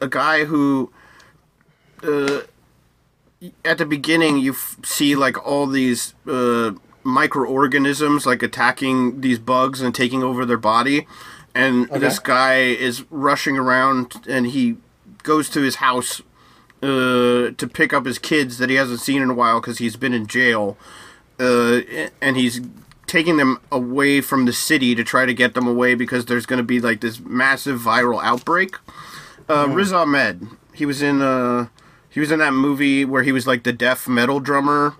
a 0.00 0.08
guy 0.08 0.44
who, 0.44 0.92
uh, 2.02 2.40
at 3.64 3.78
the 3.78 3.86
beginning, 3.86 4.38
you 4.38 4.52
f- 4.52 4.76
see 4.84 5.16
like 5.16 5.44
all 5.46 5.66
these 5.66 6.14
uh, 6.26 6.72
microorganisms 7.02 8.26
like 8.26 8.42
attacking 8.42 9.20
these 9.20 9.38
bugs 9.38 9.80
and 9.80 9.94
taking 9.94 10.22
over 10.22 10.44
their 10.44 10.58
body, 10.58 11.06
and 11.54 11.88
this 11.90 12.18
guy 12.18 12.56
is 12.56 13.04
rushing 13.10 13.56
around 13.56 14.26
and 14.28 14.46
he 14.48 14.76
goes 15.22 15.48
to 15.50 15.60
his 15.62 15.76
house 15.76 16.20
uh, 16.82 17.50
to 17.56 17.70
pick 17.72 17.92
up 17.92 18.04
his 18.04 18.18
kids 18.18 18.58
that 18.58 18.68
he 18.68 18.76
hasn't 18.76 19.00
seen 19.00 19.22
in 19.22 19.30
a 19.30 19.34
while 19.34 19.60
because 19.60 19.78
he's 19.78 19.96
been 19.96 20.12
in 20.12 20.26
jail 20.26 20.76
uh, 21.40 21.80
and 22.20 22.36
he's 22.36 22.60
taking 23.14 23.36
them 23.36 23.60
away 23.70 24.20
from 24.20 24.44
the 24.44 24.52
city 24.52 24.92
to 24.92 25.04
try 25.04 25.24
to 25.24 25.32
get 25.32 25.54
them 25.54 25.68
away 25.68 25.94
because 25.94 26.26
there's 26.26 26.46
going 26.46 26.56
to 26.56 26.64
be 26.64 26.80
like 26.80 27.00
this 27.00 27.20
massive 27.20 27.80
viral 27.80 28.20
outbreak. 28.20 28.74
Uh, 29.48 29.68
Riz 29.68 29.92
Ahmed, 29.92 30.48
he 30.72 30.84
was 30.84 31.00
in 31.00 31.22
uh, 31.22 31.68
he 32.10 32.18
was 32.18 32.32
in 32.32 32.40
that 32.40 32.52
movie 32.52 33.04
where 33.04 33.22
he 33.22 33.30
was 33.30 33.46
like 33.46 33.62
the 33.62 33.72
deaf 33.72 34.08
metal 34.08 34.40
drummer 34.40 34.96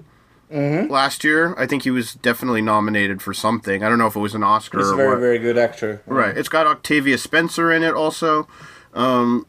last 0.48 1.24
year. 1.24 1.56
I 1.58 1.66
think 1.66 1.82
he 1.82 1.90
was 1.90 2.14
definitely 2.14 2.62
nominated 2.62 3.20
for 3.20 3.34
something. 3.34 3.82
I 3.82 3.88
don't 3.88 3.98
know 3.98 4.06
if 4.06 4.14
it 4.14 4.20
was 4.20 4.36
an 4.36 4.44
Oscar 4.44 4.78
He's 4.78 4.90
a 4.90 4.94
very 4.94 5.18
very 5.18 5.38
good 5.40 5.58
actor. 5.58 6.00
Right. 6.06 6.36
It's 6.36 6.48
got 6.48 6.68
Octavia 6.68 7.18
Spencer 7.18 7.72
in 7.72 7.82
it 7.82 7.94
also. 7.94 8.46
Um, 8.92 9.44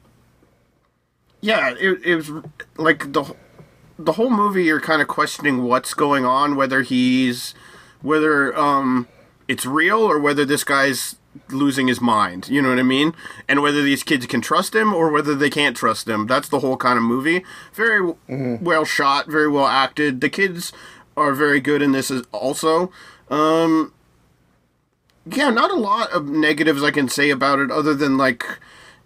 yeah, 1.42 1.76
it, 1.80 2.02
it 2.04 2.16
was 2.16 2.32
like 2.78 3.14
the 3.14 3.36
the 4.00 4.14
whole 4.14 4.32
movie. 4.32 4.64
You're 4.64 4.82
kind 4.82 5.04
of 5.04 5.08
questioning 5.08 5.66
what's 5.66 5.94
going 5.94 6.26
on, 6.26 6.56
whether 6.56 6.82
he's 6.82 7.54
whether 8.02 8.58
um 8.58 9.08
it's 9.48 9.66
real 9.66 10.00
or 10.00 10.20
whether 10.20 10.46
this 10.46 10.64
guy's 10.64 11.16
losing 11.50 11.88
his 11.88 12.02
mind. 12.02 12.48
You 12.50 12.62
know 12.62 12.70
what 12.70 12.80
I 12.80 12.84
mean? 12.84 13.14
And 13.48 13.62
whether 13.62 13.82
these 13.82 14.04
kids 14.04 14.26
can 14.26 14.42
trust 14.42 14.74
him 14.74 14.94
or 14.94 15.12
whether 15.12 15.36
they 15.36 15.50
can't 15.50 15.76
trust 15.76 16.08
him. 16.08 16.28
That's 16.28 16.50
the 16.50 16.60
whole 16.60 16.78
kind 16.78 16.98
of 16.98 17.04
movie. 17.04 17.44
Very 17.74 18.00
w 18.00 18.58
well 18.62 18.86
shot, 18.86 19.28
very 19.28 19.48
well 19.48 19.68
acted. 19.68 20.22
The 20.22 20.30
kids 20.30 20.72
are 21.18 21.34
very 21.34 21.60
good 21.60 21.82
in 21.82 21.92
this 21.92 22.12
also. 22.32 22.92
Um, 23.30 23.94
yeah, 25.26 25.50
not 25.50 25.72
a 25.72 25.76
lot 25.76 26.12
of 26.12 26.28
negatives 26.28 26.84
I 26.84 26.92
can 26.92 27.10
say 27.10 27.30
about 27.30 27.60
it 27.60 27.72
other 27.72 27.94
than 27.94 28.18
like 28.18 28.46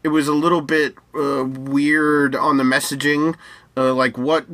it 0.03 0.09
was 0.09 0.27
a 0.27 0.33
little 0.33 0.61
bit 0.61 0.95
uh, 1.15 1.45
weird 1.45 2.35
on 2.35 2.57
the 2.57 2.63
messaging, 2.63 3.35
uh, 3.75 3.93
like 3.93 4.17
what 4.17 4.45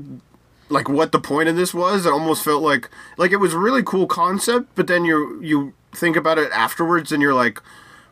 like 0.70 0.90
what 0.90 1.12
the 1.12 1.20
point 1.20 1.50
of 1.50 1.56
this 1.56 1.74
was. 1.74 2.06
It 2.06 2.12
almost 2.12 2.44
felt 2.44 2.64
like 2.64 2.90
like 3.18 3.32
it 3.32 3.38
was 3.38 3.54
a 3.54 3.60
really 3.60 3.84
cool 3.84 4.08
concept, 4.08 4.70
but 4.76 4.88
then 4.88 5.06
you 5.06 5.42
you 5.42 5.74
think 5.94 6.16
about 6.16 6.38
it 6.38 6.52
afterwards 6.52 7.12
and 7.12 7.22
you're 7.22 7.34
like, 7.34 7.62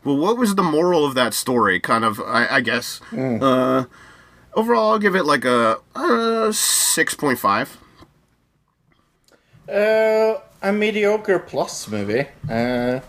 well, 0.04 0.18
what 0.18 0.38
was 0.38 0.56
the 0.56 0.64
moral 0.64 1.06
of 1.06 1.16
that 1.16 1.34
story? 1.34 1.80
Kind 1.80 2.06
of, 2.06 2.20
I, 2.20 2.48
I 2.58 2.62
guess. 2.62 3.02
Uh, 3.12 3.86
overall, 4.54 4.94
I'll 4.94 5.00
give 5.00 5.16
it 5.16 5.26
like 5.26 5.46
a 5.46 5.80
uh, 5.96 6.52
six 6.52 7.14
point 7.14 7.40
five. 7.40 7.78
Uh, 9.68 10.36
a 10.62 10.74
mediocre 10.74 11.40
plus 11.40 11.88
movie 11.88 12.26
uh, 12.50 13.00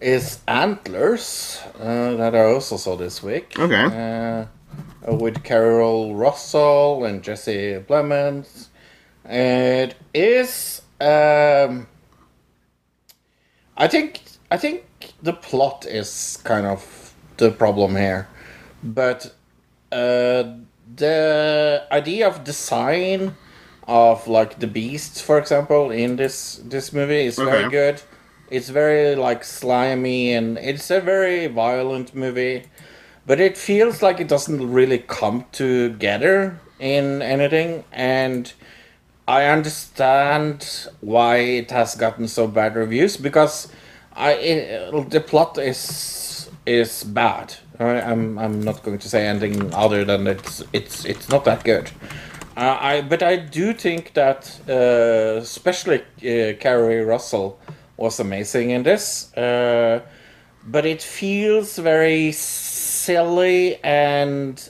is 0.00 0.40
Antlers 0.46 1.60
uh, 1.80 2.14
that 2.16 2.34
I 2.34 2.52
also 2.52 2.76
saw 2.76 2.96
this 2.96 3.22
week. 3.22 3.58
Okay. 3.58 4.46
Uh, 5.06 5.14
with 5.14 5.42
Carol 5.42 6.14
Russell 6.14 7.04
and 7.04 7.22
Jesse 7.22 7.82
Plemons. 7.88 8.68
It 9.28 9.94
is. 10.14 10.82
Um, 11.00 11.86
I 13.76 13.88
think. 13.88 14.20
I 14.48 14.56
think 14.56 14.84
the 15.22 15.32
plot 15.32 15.86
is 15.86 16.38
kind 16.44 16.66
of 16.66 17.14
the 17.36 17.50
problem 17.50 17.96
here, 17.96 18.28
but 18.82 19.34
uh, 19.90 20.44
the 20.94 21.86
idea 21.90 22.28
of 22.28 22.44
design 22.44 23.34
of 23.88 24.28
like 24.28 24.58
the 24.58 24.66
beasts, 24.66 25.20
for 25.20 25.38
example, 25.38 25.90
in 25.90 26.16
this 26.16 26.60
this 26.64 26.92
movie 26.92 27.26
is 27.26 27.36
very 27.36 27.68
good. 27.70 28.02
It's 28.50 28.68
very 28.68 29.16
like 29.16 29.42
slimy 29.42 30.32
and 30.32 30.58
it's 30.58 30.90
a 30.90 31.00
very 31.00 31.48
violent 31.48 32.14
movie, 32.14 32.64
but 33.26 33.40
it 33.40 33.58
feels 33.58 34.02
like 34.02 34.20
it 34.20 34.28
doesn't 34.28 34.72
really 34.72 34.98
come 34.98 35.44
together 35.50 36.60
in 36.78 37.22
anything. 37.22 37.84
And 37.92 38.52
I 39.28 39.46
understand 39.46 40.88
why 41.00 41.38
it 41.38 41.70
has 41.72 41.96
gotten 41.96 42.28
so 42.28 42.46
bad 42.46 42.76
reviews 42.76 43.16
because 43.16 43.68
I 44.14 44.32
it, 44.32 45.10
the 45.10 45.20
plot 45.20 45.58
is 45.58 46.48
is 46.64 47.04
bad. 47.04 47.54
I, 47.78 48.00
I'm 48.00 48.38
I'm 48.38 48.62
not 48.62 48.82
going 48.82 48.98
to 48.98 49.08
say 49.08 49.26
anything 49.26 49.74
other 49.74 50.04
than 50.04 50.26
it's 50.26 50.62
it's 50.72 51.04
it's 51.04 51.28
not 51.28 51.44
that 51.44 51.64
good. 51.64 51.90
Uh, 52.56 52.78
I 52.80 53.02
but 53.02 53.22
I 53.22 53.36
do 53.36 53.72
think 53.72 54.14
that 54.14 54.60
uh, 54.68 55.40
especially 55.40 56.00
uh, 56.00 56.56
Keri 56.60 57.04
Russell 57.04 57.58
was 57.96 58.20
amazing 58.20 58.70
in 58.70 58.84
this. 58.84 59.36
Uh, 59.36 60.00
but 60.68 60.86
it 60.86 61.02
feels 61.02 61.78
very 61.78 62.32
silly 62.32 63.76
and 63.84 64.68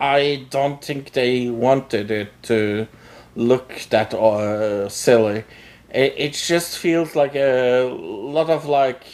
I 0.00 0.46
don't 0.50 0.84
think 0.84 1.12
they 1.12 1.50
wanted 1.50 2.10
it 2.10 2.30
to 2.44 2.86
look 3.34 3.86
that 3.90 4.14
uh, 4.14 4.88
silly. 4.88 5.44
It, 5.90 6.14
it 6.16 6.32
just 6.32 6.78
feels 6.78 7.14
like 7.14 7.34
a 7.34 7.84
lot 7.84 8.50
of 8.50 8.66
like 8.66 9.04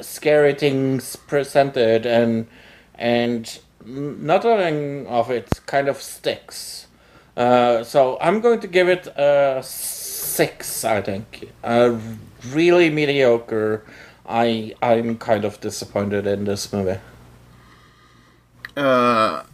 scary 0.00 0.54
things 0.54 1.16
presented 1.16 2.04
and 2.06 2.46
and 2.94 3.58
nothing 3.84 5.06
of 5.06 5.30
it 5.30 5.48
kind 5.66 5.88
of 5.88 6.00
sticks. 6.00 6.86
Uh, 7.36 7.84
so 7.84 8.18
I'm 8.20 8.40
going 8.40 8.60
to 8.60 8.66
give 8.66 8.88
it 8.88 9.06
a 9.08 9.62
six. 9.62 10.84
I 10.84 11.02
think 11.02 11.50
a 11.62 11.98
really 12.48 12.90
mediocre. 12.90 13.84
I 14.28 14.74
I'm 14.82 15.18
kind 15.18 15.44
of 15.44 15.60
disappointed 15.60 16.26
in 16.26 16.44
this 16.44 16.72
movie. 16.72 16.98
Uh, 18.76 19.44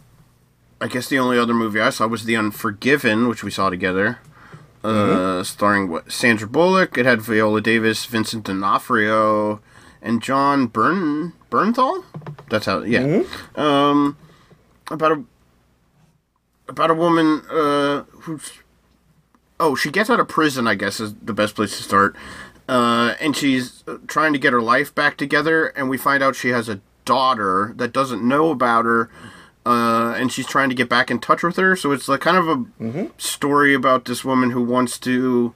I 0.83 0.87
guess 0.87 1.07
the 1.07 1.17
only 1.17 1.39
other 1.39 1.53
movie 1.53 1.79
I 1.79 1.91
saw 1.91 2.07
was 2.07 2.25
The 2.25 2.35
Unforgiven, 2.35 3.29
which 3.29 3.41
we 3.41 3.49
saw 3.49 3.69
together. 3.69 4.19
Uh, 4.83 5.41
starring 5.41 5.89
what 5.89 6.11
Sandra 6.11 6.45
Bullock. 6.45 6.97
It 6.97 7.05
had 7.05 7.21
Viola 7.21 7.61
Davis, 7.61 8.05
Vincent 8.05 8.43
D'Onofrio, 8.43 9.61
and 10.01 10.21
Jon 10.21 10.67
Bern 10.67 11.31
Bernthal. 11.49 12.03
That's 12.49 12.65
how. 12.65 12.83
Yeah. 12.83 13.23
Um, 13.55 14.17
about 14.91 15.13
a 15.13 15.23
about 16.67 16.91
a 16.91 16.95
woman 16.95 17.43
uh, 17.49 18.03
who's 18.23 18.51
oh 19.61 19.75
she 19.75 19.89
gets 19.89 20.09
out 20.09 20.19
of 20.19 20.27
prison. 20.27 20.67
I 20.67 20.75
guess 20.75 20.99
is 20.99 21.13
the 21.15 21.33
best 21.33 21.55
place 21.55 21.77
to 21.77 21.83
start. 21.83 22.17
Uh, 22.67 23.15
and 23.21 23.37
she's 23.37 23.85
uh, 23.87 23.99
trying 24.07 24.33
to 24.33 24.39
get 24.39 24.51
her 24.51 24.61
life 24.61 24.93
back 24.93 25.15
together, 25.15 25.67
and 25.67 25.89
we 25.89 25.97
find 25.97 26.21
out 26.21 26.35
she 26.35 26.49
has 26.49 26.67
a 26.67 26.81
daughter 27.05 27.73
that 27.77 27.93
doesn't 27.93 28.21
know 28.21 28.51
about 28.51 28.83
her, 28.83 29.09
uh, 29.65 30.13
and 30.17 30.31
she's 30.31 30.45
trying 30.47 30.69
to 30.69 30.75
get 30.75 30.89
back 30.89 31.09
in 31.11 31.19
touch 31.19 31.43
with 31.43 31.55
her. 31.57 31.75
So 31.75 31.91
it's 31.91 32.07
like 32.07 32.21
kind 32.21 32.37
of 32.37 32.47
a 32.85 33.09
story 33.17 33.73
about 33.73 34.05
this 34.05 34.23
woman 34.25 34.51
who 34.51 34.63
wants 34.63 34.97
to 34.99 35.53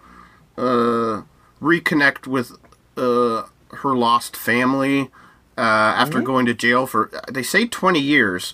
uh, 0.57 1.21
reconnect 1.61 2.27
with 2.27 2.51
uh, 2.95 3.43
her 3.71 3.95
lost 3.95 4.35
family 4.35 5.09
uh, 5.57 5.61
after 5.61 6.21
going 6.21 6.45
to 6.45 6.53
jail 6.53 6.85
for 6.87 7.09
they 7.31 7.43
say 7.43 7.65
20 7.67 7.99
years, 7.99 8.53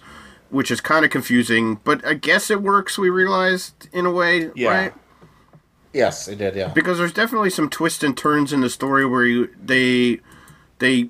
which 0.49 0.71
is 0.71 0.81
kind 0.81 1.03
of 1.05 1.11
confusing, 1.11 1.79
but 1.83 2.05
I 2.05 2.13
guess 2.13 2.49
it 2.49 2.61
works. 2.61 2.97
We 2.97 3.09
realized 3.09 3.89
in 3.93 4.05
a 4.05 4.11
way, 4.11 4.49
Yeah. 4.55 4.69
right? 4.69 4.93
Yes, 5.93 6.27
it 6.27 6.37
did. 6.39 6.55
Yeah. 6.55 6.69
because 6.69 6.97
there's 6.97 7.13
definitely 7.13 7.51
some 7.51 7.69
twists 7.69 8.03
and 8.03 8.17
turns 8.17 8.51
in 8.51 8.61
the 8.61 8.69
story 8.69 9.05
where 9.05 9.25
you 9.25 9.49
they 9.63 10.19
they 10.79 11.09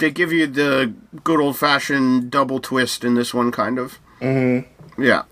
they 0.00 0.10
give 0.10 0.32
you 0.32 0.46
the 0.46 0.92
good 1.24 1.40
old 1.40 1.56
fashioned 1.56 2.30
double 2.30 2.58
twist 2.60 3.04
in 3.04 3.14
this 3.14 3.32
one 3.32 3.50
kind 3.52 3.78
of 3.78 3.98
mm-hmm. 4.20 5.02
yeah 5.02 5.22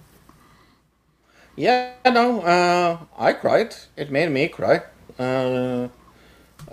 Yeah, 1.56 1.90
no, 2.06 2.40
uh, 2.42 2.98
I 3.18 3.32
cried. 3.32 3.74
It 3.96 4.12
made 4.12 4.30
me 4.30 4.46
cry. 4.46 4.82
Uh, 5.18 5.88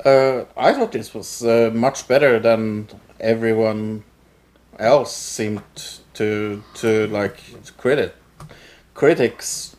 uh, 0.05 0.45
I 0.55 0.73
thought 0.73 0.91
this 0.91 1.11
was 1.11 1.41
uh, 1.43 1.71
much 1.73 2.07
better 2.07 2.39
than 2.39 2.87
everyone 3.19 4.03
else 4.77 5.15
seemed 5.15 5.63
to 6.13 6.61
to 6.75 7.07
like 7.07 7.37
credit. 7.77 8.13
Critics 8.93 9.75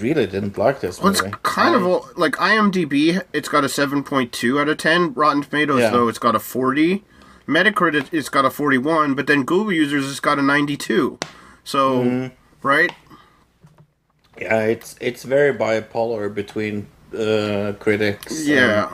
really 0.00 0.26
didn't 0.26 0.56
like 0.58 0.80
this 0.80 1.00
well, 1.00 1.10
it's 1.12 1.22
movie. 1.22 1.34
kind 1.42 1.74
of 1.74 1.82
a- 1.82 2.20
like 2.20 2.34
imdb 2.36 3.22
it's 3.32 3.48
got 3.48 3.64
a 3.64 3.66
7.2 3.66 4.60
out 4.60 4.68
of 4.68 4.76
10 4.76 5.14
rotten 5.14 5.42
tomatoes 5.42 5.80
Yeah. 5.80 5.90
though 5.90 6.08
it's 6.08 6.18
got 6.18 6.34
a 6.34 6.38
40 6.38 7.02
metacritic 7.46 8.08
it's 8.12 8.28
got 8.28 8.44
a 8.44 8.50
41 8.50 9.14
but 9.14 9.26
then 9.26 9.44
google 9.44 9.72
users 9.72 10.08
it's 10.10 10.20
got 10.20 10.38
a 10.38 10.42
92 10.42 11.18
so 11.64 12.02
Mm-hmm. 12.02 12.34
right 12.66 12.92
Yeah, 14.40 14.60
it's 14.66 14.96
it's 15.00 15.22
very 15.22 15.52
bipolar 15.54 16.32
between 16.34 16.86
uh, 17.16 17.74
critics. 17.78 18.46
yeah 18.46 18.90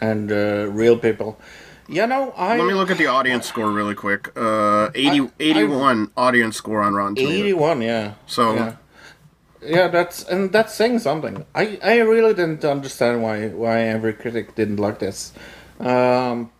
And, 0.00 0.30
and 0.30 0.32
uh, 0.32 0.70
real 0.72 0.96
people. 0.98 1.38
You 1.86 2.06
know, 2.06 2.32
I 2.36 2.56
let 2.56 2.66
me 2.66 2.72
look 2.72 2.90
at 2.90 2.96
the 2.96 3.06
audience 3.08 3.46
score 3.46 3.70
really 3.70 3.94
quick 3.94 4.30
uh 4.36 4.88
80 4.94 5.20
I- 5.20 5.30
81 5.38 6.10
audience 6.16 6.56
score 6.56 6.80
on 6.80 6.94
rotten 6.94 7.14
tomatoes 7.16 7.34
eighty-one. 7.40 7.82
Yeah. 7.82 8.14
so 8.26 8.54
Yeah. 8.54 8.76
Yeah, 9.66 9.88
that's 9.88 10.24
and 10.24 10.50
that's 10.52 10.74
saying 10.74 10.98
something. 11.00 11.44
I, 11.54 11.78
I 11.82 11.98
really 12.00 12.34
didn't 12.34 12.64
understand 12.64 13.22
why 13.22 13.48
why 13.48 13.80
every 13.82 14.12
critic 14.12 14.54
didn't 14.54 14.76
like 14.80 14.98
this. 14.98 15.32
Um, 15.80 16.50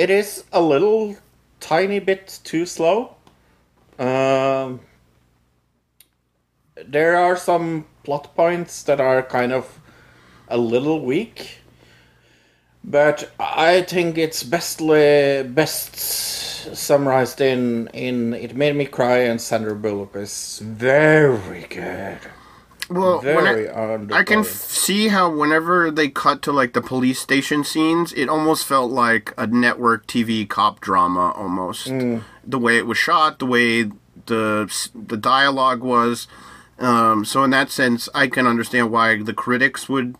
it 0.00 0.08
is 0.08 0.44
a 0.50 0.62
little 0.62 1.14
tiny 1.60 1.98
bit 1.98 2.40
too 2.42 2.64
slow. 2.64 3.16
Um, 3.98 4.80
there 6.74 7.18
are 7.18 7.36
some 7.36 7.84
plot 8.02 8.34
points 8.34 8.82
that 8.84 8.98
are 8.98 9.22
kind 9.22 9.52
of 9.52 9.78
a 10.48 10.56
little 10.56 11.04
weak, 11.04 11.58
but 12.82 13.30
I 13.38 13.82
think 13.82 14.16
it's 14.16 14.42
bestly 14.42 15.42
best 15.42 15.96
summarized 16.74 17.42
in 17.42 17.88
in 17.92 18.32
it 18.32 18.56
made 18.56 18.76
me 18.76 18.86
cry 18.86 19.18
and 19.28 19.38
Sandra 19.38 19.74
Bullock 19.74 20.16
is 20.16 20.60
very 20.62 21.66
good. 21.68 22.20
Well, 22.90 23.20
Very 23.20 23.68
I, 23.68 23.72
underplayed. 23.72 24.12
I 24.12 24.24
can 24.24 24.40
f- 24.40 24.46
see 24.48 25.08
how 25.08 25.30
whenever 25.30 25.92
they 25.92 26.08
cut 26.08 26.42
to 26.42 26.52
like 26.52 26.72
the 26.72 26.82
police 26.82 27.20
station 27.20 27.62
scenes, 27.62 28.12
it 28.12 28.28
almost 28.28 28.66
felt 28.66 28.90
like 28.90 29.32
a 29.38 29.46
network 29.46 30.08
TV 30.08 30.46
cop 30.48 30.80
drama 30.80 31.30
almost. 31.36 31.86
The 31.86 32.58
way 32.58 32.78
it 32.78 32.86
was 32.86 32.98
shot, 32.98 33.38
the 33.38 33.46
way 33.46 33.84
the 34.26 34.90
the 34.94 35.16
dialogue 35.16 35.82
was. 35.82 36.26
Um, 36.80 37.24
so 37.24 37.44
in 37.44 37.50
that 37.50 37.70
sense, 37.70 38.08
I 38.12 38.26
can 38.26 38.46
understand 38.46 38.90
why 38.90 39.22
the 39.22 39.34
critics 39.34 39.88
would 39.88 40.16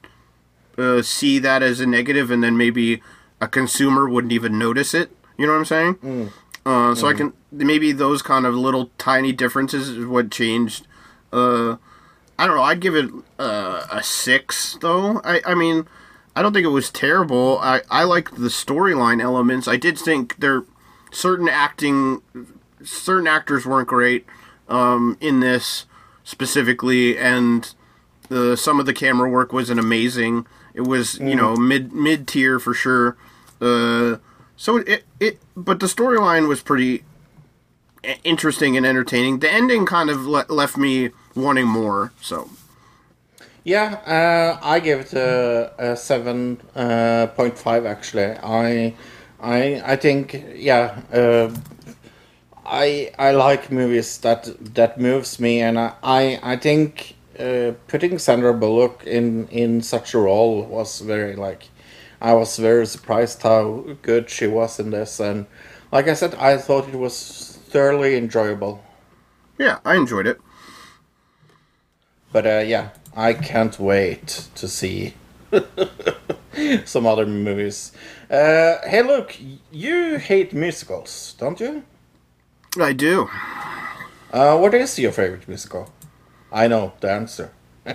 uh, 0.78 1.02
see 1.02 1.40
that 1.40 1.64
as 1.64 1.80
a 1.80 1.86
negative, 1.86 2.30
and 2.30 2.42
then 2.44 2.56
maybe 2.56 3.02
a 3.40 3.48
consumer 3.48 4.08
wouldn't 4.08 4.32
even 4.32 4.58
notice 4.58 4.94
it. 4.94 5.10
You 5.36 5.46
know 5.46 5.52
what 5.54 5.58
I'm 5.58 5.64
saying? 5.64 6.32
Uh, 6.64 6.94
so 6.94 7.08
I 7.08 7.14
can 7.14 7.32
maybe 7.50 7.90
those 7.90 8.22
kind 8.22 8.46
of 8.46 8.54
little 8.54 8.90
tiny 8.96 9.32
differences 9.32 9.88
is 9.88 10.06
what 10.06 10.30
changed. 10.30 10.86
Uh, 11.32 11.76
I 12.40 12.46
don't 12.46 12.56
know. 12.56 12.62
I'd 12.62 12.80
give 12.80 12.96
it 12.96 13.10
uh, 13.38 13.86
a 13.92 14.02
six, 14.02 14.78
though. 14.80 15.20
I, 15.24 15.42
I 15.44 15.54
mean, 15.54 15.86
I 16.34 16.40
don't 16.40 16.54
think 16.54 16.64
it 16.64 16.70
was 16.70 16.90
terrible. 16.90 17.58
I, 17.58 17.82
I 17.90 18.04
liked 18.04 18.36
the 18.36 18.48
storyline 18.48 19.22
elements. 19.22 19.68
I 19.68 19.76
did 19.76 19.98
think 19.98 20.40
there 20.40 20.64
certain 21.12 21.50
acting 21.50 22.22
certain 22.82 23.26
actors 23.26 23.66
weren't 23.66 23.88
great 23.88 24.24
um, 24.70 25.18
in 25.20 25.40
this 25.40 25.84
specifically, 26.24 27.18
and 27.18 27.74
the 28.30 28.56
some 28.56 28.80
of 28.80 28.86
the 28.86 28.94
camera 28.94 29.28
work 29.28 29.52
wasn't 29.52 29.78
amazing. 29.78 30.46
It 30.72 30.86
was 30.86 31.18
you 31.18 31.34
know 31.34 31.56
mid 31.56 31.92
mid 31.92 32.26
tier 32.26 32.58
for 32.58 32.72
sure. 32.72 33.18
Uh, 33.60 34.16
so 34.56 34.78
it 34.78 35.04
it 35.20 35.40
but 35.54 35.78
the 35.78 35.86
storyline 35.86 36.48
was 36.48 36.62
pretty 36.62 37.04
interesting 38.24 38.78
and 38.78 38.86
entertaining. 38.86 39.40
The 39.40 39.52
ending 39.52 39.84
kind 39.84 40.08
of 40.08 40.24
le- 40.24 40.46
left 40.48 40.78
me 40.78 41.10
wanting 41.42 41.66
more. 41.66 42.12
So 42.20 42.48
Yeah, 43.64 43.94
uh, 44.06 44.58
I 44.62 44.80
give 44.80 45.00
it 45.00 45.12
a, 45.12 45.72
a 45.78 45.96
seven 45.96 46.60
uh, 46.74 47.26
point 47.36 47.58
five. 47.58 47.84
Actually, 47.86 48.36
I, 48.42 48.94
I, 49.40 49.82
I 49.84 49.96
think 49.96 50.44
yeah. 50.56 51.02
Uh, 51.12 51.54
I 52.66 53.12
I 53.18 53.32
like 53.32 53.70
movies 53.72 54.18
that 54.18 54.48
that 54.74 54.98
moves 55.00 55.40
me, 55.40 55.60
and 55.60 55.78
I 55.78 55.92
I, 56.02 56.40
I 56.42 56.56
think 56.56 57.16
uh, 57.38 57.72
putting 57.88 58.18
Sandra 58.18 58.54
Bullock 58.54 59.02
in 59.06 59.48
in 59.48 59.82
such 59.82 60.14
a 60.14 60.18
role 60.18 60.64
was 60.64 61.00
very 61.00 61.36
like. 61.36 61.68
I 62.22 62.34
was 62.34 62.58
very 62.58 62.86
surprised 62.86 63.42
how 63.42 63.84
good 64.02 64.28
she 64.28 64.46
was 64.46 64.78
in 64.78 64.90
this, 64.90 65.20
and 65.20 65.46
like 65.92 66.06
I 66.06 66.14
said, 66.14 66.34
I 66.34 66.58
thought 66.58 66.88
it 66.88 66.94
was 66.96 67.58
thoroughly 67.70 68.16
enjoyable. 68.16 68.82
yeah, 69.58 69.78
I 69.84 69.96
enjoyed 69.96 70.26
it. 70.26 70.40
But 72.32 72.46
uh, 72.46 72.62
yeah, 72.66 72.90
I 73.16 73.34
can't 73.34 73.78
wait 73.78 74.48
to 74.54 74.68
see 74.68 75.14
some 76.84 77.06
other 77.06 77.26
movies. 77.26 77.92
Uh, 78.30 78.76
hey, 78.86 79.02
look, 79.02 79.36
you 79.72 80.18
hate 80.18 80.52
musicals, 80.52 81.34
don't 81.38 81.58
you? 81.58 81.82
I 82.80 82.92
do. 82.92 83.28
Uh, 84.32 84.56
what 84.58 84.74
is 84.74 84.96
your 84.98 85.10
favorite 85.10 85.48
musical? 85.48 85.92
I 86.52 86.68
know 86.68 86.92
the 87.00 87.10
answer. 87.10 87.52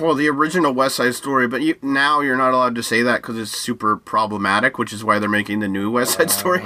Well, 0.00 0.14
the 0.14 0.28
original 0.28 0.72
West 0.72 0.96
Side 0.96 1.14
Story, 1.14 1.46
but 1.46 1.62
you, 1.62 1.76
now 1.80 2.20
you're 2.20 2.36
not 2.36 2.52
allowed 2.52 2.74
to 2.74 2.82
say 2.82 3.02
that 3.02 3.22
because 3.22 3.38
it's 3.38 3.52
super 3.52 3.96
problematic, 3.96 4.78
which 4.78 4.92
is 4.92 5.04
why 5.04 5.18
they're 5.18 5.28
making 5.28 5.60
the 5.60 5.68
new 5.68 5.90
West 5.90 6.14
Side 6.18 6.30
Story. 6.30 6.60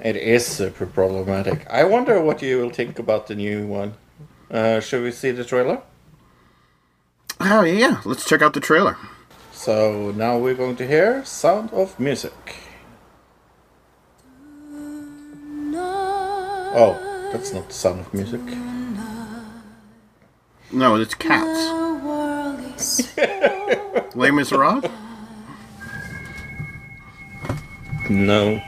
It 0.00 0.16
is 0.16 0.44
super 0.44 0.84
problematic. 0.84 1.64
I 1.70 1.84
wonder 1.84 2.20
what 2.20 2.42
you 2.42 2.58
will 2.58 2.70
think 2.70 2.98
about 2.98 3.28
the 3.28 3.36
new 3.36 3.66
one. 3.66 3.94
Uh, 4.52 4.80
should 4.80 5.02
we 5.02 5.10
see 5.10 5.30
the 5.30 5.44
trailer? 5.44 5.80
oh 7.40 7.62
yeah, 7.64 8.00
let's 8.04 8.24
check 8.28 8.42
out 8.42 8.52
the 8.54 8.60
trailer. 8.60 8.96
So 9.52 10.12
now 10.12 10.38
we're 10.38 10.54
going 10.54 10.76
to 10.76 10.86
hear 10.86 11.24
Sound 11.24 11.70
of 11.72 11.98
Music. 11.98 12.32
Oh, 16.74 16.98
that's 17.32 17.52
not 17.52 17.68
the 17.68 17.74
sound 17.74 18.00
of 18.00 18.14
music. 18.14 18.40
No, 20.72 20.96
it's 20.96 21.14
Cats. 21.14 21.68
Les 24.16 24.30
Miserables. 24.30 24.84
No. 28.08 28.62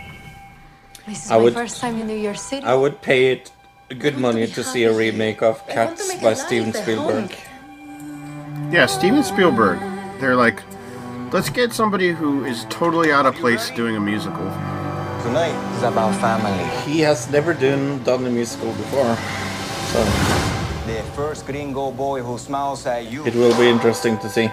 This 1.07 1.25
is 1.27 1.31
I 1.31 1.37
my 1.39 1.43
would- 1.45 1.55
first 1.55 1.81
time 1.81 1.99
in 2.01 2.07
New 2.07 2.17
York 2.17 2.37
City. 2.37 2.65
I 2.67 2.75
would 2.75 3.01
pay 3.01 3.33
it 3.33 3.51
good 3.91 4.15
want 4.15 4.17
to 4.17 4.21
money 4.21 4.47
to 4.47 4.65
see 4.65 4.85
a 4.85 4.93
remake 4.97 5.43
of 5.43 5.63
I 5.69 5.75
want 5.85 5.99
to 5.99 6.07
Cats 6.07 6.15
by 6.23 6.35
Steven 6.35 6.73
Spielberg. 6.73 7.31
home. 7.31 8.73
Yeah, 8.73 8.87
Steven 8.87 9.23
Spielberg. 9.23 9.79
They're 10.21 10.37
like, 10.37 10.63
let's 11.33 11.51
get 11.51 11.73
somebody 11.73 12.13
who 12.13 12.45
is 12.45 12.65
totally 12.71 13.13
out 13.13 13.27
of 13.27 13.35
place 13.37 13.71
doing 13.71 13.97
a 13.97 14.01
musical. 14.01 14.49
Tonight 15.23 15.57
is 15.77 15.83
about 15.83 16.15
family. 16.21 16.65
He 16.91 17.01
has 17.01 17.31
never 17.31 17.55
done 17.55 18.03
done 18.05 18.27
a 18.27 18.31
musical 18.31 18.73
before, 18.73 19.17
so 19.93 20.05
The 20.87 21.03
first 21.17 21.47
gringo 21.47 21.91
boy 21.91 22.21
who 22.23 22.37
smiles 22.39 22.87
at 22.87 23.11
you. 23.11 23.25
it 23.27 23.35
will 23.35 23.57
be 23.59 23.69
interesting 23.69 24.19
to 24.19 24.29
see. 24.29 24.51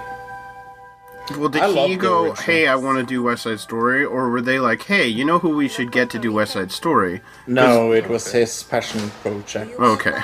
Well, 1.38 1.50
did 1.50 1.62
I 1.64 1.88
he 1.88 1.96
go, 1.96 2.34
hey, 2.34 2.68
I 2.68 2.76
want 2.76 2.98
to 3.00 3.04
do 3.06 3.24
West 3.24 3.44
Side 3.44 3.60
Story? 3.60 4.04
Or 4.06 4.30
were 4.30 4.42
they 4.42 4.60
like, 4.60 4.84
hey, 4.84 5.08
you 5.08 5.26
know 5.26 5.40
who 5.40 5.56
we 5.56 5.68
should 5.68 5.92
get 5.92 6.10
to 6.12 6.20
do 6.20 6.32
West 6.34 6.54
Side 6.54 6.72
Story? 6.72 7.22
No, 7.48 7.92
it 7.92 8.08
was 8.10 8.32
his 8.32 8.64
passion 8.64 9.10
project. 9.22 9.80
Okay. 9.80 10.20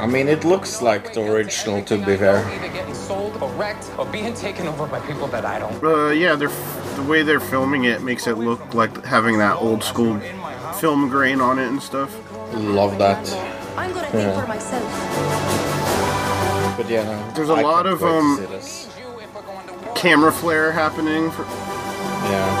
I 0.00 0.06
mean, 0.10 0.28
it 0.28 0.44
looks 0.44 0.80
like 0.82 1.12
the 1.14 1.20
original, 1.30 1.82
to 1.84 1.96
be 1.98 2.16
fair. 2.16 2.38
Either 2.48 2.68
getting 2.72 2.94
sold 2.94 3.42
or 3.42 3.50
wrecked 3.52 3.90
or 3.98 4.06
being 4.06 4.32
taken 4.34 4.66
over 4.66 4.86
by 4.86 5.00
people 5.00 5.26
that 5.28 5.44
I 5.44 5.58
don't. 5.58 5.82
Uh, 5.82 6.08
yeah, 6.10 6.34
they're 6.34 6.48
the 6.96 7.02
way 7.04 7.22
they're 7.22 7.40
filming 7.40 7.84
it 7.84 8.02
makes 8.02 8.26
it 8.26 8.38
look 8.38 8.74
like 8.74 9.04
having 9.04 9.38
that 9.38 9.56
old 9.56 9.82
school 9.84 10.18
film 10.80 11.08
grain 11.08 11.40
on 11.40 11.58
it 11.58 11.68
and 11.68 11.80
stuff. 11.82 12.12
Love 12.54 12.98
that. 12.98 13.30
I'm 13.76 13.92
gonna 13.92 14.06
think 14.08 14.24
Yeah. 14.24 14.40
for 14.40 14.46
myself. 14.48 15.67
But 16.78 16.88
yeah, 16.88 17.02
no, 17.02 17.32
There's 17.34 17.50
a 17.50 17.54
I 17.54 17.62
lot 17.62 17.86
of, 17.86 18.04
um. 18.04 18.38
Camera 19.96 20.30
flare 20.30 20.70
happening. 20.70 21.28
For, 21.32 21.42
Yeah. 21.42 22.54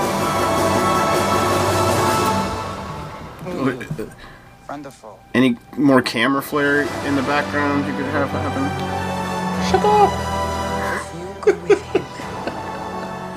Wonderful. 4.68 5.18
any 5.34 5.56
more 5.76 6.02
camera 6.02 6.42
flare 6.42 6.82
in 7.06 7.14
the 7.14 7.22
background 7.22 7.86
you 7.86 7.92
could 7.94 8.06
have 8.06 8.28
happen? 8.28 8.64
Shut 9.70 9.84
up! 9.84 10.10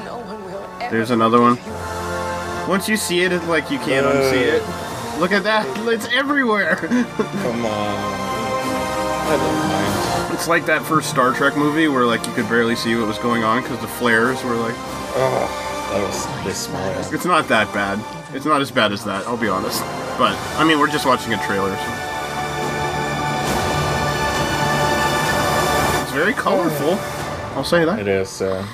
No 0.03 0.17
one 0.17 0.43
will 0.45 0.63
ever. 0.81 0.89
There's 0.95 1.11
another 1.11 1.39
one. 1.41 1.57
Once 2.67 2.89
you 2.89 2.97
see 2.97 3.21
it, 3.21 3.31
it's 3.31 3.45
like 3.47 3.69
you 3.71 3.77
can't 3.79 4.05
unsee 4.07 4.59
it. 4.59 4.63
Look 5.19 5.31
at 5.31 5.43
that! 5.43 5.65
It's 5.87 6.07
everywhere. 6.11 6.75
Come 6.75 7.65
on. 7.65 9.90
I 10.31 10.33
don't 10.33 10.39
mind. 10.39 10.39
it's 10.39 10.47
like 10.47 10.65
that 10.65 10.83
first 10.83 11.09
Star 11.09 11.33
Trek 11.33 11.57
movie 11.57 11.87
where 11.87 12.05
like 12.05 12.25
you 12.25 12.33
could 12.33 12.47
barely 12.47 12.75
see 12.75 12.95
what 12.95 13.07
was 13.07 13.17
going 13.19 13.43
on 13.43 13.61
because 13.61 13.79
the 13.79 13.87
flares 13.87 14.43
were 14.43 14.55
like. 14.55 14.75
Oh, 15.13 15.87
that 15.91 16.01
was 16.01 16.25
dismal. 16.45 16.79
It's 17.13 17.25
not 17.25 17.47
that 17.49 17.73
bad. 17.73 17.99
It's 18.35 18.45
not 18.45 18.61
as 18.61 18.71
bad 18.71 18.91
as 18.91 19.03
that. 19.05 19.27
I'll 19.27 19.37
be 19.37 19.49
honest. 19.49 19.81
But 20.17 20.37
I 20.57 20.63
mean, 20.63 20.79
we're 20.79 20.91
just 20.91 21.05
watching 21.05 21.33
a 21.33 21.37
trailer. 21.45 21.75
So. 21.75 21.83
It's 26.01 26.11
very 26.11 26.33
colorful. 26.33 26.97
I'll 27.57 27.63
say 27.63 27.83
that. 27.85 27.99
It 27.99 28.07
is. 28.07 28.41
Uh, 28.41 28.65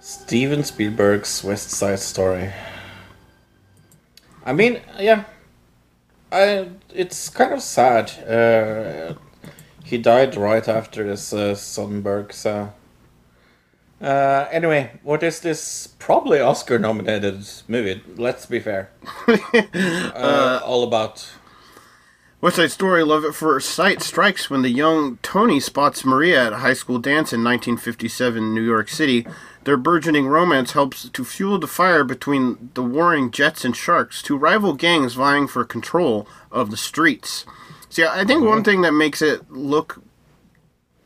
Steven 0.00 0.64
Spielberg's 0.64 1.44
West 1.44 1.70
Side 1.70 1.98
Story. 1.98 2.52
I 4.44 4.52
mean, 4.52 4.80
yeah, 4.98 5.24
I. 6.32 6.68
It's 6.94 7.28
kind 7.28 7.52
of 7.52 7.62
sad. 7.62 8.10
Uh, 8.26 9.14
he 9.84 9.98
died 9.98 10.36
right 10.36 10.66
after 10.68 11.04
this 11.04 11.32
uh, 11.32 11.54
Sonnenberg. 11.54 12.32
So. 12.32 12.72
Uh, 14.00 14.48
anyway, 14.50 14.98
what 15.04 15.22
is 15.22 15.40
this 15.40 15.86
probably 15.98 16.40
Oscar-nominated 16.40 17.46
movie? 17.68 18.02
Let's 18.16 18.46
be 18.46 18.58
fair. 18.58 18.90
uh, 19.28 20.60
all 20.64 20.82
about. 20.82 21.30
West 22.40 22.56
Side 22.56 22.72
Story, 22.72 23.04
Love 23.04 23.24
at 23.24 23.36
First 23.36 23.70
Sight 23.70 24.02
strikes 24.02 24.50
when 24.50 24.62
the 24.62 24.70
young 24.70 25.18
Tony 25.22 25.60
spots 25.60 26.04
Maria 26.04 26.46
at 26.46 26.52
a 26.52 26.56
high 26.56 26.72
school 26.72 26.98
dance 26.98 27.32
in 27.32 27.44
1957 27.44 28.52
New 28.52 28.62
York 28.62 28.88
City. 28.88 29.24
Their 29.64 29.76
burgeoning 29.76 30.26
romance 30.26 30.72
helps 30.72 31.08
to 31.08 31.24
fuel 31.24 31.58
the 31.58 31.66
fire 31.68 32.02
between 32.04 32.70
the 32.74 32.82
warring 32.82 33.30
Jets 33.30 33.64
and 33.64 33.76
Sharks, 33.76 34.20
two 34.22 34.36
rival 34.36 34.72
gangs 34.74 35.14
vying 35.14 35.46
for 35.46 35.64
control 35.64 36.26
of 36.50 36.70
the 36.70 36.76
streets. 36.76 37.44
See, 37.88 38.04
I 38.04 38.24
think 38.24 38.42
one 38.42 38.64
thing 38.64 38.80
that 38.82 38.92
makes 38.92 39.22
it 39.22 39.50
look 39.50 40.02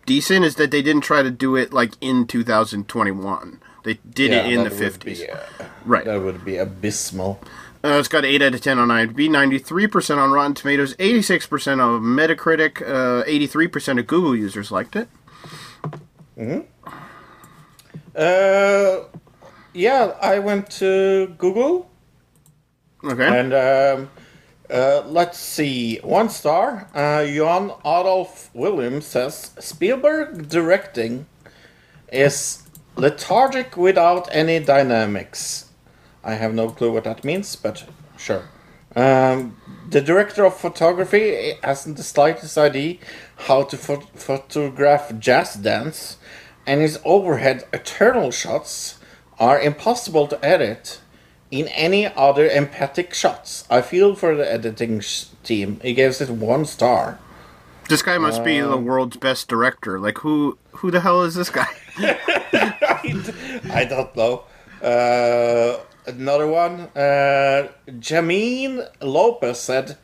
decent 0.06 0.44
is 0.44 0.54
that 0.54 0.70
they 0.70 0.82
didn't 0.82 1.02
try 1.02 1.22
to 1.22 1.30
do 1.30 1.56
it 1.56 1.72
like 1.72 1.92
in 2.00 2.26
2021. 2.26 3.60
They 3.84 3.98
did 4.08 4.30
Yeah, 4.30 4.46
it 4.46 4.52
in 4.52 4.64
the 4.64 4.70
50s. 4.70 5.04
be, 5.04 5.28
uh, 5.30 5.38
right. 5.84 6.04
That 6.04 6.22
would 6.22 6.44
be 6.44 6.56
abysmal. 6.56 7.40
Uh, 7.84 7.98
it's 7.98 8.08
got 8.08 8.24
8 8.24 8.40
out 8.42 8.54
of 8.54 8.60
10 8.60 8.78
on 8.78 8.88
IMDb, 8.88 9.28
93% 9.28 10.16
on 10.18 10.32
Rotten 10.32 10.54
Tomatoes, 10.54 10.94
86% 10.96 11.80
on 11.80 12.02
Metacritic, 12.02 12.82
uh, 12.82 13.22
83% 13.24 13.98
of 14.00 14.06
Google 14.06 14.34
users 14.34 14.70
liked 14.72 14.96
it. 14.96 15.08
Uh, 18.14 19.04
yeah, 19.74 20.14
I 20.20 20.38
went 20.38 20.70
to 20.78 21.34
Google 21.38 21.90
Okay. 23.04 23.26
and 23.40 23.52
um, 23.54 24.10
uh, 24.70 25.02
let's 25.06 25.38
see. 25.38 25.98
One 26.02 26.28
star. 26.28 26.88
Uh, 26.94 27.20
Johan 27.22 27.70
Adolf 27.84 28.50
Williams 28.54 29.06
says 29.06 29.52
Spielberg 29.60 30.48
directing 30.48 31.26
is 32.10 32.62
lethargic 32.96 33.76
without 33.76 34.28
any 34.32 34.58
dynamics. 34.58 35.66
I 36.24 36.34
have 36.34 36.54
no 36.54 36.70
clue 36.70 36.92
what 36.92 37.04
that 37.04 37.24
means, 37.24 37.54
but 37.54 37.84
sure. 38.16 38.42
Um, 38.96 39.56
the 39.90 40.00
director 40.00 40.44
of 40.44 40.56
photography 40.56 41.52
hasn't 41.62 41.98
the 41.98 42.02
slightest 42.02 42.56
idea 42.58 42.96
how 43.36 43.62
to 43.64 43.76
pho- 43.76 44.08
photograph 44.14 45.16
jazz 45.18 45.54
dance, 45.54 46.16
and 46.66 46.80
his 46.80 46.98
overhead 47.04 47.64
eternal 47.72 48.30
shots 48.30 48.98
are 49.38 49.60
impossible 49.60 50.26
to 50.28 50.44
edit 50.44 51.00
in 51.50 51.68
any 51.68 52.06
other 52.06 52.48
empathic 52.48 53.14
shots. 53.14 53.64
I 53.70 53.80
feel 53.82 54.14
for 54.16 54.34
the 54.34 54.50
editing 54.50 55.00
sh- 55.00 55.26
team. 55.44 55.78
He 55.82 55.94
gives 55.94 56.20
it 56.20 56.28
one 56.30 56.64
star. 56.64 57.18
This 57.88 58.02
guy 58.02 58.18
must 58.18 58.42
be 58.42 58.60
the 58.60 58.72
Um, 58.72 58.84
world's 58.84 59.16
best 59.16 59.46
director. 59.46 60.00
Like 60.00 60.18
who? 60.18 60.58
Who 60.78 60.90
the 60.90 61.00
hell 61.00 61.22
is 61.22 61.34
this 61.36 61.50
guy? 61.50 61.68
I 63.70 63.86
don't 63.88 64.14
know. 64.16 64.42
Uh, 64.82 65.78
another 66.06 66.46
one. 66.46 66.80
Uh, 66.96 67.68
Jameen 67.88 68.88
Lopez 69.00 69.60
said, 69.60 69.96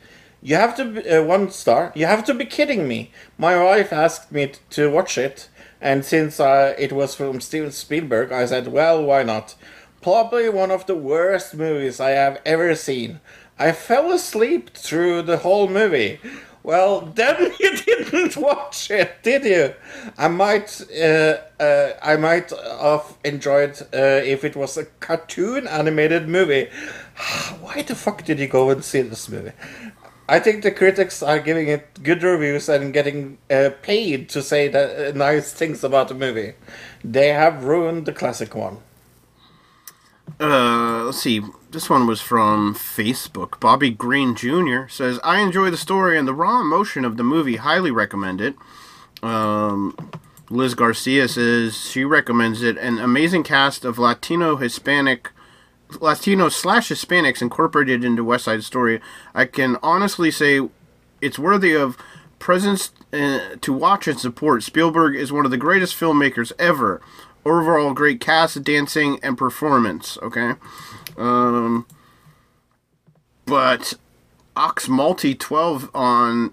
"You 0.43 0.57
have 0.57 0.77
to 0.77 0.85
be, 0.85 1.09
uh, 1.09 1.23
one 1.25 1.51
star. 1.51 1.93
You 1.95 2.07
have 2.07 2.25
to 2.25 2.35
be 2.35 2.45
kidding 2.45 2.87
me. 2.87 3.11
My 3.39 3.61
wife 3.63 3.93
asked 3.93 4.31
me 4.33 4.47
t- 4.47 4.59
to 4.71 4.91
watch 4.91 5.19
it, 5.19 5.49
and 5.83 6.05
since 6.05 6.41
uh, 6.41 6.75
it 6.79 6.93
was 6.93 7.15
from 7.15 7.41
Steven 7.41 7.73
Spielberg, 7.73 8.33
I 8.33 8.47
said, 8.47 8.69
well, 8.69 9.03
why 9.03 9.25
not? 9.25 9.55
Probably 10.01 10.49
one 10.49 10.71
of 10.71 10.87
the 10.87 10.95
worst 10.95 11.55
movies 11.55 12.01
I 12.01 12.11
have 12.11 12.41
ever 12.47 12.75
seen. 12.75 13.21
I 13.59 13.73
fell 13.73 14.11
asleep 14.13 14.71
through 14.71 15.23
the 15.23 15.39
whole 15.39 15.69
movie." 15.69 16.19
Well, 16.63 17.01
then 17.15 17.53
you 17.59 17.77
didn't 17.77 18.37
watch 18.37 18.91
it, 18.91 19.23
did 19.23 19.45
you? 19.45 19.75
I 20.17 20.29
might, 20.29 20.81
uh, 20.97 21.39
uh, 21.59 21.93
I 22.03 22.17
might 22.17 22.51
have 22.51 23.17
enjoyed 23.25 23.81
uh, 23.93 24.23
if 24.25 24.45
it 24.45 24.57
was 24.57 24.77
a 24.77 24.85
cartoon 24.85 25.67
animated 25.67 26.29
movie. 26.29 26.69
Why 27.61 27.83
the 27.83 27.95
fuck 27.95 28.25
did 28.25 28.39
you 28.39 28.49
go 28.49 28.71
and 28.71 28.85
see 28.85 29.03
this 29.03 29.29
movie? 29.29 29.53
I 30.29 30.39
think 30.39 30.63
the 30.63 30.71
critics 30.71 31.23
are 31.23 31.41
giving 31.41 31.69
it 31.69 32.03
good 32.03 32.23
reviews 32.23 32.69
and 32.69 32.93
getting 32.93 33.39
uh, 33.51 33.71
paid 33.83 34.29
to 34.31 34.43
say 34.43 34.73
uh, 34.73 35.13
nice 35.13 35.53
things 35.53 35.83
about 35.83 36.09
the 36.09 36.15
movie. 36.15 36.55
They 37.05 37.29
have 37.29 37.65
ruined 37.65 38.07
the 38.07 38.13
classic 38.13 38.55
one. 38.55 38.79
Uh, 40.41 41.05
let's 41.05 41.19
see. 41.19 41.43
This 41.71 41.91
one 41.91 42.07
was 42.07 42.21
from 42.21 42.75
Facebook. 42.75 43.59
Bobby 43.61 43.91
Green 43.91 44.35
Jr. 44.35 44.89
says, 44.89 45.19
"I 45.25 45.41
enjoy 45.41 45.71
the 45.71 45.77
story 45.77 46.19
and 46.19 46.29
the 46.29 46.35
raw 46.35 46.61
emotion 46.61 47.05
of 47.05 47.17
the 47.17 47.25
movie. 47.25 47.57
Highly 47.57 47.91
recommend 47.91 48.41
it." 48.41 48.55
Um, 49.23 49.97
Liz 50.51 50.75
Garcia 50.75 51.29
says 51.29 51.77
she 51.77 52.05
recommends 52.05 52.63
it. 52.63 52.77
An 52.79 52.99
amazing 52.99 53.43
cast 53.43 53.85
of 53.85 53.99
Latino, 53.99 54.57
Hispanic, 54.57 55.31
Latino 56.01 56.49
slash 56.49 56.89
Hispanics 56.89 57.43
incorporated 57.43 58.05
into 58.05 58.25
West 58.25 58.45
Side 58.45 58.65
Story. 58.65 59.01
I 59.35 59.45
can 59.45 59.77
honestly 59.83 60.31
say 60.31 60.61
it's 61.21 61.39
worthy 61.39 61.75
of 61.75 61.97
presence 62.39 62.91
uh, 63.13 63.57
to 63.61 63.73
watch 63.73 64.09
and 64.09 64.19
support. 64.19 64.63
Spielberg 64.63 65.15
is 65.15 65.33
one 65.33 65.45
of 65.45 65.51
the 65.51 65.57
greatest 65.57 65.95
filmmakers 65.95 66.53
ever. 66.59 67.01
Overall, 67.45 67.93
great 67.93 68.21
cast, 68.21 68.63
dancing, 68.63 69.19
and 69.23 69.37
performance. 69.37 70.17
Okay, 70.23 70.53
um, 71.17 71.87
but 73.47 73.95
Ox 74.57 74.89
Multi 74.89 75.35
twelve 75.35 75.91
on 75.93 76.53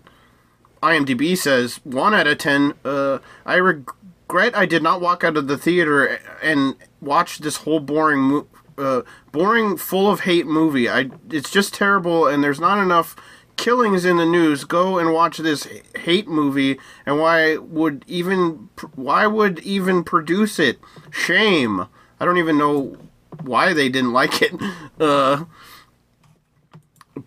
IMDb 0.82 1.38
says 1.38 1.80
one 1.84 2.16
out 2.16 2.26
of 2.26 2.40
ten. 2.40 2.74
Uh, 2.84 3.20
I 3.46 3.56
regret 3.56 4.56
I 4.56 4.66
did 4.66 4.82
not 4.82 5.00
walk 5.00 5.24
out 5.24 5.38
of 5.38 5.48
the 5.48 5.58
theater 5.58 6.20
and 6.42 6.76
watch 7.02 7.40
this 7.40 7.58
whole 7.58 7.80
boring, 7.80 8.20
mo- 8.20 8.48
uh, 8.80 9.02
boring, 9.32 9.78
full 9.78 10.10
of 10.10 10.22
hate 10.22 10.48
movie. 10.48 10.90
I 10.90 11.10
it's 11.30 11.52
just 11.52 11.74
terrible, 11.74 12.28
and 12.28 12.44
there's 12.44 12.60
not 12.60 12.82
enough 12.82 13.16
killings 13.58 14.06
in 14.06 14.18
the 14.18 14.26
news. 14.26 14.64
Go 14.64 14.98
and 14.98 15.14
watch 15.14 15.38
this 15.38 15.68
hate 15.96 16.28
movie, 16.28 16.80
and 17.06 17.20
why 17.20 17.58
would 17.58 18.06
even 18.08 18.70
why 18.96 19.28
would 19.28 19.60
even 19.60 20.04
produce 20.04 20.60
it? 20.60 20.80
Shame. 21.12 21.88
I 22.20 22.26
don't 22.26 22.38
even 22.38 22.58
know 22.58 22.98
why 23.42 23.74
they 23.74 23.90
didn't 23.90 24.14
like 24.14 24.42
it. 24.42 24.54
Uh, 25.00 25.46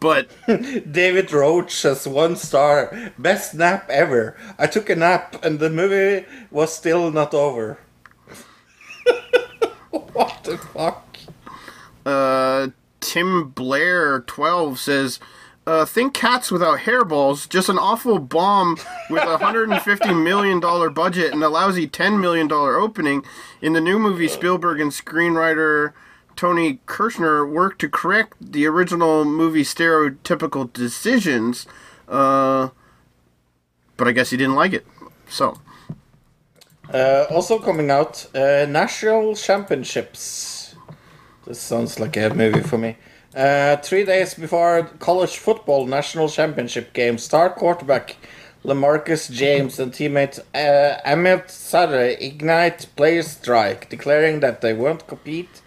but 0.00 0.30
David 0.92 1.32
Roach 1.32 1.82
has 1.82 2.06
one 2.06 2.36
star. 2.36 3.12
Best 3.18 3.54
nap 3.54 3.88
ever. 3.88 4.36
I 4.58 4.66
took 4.66 4.90
a 4.90 4.96
nap 4.96 5.42
and 5.44 5.58
the 5.58 5.70
movie 5.70 6.26
was 6.50 6.74
still 6.74 7.10
not 7.10 7.32
over. 7.32 7.78
what 9.90 10.44
the 10.44 10.58
fuck? 10.58 11.11
Uh, 12.04 12.68
Tim 13.00 13.48
Blair 13.50 14.20
twelve 14.20 14.78
says, 14.78 15.18
uh, 15.66 15.84
"Think 15.84 16.14
cats 16.14 16.50
without 16.50 16.80
hairballs. 16.80 17.48
Just 17.48 17.68
an 17.68 17.78
awful 17.78 18.18
bomb 18.18 18.78
with 19.10 19.22
a 19.22 19.38
hundred 19.38 19.70
and 19.70 19.82
fifty 19.82 20.12
million 20.14 20.60
dollar 20.60 20.90
budget 20.90 21.32
and 21.32 21.42
a 21.42 21.48
lousy 21.48 21.86
ten 21.86 22.20
million 22.20 22.48
dollar 22.48 22.76
opening. 22.76 23.24
In 23.60 23.72
the 23.72 23.80
new 23.80 23.98
movie, 23.98 24.28
Spielberg 24.28 24.80
and 24.80 24.90
screenwriter." 24.92 25.92
Tony 26.34 26.80
Kushner 26.86 27.46
worked 27.48 27.78
to 27.82 27.90
correct 27.90 28.32
the 28.40 28.66
original 28.66 29.22
movie 29.22 29.62
stereotypical 29.64 30.72
decisions, 30.72 31.66
uh, 32.08 32.70
but 33.98 34.08
I 34.08 34.12
guess 34.12 34.30
he 34.30 34.38
didn't 34.38 34.54
like 34.54 34.72
it. 34.72 34.86
So, 35.28 35.58
Uh, 36.92 37.26
also 37.30 37.58
coming 37.58 37.90
out, 37.90 38.26
uh, 38.34 38.66
National 38.66 39.34
Championships. 39.36 40.51
This 41.46 41.60
sounds 41.60 41.98
like 41.98 42.16
a 42.16 42.30
movie 42.30 42.62
for 42.62 42.78
me. 42.78 42.96
Uh, 43.34 43.76
three 43.76 44.04
days 44.04 44.34
before 44.34 44.84
college 45.00 45.38
football 45.38 45.86
national 45.86 46.28
championship 46.28 46.92
game, 46.92 47.18
star 47.18 47.50
quarterback 47.50 48.16
Lamarcus 48.64 49.28
James 49.30 49.80
and 49.80 49.92
teammate 49.92 50.38
uh, 50.54 51.00
Ahmed 51.04 51.46
Sadeh 51.48 52.20
ignite 52.20 52.86
player 52.94 53.22
strike, 53.22 53.88
declaring 53.88 54.38
that 54.40 54.60
they 54.60 54.72
won't 54.72 55.08
compete 55.08 55.62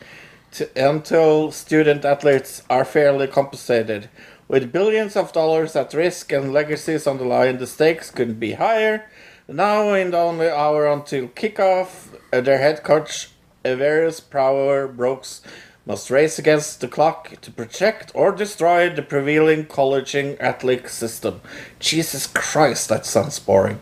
to, 0.52 0.70
until 0.78 1.52
student 1.52 2.06
athletes 2.06 2.64
are 2.70 2.86
fairly 2.86 3.28
compensated. 3.28 4.10
With 4.48 4.72
billions 4.72 5.18
of 5.18 5.34
dollars 5.34 5.76
at 5.76 5.94
risk 5.94 6.32
and 6.32 6.54
legacies 6.54 7.06
on 7.06 7.18
the 7.18 7.26
line, 7.26 7.58
the 7.58 7.68
stakes 7.68 8.12
couldn't 8.12 8.40
be 8.40 8.54
higher. 8.54 9.10
Now, 9.48 9.94
in 9.94 10.12
the 10.12 10.18
only 10.20 10.50
hour 10.50 10.88
until 10.88 11.28
kickoff, 11.28 12.16
uh, 12.32 12.40
their 12.42 12.60
head 12.60 12.84
coach, 12.84 13.30
various 13.74 14.20
power 14.20 14.88
brokes, 14.88 15.42
must 15.86 16.10
race 16.10 16.38
against 16.40 16.82
the 16.82 16.88
clock 16.88 17.40
to 17.42 17.52
protect 17.52 18.12
or 18.14 18.32
destroy 18.32 18.90
the 18.90 19.02
prevailing 19.02 19.66
colleging 19.66 20.40
athletic 20.40 20.90
system. 20.90 21.42
Jesus 21.80 22.28
Christ, 22.28 22.90
that 22.90 23.06
sounds 23.06 23.40
boring. 23.40 23.80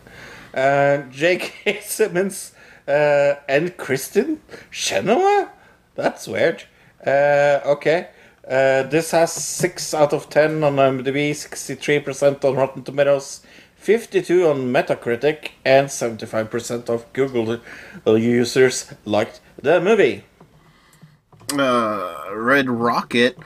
Uh, 0.54 1.04
J.K. 1.10 1.80
Simmons 1.82 2.54
uh, 2.88 3.36
and 3.48 3.76
Kristin 3.78 4.40
Chenoweth? 4.70 5.50
That's 5.96 6.28
weird. 6.28 6.64
Uh, 7.06 7.60
okay. 7.66 8.10
Uh, 8.46 8.84
this 8.84 9.12
has 9.12 9.32
6 9.32 9.94
out 9.94 10.12
of 10.12 10.30
10 10.30 10.64
on 10.64 10.76
IMDb, 10.76 11.32
63% 11.32 12.44
on 12.44 12.56
Rotten 12.56 12.84
Tomatoes, 12.84 13.42
52 13.78 14.48
on 14.48 14.74
Metacritic, 14.74 15.52
and 15.64 15.88
75% 15.88 16.90
of 16.90 17.12
Google 17.14 17.60
users 18.06 18.94
liked 19.06 19.40
the 19.64 19.80
movie. 19.80 20.26
uh, 21.58 22.26
Red 22.34 22.70
Rocket, 22.70 23.38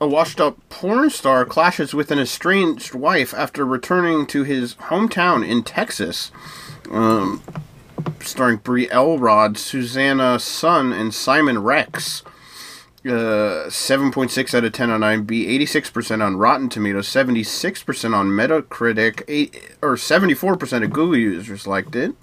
a 0.00 0.06
washed 0.06 0.38
up 0.38 0.58
porn 0.68 1.08
star, 1.08 1.44
clashes 1.46 1.94
with 1.94 2.10
an 2.10 2.18
estranged 2.18 2.94
wife 2.94 3.32
after 3.32 3.64
returning 3.64 4.26
to 4.26 4.44
his 4.44 4.74
hometown 4.74 5.46
in 5.46 5.62
Texas. 5.62 6.30
Um, 6.90 7.42
starring 8.20 8.58
Bree 8.58 8.90
Elrod, 8.90 9.56
Suzanna 9.56 10.38
Son, 10.38 10.92
and 10.92 11.14
Simon 11.14 11.62
Rex. 11.62 12.22
Uh, 13.04 13.66
7.6 13.66 14.54
out 14.54 14.64
of 14.64 14.72
10 14.72 14.90
on 14.90 15.00
IMDb, 15.00 15.48
86% 15.58 16.24
on 16.24 16.36
Rotten 16.36 16.68
Tomatoes, 16.68 17.08
76% 17.08 18.14
on 18.14 18.28
Metacritic, 18.28 19.24
eight, 19.26 19.76
or 19.82 19.96
74% 19.96 20.84
of 20.84 20.92
Google 20.92 21.16
users 21.16 21.66
liked 21.66 21.96
it. 21.96 22.14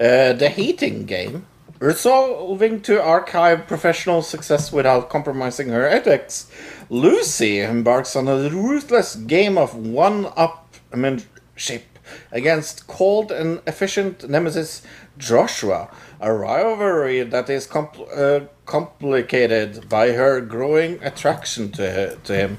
Uh, 0.00 0.32
the 0.32 0.48
Hating 0.48 1.06
Game. 1.06 1.46
Resolving 1.80 2.80
to 2.82 3.02
archive 3.02 3.66
professional 3.66 4.22
success 4.22 4.72
without 4.72 5.10
compromising 5.10 5.70
her 5.70 5.88
ethics, 5.88 6.48
Lucy 6.88 7.60
embarks 7.60 8.14
on 8.14 8.28
a 8.28 8.48
ruthless 8.48 9.16
game 9.16 9.58
of 9.58 9.74
one-upmanship 9.74 11.82
against 12.30 12.86
cold 12.86 13.32
and 13.32 13.60
efficient 13.66 14.28
nemesis 14.28 14.82
Joshua, 15.18 15.88
a 16.20 16.32
rivalry 16.32 17.24
that 17.24 17.50
is 17.50 17.66
compl- 17.66 18.16
uh, 18.16 18.46
complicated 18.66 19.88
by 19.88 20.12
her 20.12 20.40
growing 20.40 21.02
attraction 21.02 21.72
to, 21.72 22.14
to 22.22 22.36
him. 22.36 22.58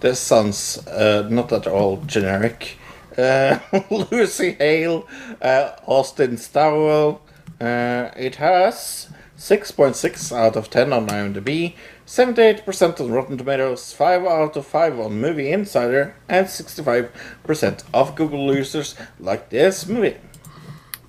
This 0.00 0.18
sounds 0.18 0.84
uh, 0.88 1.28
not 1.30 1.52
at 1.52 1.68
all 1.68 1.98
generic. 1.98 2.78
Uh, 3.20 3.60
Lucy 4.10 4.52
Hale, 4.52 5.06
uh, 5.42 5.72
Austin 5.86 6.36
Stowell. 6.38 7.20
Uh, 7.60 8.10
it 8.16 8.36
has 8.36 9.10
6.6 9.36 10.32
out 10.36 10.56
of 10.56 10.70
10 10.70 10.92
on 10.92 11.06
IMDb, 11.08 11.74
78% 12.06 13.00
on 13.00 13.10
Rotten 13.10 13.38
Tomatoes, 13.38 13.92
5 13.92 14.24
out 14.24 14.56
of 14.56 14.66
5 14.66 14.98
on 14.98 15.20
Movie 15.20 15.50
Insider, 15.52 16.14
and 16.28 16.46
65% 16.46 17.84
of 17.92 18.14
Google 18.14 18.54
users 18.54 18.96
like 19.18 19.50
this 19.50 19.86
movie. 19.86 20.16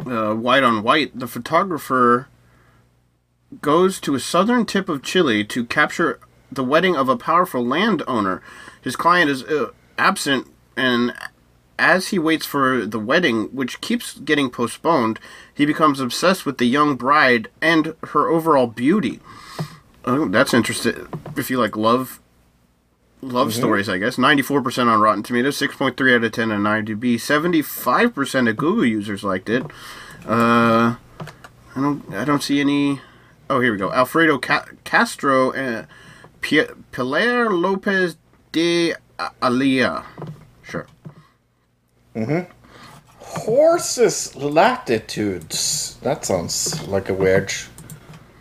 uh, 0.05 0.33
White 0.33 0.63
on 0.63 0.83
White, 0.83 1.17
the 1.17 1.27
photographer 1.27 2.27
goes 3.61 3.99
to 4.01 4.15
a 4.15 4.19
southern 4.19 4.65
tip 4.65 4.87
of 4.89 5.03
Chile 5.03 5.43
to 5.45 5.65
capture 5.65 6.19
the 6.51 6.63
wedding 6.63 6.95
of 6.95 7.09
a 7.09 7.17
powerful 7.17 7.65
landowner. 7.65 8.41
His 8.81 8.95
client 8.95 9.29
is 9.29 9.43
uh, 9.43 9.71
absent, 9.97 10.47
and 10.75 11.13
as 11.81 12.09
he 12.09 12.19
waits 12.19 12.45
for 12.45 12.85
the 12.85 12.99
wedding, 12.99 13.45
which 13.45 13.81
keeps 13.81 14.19
getting 14.19 14.49
postponed, 14.51 15.19
he 15.53 15.65
becomes 15.65 15.99
obsessed 15.99 16.45
with 16.45 16.59
the 16.59 16.67
young 16.67 16.95
bride 16.95 17.47
and 17.61 17.95
her 18.09 18.29
overall 18.29 18.67
beauty. 18.67 19.19
Oh, 20.05 20.27
that's 20.27 20.53
interesting. 20.53 21.07
If 21.35 21.49
you 21.49 21.57
like 21.59 21.75
love 21.75 22.19
love 23.23 23.49
Mhm. 23.49 23.53
stories, 23.53 23.87
I 23.89 23.97
guess. 23.99 24.17
94% 24.17 24.89
on 24.89 24.99
Rotten 24.99 25.21
Tomatoes, 25.21 25.55
6.3 25.57 26.15
out 26.15 26.23
of 26.23 26.31
10 26.31 26.51
on 26.51 26.63
IMDb. 26.65 27.19
75% 27.19 28.47
of 28.49 28.57
Google 28.57 28.85
users 28.85 29.23
liked 29.23 29.47
it. 29.49 29.63
Uh, 30.27 30.95
I 31.75 31.79
don't 31.81 32.03
I 32.13 32.25
don't 32.25 32.41
see 32.43 32.59
any 32.59 33.01
Oh, 33.49 33.59
here 33.59 33.73
we 33.73 33.77
go. 33.77 33.91
Alfredo 33.91 34.37
Ca- 34.37 34.65
Castro 34.85 35.51
and 35.51 35.85
P- 36.41 36.63
Pilar 36.93 37.49
Lopez 37.51 38.15
de 38.53 38.95
Ayala. 39.41 40.05
Mm-hmm. 42.15 42.51
Horses 43.19 44.35
Latitudes. 44.35 45.97
That 46.01 46.25
sounds 46.25 46.85
like 46.87 47.07
a 47.07 47.13
weird 47.13 47.53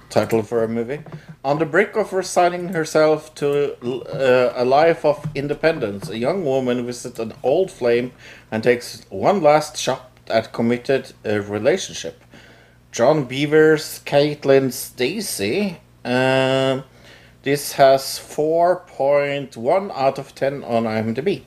title 0.09 0.42
for 0.42 0.64
a 0.64 0.68
movie. 0.68 1.01
On 1.44 1.59
the 1.59 1.66
brink 1.66 1.94
of 1.94 2.12
resigning 2.12 2.70
herself 2.70 3.32
to 3.36 3.76
uh, 4.09 4.52
a 4.56 4.64
life 4.64 5.05
of 5.05 5.24
independence, 5.34 6.09
a 6.09 6.18
young 6.18 6.44
woman 6.44 6.84
visits 6.84 7.18
an 7.20 7.32
old 7.42 7.70
flame 7.70 8.12
and 8.51 8.62
takes 8.62 9.06
one 9.09 9.40
last 9.40 9.76
shot 9.76 10.10
at 10.26 10.52
committed 10.52 11.12
uh, 11.24 11.40
relationship. 11.40 12.24
John 12.90 13.24
Beaver's 13.24 14.01
Caitlin 14.05 14.72
Stasey. 14.72 15.76
Um, 16.05 16.82
this 17.42 17.72
has 17.72 18.02
4.1 18.02 19.90
out 19.94 20.18
of 20.18 20.34
10 20.34 20.64
on 20.64 20.84
IMDb. 20.84 21.42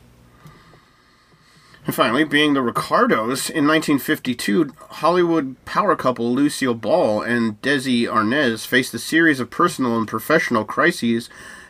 And 1.85 1.93
finally, 1.93 2.23
being 2.23 2.53
the 2.53 2.61
Ricardos, 2.61 3.49
in 3.49 3.67
1952, 3.67 4.73
Hollywood 4.89 5.57
power 5.65 5.95
couple 5.97 6.33
Lucille 6.33 6.73
Ball 6.73 7.21
and 7.21 7.61
Desi 7.61 8.03
Arnaz 8.03 8.65
faced 8.65 8.93
a 8.93 8.99
series 8.99 9.41
of 9.41 9.49
personal 9.49 9.97
and 9.97 10.07
professional 10.07 10.63
crises 10.63 11.29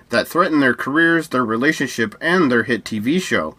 that 0.09 0.27
threatened 0.27 0.61
their 0.61 0.75
careers, 0.75 1.29
their 1.29 1.43
relationship, 1.43 2.15
and 2.21 2.51
their 2.51 2.63
hit 2.63 2.83
TV 2.83 3.19
show. 3.19 3.55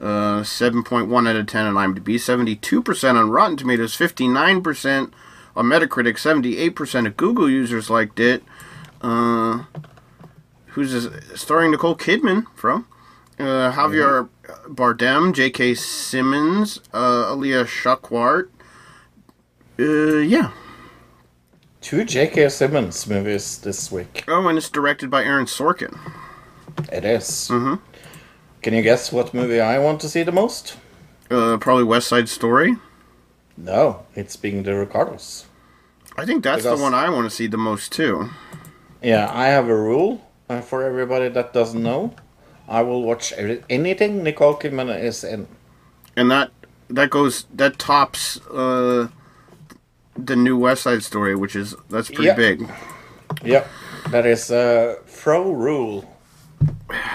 Uh, 0.00 0.42
7.1 0.42 1.28
out 1.28 1.36
of 1.36 1.46
10 1.46 1.66
on 1.66 1.94
IMDb, 1.94 2.16
72% 2.16 3.14
on 3.14 3.30
Rotten 3.30 3.56
Tomatoes, 3.56 3.94
59% 3.96 5.12
on 5.54 5.64
Metacritic, 5.66 6.16
78% 6.16 7.06
of 7.06 7.16
Google 7.16 7.48
users 7.48 7.88
liked 7.88 8.18
it. 8.18 8.42
Uh, 9.00 9.64
who's? 10.68 11.08
Starring 11.40 11.70
Nicole 11.70 11.94
Kidman 11.94 12.46
from 12.56 12.88
uh, 13.42 13.72
Javier 13.72 14.28
Bardem, 14.68 15.34
J.K. 15.34 15.74
Simmons, 15.74 16.80
uh, 16.94 17.28
Alia 17.32 17.64
Shawkat. 17.64 18.48
Uh, 19.78 20.18
yeah. 20.18 20.52
Two 21.80 22.04
J.K. 22.04 22.48
Simmons 22.48 23.06
movies 23.08 23.58
this 23.58 23.90
week. 23.90 24.24
Oh, 24.28 24.46
and 24.48 24.56
it's 24.56 24.70
directed 24.70 25.10
by 25.10 25.24
Aaron 25.24 25.46
Sorkin. 25.46 25.98
It 26.92 27.04
is. 27.04 27.26
Mm-hmm. 27.50 27.74
Can 28.62 28.74
you 28.74 28.82
guess 28.82 29.10
what 29.12 29.34
movie 29.34 29.60
I 29.60 29.78
want 29.78 30.00
to 30.02 30.08
see 30.08 30.22
the 30.22 30.32
most? 30.32 30.76
Uh, 31.30 31.56
probably 31.58 31.84
West 31.84 32.08
Side 32.08 32.28
Story. 32.28 32.76
No, 33.56 34.04
it's 34.14 34.36
being 34.36 34.62
the 34.62 34.74
Ricardos. 34.74 35.46
I 36.16 36.24
think 36.24 36.44
that's 36.44 36.62
Because- 36.62 36.78
the 36.78 36.82
one 36.82 36.94
I 36.94 37.08
want 37.10 37.24
to 37.28 37.34
see 37.34 37.46
the 37.48 37.56
most 37.58 37.90
too. 37.92 38.30
Yeah, 39.02 39.28
I 39.34 39.46
have 39.48 39.68
a 39.68 39.74
rule 39.76 40.24
uh, 40.48 40.60
for 40.60 40.84
everybody 40.84 41.28
that 41.30 41.52
doesn't 41.52 41.82
know. 41.82 42.14
I 42.68 42.82
will 42.82 43.02
watch 43.02 43.32
every- 43.32 43.62
anything 43.68 44.22
Nicole 44.22 44.56
Kidman 44.56 44.88
is 45.02 45.24
in. 45.24 45.46
And 46.16 46.30
that 46.30 46.50
that 46.88 47.10
goes 47.10 47.46
that 47.54 47.78
tops 47.78 48.38
uh, 48.48 49.08
the 50.16 50.36
new 50.36 50.56
West 50.56 50.82
Side 50.82 51.02
Story, 51.02 51.34
which 51.34 51.56
is 51.56 51.74
that's 51.90 52.10
pretty 52.10 52.34
big. 52.34 52.68
Yep, 53.44 53.66
that 54.10 54.26
is 54.26 54.50
uh, 54.50 54.96
Fro 55.06 55.50
rule. 55.52 56.08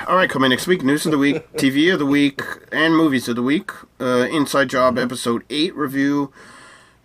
All 0.08 0.16
right, 0.16 0.30
coming 0.30 0.50
next 0.50 0.66
week, 0.68 0.84
news 0.84 1.06
of 1.06 1.12
the 1.12 1.18
week, 1.18 1.52
TV 1.58 1.94
of 1.94 2.00
the 2.00 2.06
week, 2.06 2.42
and 2.72 2.96
movies 2.96 3.28
of 3.30 3.36
the 3.36 3.44
week. 3.44 3.72
Uh, 4.00 4.28
Inside 4.32 4.70
Job 4.70 4.98
episode 4.98 5.44
eight 5.52 5.76
review, 5.76 6.34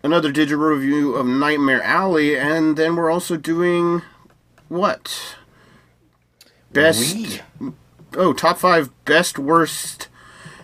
another 0.02 0.32
digital 0.32 0.64
review 0.64 1.14
of 1.14 1.27
Nightmare 1.27 1.82
Alley, 1.82 2.39
and 2.39 2.77
then 2.78 2.97
we're 2.97 3.10
also 3.10 3.36
doing 3.36 4.01
what? 4.69 5.36
Best. 6.73 7.43
Oh, 8.14 8.32
top 8.32 8.59
five 8.59 8.90
best 9.05 9.39
worst 9.39 10.09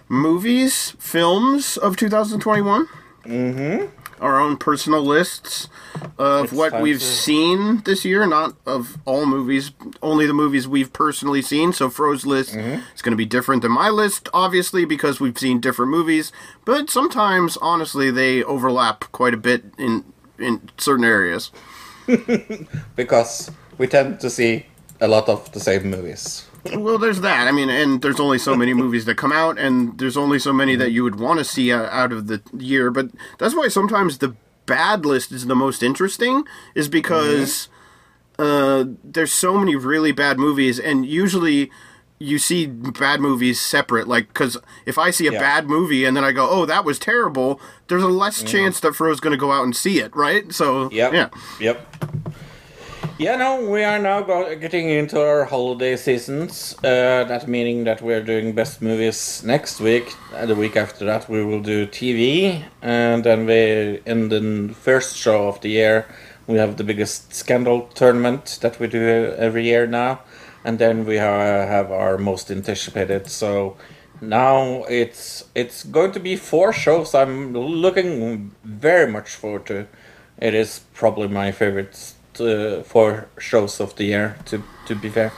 movies, 0.09 0.95
films 0.99 1.77
of 1.77 1.97
2021. 1.97 2.89
Mm-hmm. 3.25 3.87
Our 4.21 4.41
own 4.41 4.57
personal 4.57 5.01
lists 5.03 5.69
of 6.19 6.45
It's 6.47 6.53
what 6.53 6.81
we've 6.83 6.99
to- 6.99 7.05
seen 7.05 7.83
this 7.85 8.05
year, 8.05 8.27
not 8.27 8.57
of 8.67 8.99
all 9.05 9.27
movies, 9.27 9.71
only 10.03 10.27
the 10.27 10.35
movies 10.35 10.67
we've 10.67 10.93
personally 10.93 11.41
seen. 11.41 11.73
So 11.73 11.89
Fro's 11.89 12.27
list 12.27 12.55
Mm-hmm. 12.55 12.81
is 12.95 13.03
going 13.03 13.13
to 13.13 13.17
be 13.17 13.25
different 13.27 13.63
than 13.63 13.71
my 13.73 13.89
list, 13.91 14.29
obviously, 14.35 14.85
because 14.85 15.21
we've 15.21 15.39
seen 15.39 15.61
different 15.61 15.91
movies. 15.93 16.33
But 16.65 16.91
sometimes, 16.91 17.57
honestly, 17.63 18.11
they 18.11 18.43
overlap 18.43 19.05
quite 19.13 19.35
a 19.35 19.39
bit 19.39 19.65
in 19.79 20.05
in 20.39 20.69
certain 20.79 21.05
areas. 21.05 21.51
Because 22.97 23.51
we 23.79 23.87
tend 23.87 24.21
to 24.21 24.31
see 24.31 24.67
a 25.01 25.07
lot 25.09 25.29
of 25.29 25.51
the 25.53 25.61
same 25.61 25.91
movies. 25.91 26.45
Well, 26.75 26.99
there's 26.99 27.21
that. 27.21 27.49
I 27.49 27.53
mean, 27.53 27.69
and 27.69 28.03
there's 28.03 28.21
only 28.21 28.39
so 28.39 28.57
many 28.57 28.75
movies 28.83 29.05
that 29.07 29.17
come 29.17 29.33
out, 29.33 29.59
and 29.59 29.99
there's 29.99 30.17
only 30.17 30.39
so 30.39 30.53
many 30.53 30.77
that 30.77 30.93
you 30.93 31.05
would 31.05 31.19
want 31.19 31.39
to 31.39 31.45
see 31.45 31.73
out 31.73 31.89
out 31.91 32.13
of 32.13 32.27
the 32.27 32.43
year. 32.57 32.91
But 32.91 33.11
that's 33.39 33.55
why 33.55 33.69
sometimes 33.69 34.19
the 34.19 34.35
bad 34.67 35.07
list 35.07 35.33
is 35.33 35.47
the 35.47 35.57
most 35.57 35.83
interesting, 35.83 36.45
is 36.75 36.89
because 36.89 37.69
mm-hmm. 38.39 38.91
uh, 38.91 38.95
there's 39.05 39.33
so 39.33 39.59
many 39.59 39.77
really 39.77 40.13
bad 40.13 40.39
movies, 40.39 40.79
and 40.79 41.07
usually 41.07 41.71
you 42.19 42.39
see 42.39 42.67
bad 42.67 43.21
movies 43.21 43.61
separate. 43.61 44.09
Like, 44.09 44.29
because 44.29 44.57
if 44.87 44.99
I 44.99 45.11
see 45.11 45.27
a 45.29 45.33
Yeah. 45.33 45.39
bad 45.39 45.69
movie 45.69 46.05
and 46.05 46.17
then 46.17 46.25
I 46.25 46.33
go, 46.33 46.49
"Oh, 46.51 46.67
that 46.67 46.85
was 46.85 46.99
terrible," 46.99 47.61
there's 47.87 48.03
a 48.03 48.09
less 48.09 48.39
mm-hmm. 48.39 48.49
chance 48.49 48.81
that 48.81 48.95
Fro's 48.95 49.21
going 49.21 49.33
to 49.33 49.39
go 49.39 49.53
out 49.53 49.65
and 49.65 49.75
see 49.75 50.01
it, 50.01 50.15
right? 50.17 50.53
So, 50.53 50.91
Yep. 50.91 51.13
yeah. 51.13 51.29
Yep. 51.61 51.87
Yeah, 53.21 53.35
no, 53.35 53.69
we 53.69 53.83
are 53.83 53.99
now 53.99 54.21
getting 54.55 54.89
into 54.91 55.21
our 55.21 55.45
holiday 55.45 55.97
seasons. 55.97 56.77
Uh, 56.85 57.25
that 57.25 57.49
meaning 57.49 57.83
that 57.83 58.01
we're 58.01 58.23
doing 58.23 58.53
best 58.53 58.81
movies 58.81 59.43
next 59.45 59.81
week. 59.81 60.15
Uh, 60.33 60.47
the 60.47 60.55
week 60.55 60.77
after 60.77 61.05
that, 61.07 61.29
we 61.29 61.45
will 61.45 61.61
do 61.61 61.89
TV, 61.89 62.63
and 62.81 63.25
then 63.25 63.45
we 63.45 64.01
in 64.07 64.29
the 64.29 64.73
first 64.73 65.17
show 65.17 65.49
of 65.49 65.61
the 65.63 65.69
year, 65.69 66.07
we 66.47 66.59
have 66.59 66.77
the 66.77 66.85
biggest 66.85 67.35
scandal 67.35 67.89
tournament 67.93 68.61
that 68.63 68.79
we 68.79 68.87
do 68.87 69.35
every 69.37 69.65
year 69.65 69.89
now, 69.89 70.21
and 70.63 70.79
then 70.79 71.05
we 71.05 71.17
have 71.17 71.91
our 71.91 72.19
most 72.19 72.53
anticipated. 72.53 73.29
So 73.29 73.77
now 74.21 74.85
it's 74.85 75.45
it's 75.57 75.83
going 75.83 76.13
to 76.13 76.21
be 76.21 76.37
four 76.37 76.73
shows. 76.73 77.17
I'm 77.17 77.53
looking 77.53 78.53
very 78.63 79.11
much 79.11 79.31
forward 79.31 79.67
to. 79.67 79.89
It 80.41 80.55
is 80.55 80.83
probably 80.95 81.27
my 81.27 81.51
favorite 81.51 82.15
uh, 82.41 82.83
four 82.85 83.29
shows 83.39 83.81
of 83.81 83.95
the 83.97 84.05
year. 84.05 84.37
To 84.47 84.63
to 84.87 84.95
be 84.95 85.09
fair. 85.09 85.33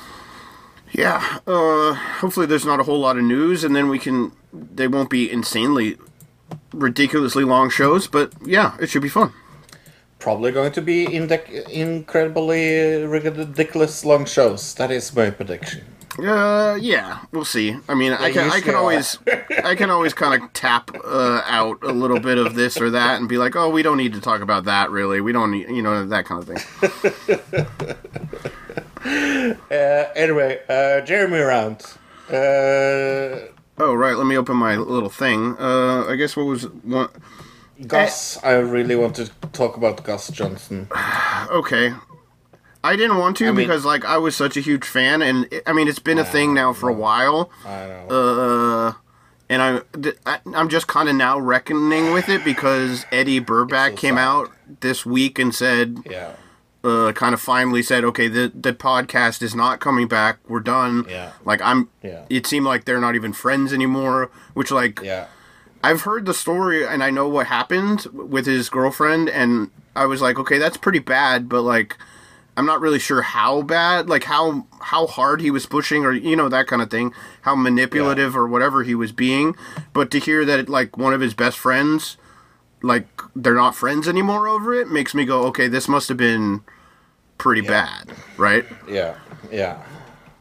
Yeah. 0.93 1.39
Uh, 1.47 1.95
hopefully, 2.21 2.47
there's 2.47 2.65
not 2.67 2.81
a 2.81 2.83
whole 2.83 2.99
lot 2.99 3.17
of 3.17 3.25
news, 3.25 3.65
and 3.65 3.75
then 3.75 3.89
we 3.89 3.99
can. 3.99 4.33
They 4.53 4.89
won't 4.89 5.11
be 5.11 5.31
insanely, 5.31 5.97
ridiculously 6.73 7.45
long 7.45 7.71
shows, 7.71 8.09
but 8.09 8.33
yeah, 8.45 8.77
it 8.81 8.91
should 8.91 9.03
be 9.03 9.09
fun. 9.09 9.33
Probably 10.19 10.53
going 10.53 10.73
to 10.73 10.83
be 10.83 11.07
indec- 11.07 11.69
incredibly 11.69 13.05
ridiculous 13.05 14.05
long 14.05 14.27
shows. 14.27 14.75
That 14.75 14.91
is 14.91 15.15
my 15.15 15.31
prediction. 15.31 15.85
Uh, 16.19 16.77
yeah, 16.81 17.21
we'll 17.33 17.45
see. 17.45 17.77
I 17.89 17.95
mean, 17.95 18.13
I 18.13 18.33
can 18.33 18.51
I 18.51 18.61
can 18.61 18.75
always 18.75 19.19
I 19.65 19.75
can 19.75 19.91
always 19.91 20.15
kind 20.15 20.43
of 20.43 20.53
tap 20.53 20.91
uh, 21.05 21.43
out 21.47 21.79
a 21.83 21.93
little 21.93 22.21
bit 22.21 22.39
of 22.39 22.55
this 22.55 22.81
or 22.81 22.91
that 22.91 23.19
and 23.21 23.29
be 23.29 23.39
like, 23.39 23.57
oh, 23.57 23.69
we 23.71 23.83
don't 23.83 23.97
need 23.97 24.13
to 24.15 24.21
talk 24.21 24.41
about 24.41 24.65
that 24.65 24.91
really. 24.91 25.21
We 25.21 25.33
don't 25.33 25.51
need 25.51 25.69
you 25.69 25.83
know 25.83 26.07
that 26.07 26.25
kind 26.27 26.43
of 26.43 26.49
thing. 26.49 27.97
Uh, 29.03 30.05
anyway, 30.15 30.61
uh, 30.69 31.01
Jeremy 31.01 31.39
Round. 31.39 31.81
Uh, 32.29 33.47
Oh 33.83 33.95
right, 33.95 34.15
let 34.15 34.27
me 34.27 34.37
open 34.37 34.57
my 34.57 34.77
little 34.77 35.09
thing. 35.09 35.57
Uh, 35.59 36.05
I 36.07 36.17
guess 36.17 36.37
what 36.37 36.45
was 36.45 36.65
one? 36.83 37.09
Gus, 37.87 38.39
I 38.45 38.53
really 38.57 38.95
want 38.95 39.17
to 39.17 39.31
talk 39.53 39.79
about 39.79 40.05
Gus 40.05 40.29
Johnson. 40.31 40.89
Okay. 41.51 41.95
I 42.85 42.95
didn't 42.97 43.17
want 43.19 43.39
to 43.39 43.45
I 43.47 43.49
mean- 43.49 43.57
because 43.57 43.85
like 43.87 44.05
I 44.05 44.19
was 44.19 44.37
such 44.37 44.57
a 44.59 44.61
huge 44.61 44.85
fan, 44.85 45.23
and 45.23 45.47
it, 45.51 45.63
I 45.67 45.73
mean 45.73 45.89
it's 45.89 45.99
been 45.99 46.19
a 46.19 46.25
thing 46.25 46.53
now 46.53 46.75
for 46.75 46.89
a 46.91 46.93
while. 46.93 47.51
I 47.65 47.87
know. 47.87 48.07
Uh, 48.11 48.93
and 49.51 49.61
I, 49.61 49.81
th- 50.01 50.17
I 50.25 50.39
I'm 50.55 50.71
just 50.71 50.87
kind 50.87 51.09
of 51.11 51.15
now 51.17 51.39
reckoning 51.39 52.13
with 52.15 52.31
it 52.31 52.43
because 52.45 53.05
Eddy 53.13 53.39
Burback 53.41 53.91
so 53.91 53.97
came 53.97 54.17
out 54.17 54.51
this 54.81 55.05
week 55.05 55.39
and 55.39 55.55
said, 55.55 55.99
Yeah. 56.09 56.33
uh, 56.83 57.13
kind 57.13 57.35
of 57.35 57.41
finally 57.43 57.83
said, 57.83 58.05
okay, 58.05 58.29
the 58.29 58.51
the 58.55 58.73
podcast 58.73 59.43
is 59.43 59.55
not 59.55 59.81
coming 59.81 60.09
back. 60.09 60.39
We're 60.49 60.61
done. 60.61 61.05
Yeah. 61.09 61.33
Like 61.45 61.61
I'm. 61.61 61.91
Yeah. 62.03 62.25
It 62.31 62.47
seemed 62.47 62.65
like 62.65 62.87
they're 62.87 63.01
not 63.01 63.15
even 63.17 63.33
friends 63.35 63.73
anymore. 63.75 64.31
Which 64.55 64.71
like 64.71 65.01
Yeah. 65.03 65.27
I've 65.85 66.03
heard 66.03 66.25
the 66.27 66.35
story 66.35 66.87
and 66.87 67.03
I 67.03 67.11
know 67.11 67.27
what 67.29 67.47
happened 67.49 68.07
with 68.13 68.47
his 68.47 68.69
girlfriend, 68.71 69.29
and 69.29 69.71
I 69.97 70.07
was 70.07 70.23
like, 70.23 70.39
okay, 70.39 70.59
that's 70.59 70.77
pretty 70.79 71.01
bad, 71.01 71.49
but 71.49 71.63
like. 71.63 71.97
I'm 72.57 72.67
not 72.67 72.81
really 72.81 72.99
sure 72.99 73.23
how 73.23 73.63
bad, 73.63 74.09
like 74.09 74.25
how 74.25 74.67
how 74.81 75.07
hard 75.07 75.41
he 75.41 75.51
was 75.51 75.67
pushing, 75.67 76.05
or 76.05 76.13
you 76.13 76.37
know 76.37 76.49
that 76.49 76.67
kind 76.67 76.83
of 76.83 76.91
thing, 76.91 77.13
how 77.43 77.55
manipulative 77.55 78.37
or 78.37 78.47
whatever 78.47 78.83
he 78.83 78.95
was 78.95 79.13
being. 79.13 79.57
But 79.93 80.11
to 80.11 80.19
hear 80.19 80.45
that 80.45 80.69
like 80.69 80.97
one 80.97 81.15
of 81.15 81.21
his 81.21 81.35
best 81.35 81.59
friends, 81.59 82.17
like 82.83 83.07
they're 83.35 83.55
not 83.55 83.75
friends 83.75 84.09
anymore 84.09 84.49
over 84.49 84.75
it, 84.75 84.89
makes 84.89 85.15
me 85.15 85.25
go, 85.25 85.45
okay, 85.45 85.69
this 85.69 85.89
must 85.89 86.09
have 86.09 86.19
been 86.19 86.63
pretty 87.39 87.63
bad, 87.63 88.13
right? 88.37 88.65
Yeah. 88.89 89.17
Yeah. 89.51 89.83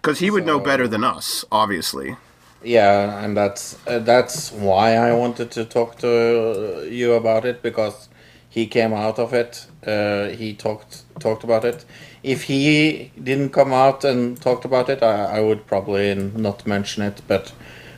Because 0.02 0.20
he 0.20 0.30
would 0.30 0.46
know 0.46 0.60
better 0.60 0.88
than 0.88 1.04
us, 1.04 1.46
obviously. 1.52 2.16
Yeah, 2.62 3.24
and 3.24 3.38
that's 3.38 3.78
uh, 3.88 4.00
that's 4.00 4.52
why 4.52 4.96
I 4.96 5.14
wanted 5.14 5.50
to 5.52 5.66
talk 5.66 5.98
to 6.00 6.88
you 6.90 7.14
about 7.14 7.46
it 7.46 7.62
because 7.62 8.09
he 8.50 8.66
came 8.68 8.94
out 8.94 9.20
of 9.20 9.34
it. 9.34 9.68
Uh, 9.86 10.30
he 10.30 10.54
talked 10.54 11.04
talked 11.20 11.44
about 11.44 11.64
it. 11.64 11.86
If 12.24 12.44
he 12.44 13.12
didn't 13.22 13.50
come 13.50 13.72
out 13.72 14.04
and 14.04 14.42
talked 14.42 14.66
about 14.66 14.90
it, 14.90 15.02
I, 15.04 15.38
I 15.38 15.40
would 15.40 15.66
probably 15.68 16.14
not 16.16 16.68
mention 16.68 17.04
it. 17.04 17.22
But 17.28 17.54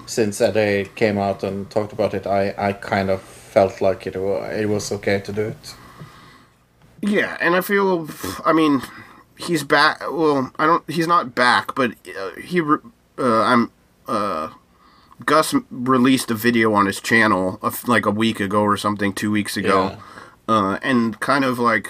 since 0.06 0.42
Eddy 0.42 0.90
came 0.96 1.18
out 1.18 1.44
and 1.44 1.70
talked 1.70 1.94
about 1.94 2.14
it, 2.14 2.28
I, 2.28 2.54
I 2.58 2.74
kind 2.74 3.10
of 3.10 3.22
felt 3.22 3.82
like 3.82 4.06
it 4.06 4.16
it 4.16 4.70
was 4.70 4.92
okay 4.92 5.20
to 5.22 5.32
do 5.32 5.48
it. 5.48 5.76
Yeah, 7.02 7.36
and 7.42 7.56
I 7.56 7.62
feel, 7.62 8.08
I 8.46 8.54
mean, 8.54 8.82
he's 9.38 9.64
back. 9.64 10.02
Well, 10.02 10.52
I 10.60 10.66
don't. 10.68 10.88
He's 10.90 11.08
not 11.08 11.34
back, 11.34 11.74
but 11.76 11.92
uh, 11.92 12.32
he. 12.42 12.62
Uh, 12.62 12.78
I'm. 13.18 13.72
Uh, 14.08 14.50
Gus 15.26 15.54
released 15.70 16.32
a 16.32 16.36
video 16.36 16.74
on 16.74 16.88
his 16.88 17.00
channel 17.00 17.60
of 17.62 17.88
like 17.88 18.06
a 18.06 18.12
week 18.12 18.40
ago 18.40 18.62
or 18.62 18.78
something, 18.78 19.14
two 19.14 19.32
weeks 19.32 19.56
ago, 19.56 19.98
uh, 20.52 20.78
and 20.84 21.20
kind 21.20 21.46
of 21.46 21.58
like 21.60 21.88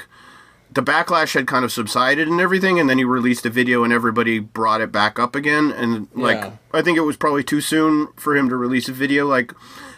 the 0.73 0.81
backlash 0.81 1.33
had 1.33 1.47
kind 1.47 1.65
of 1.65 1.71
subsided 1.71 2.27
and 2.27 2.39
everything, 2.39 2.79
and 2.79 2.89
then 2.89 2.97
he 2.97 3.03
released 3.03 3.45
a 3.45 3.49
video 3.49 3.83
and 3.83 3.91
everybody 3.91 4.39
brought 4.39 4.79
it 4.81 4.91
back 4.91 5.19
up 5.19 5.35
again, 5.35 5.71
and 5.71 6.07
like 6.13 6.37
Yeah. 6.37 6.51
I 6.73 6.81
think 6.81 6.97
it 6.97 7.01
was 7.01 7.17
probably 7.17 7.43
too 7.43 7.61
soon 7.61 8.07
for 8.15 8.35
him 8.37 8.47
to 8.49 8.55
release 8.55 8.87
a 8.87 8.93
video. 8.93 9.27
Like, 9.27 9.53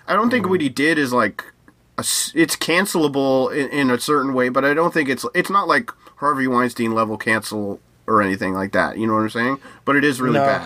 I 0.08 0.14
don't 0.16 0.30
think 0.32 0.50
what 0.50 0.62
he 0.62 0.70
did 0.70 0.98
is 0.98 1.12
like 1.14 1.44
a 1.98 2.06
it's 2.44 2.56
cancelable 2.56 3.54
in, 3.54 3.68
in 3.70 3.90
a 3.92 4.00
certain 4.00 4.34
way, 4.34 4.50
but 4.50 4.64
I 4.66 4.74
don't 4.74 4.94
think 4.94 5.10
it's 5.10 5.26
it's 5.36 5.50
not 5.58 5.68
like 5.68 5.92
Harvey 6.18 6.48
Weinstein 6.48 6.92
level 6.94 7.18
cancel 7.18 7.80
or 8.08 8.22
anything 8.22 8.54
like 8.54 8.72
that. 8.72 8.98
You 8.98 9.06
know 9.08 9.14
what 9.14 9.22
I'm 9.22 9.30
saying? 9.30 9.58
But 9.86 9.96
it 9.96 10.04
is 10.04 10.20
really 10.22 10.40
No. 10.40 10.46
bad. 10.46 10.64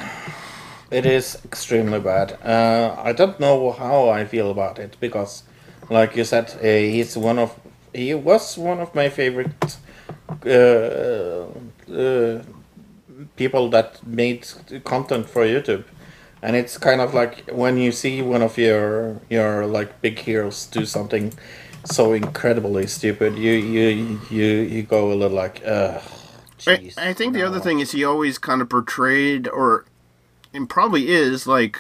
It 0.89 1.05
is 1.05 1.37
extremely 1.43 1.99
bad. 1.99 2.37
Uh, 2.55 2.95
I 3.09 3.11
don't 3.11 3.37
know 3.41 3.71
how 3.73 4.07
I 4.09 4.23
feel 4.23 4.49
about 4.49 4.79
it 4.79 4.95
because, 5.01 5.43
like 5.89 6.15
you 6.15 6.23
said, 6.23 6.45
uh, 6.61 6.63
he's 6.63 7.17
one 7.17 7.37
of 7.37 7.49
he 7.97 8.13
was 8.13 8.57
one 8.57 8.79
of 8.79 8.93
my 8.95 9.09
favorite 9.09 9.77
uh, 10.45 11.45
uh, 11.93 12.41
people 13.35 13.69
that 13.69 14.05
made 14.05 14.47
content 14.83 15.29
for 15.29 15.43
YouTube, 15.43 15.85
and 16.41 16.55
it's 16.55 16.77
kind 16.77 17.01
of 17.01 17.13
like 17.13 17.49
when 17.51 17.77
you 17.77 17.91
see 17.91 18.21
one 18.21 18.41
of 18.41 18.57
your 18.57 19.19
your 19.29 19.65
like 19.65 20.01
big 20.01 20.19
heroes 20.19 20.65
do 20.67 20.85
something 20.85 21.33
so 21.85 22.13
incredibly 22.13 22.87
stupid, 22.87 23.37
you 23.37 23.53
you 23.53 24.19
you 24.29 24.45
you 24.45 24.83
go 24.83 25.11
a 25.11 25.15
little 25.15 25.35
like, 25.35 25.61
ugh. 25.65 26.01
I, 26.65 26.91
I 26.97 27.13
think 27.13 27.33
the 27.33 27.43
other 27.43 27.59
thing 27.59 27.79
is 27.79 27.91
he 27.91 28.03
always 28.03 28.37
kind 28.37 28.61
of 28.61 28.69
portrayed, 28.69 29.47
or 29.47 29.85
and 30.53 30.69
probably 30.69 31.09
is 31.09 31.47
like 31.47 31.77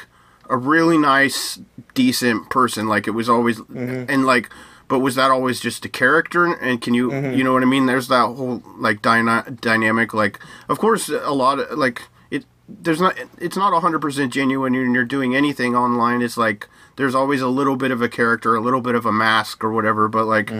a 0.49 0.55
really 0.55 0.97
nice, 0.97 1.59
decent 1.93 2.49
person. 2.49 2.87
Like 2.87 3.07
it 3.07 3.11
was 3.11 3.27
always, 3.27 3.59
and 3.75 4.25
like, 4.25 4.49
but 4.87 4.99
was 4.99 5.15
that 5.15 5.31
always 5.31 5.59
just 5.59 5.83
a 5.85 5.89
character? 5.89 6.45
And 6.45 6.81
can 6.81 6.93
you, 6.93 7.11
you 7.35 7.43
know 7.43 7.53
what 7.53 7.61
I 7.63 7.65
mean? 7.65 7.85
There's 7.85 8.07
that 8.07 8.25
whole 8.25 8.61
like 8.77 9.01
dyna- 9.01 9.45
dynamic. 9.61 10.13
Like, 10.13 10.39
of 10.69 10.79
course, 10.79 11.09
a 11.09 11.31
lot 11.33 11.59
of 11.59 11.77
like 11.77 12.01
it. 12.31 12.45
There's 12.67 13.01
not. 13.01 13.15
It's 13.39 13.57
not 13.57 13.79
hundred 13.81 13.99
percent 13.99 14.33
genuine 14.33 14.73
when 14.73 14.93
you're 14.93 15.03
doing 15.05 15.35
anything 15.35 15.75
online. 15.75 16.21
It's 16.21 16.37
like 16.37 16.67
there's 16.95 17.15
always 17.15 17.41
a 17.41 17.47
little 17.47 17.75
bit 17.75 17.91
of 17.91 18.01
a 18.01 18.09
character, 18.09 18.55
a 18.55 18.61
little 18.61 18.81
bit 18.81 18.95
of 18.95 19.05
a 19.05 19.11
mask 19.11 19.63
or 19.63 19.71
whatever. 19.71 20.07
But 20.07 20.25
like, 20.25 20.51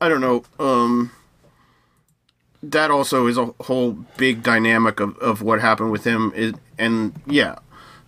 I 0.00 0.08
don't 0.08 0.20
know. 0.20 0.44
Um, 0.58 1.10
that 2.62 2.90
also 2.90 3.26
is 3.26 3.36
a 3.36 3.46
whole 3.60 3.92
big 4.16 4.42
dynamic 4.42 5.00
of, 5.00 5.16
of 5.18 5.42
what 5.42 5.60
happened 5.60 5.90
with 5.90 6.04
him 6.04 6.32
is 6.34 6.54
and 6.78 7.12
yeah 7.26 7.56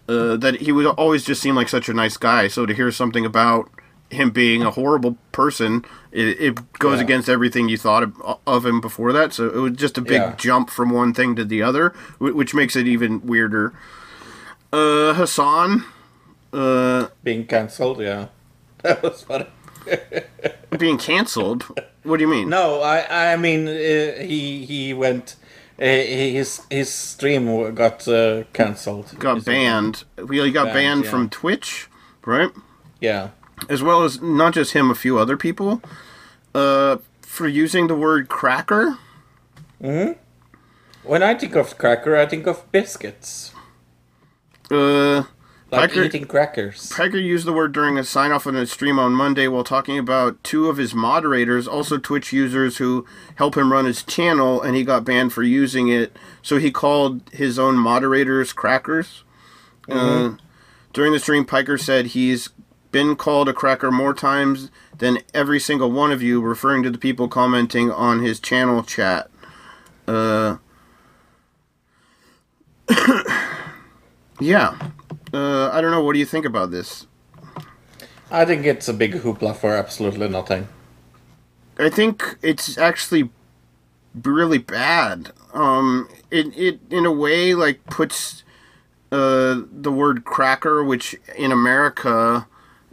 uh, 0.09 0.37
that 0.37 0.57
he 0.62 0.73
would 0.73 0.87
always 0.87 1.24
just 1.24 1.43
seem 1.43 1.55
like 1.55 1.69
such 1.69 1.89
a 1.89 1.93
nice 1.93 2.16
guy 2.16 2.49
so 2.49 2.65
to 2.65 2.73
hear 2.73 2.91
something 2.91 3.27
about 3.27 3.69
him 4.11 4.31
being 4.31 4.62
a 4.62 4.70
horrible 4.70 5.16
person 5.33 5.85
it, 6.12 6.41
it 6.41 6.73
goes 6.78 6.99
Yeah. 6.99 7.05
against 7.05 7.28
everything 7.28 7.69
you 7.69 7.77
thought 7.77 8.03
of, 8.05 8.39
of 8.47 8.65
him 8.65 8.81
before 8.81 9.12
that 9.12 9.33
so 9.33 9.49
it 9.49 9.57
was 9.59 9.73
just 9.73 9.99
a 9.99 10.01
big 10.01 10.20
Yeah. 10.23 10.35
jump 10.37 10.70
from 10.70 10.91
one 10.91 11.12
thing 11.12 11.35
to 11.37 11.45
the 11.45 11.62
other 11.62 11.93
which 12.19 12.55
makes 12.55 12.77
it 12.77 12.87
even 12.87 13.20
weirder 13.27 13.73
uh 14.73 15.15
Hasan 15.15 15.85
uh 16.53 17.09
being 17.24 17.47
cancelled. 17.47 18.01
Yeah, 18.01 18.28
that 18.83 19.03
was 19.03 19.23
funny. 19.23 19.47
being 20.78 20.99
canceled 20.99 21.65
what 22.03 22.16
do 22.19 22.23
you 22.23 22.28
mean 22.31 22.49
No, 22.49 22.81
I 22.83 23.33
I 23.33 23.37
mean 23.37 23.69
uh, 23.69 24.23
he 24.23 24.65
he 24.65 24.93
went. 24.95 25.37
Uh, 25.78 25.85
his 25.85 26.62
his 26.70 26.89
stream 26.93 27.74
got 27.74 28.09
uh, 28.09 28.45
cancelled. 28.55 29.15
got 29.19 29.45
banned 29.45 30.05
well, 30.16 30.45
he 30.47 30.51
got 30.51 30.65
Banned, 30.66 30.74
banned 30.74 31.05
yeah. 31.05 31.11
from 31.11 31.28
twitch 31.28 31.89
right 32.24 32.51
Yeah. 33.01 33.28
As 33.69 33.83
well 33.83 34.03
as 34.05 34.20
not 34.20 34.55
just 34.55 34.73
him, 34.73 34.91
a 34.91 34.95
few 34.95 35.19
other 35.19 35.37
people, 35.37 35.83
uh, 36.55 36.99
for 37.23 37.49
using 37.49 37.87
the 37.87 37.97
word 37.97 38.28
cracker. 38.28 38.99
hmm 39.81 40.12
When 41.03 41.23
I 41.23 41.35
think 41.35 41.55
of 41.57 41.77
cracker, 41.78 42.16
I 42.16 42.27
think 42.27 42.47
of 42.47 42.70
biscuits. 42.73 43.53
Uh, 44.70 45.24
Like 45.70 45.91
Piker- 45.91 46.05
eating 46.05 46.27
crackers. 46.27 46.93
Piker 46.93 47.16
used 47.19 47.45
the 47.47 47.53
word 47.53 47.73
during 47.73 47.99
a 47.99 48.05
sign 48.05 48.31
off 48.31 48.47
on 48.47 48.55
a 48.57 48.66
stream 48.66 48.99
on 49.01 49.12
Monday 49.12 49.49
while 49.49 49.65
talking 49.65 49.99
about 49.99 50.43
two 50.45 50.69
of 50.69 50.77
his 50.77 50.95
moderators, 50.95 51.66
also 51.66 51.99
Twitch 51.99 52.33
users 52.33 52.77
who 52.77 53.05
help 53.35 53.57
him 53.57 53.73
run 53.73 53.85
his 53.85 54.03
channel, 54.05 54.62
and 54.62 54.77
he 54.77 54.85
got 54.85 55.05
banned 55.05 55.33
for 55.33 55.43
using 55.43 55.89
it. 55.89 56.16
So 56.41 56.59
he 56.59 56.70
called 56.70 57.20
his 57.33 57.59
own 57.59 57.77
moderators 57.77 58.53
crackers. 58.53 59.24
Uh, 59.91 60.35
during 60.93 61.12
the 61.12 61.19
stream, 61.20 61.45
Piker 61.45 61.78
said 61.78 62.07
he's 62.07 62.49
been 62.93 63.17
called 63.17 63.49
a 63.49 63.53
cracker 63.53 63.91
more 63.91 64.15
times 64.15 64.71
than 64.99 65.19
every 65.35 65.61
single 65.61 65.91
one 65.91 66.13
of 66.13 66.23
you, 66.23 66.41
referring 66.41 66.83
to 66.83 66.91
the 66.91 66.99
people 66.99 67.29
commenting 67.29 67.91
on 67.91 68.23
his 68.23 68.41
channel 68.41 68.83
chat. 68.83 69.31
Uh, 70.07 70.57
yeah. 74.41 74.79
Uh, 75.33 75.71
I 75.71 75.81
don't 75.81 75.91
know. 75.91 76.03
What 76.03 76.15
do 76.15 76.19
you 76.19 76.25
think 76.25 76.45
about 76.45 76.71
this? 76.71 77.07
I 78.31 78.45
think 78.45 78.65
it's 78.67 78.89
a 78.89 78.95
big 78.95 79.13
hoopla 79.15 79.57
for 79.57 79.75
absolutely 79.75 80.29
nothing. 80.29 80.69
I 81.79 81.91
think 81.91 82.37
it's 82.43 82.79
actually 82.79 83.31
really 84.23 84.59
bad. 84.59 85.33
Um, 85.53 86.09
it 86.31 86.57
it 86.57 86.81
in 86.91 87.05
a 87.07 87.13
way 87.13 87.55
like 87.55 87.85
puts 87.87 88.45
uh, 89.13 89.63
the 89.71 89.93
word 89.93 90.25
cracker, 90.25 90.83
which 90.83 91.15
in 91.37 91.53
America, 91.53 92.47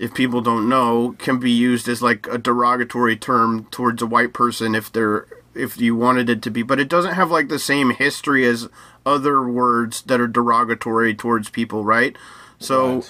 if 0.03 0.13
people 0.13 0.41
don't 0.41 0.67
know, 0.67 1.15
can 1.17 1.39
be 1.39 1.49
used 1.51 1.87
as 1.87 2.01
like 2.01 2.27
a 2.27 2.37
derogatory 2.37 3.15
term 3.15 3.65
towards 3.71 4.01
a 4.01 4.05
white 4.05 4.33
person 4.33 4.75
if 4.75 4.91
they're 4.91 5.25
if 5.55 5.77
you 5.79 5.95
wanted 5.95 6.29
it 6.29 6.41
to 6.41 6.49
be, 6.49 6.63
but 6.63 6.79
it 6.79 6.89
doesn't 6.89 7.13
have 7.13 7.29
like 7.31 7.47
the 7.47 7.59
same 7.59 7.91
history 7.91 8.43
as 8.45 8.67
other 9.05 9.43
words 9.47 10.01
that 10.01 10.19
are 10.19 10.27
derogatory 10.27 11.13
towards 11.13 11.49
people, 11.49 11.83
right? 11.85 12.17
So 12.59 13.03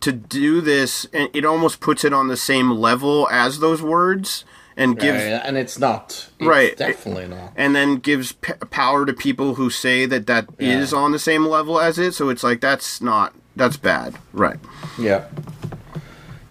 to 0.00 0.12
do 0.12 0.60
this, 0.60 1.06
and 1.12 1.28
it 1.34 1.44
almost 1.44 1.80
puts 1.80 2.04
it 2.04 2.12
on 2.12 2.28
the 2.28 2.36
same 2.36 2.70
level 2.70 3.28
as 3.30 3.58
those 3.58 3.82
words, 3.82 4.44
and 4.76 4.98
gives 4.98 5.22
Right, 5.24 5.40
and 5.44 5.58
it's 5.58 5.78
not. 5.78 6.28
It's 6.38 6.48
Right. 6.48 6.76
Definitely 6.76 7.26
not. 7.26 7.52
and 7.56 7.74
then 7.76 7.96
gives 7.96 8.32
p- 8.32 8.52
power 8.70 9.04
to 9.04 9.12
people 9.12 9.56
who 9.56 9.68
say 9.68 10.06
that 10.06 10.26
that 10.28 10.46
is 10.58 10.92
Yeah. 10.92 10.98
on 10.98 11.12
the 11.12 11.18
same 11.18 11.44
level 11.46 11.78
as 11.80 11.98
it. 11.98 12.12
So 12.14 12.28
it's 12.30 12.42
like 12.44 12.60
that's 12.62 13.02
not 13.02 13.34
that's 13.56 13.76
bad, 13.76 14.14
right? 14.32 14.58
Yeah. 14.98 15.24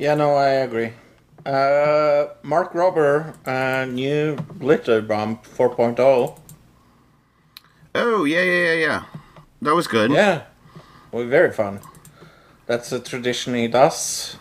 Yeah, 0.01 0.15
no, 0.15 0.33
I 0.33 0.47
agree. 0.65 0.93
Uh, 1.45 2.29
Mark 2.41 2.73
Rober, 2.73 3.35
uh, 3.45 3.85
new 3.85 4.35
Glitter 4.57 4.99
Bomb 4.99 5.37
4.0. 5.43 6.39
Oh 7.93 8.23
yeah, 8.23 8.41
yeah, 8.41 8.63
yeah, 8.63 8.73
yeah. 8.73 9.03
That 9.61 9.75
was 9.75 9.85
good. 9.85 10.09
Yeah, 10.09 10.45
well, 11.11 11.27
very 11.27 11.51
fun. 11.51 11.81
That's 12.65 12.91
a 12.91 12.99
tradition 12.99 13.53
he 13.53 13.67
does, 13.67 14.37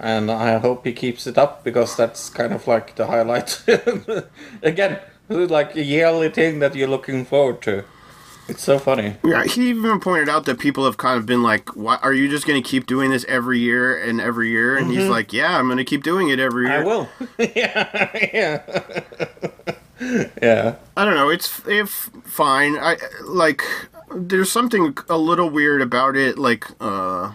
and 0.00 0.30
I 0.30 0.56
hope 0.56 0.86
he 0.86 0.94
keeps 0.94 1.26
it 1.26 1.36
up 1.36 1.64
because 1.64 1.94
that's 1.94 2.30
kind 2.30 2.54
of 2.54 2.66
like 2.66 2.96
the 2.96 3.08
highlight. 3.08 3.62
Again, 4.62 5.00
like 5.28 5.76
a 5.76 5.84
yearly 5.84 6.30
thing 6.30 6.60
that 6.60 6.74
you're 6.74 6.88
looking 6.88 7.26
forward 7.26 7.60
to. 7.60 7.84
It's 8.48 8.62
so 8.62 8.78
funny. 8.78 9.16
Yeah, 9.22 9.44
he 9.44 9.68
even 9.68 10.00
pointed 10.00 10.28
out 10.28 10.46
that 10.46 10.58
people 10.58 10.84
have 10.86 10.96
kind 10.96 11.18
of 11.18 11.26
been 11.26 11.42
like, 11.42 11.76
"Why 11.76 11.96
are 12.02 12.12
you 12.14 12.28
just 12.28 12.46
going 12.46 12.60
to 12.62 12.66
keep 12.66 12.86
doing 12.86 13.10
this 13.10 13.24
every 13.28 13.58
year 13.58 13.96
and 13.96 14.20
every 14.20 14.48
year?" 14.48 14.76
And 14.76 14.90
he's 14.90 15.02
Mhm. 15.04 15.10
like, 15.10 15.32
"Yeah, 15.34 15.58
I'm 15.58 15.66
going 15.66 15.76
to 15.78 15.84
keep 15.84 16.02
doing 16.02 16.30
it 16.30 16.38
every 16.40 16.66
year." 16.66 16.80
I 16.80 16.84
will. 16.84 17.08
yeah, 17.38 18.08
yeah, 18.32 18.62
yeah. 20.42 20.74
I 20.96 21.04
don't 21.04 21.14
know. 21.14 21.28
It's 21.28 21.60
if 21.66 22.10
fine. 22.24 22.76
I 22.78 22.96
like. 23.24 23.62
There's 24.14 24.50
something 24.50 24.96
a 25.10 25.18
little 25.18 25.50
weird 25.50 25.82
about 25.82 26.16
it, 26.16 26.38
like 26.38 26.64
uh, 26.80 27.32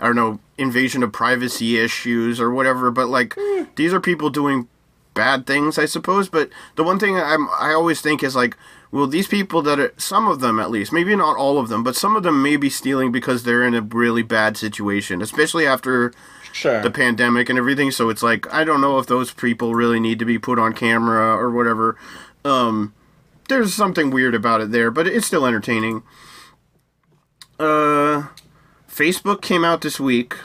I 0.00 0.06
don't 0.06 0.16
know, 0.16 0.38
invasion 0.56 1.02
of 1.02 1.12
privacy 1.12 1.78
issues 1.78 2.40
or 2.40 2.50
whatever. 2.50 2.90
But 2.90 3.08
like, 3.08 3.36
these 3.76 3.92
are 3.92 4.00
people 4.00 4.30
doing 4.30 4.66
bad 5.12 5.46
things, 5.46 5.78
I 5.78 5.84
suppose. 5.84 6.30
But 6.30 6.48
the 6.76 6.82
one 6.84 6.98
thing 6.98 7.16
I'm 7.18 7.48
I 7.60 7.72
always 7.74 8.00
think 8.00 8.22
is 8.22 8.34
like, 8.34 8.56
well, 8.94 9.08
these 9.08 9.26
people 9.26 9.60
that 9.62 9.80
are 9.80 9.92
some 9.96 10.28
of 10.28 10.38
them 10.38 10.60
at 10.60 10.70
least, 10.70 10.92
maybe 10.92 11.16
not 11.16 11.36
all 11.36 11.58
of 11.58 11.68
them, 11.68 11.82
but 11.82 11.96
some 11.96 12.14
of 12.14 12.22
them 12.22 12.40
may 12.40 12.56
be 12.56 12.70
stealing 12.70 13.10
because 13.10 13.42
they're 13.42 13.64
in 13.64 13.74
a 13.74 13.80
really 13.80 14.22
bad 14.22 14.56
situation, 14.56 15.20
especially 15.20 15.66
after 15.66 16.12
Sure. 16.52 16.80
the 16.80 16.92
pandemic 16.92 17.48
and 17.48 17.58
everything. 17.58 17.90
So 17.90 18.08
it's 18.08 18.22
like 18.22 18.46
I 18.54 18.62
don't 18.62 18.80
know 18.80 19.00
if 19.00 19.08
those 19.08 19.32
people 19.32 19.74
really 19.74 19.98
need 19.98 20.20
to 20.20 20.24
be 20.24 20.38
put 20.38 20.60
on 20.60 20.74
camera 20.74 21.36
or 21.36 21.50
whatever. 21.50 21.96
Um, 22.44 22.94
there's 23.48 23.74
something 23.74 24.10
weird 24.10 24.32
about 24.36 24.60
it 24.60 24.70
there, 24.70 24.92
but 24.92 25.08
it's 25.08 25.26
still 25.26 25.44
entertaining. 25.44 26.04
Uh, 27.58 28.28
Facebook 28.88 29.42
came 29.42 29.64
out 29.64 29.80
this 29.80 29.98
week. 29.98 30.36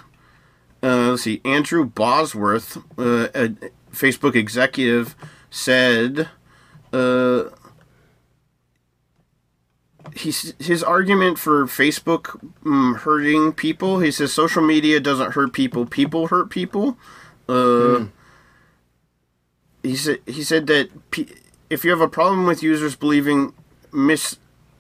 Uh, 0.81 1.09
let's 1.11 1.21
see, 1.21 1.39
Andrew 1.45 1.85
Bosworth, 1.85 2.77
uh, 2.97 3.27
a 3.35 3.49
Facebook 3.91 4.33
executive, 4.35 5.15
said, 5.51 6.29
uh, 6.91 7.43
he's, 10.15 10.53
his 10.59 10.83
argument 10.83 11.39
for 11.39 11.65
Facebook 11.65 12.39
mm, 12.63 12.97
hurting 12.97 13.53
people. 13.53 13.99
He 13.99 14.11
says 14.11 14.33
social 14.33 14.63
media 14.63 14.99
doesn't 14.99 15.33
hurt 15.33 15.53
people; 15.53 15.85
people 15.85 16.27
hurt 16.27 16.49
people. 16.49 16.97
Uh, 17.47 18.05
He 19.81 19.95
said 19.95 20.19
he 20.25 20.43
said 20.43 20.67
that 20.67 20.89
pe- 21.11 21.33
if 21.69 21.85
you 21.85 21.91
have 21.91 22.01
a 22.01 22.09
problem 22.09 22.45
with 22.45 22.61
users 22.61 22.95
believing 22.97 23.53
mis 23.93 24.37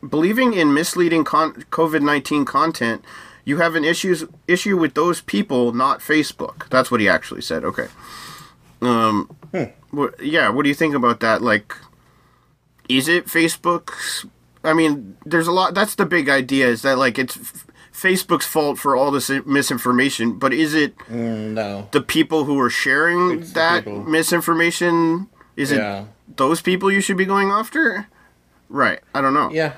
believing 0.07 0.53
in 0.53 0.73
misleading 0.73 1.23
con- 1.23 1.63
COVID 1.71 2.01
nineteen 2.01 2.43
content, 2.43 3.03
you 3.45 3.57
have 3.57 3.75
an 3.75 3.85
issues 3.85 4.25
issue 4.45 4.77
with 4.77 4.95
those 4.95 5.21
people, 5.21 5.71
not 5.71 6.01
Facebook. 6.01 6.67
That's 6.69 6.91
what 6.91 6.99
he 6.99 7.07
actually 7.07 7.41
said. 7.41 7.63
Okay. 7.63 7.87
Um. 8.81 9.29
What, 9.91 10.21
yeah. 10.21 10.49
What 10.49 10.63
do 10.63 10.69
you 10.69 10.75
think 10.75 10.93
about 10.93 11.21
that? 11.21 11.41
Like, 11.41 11.73
is 12.89 13.07
it 13.07 13.25
Facebook's? 13.27 14.25
I 14.63 14.73
mean, 14.73 15.17
there's 15.25 15.47
a 15.47 15.51
lot. 15.51 15.73
That's 15.73 15.95
the 15.95 16.05
big 16.05 16.27
idea. 16.29 16.67
Is 16.67 16.81
that 16.81 16.97
like 16.97 17.17
it's 17.17 17.37
f- 17.37 17.65
Facebook's 17.93 18.45
fault 18.45 18.77
for 18.77 18.95
all 18.95 19.09
this 19.11 19.29
misinformation? 19.45 20.37
But 20.37 20.53
is 20.53 20.73
it 20.73 20.97
Mm, 21.09 21.53
no. 21.53 21.87
the 21.91 22.01
people 22.01 22.43
who 22.45 22.59
are 22.59 22.69
sharing 22.69 23.39
It's 23.39 23.53
that 23.53 23.87
misinformation? 23.87 25.27
Is 25.55 25.71
Yeah. 25.71 26.01
it 26.01 26.37
those 26.37 26.61
people 26.61 26.91
you 26.91 27.01
should 27.01 27.17
be 27.17 27.25
going 27.25 27.49
after? 27.51 28.07
Right. 28.69 28.99
I 29.13 29.21
don't 29.21 29.33
know. 29.33 29.49
Yeah. 29.51 29.73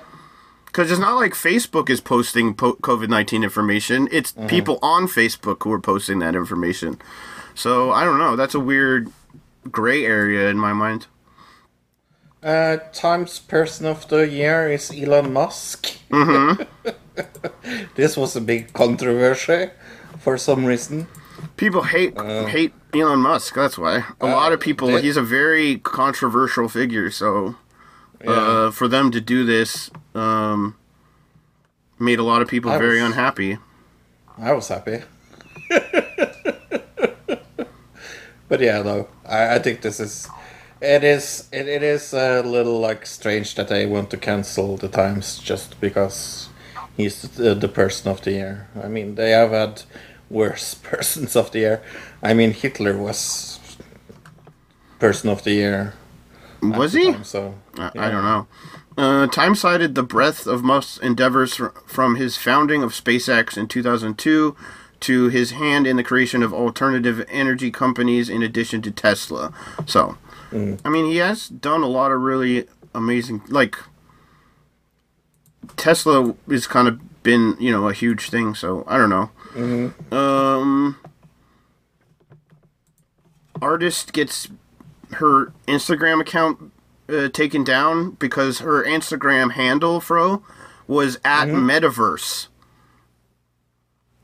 Because 0.65 0.89
it's 0.91 0.99
not 0.99 1.15
like 1.15 1.33
Facebook 1.33 1.89
is 1.89 1.99
posting 2.01 2.53
po- 2.53 2.75
COVID 2.81 3.09
19 3.09 3.43
information. 3.43 4.07
It's 4.11 4.31
Mhm. 4.33 4.47
people 4.47 4.79
on 4.81 5.07
Facebook 5.07 5.63
who 5.63 5.71
are 5.71 5.79
posting 5.79 6.19
that 6.19 6.35
information. 6.35 6.99
So 7.55 7.91
I 7.91 8.03
don't 8.05 8.17
know. 8.17 8.35
That's 8.35 8.55
a 8.55 8.59
weird 8.59 9.11
gray 9.69 10.05
area 10.05 10.49
in 10.49 10.57
my 10.57 10.73
mind. 10.73 11.07
Uh, 12.43 12.77
Times 12.91 13.38
Person 13.39 13.85
of 13.85 14.07
the 14.07 14.27
Year 14.27 14.68
is 14.72 14.91
Elon 14.91 15.31
Musk. 15.31 15.88
Mhm. 16.09 16.65
this 17.95 18.18
was 18.18 18.35
a 18.35 18.41
big 18.41 18.73
controversy 18.73 19.69
for 20.19 20.38
some 20.39 20.65
reason. 20.65 21.07
People 21.57 21.84
hate 21.84 22.19
hate 22.49 22.73
Elon 22.95 23.19
Musk. 23.19 23.53
That's 23.53 23.77
why 23.77 23.97
a 24.19 24.26
Uh, 24.26 24.27
lot 24.34 24.53
of 24.53 24.59
people. 24.59 24.88
did- 24.88 25.03
He's 25.03 25.18
a 25.18 25.22
very 25.22 25.77
controversial 25.77 26.68
figure. 26.68 27.11
So 27.11 27.55
Yeah. 28.23 28.31
uh, 28.31 28.72
for 28.72 28.88
them 28.88 29.11
to 29.11 29.22
do 29.22 29.45
this 29.45 29.91
um, 30.15 30.76
made 31.99 32.18
a 32.19 32.23
lot 32.23 32.41
of 32.41 32.47
people 32.47 32.72
I 32.72 32.80
very 32.80 33.01
was- 33.01 33.11
unhappy. 33.11 33.59
I 34.41 34.53
was 34.53 34.68
happy. 34.68 35.01
but 38.49 38.59
yeah, 38.59 38.81
no, 38.81 39.07
I, 39.30 39.55
I 39.55 39.59
think 39.59 39.81
this 39.81 39.99
is. 39.99 40.27
It 40.81 41.03
is 41.03 41.47
it, 41.51 41.67
it 41.67 41.83
is 41.83 42.13
a 42.13 42.41
little 42.41 42.79
like 42.79 43.05
strange 43.05 43.55
that 43.55 43.67
they 43.67 43.85
want 43.85 44.09
to 44.11 44.17
cancel 44.17 44.77
the 44.77 44.87
Times 44.87 45.37
just 45.37 45.79
because 45.79 46.49
he's 46.97 47.21
the, 47.21 47.53
the 47.53 47.67
person 47.67 48.11
of 48.11 48.21
the 48.21 48.31
year. 48.31 48.67
I 48.81 48.87
mean, 48.87 49.15
they 49.15 49.31
have 49.31 49.51
had 49.51 49.83
worse 50.29 50.73
persons 50.91 51.35
of 51.35 51.51
the 51.51 51.59
year. 51.59 51.83
I 52.23 52.33
mean, 52.33 52.51
Hitler 52.51 52.97
was 52.97 53.59
person 54.99 55.29
of 55.29 55.43
the 55.43 55.51
year. 55.51 55.93
Was 56.61 56.93
he? 56.93 57.11
time, 57.11 57.23
so 57.23 57.55
I, 57.77 57.91
I 57.97 58.09
don't 58.11 58.23
know. 58.23 58.47
Uh, 58.97 59.25
Time 59.27 59.55
cited 59.55 59.95
the 59.95 60.03
breadth 60.03 60.45
of 60.45 60.63
Musk's 60.63 60.97
endeavors 60.99 61.55
fr- 61.55 61.69
from 61.85 62.15
his 62.15 62.37
founding 62.37 62.83
of 62.83 62.91
SpaceX 62.91 63.57
in 63.57 63.67
2002 63.67 64.55
to 64.99 65.29
his 65.29 65.51
hand 65.51 65.87
in 65.87 65.97
the 65.97 66.03
creation 66.03 66.43
of 66.43 66.53
alternative 66.53 67.25
energy 67.29 67.71
companies 67.71 68.29
in 68.29 68.43
addition 68.43 68.81
to 68.83 68.91
Tesla. 68.91 69.51
So, 69.87 70.17
I 70.85 70.89
mean, 70.89 71.05
he 71.05 71.17
has 71.17 71.47
done 71.47 71.81
a 71.81 71.87
lot 71.87 72.11
of 72.11 72.21
really 72.21 72.67
amazing, 72.93 73.41
like, 73.47 73.77
Tesla 75.77 76.35
has 76.49 76.67
kind 76.67 76.87
of 76.87 77.23
been, 77.23 77.55
you 77.59 77.71
know, 77.71 77.87
a 77.87 77.93
huge 77.93 78.29
thing, 78.29 78.55
so 78.55 78.83
I 78.87 78.97
don't 78.97 79.09
know. 79.09 79.29
Um, 80.11 80.97
artist 83.61 84.11
gets 84.13 84.47
her 85.13 85.53
Instagram 85.67 86.19
account 86.21 86.71
uh, 87.07 87.29
taken 87.29 87.63
down 87.63 88.11
because 88.11 88.59
her 88.59 88.83
Instagram 88.83 89.51
handle, 89.53 89.99
fro, 89.99 90.43
was 90.87 91.17
at 91.23 91.47
Metaverse, 91.47 92.47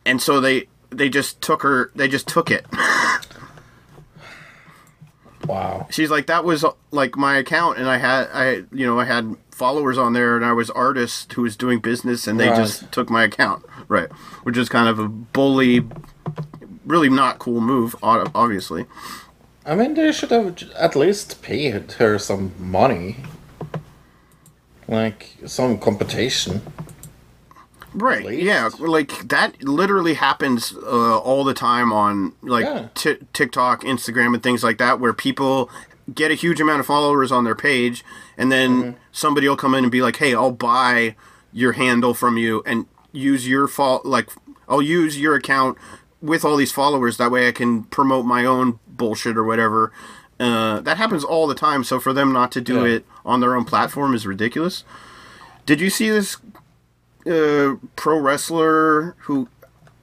and 0.06 0.22
so 0.22 0.40
they 0.40 0.68
they 0.90 1.10
just 1.10 1.42
took 1.42 1.62
her. 1.64 1.92
They 1.96 2.08
just 2.08 2.28
took 2.28 2.50
it. 2.50 2.66
Wow. 5.48 5.88
She's 5.90 6.12
like 6.12 6.28
that 6.28 6.44
was 6.44 6.64
like 6.92 7.16
my 7.18 7.38
account, 7.38 7.78
and 7.80 7.88
I 7.90 7.98
had 7.98 8.28
I 8.34 8.64
you 8.72 8.86
know 8.86 9.00
I 9.00 9.06
had 9.06 9.36
followers 9.52 9.98
on 9.98 10.14
there, 10.14 10.36
and 10.36 10.46
I 10.46 10.52
was 10.54 10.70
artist 10.70 11.34
who 11.34 11.42
was 11.44 11.56
doing 11.56 11.80
business, 11.80 12.28
and 12.28 12.40
they 12.40 12.50
Right. 12.50 12.58
just 12.58 12.92
took 12.92 13.10
my 13.10 13.24
account, 13.24 13.66
right? 13.88 14.12
Which 14.44 14.58
is 14.58 14.70
kind 14.70 14.88
of 14.88 15.00
a 15.00 15.08
bully, 15.08 15.84
really 16.86 17.10
not 17.10 17.40
cool 17.40 17.62
move, 17.62 17.96
obviously. 18.04 18.86
I 19.66 19.76
mean, 19.76 19.96
they 19.96 20.12
should 20.12 20.32
have 20.32 20.62
at 20.78 20.96
least 20.96 21.42
paid 21.42 21.92
her 21.94 22.20
some 22.20 22.52
money, 22.60 23.18
like 24.88 25.38
some 25.46 25.78
compensation. 25.80 26.62
Right. 27.94 28.40
Yeah. 28.40 28.70
Like 28.80 29.28
that 29.30 29.64
literally 29.64 30.16
happens 30.16 30.74
uh, 30.84 31.18
all 31.20 31.44
the 31.44 31.54
time 31.54 31.92
on 31.92 32.34
like 32.42 32.66
Yeah. 32.66 32.88
Ti 32.94 33.18
TikTok, 33.34 33.82
Instagram, 33.84 34.34
and 34.34 34.44
things 34.44 34.64
like 34.64 34.78
that, 34.78 35.00
where 35.00 35.14
people 35.14 35.70
get 36.14 36.32
a 36.32 36.36
huge 36.36 36.62
amount 36.62 36.80
of 36.80 36.86
followers 36.86 37.32
on 37.32 37.44
their 37.44 37.56
page, 37.56 38.04
and 38.38 38.52
then 38.52 38.72
Mm-hmm. 38.82 38.98
somebody 39.12 39.48
will 39.50 39.58
come 39.58 39.74
in 39.74 39.84
and 39.84 39.92
be 39.92 40.02
like, 40.02 40.18
"Hey, 40.18 40.34
I'll 40.36 40.52
buy 40.52 41.16
your 41.52 41.72
handle 41.74 42.14
from 42.14 42.38
you 42.38 42.62
and 42.66 42.86
use 43.12 43.48
your 43.48 43.68
fault. 43.68 44.06
Like, 44.06 44.30
I'll 44.70 44.82
use 44.82 45.20
your 45.20 45.34
account 45.36 45.78
with 46.22 46.46
all 46.46 46.56
these 46.58 46.72
followers. 46.72 47.18
That 47.18 47.32
way, 47.32 47.48
I 47.48 47.52
can 47.52 47.84
promote 47.86 48.26
my 48.26 48.46
own 48.46 48.80
bullshit 48.88 49.38
or 49.38 49.44
whatever." 49.44 49.92
Uh, 50.40 50.82
that 50.82 50.98
happens 50.98 51.24
all 51.24 51.48
the 51.48 51.56
time. 51.56 51.84
So 51.84 52.00
for 52.00 52.14
them 52.14 52.32
not 52.32 52.52
to 52.52 52.62
do 52.62 52.86
Yeah. 52.86 52.96
it 52.98 53.06
on 53.26 53.40
their 53.40 53.56
own 53.56 53.66
platform 53.66 54.14
is 54.14 54.28
ridiculous. 54.28 54.84
Did 55.66 55.82
you 55.82 55.90
see 55.90 56.10
this 56.12 56.38
uh, 57.28 57.76
pro 57.96 58.18
wrestler 58.20 59.16
who 59.22 59.48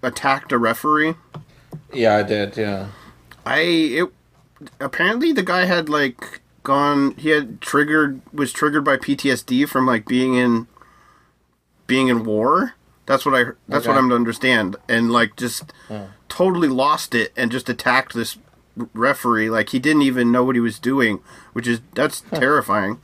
attacked 0.02 0.52
a 0.52 0.58
referee? 0.58 1.14
Yeah, 1.92 2.16
I 2.16 2.22
did. 2.22 2.56
Yeah. 2.56 2.88
I 3.46 3.58
it 3.60 4.08
apparently 4.80 5.32
the 5.32 5.42
guy 5.42 5.64
had 5.66 5.88
like 5.88 6.40
gone 6.62 7.14
he 7.16 7.28
had 7.30 7.60
triggered 7.60 8.20
was 8.32 8.52
triggered 8.52 8.84
by 8.84 8.96
PTSD 8.96 9.68
from 9.68 9.86
like 9.86 10.06
being 10.06 10.34
in 10.34 10.66
being 11.86 12.08
in 12.08 12.24
war. 12.24 12.74
That's 13.06 13.26
what 13.26 13.34
I 13.34 13.52
that's 13.68 13.86
what 13.86 13.96
I'm 13.98 14.08
to 14.08 14.14
understand 14.14 14.76
and 14.88 15.10
like 15.10 15.36
just 15.36 15.72
Oh. 15.90 16.08
totally 16.28 16.68
lost 16.68 17.14
it 17.14 17.32
and 17.36 17.50
just 17.50 17.68
attacked 17.68 18.14
this 18.14 18.38
referee 18.94 19.50
like 19.50 19.68
he 19.70 19.78
didn't 19.78 20.02
even 20.02 20.32
know 20.32 20.42
what 20.42 20.56
he 20.56 20.60
was 20.60 20.78
doing, 20.78 21.20
which 21.52 21.68
is 21.68 21.80
that's 21.94 22.22
terrifying. 22.32 23.00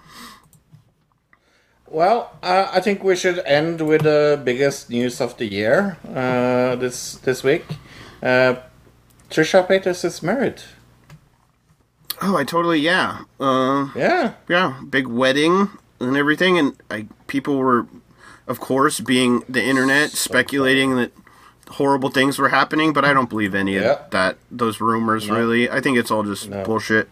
Well, 1.90 2.30
uh, 2.42 2.68
I 2.72 2.80
think 2.80 3.02
we 3.02 3.16
should 3.16 3.40
end 3.40 3.80
with 3.80 4.02
the 4.02 4.40
biggest 4.42 4.90
news 4.90 5.20
of 5.20 5.36
the 5.38 5.46
year 5.46 5.96
uh, 6.14 6.76
this 6.76 7.14
this 7.16 7.42
week. 7.42 7.64
Uh, 8.22 8.56
Trisha 9.28 9.66
Paytas 9.66 10.04
is 10.04 10.22
married. 10.22 10.62
Oh, 12.22 12.36
I 12.36 12.44
totally 12.44 12.78
yeah. 12.78 13.22
Uh, 13.40 13.88
Yeah. 13.96 14.34
yeah, 14.48 14.74
big 14.88 15.06
wedding 15.08 15.70
and 15.98 16.16
everything, 16.16 16.58
and 16.58 16.76
I 16.90 17.06
people 17.26 17.56
were, 17.56 17.86
of 18.46 18.60
course, 18.60 19.00
being 19.00 19.42
the 19.48 19.62
internet 19.62 20.10
speculating 20.10 20.94
that 20.96 21.10
horrible 21.70 22.10
things 22.10 22.38
were 22.38 22.50
happening, 22.50 22.92
but 22.92 23.04
I 23.04 23.12
don't 23.12 23.28
believe 23.30 23.54
any 23.54 23.74
Yeah. 23.74 23.92
of 24.04 24.10
that. 24.10 24.36
Those 24.50 24.80
rumors, 24.80 25.26
No. 25.28 25.34
really. 25.36 25.68
I 25.70 25.80
think 25.80 25.98
it's 25.98 26.10
all 26.10 26.22
just 26.22 26.48
No. 26.50 26.62
bullshit. 26.64 27.08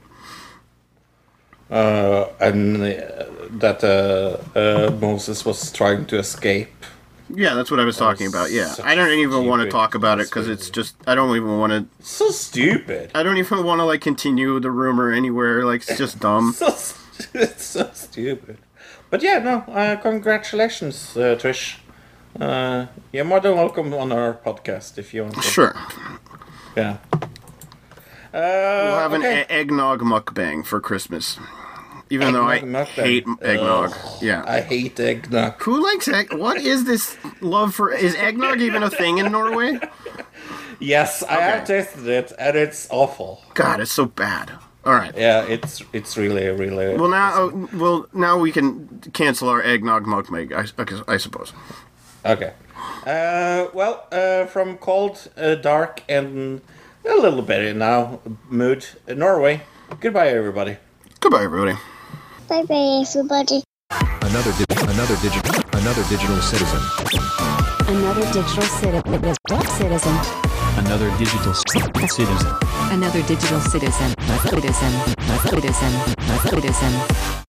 Uh, 1.70 2.26
and 2.40 2.76
uh, 2.82 3.26
that 3.50 3.84
uh, 3.84 4.58
uh, 4.58 4.90
Moses 5.00 5.44
was 5.44 5.70
trying 5.72 6.06
to 6.06 6.18
escape. 6.18 6.68
Yeah, 7.30 7.52
that's 7.54 7.70
what 7.70 7.78
I 7.78 7.84
was 7.84 7.98
talking 7.98 8.26
about. 8.26 8.50
Yeah, 8.50 8.74
I 8.82 8.94
don't 8.94 9.10
even 9.18 9.44
want 9.44 9.60
to 9.62 9.68
talk 9.68 9.94
about 9.94 10.18
it 10.18 10.28
because 10.28 10.48
it's 10.48 10.70
just 10.70 10.96
I 11.06 11.14
don't 11.14 11.36
even 11.36 11.58
want 11.58 11.72
to. 11.72 11.86
So 12.04 12.30
stupid. 12.30 13.10
I 13.14 13.22
don't 13.22 13.36
even 13.36 13.64
want 13.64 13.80
to 13.80 13.84
like 13.84 14.00
continue 14.00 14.58
the 14.60 14.70
rumor 14.70 15.12
anywhere. 15.12 15.66
Like 15.66 15.82
it's 15.88 15.98
just 15.98 16.20
dumb. 16.20 16.54
So 17.18 17.24
it's 17.34 17.64
so 17.64 17.90
stupid. 17.92 18.58
But 19.10 19.22
yeah, 19.24 19.40
no. 19.40 19.64
Uh, 19.72 19.96
congratulations, 19.96 21.16
uh, 21.16 21.34
Trish. 21.36 21.78
Uh, 22.38 22.86
you're 23.12 23.24
more 23.24 23.40
than 23.40 23.56
welcome 23.56 23.92
on 23.92 24.12
our 24.12 24.34
podcast 24.34 24.98
if 24.98 25.12
you 25.12 25.24
want. 25.24 25.34
To. 25.34 25.42
Sure, 25.42 25.76
Yeah. 26.76 26.98
Uh, 28.32 28.84
we'll 28.84 28.98
have 28.98 29.12
an 29.12 29.22
okay. 29.22 29.42
e- 29.42 29.46
eggnog 29.48 30.00
mukbang 30.00 30.64
for 30.64 30.80
Christmas. 30.80 31.38
Even 32.10 32.32
though 32.32 32.48
I 32.48 32.60
mukbang. 32.60 32.86
hate 32.86 33.26
eggnog. 33.42 33.92
Ugh, 33.92 34.22
yeah, 34.22 34.44
I 34.46 34.60
hate 34.60 34.98
eggnog. 34.98 35.62
Who 35.62 35.82
likes 35.82 36.08
egg? 36.08 36.32
What 36.32 36.56
is 36.58 36.84
this 36.84 37.16
love 37.40 37.74
for? 37.74 37.92
Is 37.92 38.14
eggnog 38.14 38.60
even 38.60 38.82
a 38.82 38.90
thing 38.90 39.18
in 39.18 39.30
Norway? 39.32 39.78
Yes, 40.80 41.22
I 41.22 41.34
have 41.40 41.66
tasted 41.66 42.06
it, 42.06 42.32
and 42.38 42.56
it's 42.56 42.86
awful. 42.90 43.42
God, 43.54 43.80
it's 43.80 43.92
so 43.92 44.06
bad. 44.06 44.52
All 44.84 44.94
right. 44.94 45.12
Yeah, 45.16 45.44
it's 45.44 45.82
it's 45.92 46.16
really 46.16 46.48
really. 46.48 46.96
Well 46.96 47.10
now, 47.10 47.32
oh, 47.34 47.68
well 47.74 48.06
now 48.14 48.38
we 48.38 48.52
can 48.52 49.00
cancel 49.12 49.48
our 49.48 49.60
eggnog 49.62 50.04
mukbang. 50.04 50.52
I, 50.52 51.10
I, 51.10 51.14
I 51.14 51.16
suppose. 51.16 51.52
Okay. 52.24 52.52
Uh, 53.04 53.68
well, 53.74 54.06
uh, 54.12 54.46
from 54.46 54.78
cold, 54.78 55.28
uh, 55.36 55.56
dark, 55.56 56.02
and 56.08 56.60
a 57.08 57.14
little 57.20 57.42
bit 57.42 57.74
now 57.76 58.20
mood, 58.48 58.84
Norway. 59.08 59.62
Goodbye, 60.00 60.28
everybody. 60.28 60.76
Goodbye, 61.20 61.42
everybody. 61.44 61.76
Bye 62.48 62.62
bye, 62.64 63.04
everybody. 63.06 63.62
Another 64.22 64.52
di- 64.52 64.92
another 64.92 65.16
digital 65.22 65.54
another 65.72 66.04
digital 66.08 66.36
citizen. 66.40 66.80
Another 67.88 68.24
digital 68.32 68.62
citizen. 68.62 69.02
Citizen. 69.78 70.16
Another 70.76 71.10
digital 71.18 71.54
c- 71.54 71.80
citizen. 72.08 72.52
Another 72.92 73.22
digital 73.22 73.60
citizen. 73.60 74.14
Citizen. 74.50 74.92
Citizen. 75.48 75.92
Citizen. 76.50 77.44